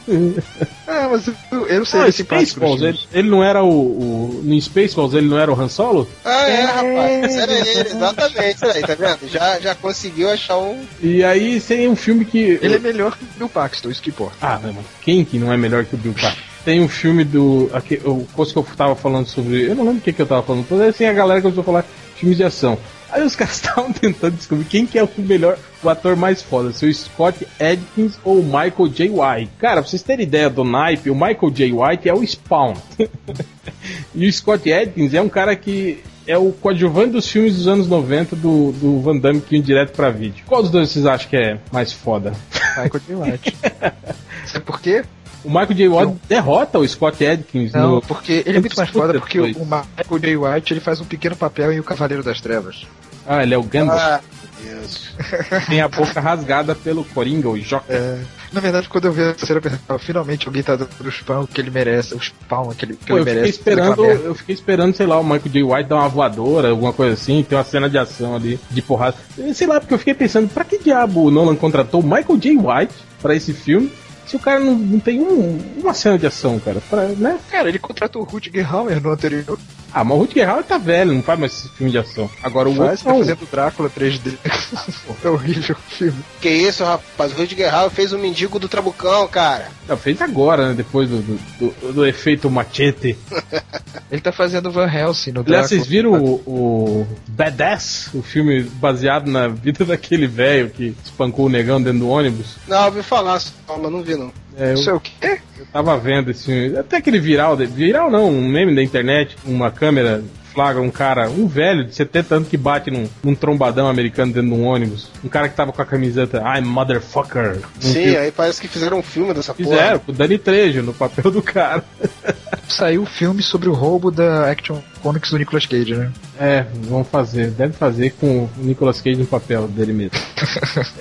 Ah, 0.87 1.09
mas 1.09 1.27
eu, 1.27 1.67
eu 1.67 1.79
não 1.79 1.85
sei 1.85 1.99
Ah, 1.99 2.07
é. 2.07 2.11
Spaceballs, 2.11 2.81
ele, 2.83 2.99
ele 3.11 3.27
não 3.27 3.43
era 3.43 3.63
o, 3.63 3.69
o. 3.69 4.41
No 4.43 4.61
Spaceballs 4.61 5.15
ele 5.15 5.27
não 5.27 5.37
era 5.39 5.51
o 5.51 5.59
Han 5.59 5.67
Solo? 5.67 6.07
Ah, 6.23 6.47
é, 6.47 6.61
rapaz. 6.61 7.35
Era 7.35 7.51
ele, 7.51 7.89
exatamente. 7.89 8.65
Aí, 8.65 8.81
tá 8.81 8.93
vendo? 8.95 9.27
Já, 9.27 9.59
já 9.59 9.73
conseguiu 9.75 10.29
achar 10.29 10.59
um. 10.59 10.85
E 11.01 11.23
aí 11.23 11.59
tem 11.59 11.87
um 11.89 11.95
filme 11.95 12.23
que. 12.23 12.59
Ele 12.61 12.75
é 12.75 12.79
melhor 12.79 13.17
que 13.17 13.23
o 13.23 13.27
Bill 13.35 13.49
Paxton, 13.49 13.89
isso 13.89 14.01
que 14.01 14.11
importa. 14.11 14.35
Ah, 14.39 14.59
não, 14.61 14.73
mano. 14.73 14.85
Quem 15.01 15.25
que 15.25 15.39
não 15.39 15.51
é 15.51 15.57
melhor 15.57 15.85
que 15.85 15.95
o 15.95 15.97
Bill 15.97 16.13
Paxton? 16.13 16.41
Tem 16.63 16.79
um 16.81 16.87
filme 16.87 17.23
do. 17.23 17.69
Aqui, 17.73 17.99
o 18.05 18.27
coisa 18.33 18.53
que 18.53 18.59
eu 18.59 18.67
tava 18.77 18.95
falando 18.95 19.27
sobre. 19.27 19.63
Eu 19.67 19.75
não 19.75 19.85
lembro 19.85 19.99
o 19.99 20.01
que, 20.01 20.13
que 20.13 20.21
eu 20.21 20.27
tava 20.27 20.43
falando. 20.43 20.67
Mas 20.69 20.81
assim 20.81 21.05
a 21.05 21.13
galera 21.13 21.41
começou 21.41 21.61
a 21.61 21.65
falar 21.65 21.81
de 21.81 21.87
filmes 22.19 22.37
de 22.37 22.43
ação. 22.43 22.77
Aí 23.15 23.23
os 23.23 23.33
caras 23.35 23.55
estavam 23.55 23.93
tentando 23.93 24.35
descobrir 24.35 24.65
quem 24.65 24.85
que 24.85 24.99
é 24.99 25.03
o 25.03 25.09
melhor, 25.17 25.57
o 25.81 25.89
ator 25.89 26.17
mais 26.17 26.41
foda, 26.41 26.73
se 26.73 26.85
o 26.85 26.93
Scott 26.93 27.47
Adkins 27.59 28.19
ou 28.25 28.41
o 28.41 28.43
Michael 28.43 28.89
J. 28.89 29.09
White. 29.09 29.51
Cara, 29.57 29.81
pra 29.81 29.89
vocês 29.89 30.03
terem 30.03 30.25
ideia 30.25 30.49
do 30.49 30.65
naipe, 30.65 31.09
o 31.09 31.15
Michael 31.15 31.51
J. 31.51 31.71
White 31.71 32.09
é 32.09 32.13
o 32.13 32.21
Spawn. 32.21 32.75
e 34.13 34.27
o 34.27 34.33
Scott 34.33 34.71
Adkins 34.71 35.13
é 35.13 35.21
um 35.21 35.29
cara 35.29 35.55
que 35.55 36.03
é 36.27 36.37
o 36.37 36.51
coadjuvante 36.51 37.11
dos 37.11 37.29
filmes 37.29 37.55
dos 37.55 37.67
anos 37.67 37.87
90 37.87 38.35
do, 38.35 38.71
do 38.73 38.99
Van 38.99 39.17
Damme 39.17 39.39
que 39.39 39.59
direto 39.59 39.95
pra 39.95 40.09
vídeo. 40.09 40.43
Qual 40.45 40.61
dos 40.61 40.71
dois 40.71 40.89
vocês 40.89 41.05
acham 41.05 41.29
que 41.29 41.37
é 41.37 41.59
mais 41.71 41.93
foda? 41.93 42.33
Michael 42.77 43.01
J. 43.07 43.15
White. 43.15 43.57
Sabe 44.45 44.65
por 44.65 44.81
quê? 44.81 45.03
O 45.45 45.49
Michael 45.49 45.73
J. 45.75 45.87
White 45.87 46.15
derrota 46.27 46.79
o 46.79 46.87
Scott 46.87 47.23
Adkins 47.23 47.71
Não, 47.71 47.95
no. 47.95 48.01
porque 48.01 48.43
ele 48.45 48.57
é 48.57 48.59
muito 48.59 48.75
mais 48.75 48.89
foda 48.89 49.19
porque 49.19 49.39
o. 49.39 49.45
Michael 49.45 50.19
J. 50.19 50.37
White 50.37 50.73
ele 50.73 50.79
faz 50.79 50.99
um 50.99 51.05
pequeno 51.05 51.35
papel 51.35 51.71
em 51.71 51.79
O 51.79 51.83
Cavaleiro 51.83 52.23
das 52.23 52.41
Trevas. 52.41 52.85
Ah, 53.27 53.43
ele 53.43 53.53
é 53.53 53.57
o 53.57 53.63
Gandalf. 53.63 53.99
Ah, 54.01 54.21
meu 54.63 54.75
Deus. 54.75 55.09
Tem 55.67 55.81
a 55.81 55.87
boca 55.87 56.19
rasgada 56.19 56.75
pelo 56.75 57.03
Coringa, 57.05 57.49
o 57.49 57.59
Joker. 57.59 57.95
É, 57.95 58.19
na 58.51 58.61
verdade, 58.61 58.87
quando 58.87 59.05
eu 59.05 59.11
vi 59.11 59.23
a 59.23 59.33
terceira 59.33 59.59
pessoa, 59.61 59.99
finalmente 59.99 60.47
alguém 60.47 60.63
tá 60.63 60.75
dando 60.75 60.89
o 61.03 61.11
spawn 61.11 61.45
que 61.47 61.59
ele 61.59 61.71
merece, 61.71 62.13
o 62.13 62.19
spawn 62.21 62.69
que 62.73 62.85
ele, 62.85 62.95
que 62.95 63.07
Pô, 63.07 63.17
ele 63.17 63.21
eu 63.21 63.25
fiquei 63.25 63.35
merece. 63.35 63.57
esperando, 63.59 63.89
daquela 63.89 64.07
merda. 64.07 64.23
eu 64.23 64.35
fiquei 64.35 64.55
esperando, 64.55 64.95
sei 64.95 65.05
lá, 65.05 65.19
o 65.19 65.23
Michael 65.23 65.51
J. 65.51 65.63
White 65.63 65.89
dar 65.89 65.95
uma 65.95 66.09
voadora, 66.09 66.69
alguma 66.69 66.93
coisa 66.93 67.13
assim, 67.13 67.43
ter 67.43 67.55
uma 67.55 67.63
cena 67.63 67.89
de 67.89 67.97
ação 67.97 68.35
ali, 68.35 68.59
de 68.69 68.81
porrada. 68.81 69.17
Sei 69.53 69.67
lá, 69.67 69.79
porque 69.79 69.93
eu 69.93 69.99
fiquei 69.99 70.13
pensando, 70.13 70.47
pra 70.47 70.63
que 70.63 70.77
diabo 70.77 71.23
o 71.25 71.31
Nolan 71.31 71.55
contratou 71.55 72.01
o 72.01 72.03
Michael 72.03 72.37
J. 72.37 72.57
White 72.57 72.93
pra 73.21 73.35
esse 73.35 73.53
filme, 73.53 73.91
se 74.27 74.35
o 74.35 74.39
cara 74.39 74.59
não, 74.59 74.73
não 74.75 74.99
tem 74.99 75.19
um- 75.21 75.59
uma 75.77 75.93
cena 75.93 76.17
de 76.17 76.25
ação, 76.27 76.59
cara, 76.59 76.81
pra, 76.89 77.03
né? 77.09 77.37
Cara, 77.51 77.69
ele 77.69 77.79
contratou 77.79 78.21
o 78.21 78.25
Rutger 78.25 78.73
Hauer 78.73 79.01
no 79.01 79.11
anterior. 79.11 79.57
Ah, 79.93 80.03
mas 80.03 80.17
o 80.17 80.19
Rutger 80.21 80.49
Hauer 80.49 80.63
tá 80.65 80.77
velho, 80.77 81.13
não 81.13 81.23
faz 81.23 81.39
mais 81.39 81.53
esse 81.53 81.69
filme 81.69 81.89
de 81.91 81.97
ação. 81.97 82.29
Agora 82.43 82.67
o 82.67 82.75
Faz, 82.75 82.89
outro 82.89 83.03
tá 83.05 83.09
não. 83.11 83.19
fazendo 83.19 83.47
Drácula 83.49 83.89
3D. 83.89 84.33
é 85.23 85.29
horrível 85.29 85.75
o 85.79 85.91
filme. 85.91 86.17
Que 86.41 86.49
isso, 86.49 86.83
rapaz? 86.83 87.31
O 87.31 87.35
Rudger 87.35 87.73
Hauer 87.73 87.89
fez 87.89 88.11
o 88.11 88.17
mendigo 88.19 88.59
do 88.59 88.67
Trabucão, 88.67 89.25
cara. 89.29 89.69
Não, 89.87 89.95
fez 89.95 90.21
agora, 90.21 90.69
né, 90.69 90.73
depois 90.73 91.07
do, 91.09 91.17
do, 91.21 91.39
do- 91.59 91.93
do 91.93 92.05
efeito 92.05 92.49
machete. 92.49 93.17
Ele 94.11 94.21
tá 94.21 94.31
fazendo 94.33 94.69
Van 94.71 94.87
Helsing 94.91 95.31
no 95.31 95.41
Aliás, 95.41 95.67
Drácula. 95.67 95.67
vocês 95.69 95.87
viram 95.87 96.13
o, 96.13 96.33
o 96.45 97.07
Badass, 97.29 98.09
o 98.13 98.21
filme 98.21 98.63
baseado 98.63 99.29
na 99.31 99.47
vida 99.47 99.83
daquele 99.85 100.27
velho 100.27 100.69
que 100.69 100.95
espancou 101.05 101.45
o 101.45 101.49
negão 101.49 101.81
dentro 101.81 101.99
do 101.99 102.09
ônibus? 102.09 102.55
Não, 102.67 102.77
eu 102.79 102.85
ouvi 102.85 103.01
falar 103.03 103.39
só, 103.39 103.51
mas 103.81 103.91
não 103.91 104.01
vi 104.03 104.14
não. 104.17 104.31
É, 104.57 104.71
eu, 104.71 104.73
Isso 104.75 104.89
é 104.89 104.93
o 104.93 104.99
quê? 104.99 105.39
eu 105.57 105.65
tava 105.71 105.97
vendo 105.97 106.31
esse. 106.31 106.75
Até 106.77 106.97
aquele 106.97 107.19
viral, 107.19 107.57
viral 107.57 108.09
não, 108.09 108.29
um 108.29 108.47
meme 108.47 108.73
da 108.75 108.83
internet, 108.83 109.35
uma 109.45 109.71
câmera 109.71 110.23
flagra 110.55 110.81
um 110.81 110.89
cara, 110.89 111.29
um 111.29 111.45
velho 111.47 111.83
de 111.83 111.93
70 111.93 112.35
anos 112.35 112.47
que 112.47 112.55
bate 112.57 112.89
num, 112.89 113.07
num 113.21 113.35
trombadão 113.35 113.87
americano 113.89 114.31
dentro 114.33 114.49
de 114.49 114.55
um 114.55 114.65
ônibus. 114.65 115.09
Um 115.23 115.27
cara 115.27 115.49
que 115.49 115.55
tava 115.55 115.73
com 115.73 115.81
a 115.81 115.85
camiseta 115.85 116.41
I'm 116.41 116.61
motherfucker. 116.65 117.57
Um 117.77 117.81
Sim, 117.81 117.93
filme- 117.93 118.17
aí 118.17 118.31
parece 118.31 118.61
que 118.61 118.67
fizeram 118.69 118.97
um 118.99 119.03
filme 119.03 119.33
dessa 119.33 119.53
Fizeram, 119.53 119.99
com 119.99 120.11
o 120.11 120.15
Dani 120.15 120.37
Trejo 120.37 120.81
no 120.81 120.93
papel 120.93 121.29
do 121.29 121.41
cara. 121.41 121.83
Saiu 122.67 123.03
o 123.03 123.05
filme 123.05 123.43
sobre 123.43 123.69
o 123.69 123.73
roubo 123.73 124.09
da 124.09 124.49
Action 124.49 124.79
Comics 125.03 125.29
do 125.29 125.37
Nicolas 125.37 125.67
Cage, 125.67 125.93
né? 125.93 126.11
É, 126.39 126.65
vão 126.85 127.03
fazer. 127.03 127.51
Deve 127.51 127.73
fazer 127.73 128.11
com 128.19 128.45
o 128.45 128.49
Nicolas 128.57 128.99
Cage 129.01 129.17
no 129.19 129.25
papel 129.27 129.67
dele 129.67 129.93
mesmo. 129.93 130.11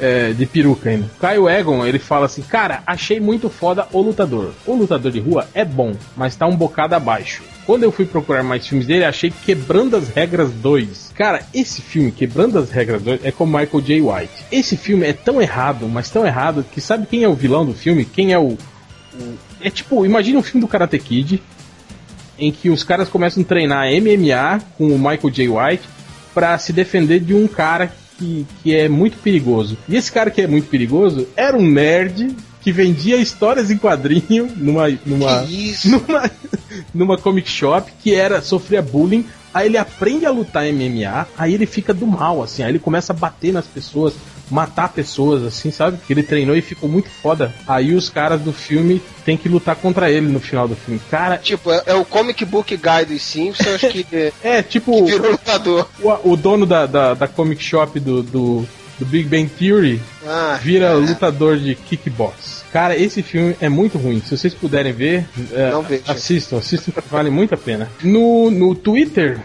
É, 0.01 0.33
de 0.33 0.45
peruca 0.47 0.91
ainda. 0.91 1.09
Caio 1.21 1.49
Egon, 1.49 1.85
ele 1.87 1.99
fala 1.99 2.27
assim: 2.27 2.43
Cara, 2.43 2.83
achei 2.87 3.19
muito 3.21 3.49
foda 3.49 3.87
o 3.93 4.01
lutador. 4.03 4.53
O 4.67 4.75
lutador 4.75 5.11
de 5.11 5.21
rua 5.21 5.47
é 5.55 5.65
bom, 5.65 5.95
mas 6.17 6.37
tá 6.37 6.47
um 6.47 6.57
bocado 6.57 6.95
abaixo. 6.95 7.43
Quando 7.67 7.83
eu 7.83 7.93
fui 7.93 8.05
procurar 8.05 8.43
mais 8.43 8.67
filmes 8.67 8.87
dele, 8.87 9.05
achei 9.05 9.33
Quebrando 9.45 9.97
as 9.97 10.09
Regras 10.09 10.51
2. 10.51 11.13
Cara, 11.15 11.47
esse 11.55 11.81
filme, 11.81 12.13
Quebrando 12.13 12.59
as 12.59 12.71
Regras 12.71 13.03
2, 13.03 13.25
é 13.25 13.31
com 13.31 13.47
Michael 13.47 13.81
J. 13.81 14.01
White. 14.03 14.45
Esse 14.53 14.77
filme 14.77 15.07
é 15.07 15.13
tão 15.13 15.41
errado, 15.41 15.89
mas 15.89 16.11
tão 16.11 16.27
errado, 16.27 16.65
que 16.73 16.81
sabe 16.81 17.07
quem 17.07 17.23
é 17.23 17.29
o 17.29 17.35
vilão 17.35 17.65
do 17.65 17.73
filme? 17.73 18.05
Quem 18.05 18.33
é 18.33 18.39
o. 18.39 18.59
é 19.63 19.71
tipo, 19.71 20.05
imagina 20.05 20.39
um 20.39 20.43
filme 20.43 20.61
do 20.61 20.69
Karate 20.69 20.99
Kid, 20.99 21.43
em 22.39 22.53
que 22.53 22.69
os 22.69 22.85
caras 22.85 23.09
começam 23.09 23.43
a 23.43 23.47
treinar 23.47 23.87
MMA 23.89 24.63
com 24.77 24.89
o 24.89 24.99
Michael 24.99 25.31
J. 25.31 25.49
White 25.49 25.89
pra 26.35 26.59
se 26.59 26.73
defender 26.73 27.21
de 27.21 27.33
um 27.33 27.47
cara 27.47 27.91
que, 28.19 28.47
que 28.63 28.75
é 28.75 28.89
muito 28.89 29.17
perigoso. 29.19 29.79
E 29.89 29.97
esse 29.97 30.13
cara 30.13 30.31
que 30.31 30.43
é 30.43 30.47
muito 30.47 30.69
perigoso 30.69 31.27
era 31.35 31.57
um 31.57 31.67
nerd 31.67 32.35
que 32.65 32.73
vendia 32.73 33.19
histórias 33.19 33.71
em 33.71 33.77
quadrinho 33.77 34.51
numa 34.57 34.89
numa 35.05 35.45
Que 35.45 35.75
numa, 35.85 36.31
numa 36.95 37.19
comic 37.19 37.49
shop 37.49 37.93
que 38.03 38.15
era 38.15 38.41
sofria 38.41 38.81
bullying. 38.81 39.27
Aí 39.53 39.69
ele 39.69 39.79
aprende 39.79 40.27
a 40.27 40.33
lutar 40.33 40.65
MMA, 40.65 41.29
aí 41.39 41.55
ele 41.55 41.65
fica 41.65 41.95
do 41.95 42.09
mal, 42.09 42.43
assim, 42.43 42.65
aí 42.65 42.73
ele 42.73 42.81
começa 42.81 43.13
a 43.13 43.17
bater 43.17 43.53
nas 43.53 43.65
pessoas, 43.65 44.13
matar 44.51 44.89
pessoas, 44.89 45.45
assim, 45.45 45.71
sabe? 45.71 45.97
Que 46.05 46.13
ele 46.13 46.25
treinou 46.25 46.57
e 46.57 46.61
ficou 46.61 46.89
muito 46.89 47.09
foda. 47.09 47.55
Aí 47.65 47.95
os 47.95 48.11
caras 48.11 48.41
do 48.41 48.53
filme 48.53 49.01
têm 49.25 49.37
que 49.37 49.49
lutar 49.49 49.77
contra 49.77 50.11
ele 50.11 50.27
no 50.27 50.41
final 50.41 50.67
do 50.67 50.75
filme. 50.75 51.01
Cara, 51.09 51.39
Tipo, 51.39 51.71
é, 51.71 51.85
é 51.87 51.95
o 51.95 52.05
comic 52.05 52.45
book 52.45 52.77
guy 52.77 53.05
dos 53.07 53.23
Simpsons 53.23 53.81
que, 53.81 54.03
que 54.03 54.33
é 54.43 54.61
tipo 54.61 55.05
virou 55.07 55.31
lutador. 55.31 55.87
o, 56.03 56.33
o 56.33 56.37
dono 56.37 56.67
da, 56.67 56.87
da, 56.87 57.15
da 57.15 57.29
comic 57.29 57.63
shop 57.63 58.01
do, 58.01 58.25
do, 58.25 58.69
do 58.99 59.07
Big 59.07 59.29
Bang 59.29 59.49
Theory 59.49 60.01
Ah, 60.27 60.59
vira 60.63 60.95
lutador 60.95 61.57
de 61.57 61.75
kickbox. 61.75 62.65
Cara, 62.73 62.97
esse 62.97 63.23
filme 63.23 63.57
é 63.61 63.69
muito 63.69 63.99
ruim. 63.99 64.21
Se 64.21 64.37
vocês 64.37 64.53
puderem 64.55 64.93
ver, 64.93 65.27
é, 65.53 65.71
assistam, 66.09 66.59
assistam, 66.59 66.93
vale 67.11 67.31
muito 67.31 67.55
a 67.55 67.57
pena. 67.57 67.89
No, 68.03 68.51
no 68.51 68.75
Twitter, 68.75 69.41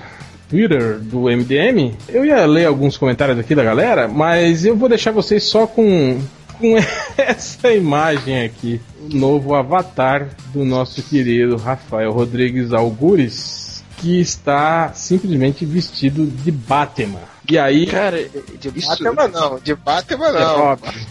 Twitter 0.49 0.99
do 0.99 1.23
MDM, 1.25 1.93
eu 2.07 2.25
ia 2.25 2.45
ler 2.45 2.65
alguns 2.65 2.97
comentários 2.97 3.37
aqui 3.37 3.53
da 3.53 3.63
galera, 3.63 4.07
mas 4.07 4.65
eu 4.65 4.75
vou 4.75 4.89
deixar 4.89 5.11
vocês 5.11 5.43
só 5.43 5.67
com, 5.67 6.19
com 6.57 6.75
essa 7.17 7.71
imagem 7.71 8.43
aqui. 8.43 8.81
O 8.99 9.15
novo 9.15 9.53
avatar 9.53 10.29
do 10.51 10.65
nosso 10.65 11.01
querido 11.03 11.55
Rafael 11.55 12.11
Rodrigues 12.11 12.73
Algures, 12.73 13.83
que 13.97 14.19
está 14.19 14.91
simplesmente 14.93 15.65
vestido 15.65 16.25
de 16.25 16.51
Batman. 16.51 17.21
E 17.49 17.57
aí, 17.57 17.85
Cara, 17.87 18.29
de 18.59 18.69
Batman 18.69 19.27
não, 19.27 19.59
de 19.59 19.75
Batman 19.75 20.27
é 20.27 20.31
não. 20.33 20.59
óbvio. 20.61 21.07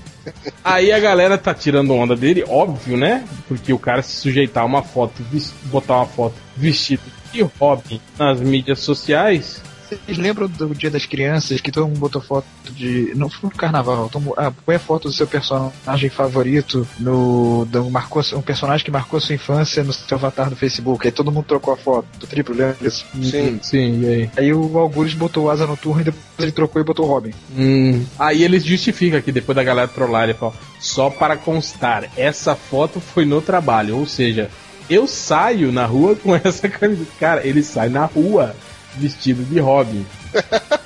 Aí 0.62 0.93
a 0.93 1.01
galera 1.01 1.39
tá 1.39 1.55
tirando 1.55 1.94
onda 1.94 2.15
dele, 2.15 2.44
óbvio, 2.47 2.97
né? 2.97 3.24
Porque 3.47 3.73
o 3.73 3.78
cara 3.78 4.02
se 4.02 4.12
sujeitar 4.16 4.62
a 4.62 4.66
uma 4.66 4.82
foto, 4.82 5.23
botar 5.65 5.97
uma 5.97 6.06
foto 6.06 6.35
vestido 6.56 7.02
de 7.32 7.43
Robin 7.59 8.01
nas 8.19 8.40
mídias 8.40 8.81
sociais, 8.81 9.62
Vocês 9.89 10.19
lembram 10.19 10.47
do 10.48 10.74
Dia 10.74 10.90
das 10.90 11.06
Crianças 11.06 11.60
que 11.60 11.73
todo 11.73 11.86
mundo 11.86 11.98
botou 11.98 12.20
foto 12.20 12.47
de. 12.70 13.12
Não 13.15 13.28
foi 13.31 13.48
no 13.51 13.56
carnaval, 13.56 14.10
mundo- 14.15 14.35
ah, 14.36 14.52
põe 14.66 14.74
a 14.77 14.78
foto 14.78 15.09
do 15.09 15.15
seu 15.15 15.27
personagem 15.27 16.10
favorito 16.10 16.86
no. 17.01 17.66
Do, 17.70 17.90
marcou, 17.90 18.23
um 18.35 18.43
personagem 18.43 18.85
que 18.85 18.90
marcou 18.90 19.20
sua 19.20 19.35
infância 19.35 19.82
no 19.82 19.93
seu 19.93 20.16
avatar 20.16 20.51
do 20.51 20.56
Facebook. 20.56 21.06
Aí 21.06 21.12
todo 21.12 21.32
mundo 21.32 21.44
trocou 21.47 21.73
a 21.73 21.77
foto 21.77 22.06
do 22.19 22.27
triplo, 22.27 22.55
lembra 22.55 22.77
disso? 22.81 23.06
Sim. 23.23 23.59
sim, 23.62 24.01
e 24.02 24.06
aí? 24.06 24.31
Aí 24.36 24.52
o 24.52 24.78
Algures 24.78 25.15
botou 25.15 25.47
o 25.47 25.51
Asa 25.51 25.66
Noturna 25.66 26.02
e 26.02 26.05
depois 26.05 26.23
ele 26.39 26.52
trocou 26.52 26.81
e 26.81 26.85
botou 26.85 27.06
o 27.06 27.09
Robin. 27.09 27.32
Hum, 27.56 28.05
aí 28.19 28.43
eles 28.44 28.65
justificam 28.65 29.19
aqui, 29.19 29.32
depois 29.32 29.56
da 29.56 29.65
galera 29.65 29.89
trollar, 29.89 30.24
ele 30.24 30.35
fala, 30.35 30.52
só 30.78 31.09
para 31.10 31.36
constar, 31.36 32.05
essa 32.16 32.55
foto 32.55 33.01
foi 33.01 33.24
no 33.24 33.40
trabalho, 33.40 33.97
ou 33.97 34.06
seja, 34.06 34.51
eu 34.89 35.06
saio 35.06 35.73
na 35.73 35.85
rua 35.86 36.15
com 36.16 36.35
essa 36.36 36.69
camisa. 36.69 37.06
Cara, 37.19 37.47
ele 37.47 37.62
sai 37.62 37.89
na 37.89 38.05
rua 38.05 38.55
vestido 38.97 39.43
de 39.44 39.59
Robin. 39.60 40.05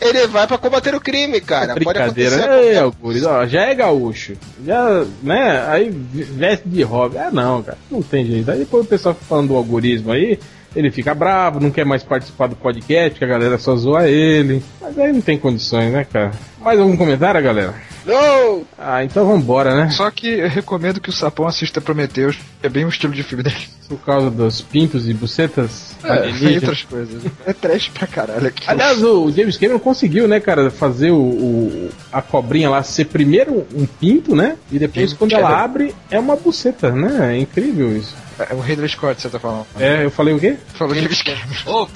Ele 0.00 0.26
vai 0.28 0.46
pra 0.46 0.56
combater 0.56 0.94
o 0.94 1.00
crime, 1.00 1.40
cara. 1.42 1.74
Pode 1.74 1.84
Brincadeira, 1.84 2.36
acontecer. 2.36 2.52
Ei, 2.52 2.62
qualquer- 2.62 2.78
Algures, 2.82 3.24
ó, 3.24 3.46
já 3.46 3.62
é 3.66 3.74
gaúcho. 3.74 4.32
Já, 4.64 5.04
né? 5.22 5.64
Aí 5.68 5.90
veste 5.90 6.66
de 6.68 6.82
hobby. 6.82 7.18
Ah, 7.18 7.30
não, 7.30 7.62
cara, 7.62 7.76
não 7.90 8.00
tem 8.00 8.24
jeito. 8.24 8.50
Aí 8.50 8.60
depois 8.60 8.86
o 8.86 8.88
pessoal 8.88 9.14
falando 9.14 9.48
do 9.48 9.56
algoritmo 9.56 10.10
aí, 10.12 10.38
ele 10.74 10.90
fica 10.90 11.14
bravo, 11.14 11.60
não 11.60 11.70
quer 11.70 11.84
mais 11.84 12.02
participar 12.02 12.46
do 12.46 12.56
podcast, 12.56 13.18
que 13.18 13.24
a 13.24 13.28
galera 13.28 13.58
só 13.58 13.76
zoa 13.76 14.08
ele. 14.08 14.62
Mas 14.80 14.98
aí 14.98 15.12
não 15.12 15.20
tem 15.20 15.38
condições, 15.38 15.92
né, 15.92 16.06
cara? 16.10 16.30
Mais 16.60 16.78
algum 16.78 16.96
comentário, 16.96 17.42
galera? 17.42 17.74
Não! 18.04 18.62
Ah, 18.78 19.04
então 19.04 19.26
vambora, 19.26 19.74
né? 19.74 19.90
Só 19.90 20.10
que 20.10 20.26
eu 20.26 20.48
recomendo 20.48 21.00
que 21.00 21.10
o 21.10 21.12
Sapão 21.12 21.46
assista 21.46 21.80
Prometheus, 21.80 22.36
que 22.60 22.66
é 22.66 22.68
bem 22.68 22.84
o 22.84 22.88
estilo 22.88 23.12
de 23.12 23.22
filme 23.22 23.42
dele. 23.44 23.56
Por 23.88 23.98
causa 23.98 24.30
dos 24.30 24.60
pintos 24.60 25.08
e 25.08 25.12
bucetas 25.14 25.94
É, 26.02 26.30
e 26.40 26.54
outras 26.56 26.82
coisas. 26.82 27.22
É 27.46 27.52
trash 27.52 27.88
pra 27.88 28.06
caralho 28.06 28.46
aqui. 28.46 28.64
Aliás, 28.66 29.02
o 29.02 29.30
James 29.30 29.56
Cameron 29.58 29.78
conseguiu, 29.78 30.26
né, 30.28 30.40
cara, 30.40 30.70
fazer 30.70 31.10
o, 31.10 31.16
o- 31.18 31.90
a 32.12 32.22
cobrinha 32.22 32.70
lá 32.70 32.82
ser 32.82 33.06
primeiro 33.06 33.66
um 33.74 33.86
pinto, 33.86 34.34
né? 34.34 34.56
E 34.72 34.78
depois, 34.78 35.10
Sim, 35.10 35.16
quando 35.16 35.32
ela 35.34 35.48
queda. 35.48 35.60
abre, 35.62 35.94
é 36.10 36.18
uma 36.18 36.36
buceta, 36.36 36.90
né? 36.92 37.36
É 37.36 37.38
incrível 37.38 37.94
isso. 37.96 38.14
É 38.50 38.54
o 38.54 38.60
Ridley 38.60 38.88
Scott, 38.88 39.20
você 39.20 39.28
tá 39.28 39.38
falando. 39.38 39.66
É, 39.78 40.04
eu 40.06 40.10
falei 40.10 40.32
o 40.32 40.40
quê? 40.40 40.56
Falou 40.72 40.94
James 40.94 41.22
Cameron. 41.22 41.88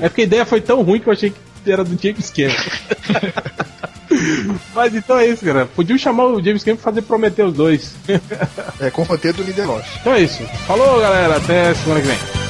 É 0.00 0.08
porque 0.08 0.22
a 0.22 0.24
ideia 0.24 0.46
foi 0.46 0.62
tão 0.62 0.82
ruim 0.82 0.98
que 1.00 1.06
eu 1.08 1.12
achei 1.12 1.28
que 1.30 1.36
era 1.66 1.84
do 1.84 2.00
James 2.00 2.30
Cameron. 2.30 2.54
Mas 4.74 4.94
então 4.94 5.18
é 5.18 5.26
isso, 5.26 5.44
cara. 5.44 5.66
Podiam 5.66 5.98
chamar 5.98 6.26
o 6.26 6.42
James 6.42 6.64
Cameron 6.64 6.80
pra 6.80 6.92
fazer 6.92 7.02
Prometer 7.02 7.44
os 7.44 7.54
dois. 7.54 7.94
É 8.80 8.90
com 8.90 9.02
o 9.02 9.04
roteiro 9.04 9.36
do 9.38 9.42
Lindelof. 9.42 9.86
então 10.00 10.14
é 10.14 10.20
isso. 10.20 10.42
Falou, 10.66 11.00
galera. 11.00 11.36
Até 11.36 11.74
semana 11.74 12.00
que 12.00 12.06
vem. 12.06 12.47